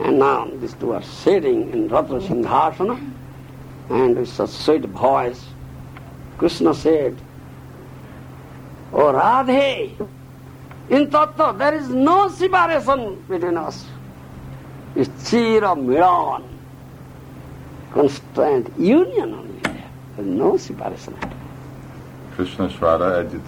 [0.00, 3.12] And now these two are sitting in Ratna Singhasana
[3.88, 5.42] and with such sweet voice,
[6.38, 7.16] Krishna said,
[8.92, 9.90] Oh Radhe,
[10.90, 13.86] in Tattva there is no separation between us.
[14.94, 16.44] It's Chira Milan,
[17.92, 19.90] constant union only there.
[20.16, 21.30] There is no separation at all.
[22.34, 22.78] Krishna és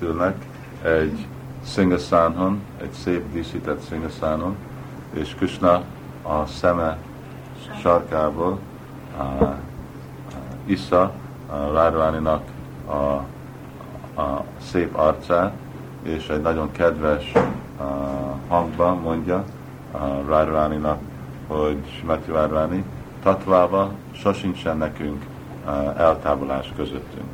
[0.02, 0.36] ülnek
[0.82, 1.26] egy
[1.64, 4.56] szingaszánon, egy szép díszített szingaszánon,
[5.12, 5.82] és Krishna
[6.22, 6.98] a szeme
[7.80, 8.58] sarkából
[9.18, 9.48] uh, uh,
[10.66, 11.12] issza
[11.48, 12.42] uh, Radharaninak
[12.88, 13.24] a,
[14.20, 15.52] a szép arcát,
[16.02, 17.42] és egy nagyon kedves uh,
[18.48, 19.44] hangban mondja
[19.92, 20.98] uh, Radharaninak,
[21.46, 22.84] hogy Smati Radharani,
[23.22, 25.24] tatvába sosincsen nekünk
[25.66, 27.28] uh, eltávolás közöttünk.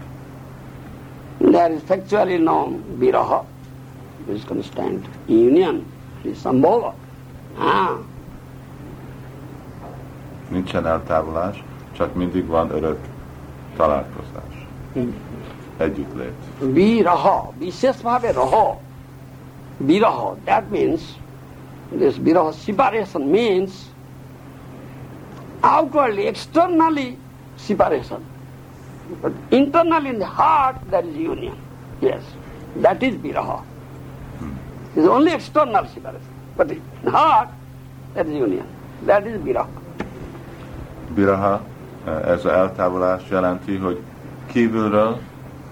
[1.39, 3.44] There is factually known viraha,
[4.26, 5.84] which is constant union,
[6.23, 6.94] is sambhava.
[7.58, 7.99] Ah,
[10.49, 12.99] Nincsen eltávolás, csak mindig van örök
[13.76, 14.66] találkozás.
[15.76, 16.32] Együttlét.
[16.60, 18.78] viraha, vishesbhave raha.
[19.78, 21.00] Viraha, that means,
[21.90, 23.72] this viraha separation means
[25.62, 27.16] outwardly, externally
[27.56, 28.24] separation.
[29.20, 31.56] But internal in the heart, there is union.
[32.00, 32.22] Yes,
[32.80, 33.62] that is viraha.
[34.38, 34.52] Hmm.
[34.96, 36.34] It's only external separation.
[36.56, 37.48] But in heart,
[38.14, 38.66] there is union.
[39.06, 39.68] That is viraha.
[41.14, 41.60] Biraha,
[42.06, 44.00] eh, ez a eltávolás jelenti, hogy
[44.46, 45.18] kívülről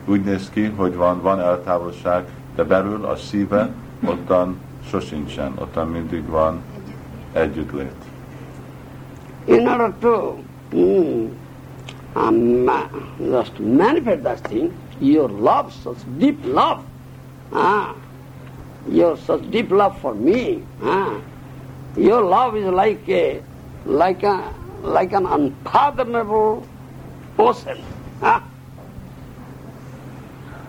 [0.07, 2.25] úgy néz ki, hogy van, van eltávolság,
[2.55, 3.71] de belül a szíve
[4.05, 6.63] ottan sosincsen, ottan mindig van
[7.33, 7.95] együttlét.
[9.45, 10.39] In order to
[10.75, 11.31] mm,
[13.19, 16.83] just manifest that thing, your love, such deep love,
[17.53, 17.95] ah,
[18.89, 21.21] your such deep love for me, ah,
[21.97, 23.43] your love is like a,
[23.85, 26.63] like a, like an unfathomable
[27.39, 27.79] ocean,
[28.23, 28.43] ah,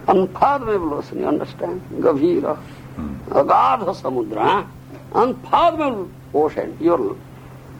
[0.08, 1.20] unfathomable ocean.
[1.20, 1.82] You understand?
[2.00, 3.16] Gavira, hmm.
[3.30, 4.68] Agadha Samudra,
[5.14, 6.78] unfathomable ocean.
[6.80, 7.18] Your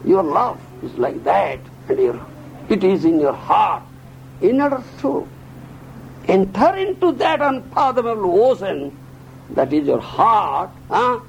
[0.04, 2.26] your love is like that, and your,
[2.68, 3.82] it is in your heart.
[4.40, 5.26] In order to
[6.28, 8.96] enter into that unfathomable ocean,
[9.50, 11.20] that is your heart, huh?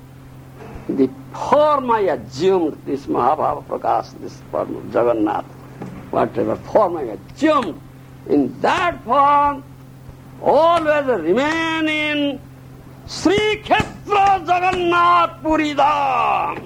[0.88, 5.46] the form I assumed, this Mahabhava Prakash, this form of Jagannath,
[6.12, 7.80] whatever form I assumed,
[8.30, 9.64] in that form,
[10.42, 12.40] always remain in
[13.08, 16.58] Sri Kshetra Jagannath Puri Dham.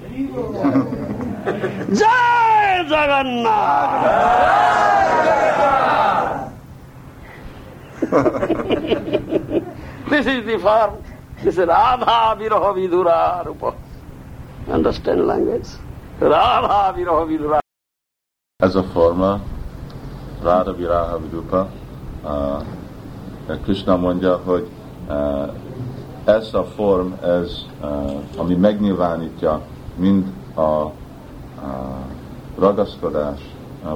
[1.98, 4.20] Jai Jagannath!
[10.10, 11.02] this is the form.
[11.42, 13.74] This is Radha Viraha Vidura Rupa.
[14.68, 15.68] Understand language?
[16.20, 17.60] Radha Viraha Vidura.
[18.62, 19.40] Ez a forma,
[20.42, 21.66] Ráda Viráha Vidupa,
[22.22, 22.62] uh,
[23.62, 24.68] Krishna mondja, hogy
[25.08, 25.48] uh,
[26.24, 29.60] ez a form, ez, uh, ami megnyilvánítja
[29.96, 30.92] mind a uh,
[32.58, 33.40] ragaszkodás,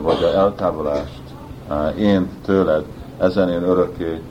[0.00, 1.23] vagy a eltávolást
[1.99, 2.84] én tőled,
[3.18, 4.23] ezen én örökké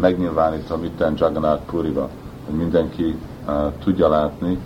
[0.00, 2.08] megnyilvánítom itten Jagannath Puriba,
[2.46, 3.18] hogy mindenki
[3.84, 4.58] tudja látni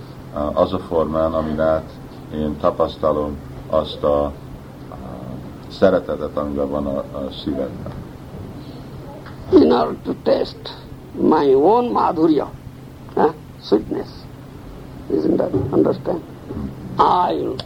[0.53, 1.89] az a formán, amin át
[2.33, 3.37] én tapasztalom
[3.69, 4.31] azt a
[5.67, 7.03] szeretetet, amiben van a
[7.43, 8.00] szívedben.
[9.51, 10.73] In order to taste
[11.15, 12.49] my own madhurya,
[13.61, 14.23] sweetness,
[15.11, 15.53] isn't that?
[15.73, 16.23] Understand?
[16.97, 17.57] I'll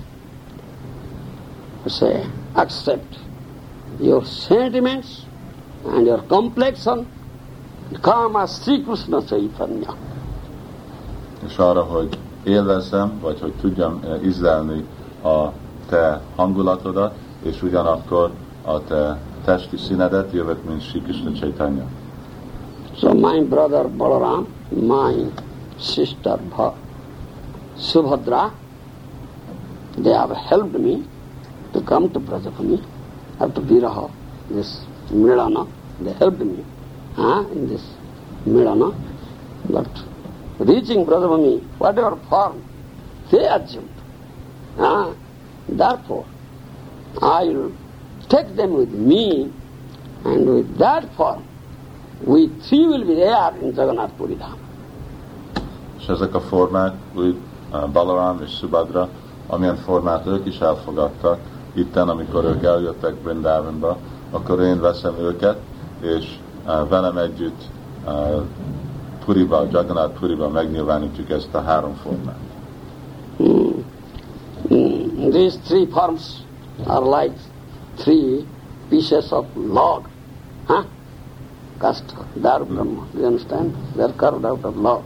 [1.88, 3.20] say, accept
[4.00, 5.26] your sentiments
[5.86, 7.08] and your complexion
[8.04, 9.96] as Sri Krishna Chaitanya.
[11.46, 14.86] és arra, hogy élvezzem, vagy hogy tudjam eh, ízlelni
[15.24, 15.48] a
[15.90, 18.32] te hangulatodat, és ugyanakkor
[18.66, 21.32] a te testi színedet, jövök, mint Sri Krishna.
[22.96, 25.32] So my brother Balaram, my
[25.78, 26.74] sister Bha-
[27.78, 28.52] Subhadra,
[29.98, 31.04] they have helped me
[31.74, 32.80] to come to Brajapani
[33.40, 34.10] after Viraha,
[34.50, 35.68] this Milana.
[36.00, 36.64] They helped me
[37.16, 37.84] huh, in this
[38.46, 38.94] Milana.
[39.70, 39.88] But
[40.60, 42.64] reaching Brajapani, whatever form
[43.30, 43.90] they assumed,
[44.78, 45.14] huh,
[45.68, 46.26] therefore
[47.22, 47.72] I will
[48.28, 49.52] take them with me
[50.24, 51.44] and with that form
[52.24, 54.58] we three will be there in Jagannath Puri Dham.
[56.00, 57.36] És ezek a formák, úgy
[57.74, 59.10] eh, Balaram és Subhadra,
[59.48, 61.40] amilyen formát ők is elfogadtak,
[61.74, 63.98] itten, amikor ők eljöttek Brindavanba,
[64.32, 65.58] akkor én veszem őket,
[66.02, 67.62] és eh, velem együtt
[68.08, 68.14] eh,
[69.26, 72.40] Puriba, Jagannath Puriba megnyilvánítjuk ezt a három formát.
[73.44, 76.44] Mm, These three forms
[76.88, 77.36] are like
[77.98, 78.48] three
[78.90, 80.10] pieces of log.
[80.68, 80.84] Huh?
[81.80, 83.08] Cast, Dar Brahma.
[83.14, 83.76] You understand?
[83.96, 85.04] They are carved out of log.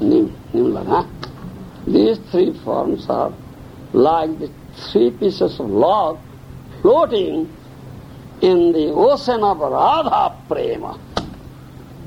[0.00, 1.04] Nim, Nim log, huh?
[1.86, 3.32] These three forms are
[3.92, 4.50] like the
[4.90, 6.18] three pieces of log
[6.80, 7.48] floating
[8.40, 10.98] in the ocean of Radha Prema.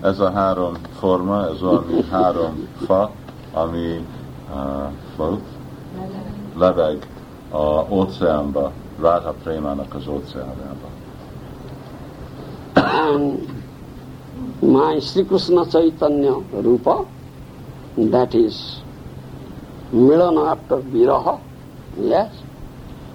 [0.04, 3.12] Ez a három forma, ez olyan, mint három fa,
[3.54, 4.06] ami
[4.54, 5.42] uh, float,
[6.56, 7.08] leveg
[7.50, 10.64] a óceánba, vraga prema na kazolce, ali
[14.62, 17.06] my Sri Krishna Chaitanya Rupa,
[17.98, 18.82] that is
[19.92, 21.40] Milan after Viraha,
[21.98, 22.32] yes,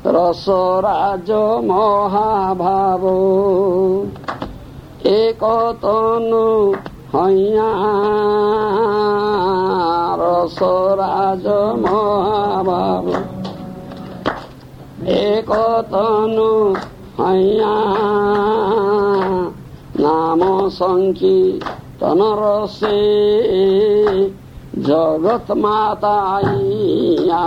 [0.04, 1.28] রসরাজ
[1.70, 3.02] মহাভাব
[5.26, 6.46] একতনু
[7.14, 7.72] হইয়া
[10.22, 11.46] রসরাজ
[11.84, 13.06] মহাভাব
[15.08, 16.50] एको तनु
[17.18, 17.74] हैया
[20.00, 20.40] नाम
[20.76, 22.98] सङ्कीर्तन रसे
[24.88, 27.40] जगत माता आइया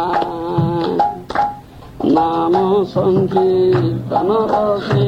[2.05, 2.57] नाम
[2.95, 5.05] सङ्कीर्तन रसे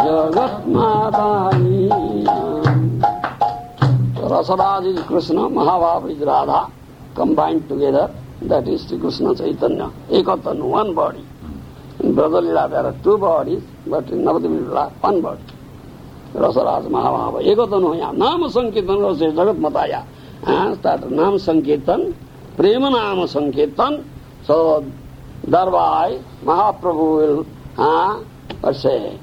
[0.00, 2.40] जगत माता आइया
[4.32, 6.18] Rasaraj is Krishna, Mahabhav is
[8.48, 9.90] That is Sri Krishna Chaitanya.
[10.10, 11.24] Ekatan, one body.
[12.00, 15.42] In Brajalila there are two bodies, but in Navadvip Lila, one body.
[16.34, 17.42] Rasaraj Mahabhava.
[17.42, 20.04] Ekatan ho यहाँ नाम संकीर्तन रसे जगत मताया.
[20.46, 22.14] And that नाम संकीर्तन,
[22.56, 24.04] प्रेम नाम संकीर्तन.
[24.44, 24.84] So
[25.44, 27.46] thereby Mahaprabhu will,
[27.78, 28.24] uh,
[28.62, 29.18] let's say,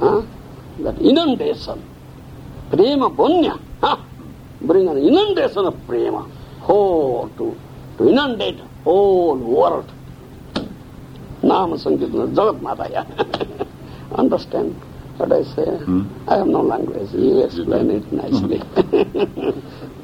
[0.00, 0.22] uh,
[0.80, 1.82] that inundation,
[2.70, 3.96] prema punya, huh?
[4.60, 6.28] bring an inundation of prema,
[6.60, 7.56] whole to
[8.00, 9.92] inundate whole world.
[11.42, 13.06] Nama Sankirtana, Jagat Mataya.
[14.12, 14.74] Understand
[15.16, 15.66] what I say?
[16.28, 17.12] I have no language.
[17.12, 18.60] You explain it nicely.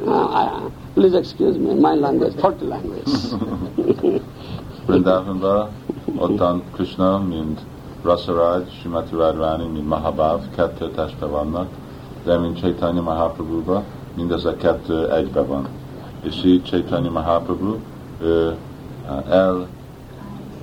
[0.07, 3.07] uh, I, please excuse me, my language, faulty language.
[4.87, 5.71] Vrindavanban,
[6.19, 7.61] ottan Krishna, mint
[8.05, 11.69] Rasaraj, Srimati Radharani, mint Mahabhav, kettő testben vannak,
[12.25, 13.85] de mint Chaitanya Mahaprabhuba,
[14.17, 15.69] mindezek kettő egybe van.
[16.23, 17.77] És így Chaitanya Mahaprabhu
[18.21, 18.57] ő
[19.29, 19.67] el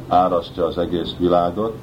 [0.08, 1.78] árasztja az egész világot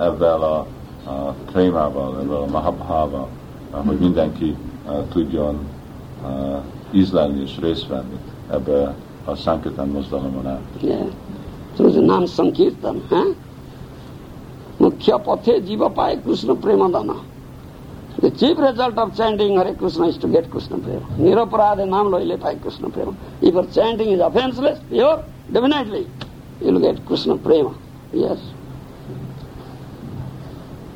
[0.00, 0.58] ebben a,
[1.04, 3.28] a prémával, ebben a Mahabhával,
[3.70, 4.56] hogy mindenki
[4.88, 5.58] eh, tudjon
[6.90, 8.18] ízlelni és részt venni
[8.50, 10.60] ebbe a Sankirtan mozdalomon át.
[10.80, 11.06] Yeah.
[11.74, 13.34] Through the Nam Sankirtan, huh?
[14.76, 17.14] Mukhya pathe jiva paye Krishna premadana.
[18.20, 21.06] The chief result of chanting Hare Krishna is to get Krishna prema.
[21.18, 23.14] Niraparade nam loile paye Krishna prema.
[23.40, 26.08] If your chanting is offenseless, pure, definitely
[26.60, 27.78] you will get Krishna prema.
[28.12, 28.40] Yes.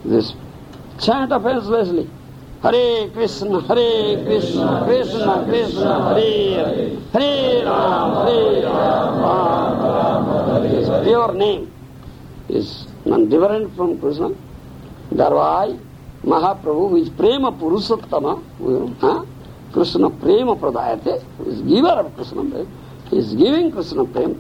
[0.05, 0.35] This
[1.01, 2.11] chant offenselessly.
[2.61, 8.63] Hare Krishna, Hare Krishna, Krishna Krishna, Hare Hare, Hare Ram, Hare
[9.23, 11.05] Hare Hare.
[11.05, 11.73] Pure name
[12.49, 14.31] is non different from Krishna.
[15.13, 15.77] Thereby,
[16.25, 18.27] Mahaprabhu is prema Purushottam
[19.75, 21.15] Krishna प्रेम प्रदायते
[21.49, 22.43] is giver Krishna
[23.71, 24.33] Krishna prema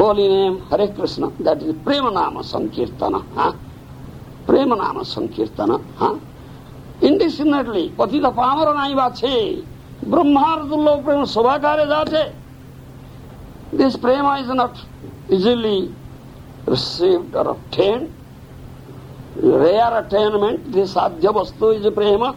[0.00, 0.28] holy
[0.96, 1.62] Krishna that
[2.10, 3.20] nama sankirtan
[4.46, 5.78] prema नाम संकीर्तन
[7.04, 8.30] इंडिस्टिंगटली पति तो
[11.26, 11.84] शोभा कार्य
[13.74, 14.78] this prema is not
[15.30, 15.94] easily
[16.66, 18.12] received or obtained.
[19.36, 22.36] Rare attainment, this sadhya vastu is prema.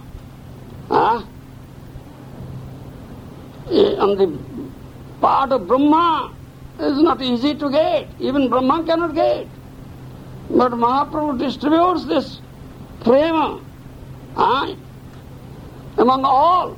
[0.89, 1.23] Huh?
[3.71, 4.37] Eh, On the
[5.19, 6.33] part of Brahma
[6.79, 8.07] is not easy to get.
[8.19, 9.47] Even Brahma cannot get.
[10.49, 12.39] But Mahaprabhu distributes this
[13.03, 13.59] prema
[14.35, 14.75] huh?
[15.97, 16.77] among all.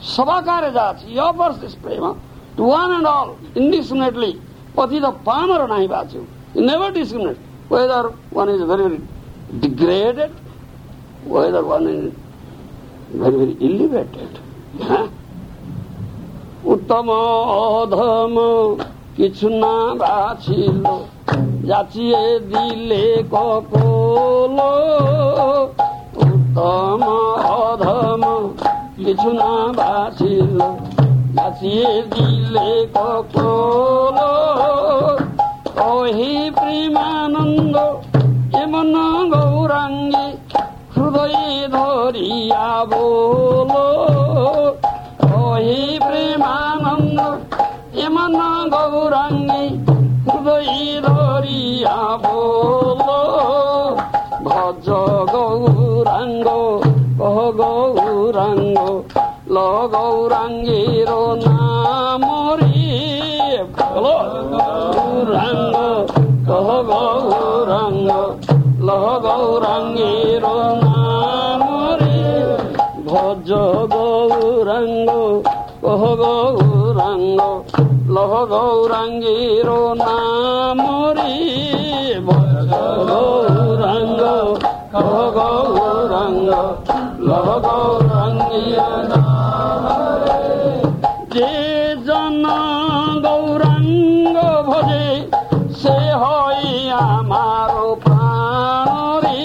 [0.00, 2.18] Sabakara jati, he offers this prema
[2.56, 4.40] to one and all, indiscriminately.
[4.76, 6.26] Nahi vachu.
[6.54, 9.00] He never discriminates whether one is very
[9.60, 10.32] degraded,
[11.24, 12.14] whether one is
[13.12, 14.38] very, very elevated.
[14.80, 15.08] Huh?
[16.64, 17.08] উত্তম
[17.74, 18.34] অধম
[19.16, 20.84] কিছু না বাছিল
[21.68, 24.58] যাচিয়ে দিলে কপল
[26.24, 27.02] উত্তম
[27.60, 28.22] অধম
[28.96, 30.58] কিছু না বাছিল
[31.36, 34.18] যাচিয়ে দিলে কপল
[35.78, 37.76] কহি প্রেমানন্দ
[38.62, 38.94] এমন
[39.32, 40.28] গৌরাঙ্গী
[40.94, 43.88] হৃদয়ে ধরিয়া বলো।
[45.24, 47.18] কহি প্রেমানন্দ
[48.06, 48.34] এমন
[48.74, 49.66] গৌরাঙ্গী
[50.26, 53.22] হৃদয়ে ধরিয়া বলো।
[54.46, 54.86] ভজ
[55.32, 56.46] Gauranga
[59.54, 62.72] lo gaurangi ro namori
[63.76, 64.14] lo
[64.56, 65.88] gaurango
[66.48, 68.22] lo gaurango
[68.86, 72.16] lo gaurangi ro namori
[73.04, 75.20] bhajo gaurango
[75.82, 77.50] lo gaurango
[78.14, 79.36] lo gaurangi
[79.68, 81.36] ro namori
[82.26, 84.34] bhajo gaurango
[84.94, 86.64] lo gaurango
[87.28, 89.31] lo gaurangi ro namori
[91.34, 91.50] যে
[92.06, 92.44] জন
[93.22, 94.36] গৌরাঙ্গ
[94.68, 95.06] ভজে,
[95.82, 97.72] সে হয় আমার
[98.04, 99.40] প্রাণরে।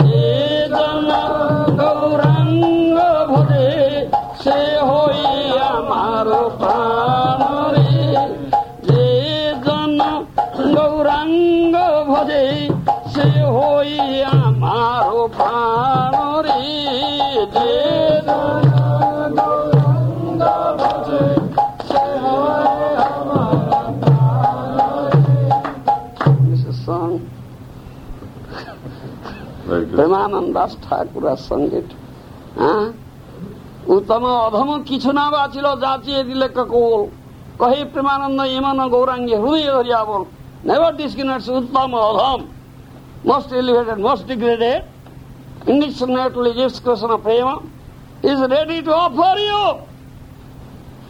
[0.00, 1.08] যে জন
[1.80, 2.98] গৌরাঙ্গ
[3.30, 4.06] ভজে,
[4.42, 5.24] সে হই
[5.58, 6.26] আমার
[6.58, 7.92] প্রাণরে।
[8.82, 9.06] যে
[9.64, 9.98] জন
[10.74, 11.76] গৌরাঙ্গ
[12.10, 12.68] ভজে,
[13.14, 16.62] সে হই আমার প্রাণরে।
[17.54, 17.74] যে
[29.67, 29.95] Very good.
[29.97, 31.81] প্রেমানন্দাস ঠাকুরের সঙ্গে
[32.59, 32.85] হ্যাঁ
[33.95, 37.01] উত্তম অধম কিছু না বাঁচিল যাচিয়ে দিলে ককোল
[37.61, 40.23] কহে প্রেমানন্দ ইমন গৌরাঙ্গে হৃদয় ধরিয়া বল
[40.67, 42.41] নেভার ডিসক্রিমিনেটস উত্তম অধম
[43.23, 44.83] most elevated, most degraded,
[45.67, 47.61] indiscriminately gives Krishna prema,
[48.23, 49.85] is ready to offer you,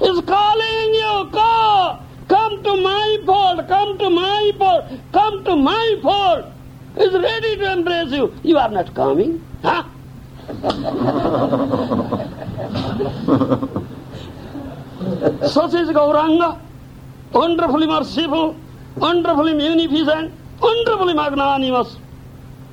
[0.01, 5.98] is calling you, come, Come to my fold, come to my fold, come to my
[6.02, 6.52] fold,
[6.96, 8.34] is ready to embrace you.
[8.42, 9.84] You are not coming, huh?
[15.48, 16.58] Such is Gauranga,
[17.32, 18.56] wonderfully merciful,
[18.96, 21.96] wonderfully munificent, wonderfully magnanimous.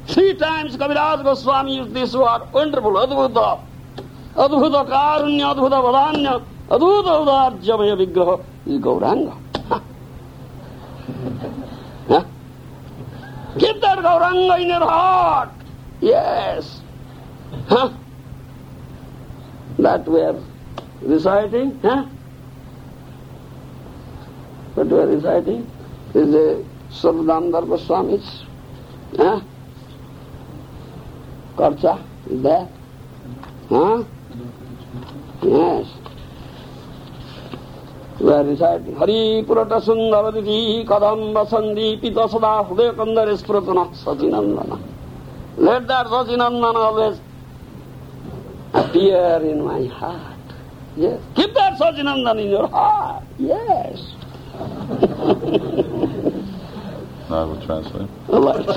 [0.08, 3.60] Three times Kaviraj Goswami used this word, wonderful, adbhuta,
[4.36, 9.41] adbhuta karunya, adbhuta vadanya, adbhuta udarjamaya vigraha is Gauranga.
[12.07, 12.23] Huh?
[13.59, 15.49] Keep that Gauranga in your heart.
[15.99, 16.81] Yes.
[17.67, 17.93] Huh?
[19.80, 20.40] That we are
[21.01, 22.06] reciting, huh?
[24.75, 25.69] That we are reciting
[26.14, 28.43] is a Sarvadamdar Goswami's
[29.17, 29.41] huh?
[31.56, 32.67] Karcha is there.
[33.69, 34.03] Huh?
[35.43, 36.01] Yes.
[39.00, 44.74] ಹರಿಪುರಟ ಸುಂದರದಿ ಕದಂಬ ಸಂದೀಪಿತ ಸದಾ ಹೃದಯ ಕಂದರೆ ಸ್ಫುರತನ Sachinandan
[45.67, 47.19] let that Sachinandan always
[48.74, 50.38] appear in my heart.
[50.98, 51.19] Yes.
[51.35, 53.24] Keep that Sajanandan in your heart.
[53.38, 54.00] Yes.
[57.30, 58.09] I will translate.
[58.30, 58.67] Right.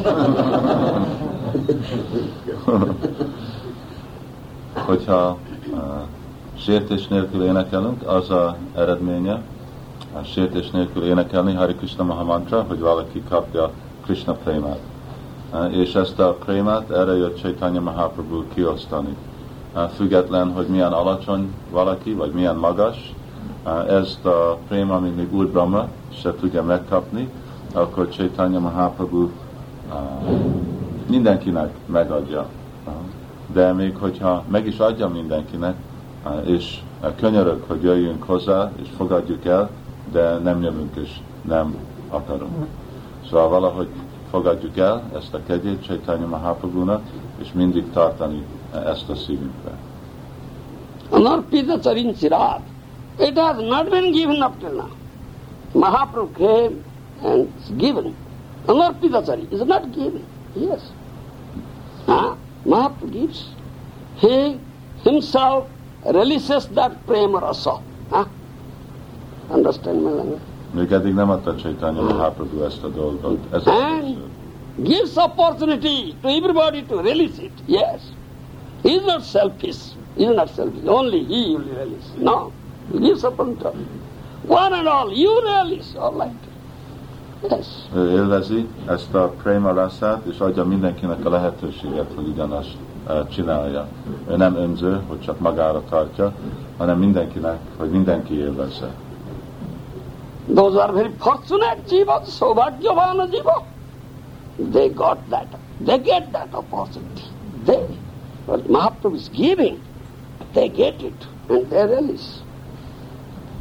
[4.87, 5.39] 我叫
[5.73, 6.07] 呃。
[6.65, 9.43] Sértés nélkül énekelünk, az a eredménye,
[10.13, 13.71] a sértés nélkül énekelni Hari Krishna Mahamantra, hogy valaki kapja
[14.05, 14.79] Krishna prémát.
[15.71, 19.17] És ezt a prémát erre jött Chaitanya Mahaprabhu kiosztani.
[19.95, 23.15] Független, hogy milyen alacsony valaki, vagy milyen magas,
[23.89, 27.29] ezt a préma, még Úr Brahma se tudja megkapni,
[27.73, 29.29] akkor Chaitanya Mahaprabhu
[31.07, 32.47] mindenkinek megadja.
[33.53, 35.75] De még hogyha meg is adja mindenkinek,
[36.45, 36.81] és
[37.17, 39.71] könyörög, hogy jöjjünk hozzá, és fogadjuk el,
[40.13, 41.11] de nem jövünk, és
[41.43, 41.77] nem
[42.09, 42.67] akarunk.
[43.31, 43.89] Szóval valahogy
[44.31, 47.03] fogadjuk el ezt a kegyét Chaitanya Mahaprabhu-nak,
[47.39, 49.71] és mindig tartani ezt a szívünkbe.
[51.11, 52.61] Anarpita Charin Chirag.
[53.19, 54.91] It has not been given up till now.
[55.73, 56.85] Mahaprabhu came
[57.23, 58.15] and given.
[58.67, 60.25] Anarpita Chari is not given.
[60.55, 60.81] Yes.
[62.07, 62.35] Huh?
[62.65, 63.45] Mahaprabhu gives.
[64.17, 64.59] He
[65.03, 65.67] himself
[66.05, 67.81] releases that prema rasa.
[68.11, 68.27] Huh?
[69.51, 70.43] Understand my language?
[70.75, 73.39] Még eddig nem adta Chaitanya Mahaprabhu ezt a dolgot.
[73.53, 74.17] Ez And
[74.83, 77.53] gives opportunity to everybody to release it.
[77.67, 78.01] Yes.
[78.83, 79.79] He is not selfish.
[80.17, 80.87] He is not selfish.
[80.87, 82.09] Only he will release.
[82.19, 82.51] No.
[82.93, 83.87] He gives opportunity.
[84.47, 85.97] One and all, you release.
[85.99, 86.43] All right.
[87.51, 87.67] Yes.
[87.95, 92.77] Ő élvezi ezt a prema rasszát, és adja mindenkinek a lehetőséget, hogy ugyanazt
[93.31, 93.87] csinálja.
[94.31, 96.33] Ő nem önző, hogy csak magára tartja,
[96.77, 98.95] hanem mindenkinek, hogy mindenki élvezze.
[100.55, 103.65] Those are very fortunate jivas, Saubhagyavana jiva.
[104.73, 105.47] They got that.
[105.85, 107.25] They get that opportunity.
[107.65, 107.87] They.
[108.47, 109.79] But Mahaprabhu is giving.
[110.53, 111.27] They get it.
[111.49, 112.43] And they release.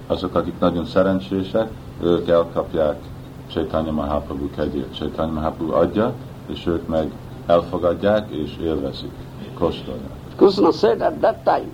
[0.08, 1.70] Azok, akik nagyon szerencsések,
[2.02, 3.00] ők elkapják
[3.48, 4.96] Chaitanya Mahaprabhu kegyét.
[4.96, 6.14] Chaitanya Mahaprabhu adja,
[6.48, 7.12] és ők meg
[7.46, 9.12] elfogadják, és élvezik.
[9.58, 11.72] Krishna said at that time,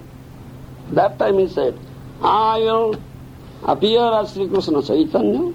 [0.92, 1.78] that time he said,
[2.22, 3.02] I will
[3.64, 5.54] appear as Sri Krishna Chaitanya,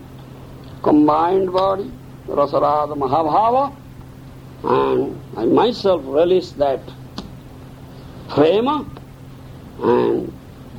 [0.82, 1.90] combined body,
[2.28, 3.76] Rasarada Mahabhava,
[4.64, 6.80] and I myself release that
[8.28, 8.88] prema
[9.82, 10.32] and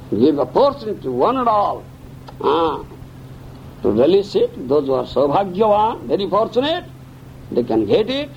[0.10, 1.86] give opportunity to one and all
[2.42, 2.84] ah,
[3.82, 4.68] to release it.
[4.68, 6.86] Those who are Saubhagyavan, very fortunate,
[7.52, 8.32] they can get it.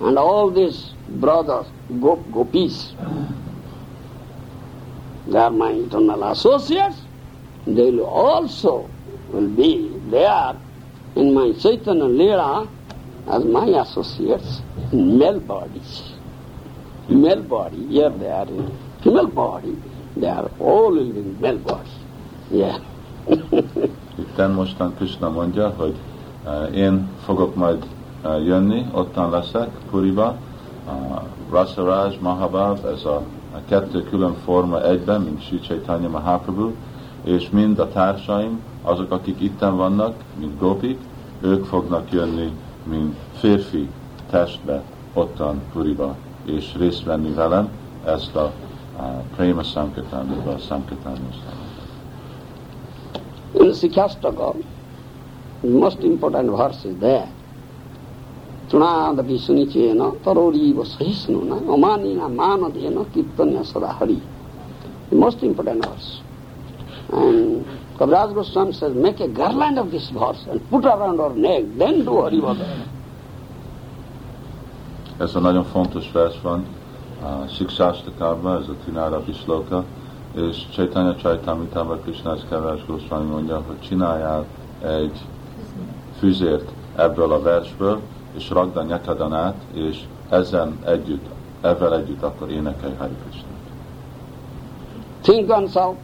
[0.00, 1.66] And all these brothers,
[2.00, 2.94] go, gopis,
[5.26, 7.02] they are my eternal associates.
[7.66, 8.88] They will also
[9.30, 10.56] will be there
[11.16, 12.68] in my Chaitanya Leela
[13.28, 14.62] as my associates
[14.92, 16.12] in male bodies.
[17.08, 18.70] Male body, here they are in
[19.02, 19.76] female body,
[20.16, 21.90] they are all in male body.
[22.50, 22.78] Yeah.
[24.20, 25.94] Itten mostan Krishna mondja, hogy
[26.46, 27.86] eh, én fogok majd
[28.28, 30.36] jönni, ottan leszek Puriba,
[30.86, 33.22] a Rasaraj, Mahabhav, ez a,
[33.54, 36.70] a kettő külön forma egyben, mint Sri Chaitanya Mahaprabhu,
[37.24, 40.98] és mind a társaim, azok, akik itten vannak, mint gopik,
[41.40, 42.52] ők fognak jönni,
[42.84, 43.88] mint férfi
[44.30, 44.82] testbe
[45.14, 47.68] ottan Puriba, és részt venni velem
[48.04, 48.52] ezt a,
[48.96, 49.02] a
[49.36, 51.20] Prema Sankirtánba, a Sankirtánba.
[53.52, 54.54] In Sikhastaka,
[55.60, 57.28] the most important verse is there.
[58.70, 64.20] Tunadapi sunichena taroriva sahisnuna amanina manadena kirtanya sadahari.
[65.08, 66.20] The most important verse.
[67.12, 67.64] And
[67.98, 72.04] Kaviraj Goswami says, make a garland of this verse and put around our neck, then
[72.04, 72.64] do Harivada.
[75.18, 76.64] Ez a nagyon fontos vers van
[77.22, 79.84] a Siksástakában, ez a Tinára Viszloka,
[80.34, 84.46] és Chaitanya Chaitamritában Krishna Kevás Goswami mondja, hogy csináljál
[84.82, 85.18] egy
[86.18, 88.00] füzért ebből a versből,
[88.36, 91.26] és rakd a nyakadon át, és ezen együtt,
[91.60, 93.48] ezzel együtt akkor énekelj Hari Krishna.
[95.22, 95.96] Think oneself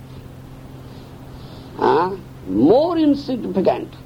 [1.79, 2.13] uh,
[2.49, 3.97] more insignificant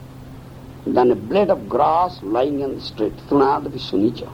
[0.93, 3.23] than a blade of grass lying in the street.
[3.29, 4.31] Tunadapi sunicha.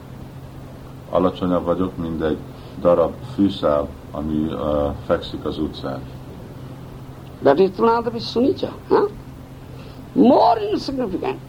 [1.09, 2.37] Alacsonyabb vagyok, mint egy
[2.81, 6.01] darab fűszál, ami uh, fekszik az utcán.
[7.43, 8.71] That is Tunadapi sunicha.
[8.87, 9.09] Huh?
[10.13, 11.39] More insignificant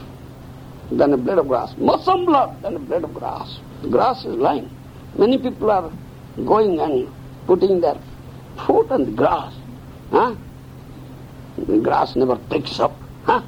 [0.91, 1.76] than a blade of grass.
[1.76, 3.60] More some blood than a blade of grass.
[3.91, 4.70] Grass is lying.
[5.17, 5.91] Many people are
[6.44, 7.08] going and
[7.47, 7.97] putting their
[8.67, 9.55] foot on the grass.
[10.10, 10.34] Huh?
[11.57, 12.92] The grass never picks up.
[13.25, 13.42] Huh?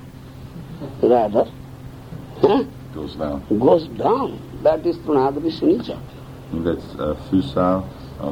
[1.03, 1.51] Rather,
[2.41, 2.65] huh?
[2.95, 3.59] Goes down.
[3.59, 4.41] goes down.
[4.63, 5.97] That is Tunadapi sunicha.
[6.67, 7.85] Egy uh, fűszál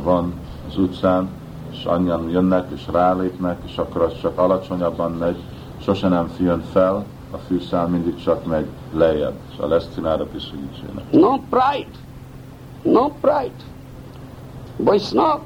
[0.02, 0.34] van
[0.68, 1.28] az utcán,
[1.70, 5.36] és annyian jönnek, és rálépnek, és akkor az csak alacsonyabban megy,
[5.80, 9.34] sose nem jön fel, a fűszál mindig csak megy lejjebb.
[9.52, 11.10] és a lesz csinálja piszkítsének.
[11.10, 11.96] No pride.
[12.82, 13.62] No pride.
[14.76, 15.40] Vaishnava.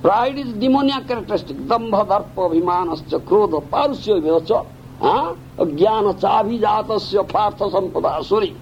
[0.00, 1.56] Pride is demoniac characteristic.
[1.66, 4.64] Dambha, darpa, abhimanasya, krodha, parusya, vyocha,
[5.60, 6.90] अज्ञान चाभिजात
[7.32, 8.52] पार्थ संपदा सूरी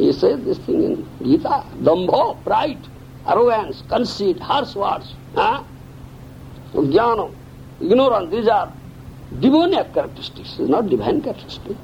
[0.00, 2.86] ये से this thing in Gita दम्भो pride
[3.28, 5.12] arrogance conceit harsh words
[6.76, 7.20] ज्ञान
[7.82, 8.70] ignorance reserve
[9.40, 10.58] demoniac characteristics.
[10.58, 11.76] Not divine characteristic.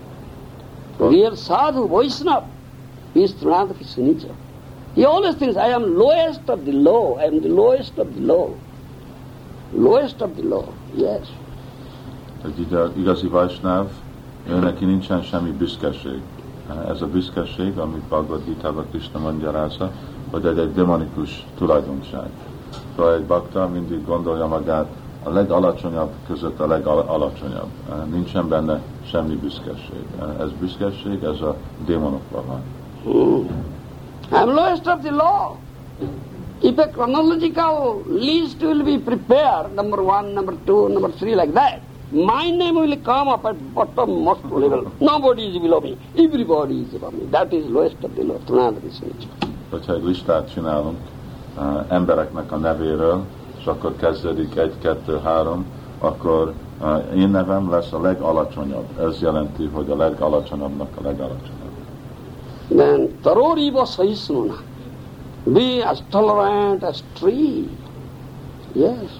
[0.98, 2.46] Real sadhu, Vaishnava,
[3.14, 4.32] is Trunadapi Sunica.
[4.94, 8.26] He always thinks, I am lowest of the low, I am the lowest of the
[8.26, 8.54] low.
[9.72, 10.64] Lowest of the low,
[10.96, 11.28] yes.
[12.44, 13.86] Egy ide- igazi Vajsnáv,
[14.48, 16.20] ő neki nincsen semmi büszkeség.
[16.70, 19.90] Eh, ez a büszkeség, amit Bhagavad Gita-ban Krishna magyarázza,
[20.30, 22.28] hogy ez egy demonikus tulajdonság.
[22.96, 24.86] Szóval egy bakta mindig gondolja magát
[25.22, 27.70] a legalacsonyabb között a legalacsonyabb.
[28.10, 30.04] Nincsen benne semmi büszkeség.
[30.40, 32.62] Ez büszkeség, ez a démonokban van.
[34.32, 35.56] I am lowest of the low.
[36.62, 41.80] If a chronological list will be prepared, number one, number two, number three, like that,
[42.10, 44.92] my name will come up at bottommost level.
[44.98, 45.96] Nobody is below me.
[46.16, 47.26] Everybody is above me.
[47.30, 48.22] That is lowest of the.
[48.44, 49.26] Trunadapi Sunica.
[49.70, 50.98] Hogyha egy listát csinálunk
[51.58, 53.24] uh, embereknek a nevéről,
[53.60, 55.66] és akkor kezdődik egy, kettő, három,
[55.98, 56.52] akkor
[57.16, 58.98] én nevem lesz a legalacsonyabb.
[59.00, 61.58] Ez jelenti, hogy a legalacsonyabbnak a legalacsonyabb.
[62.68, 64.54] Then Taroriva Sahisnuna.
[65.44, 67.64] Be as tolerant as tree.
[68.72, 69.10] Yes.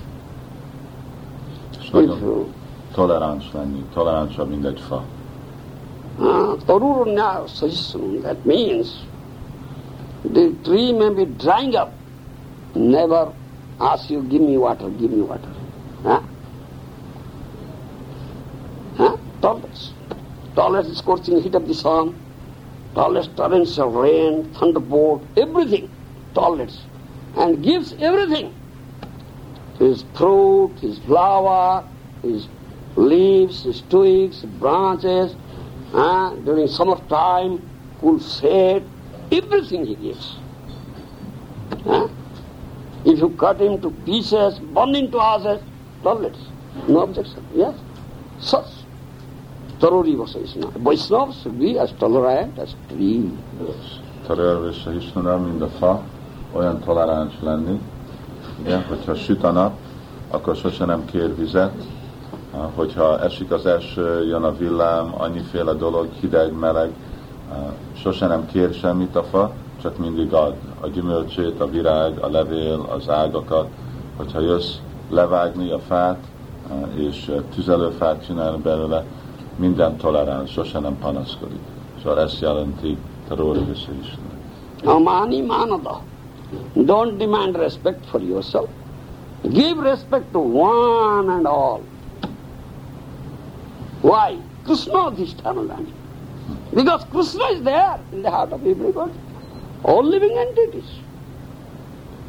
[1.81, 2.47] És nagyon
[2.93, 5.03] toleráns lenni, toleránsabb, mint egy fa.
[6.19, 8.89] Uh, Taruranya Sahisnuna, that means
[10.33, 11.89] the tree may be drying up,
[12.75, 13.33] never
[13.81, 15.53] ask you, give me water, give me water.
[16.03, 16.23] Huh?
[18.97, 19.17] Huh?
[20.55, 22.21] Tolerance is scorching heat of the sun,
[22.95, 25.91] tolerance torrents of rain, thunderbolt, everything.
[26.35, 26.81] Tolerance.
[27.37, 28.55] And gives everything.
[29.79, 31.89] His fruit, his flower,
[32.23, 32.49] his
[32.97, 35.35] leaves, his twigs, branches,
[35.95, 37.67] uh, during summertime,
[38.01, 38.85] cool shade,
[39.33, 40.37] everything he gives.
[41.85, 42.09] Huh?
[43.05, 45.61] If you cut him to pieces, burn into ashes,
[46.03, 46.39] tolerance.
[46.87, 47.43] No objection.
[47.55, 47.75] Yes.
[48.41, 48.69] Such.
[49.81, 50.71] Tarori Vasaisna.
[50.83, 53.31] Vaishnavas should be as tolerant as tree.
[54.27, 56.03] Törölvése Isnura, mint a fa,
[56.53, 57.81] olyan toleráns lenni.
[58.63, 59.73] Igen, hogyha süt a nap,
[60.31, 61.73] akkor sose nem kér vizet.
[62.55, 66.91] Ah, Hogyha esik az eső, jön a villám, annyiféle dolog, hideg, meleg,
[67.53, 67.57] ah,
[68.03, 70.55] sose nem kér semmit a fa, csak mindig ad.
[70.81, 73.69] A gyümölcsét, a virág, a levél, az ágakat.
[74.17, 74.75] Hogyha jössz
[75.11, 76.19] levágni a fát,
[76.71, 79.05] ah, és eh, tüzelőfát csinálni belőle,
[79.57, 81.61] minden toleráns, sose nem panaszkodik.
[82.03, 82.97] Szóval ezt jelenti
[83.29, 84.29] Taróri Vishisna.
[84.85, 86.01] Amani manada.
[86.75, 88.69] Don't demand respect for yourself.
[89.43, 91.81] Give respect to one and all.
[94.03, 94.39] Why?
[94.65, 95.79] Krishna Adhisthana
[96.75, 99.13] Because Krishna is there in the heart of everybody.
[99.84, 100.90] all living entities.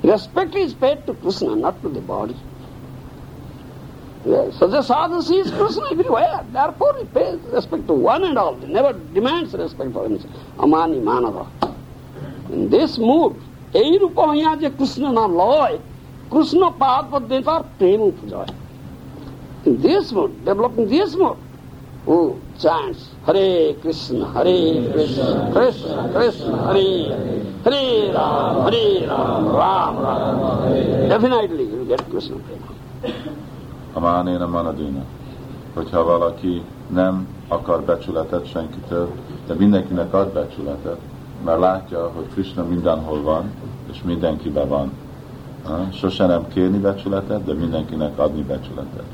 [0.02, 2.36] Respect is paid to Krishna, not to the body.
[4.24, 6.44] Yes, so the sadhu sees Krishna everywhere.
[6.50, 8.56] Therefore he pays respect to one and all.
[8.56, 10.34] He never demands respect for himself.
[10.58, 11.46] Amani manava.
[12.50, 13.34] In this mood,
[13.82, 15.74] এই রূপ হইয়া যে কৃষ্ণ না লয়
[16.32, 18.50] কৃষ্ণ পাদ পদ্মে তার প্রেম উপজয়
[19.66, 21.38] In this mood, developing this mood,
[22.06, 22.16] who
[22.61, 26.87] chants Hare Krishna, Hare Krishna, Krishna Krishna, Hare
[27.63, 31.09] Hare Ram, Hare Ram, Ram Ram.
[31.09, 32.35] Definitely you get Krishna
[33.93, 35.03] a mánéna manadina.
[35.73, 39.09] Hogyha valaki nem akar becsületet senkitől,
[39.47, 40.97] de mindenkinek ad becsületet,
[41.45, 43.51] mert látja, hogy Krishna mindenhol van,
[43.91, 44.91] és mindenkiben van.
[45.93, 49.05] Sose nem kérni becsületet, de mindenkinek adni becsületet.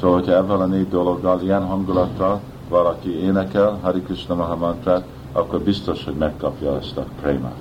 [0.00, 6.04] Szóval, hogyha ebben a négy dologgal, ilyen hangulattal valaki énekel Hari Krishna Mahamantrát, akkor biztos,
[6.04, 7.60] hogy megkapja ezt a prémát.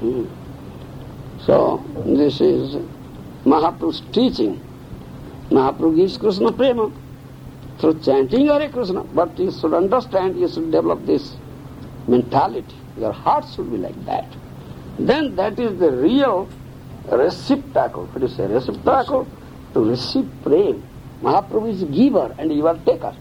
[0.00, 0.26] Hmm.
[1.46, 2.76] So this is
[3.44, 4.58] Mahaprabhu's teaching.
[5.50, 6.90] Mahaprabhu gives Krishna prema
[7.78, 9.02] through chanting Hare Krishna.
[9.14, 11.36] But you should understand, you should develop this
[12.06, 12.74] mentality.
[12.98, 14.26] Your heart should be like that.
[14.98, 16.48] Then that is the real
[17.10, 18.06] receptacle.
[18.06, 18.46] What do you say?
[18.46, 19.26] Receptacle
[19.74, 20.78] to receive prema.
[21.22, 23.14] Mahaprabhu is giver and you are taker.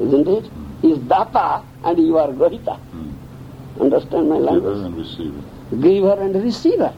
[0.00, 0.50] Isn't it?
[0.82, 2.78] He is data and you are grahita.
[3.80, 4.76] Understand my language?
[4.76, 5.42] Giver and receiver.
[5.80, 6.94] giver and receiver.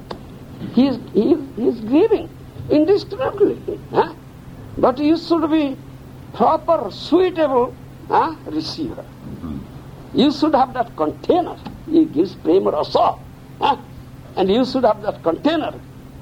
[0.75, 2.29] He is, he is, he is giving
[2.71, 3.81] indiscriminately.
[3.91, 4.15] Huh?
[4.79, 5.77] But you should be
[6.35, 7.75] proper, suitable
[8.09, 9.05] huh, receiver.
[10.15, 11.57] You should have that container.
[11.91, 13.19] He gives prema rasa.
[13.61, 13.77] Huh?
[14.37, 15.73] And you should have that container.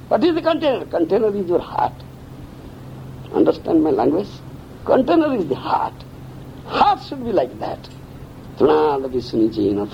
[0.08, 0.84] What is the container?
[0.86, 1.92] Container is your heart.
[3.34, 4.28] Understand my language?
[4.84, 5.92] Container is the heart.
[6.70, 7.88] Heart should be like that.
[8.56, 9.90] Trinada Vishnijena,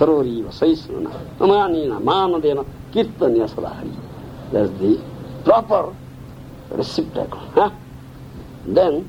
[4.52, 5.02] That's the
[5.44, 5.94] proper
[6.70, 7.38] reciprocal.
[7.55, 7.70] Huh?
[8.66, 9.08] Then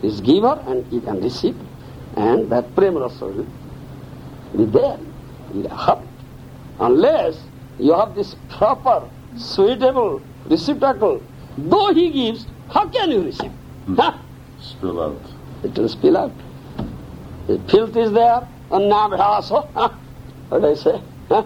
[0.00, 1.56] this giver and he can receive,
[2.16, 3.46] and that prema also will
[4.56, 4.98] be there
[5.52, 6.00] in the heart.
[6.80, 7.38] Unless
[7.78, 11.22] you have this proper, suitable reciprocal,
[11.58, 13.50] though he gives, how can you receive?
[13.86, 13.94] Hmm.
[13.96, 14.18] Huh?
[14.60, 15.20] Spill out.
[15.62, 16.32] It will spill out.
[17.46, 19.88] Filth is there, annabhyasa, huh?
[20.48, 20.98] what I say?
[21.28, 21.44] Huh?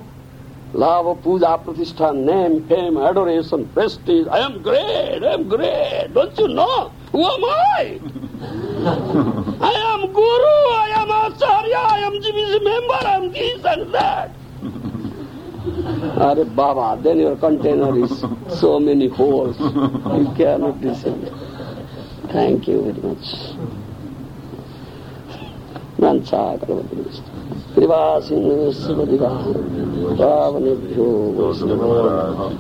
[0.73, 4.29] Lava, puja, pratishtha, name, fame, adoration, prestige.
[4.31, 6.11] I am great, I am great.
[6.15, 6.91] Don't you know?
[7.11, 7.99] Who am I?
[9.61, 14.35] I am Guru, I am Acharya, I am GBC member, I am this and that.
[16.21, 18.25] Are Baba, then your container is
[18.61, 19.59] so many holes.
[19.59, 21.33] You cannot it.
[22.31, 23.88] Thank you very much.
[31.37, 32.51] Vaisnava.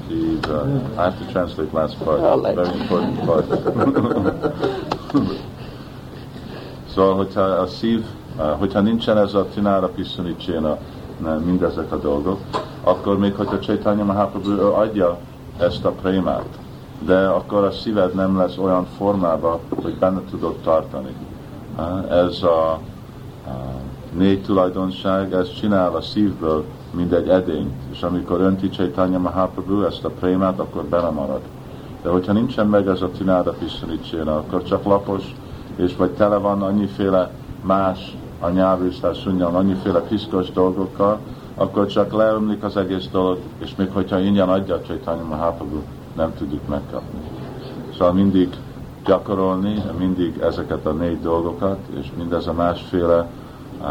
[0.97, 2.20] I have to translate last part.
[2.20, 2.55] All right.
[2.55, 3.47] Very important part.
[6.94, 8.05] szóval, hogyha a szív,
[8.58, 10.67] hogyha nincsen ez a tinára piszunicsén
[11.44, 12.39] mindezek a dolgok,
[12.83, 15.18] akkor még hogyha Chaitanya Mahaprabhu adja
[15.58, 16.49] ezt a prémát,
[16.99, 21.15] de akkor a szíved nem lesz olyan formában, hogy benne tudod tartani.
[22.10, 22.78] Ez a
[24.12, 30.10] négy tulajdonság, ez csinál a szívből mindegy edényt, és amikor önti Chaitanya Mahaprabhu ezt a
[30.10, 31.41] prémát, akkor benne marad.
[32.02, 35.35] De hogyha nincsen meg ez a tináda piszorítséna, akkor csak lapos,
[35.77, 37.31] és vagy tele van annyiféle
[37.62, 41.18] más a nyelvűsztás szunnyal, annyiféle piszkos dolgokkal,
[41.55, 45.78] akkor csak leömlik az egész dolog, és még hogyha ingyen adja Chaitanya Mahaprabhu,
[46.17, 47.20] nem tudjuk megkapni.
[47.93, 48.49] Szóval mindig
[49.05, 53.27] gyakorolni, mindig ezeket a négy dolgokat, és mindez a másféle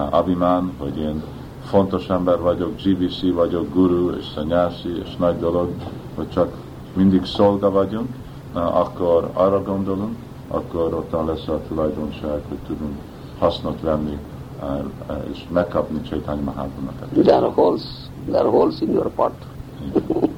[0.09, 1.23] abimán, hogy én
[1.63, 5.69] fontos ember vagyok, GBC vagyok, guru és szanyászi, és nagy dolog,
[6.15, 6.53] hogy csak
[6.93, 8.07] mindig szolga vagyunk,
[8.53, 10.15] akkor arra gondolunk,
[10.47, 12.95] akkor ott lesz a tulajdonság, hogy tudunk
[13.39, 14.17] hasznot venni,
[14.61, 17.23] uh, uh, és megkapni Chaitanya Mahaprabhu-nak.
[17.23, 17.81] There are holes.
[18.25, 19.33] There are holes in your pot.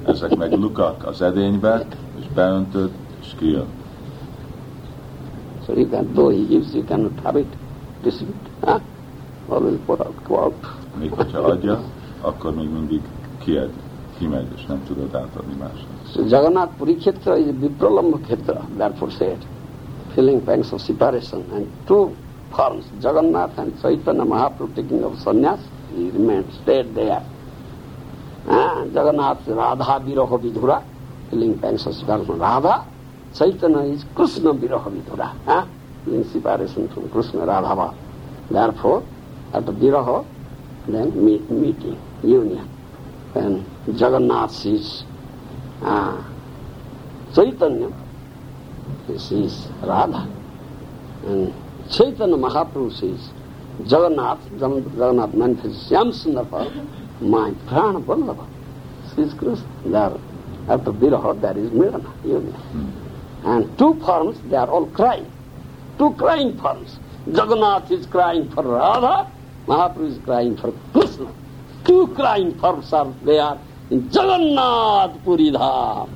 [0.04, 1.86] Ezek meg lukak az edénybe,
[2.18, 3.66] és beöntöd, és kijön.
[5.66, 7.56] So you can, though he gives, you cannot have it,
[8.02, 8.68] receive it.
[8.68, 8.80] Huh?
[9.50, 10.52] Out, go.
[10.98, 11.80] Még hogyha adja,
[12.20, 13.00] akkor még mindig
[13.38, 13.70] kied,
[14.18, 15.88] kimegy, és nem tudod átadni másnak.
[16.12, 19.38] So Jagannath Puri Kshetra is Vipralamba Kshetra, therefore said,
[20.14, 21.44] feeling pangs of separation.
[21.52, 22.14] And two
[22.52, 25.60] forms, Jagannath and Chaitanya Mahaprabhu taking of sannyas,
[25.94, 27.22] he remained, stayed there.
[28.48, 30.82] Ah, Jagannath Radha Viraha Vidhura,
[31.30, 32.38] feeling pangs of separation.
[32.38, 32.84] Radha,
[33.34, 35.66] Chaitanya is Krishna Viraha Vidhura, ah,
[36.04, 37.94] feeling separation from Krishna Radhava.
[38.50, 39.02] Therefore,
[39.52, 40.26] after Viraha,
[40.86, 42.68] then meet, meeting, union.
[43.32, 45.04] when Jagannath sees
[45.82, 46.22] uh,
[47.34, 47.92] Chaitanya,
[49.06, 50.28] he sees Radha.
[51.26, 51.52] And
[51.90, 53.30] Chaitanya Mahaprabhu says,
[53.84, 56.48] Jagannath, Jagannath manifests Yamsundar
[57.20, 58.46] my prana Vallabha.
[59.14, 59.66] Says Krishna.
[59.84, 60.18] There,
[60.68, 62.56] after Viraha, there is Mirana, union.
[63.44, 65.30] And two forms, they are all crying.
[65.98, 66.98] Two crying forms.
[67.26, 69.30] Jagannath is crying for Radha,
[69.70, 71.32] Crying for Krishna.
[71.84, 73.56] Two crying forms are there
[73.90, 76.08] in Jagannath Puri Dham.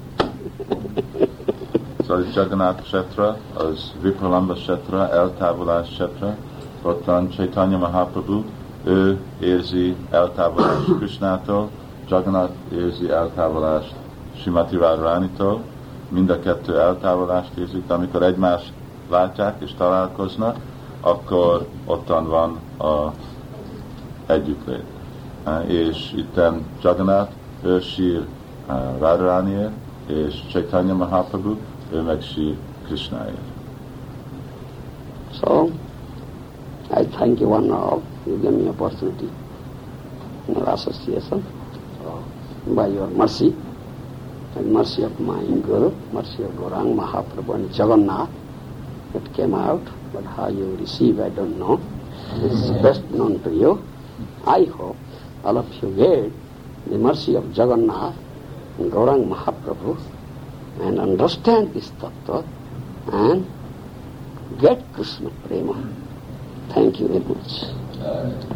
[2.07, 6.36] Szóval Jagannath Kshetra, az Vipralamba Kshetra, eltávolás Kshetra,
[6.83, 8.42] ott van Chaitanya Mahaprabhu,
[8.84, 11.70] ő érzi eltávolást Krishnától,
[12.08, 13.94] Jagannath érzi eltávolást
[14.42, 15.60] Simati Radharánitól,
[16.08, 18.73] mind a kettő eltávolást érzik, de amikor egymást
[19.10, 20.57] látják és találkoznak,
[21.00, 23.12] akkor ottan van a
[24.27, 24.85] együttlét.
[25.44, 28.27] Eh, és itten Jagannath, ő sír
[28.69, 29.73] eh, Radharaniért,
[30.07, 31.57] és Chaitanya Mahaprabhu,
[31.93, 33.53] ő meg sír Krishnáért.
[35.41, 35.69] So,
[36.91, 38.03] I thank you one and all.
[38.27, 39.28] You gave me opportunity
[40.47, 41.44] in association.
[42.67, 43.55] By your mercy,
[44.57, 48.31] and mercy of my Guru, mercy of Gaurang Mahaprabhu and Jagannath,
[49.15, 51.81] it came out, but how you receive, I don't know.
[52.36, 53.83] It's best known to you.
[54.47, 54.97] I hope
[55.44, 56.32] all of you get
[56.90, 58.14] the mercy of Jagannath
[58.78, 59.97] and Gaurang Mahaprabhu
[60.81, 62.44] and understand this tattva
[63.12, 63.47] and
[64.60, 65.74] get Krishna prema.
[66.70, 67.64] Thank you very much.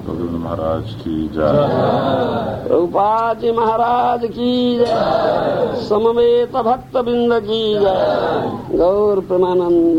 [0.04, 2.64] Govinda Maharaj ki jai.
[2.68, 9.98] Prabhupada ji Maharaj की जय समवेत भक्त बिंद की जय गौर प्रेमानंद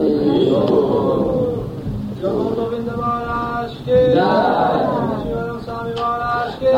[2.21, 5.18] गोविंद महाराज के महाराज
[6.61, 6.71] के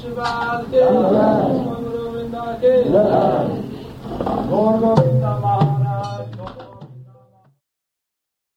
[0.00, 2.72] शिवाल के गोविंदा के
[4.50, 5.65] गोविंदा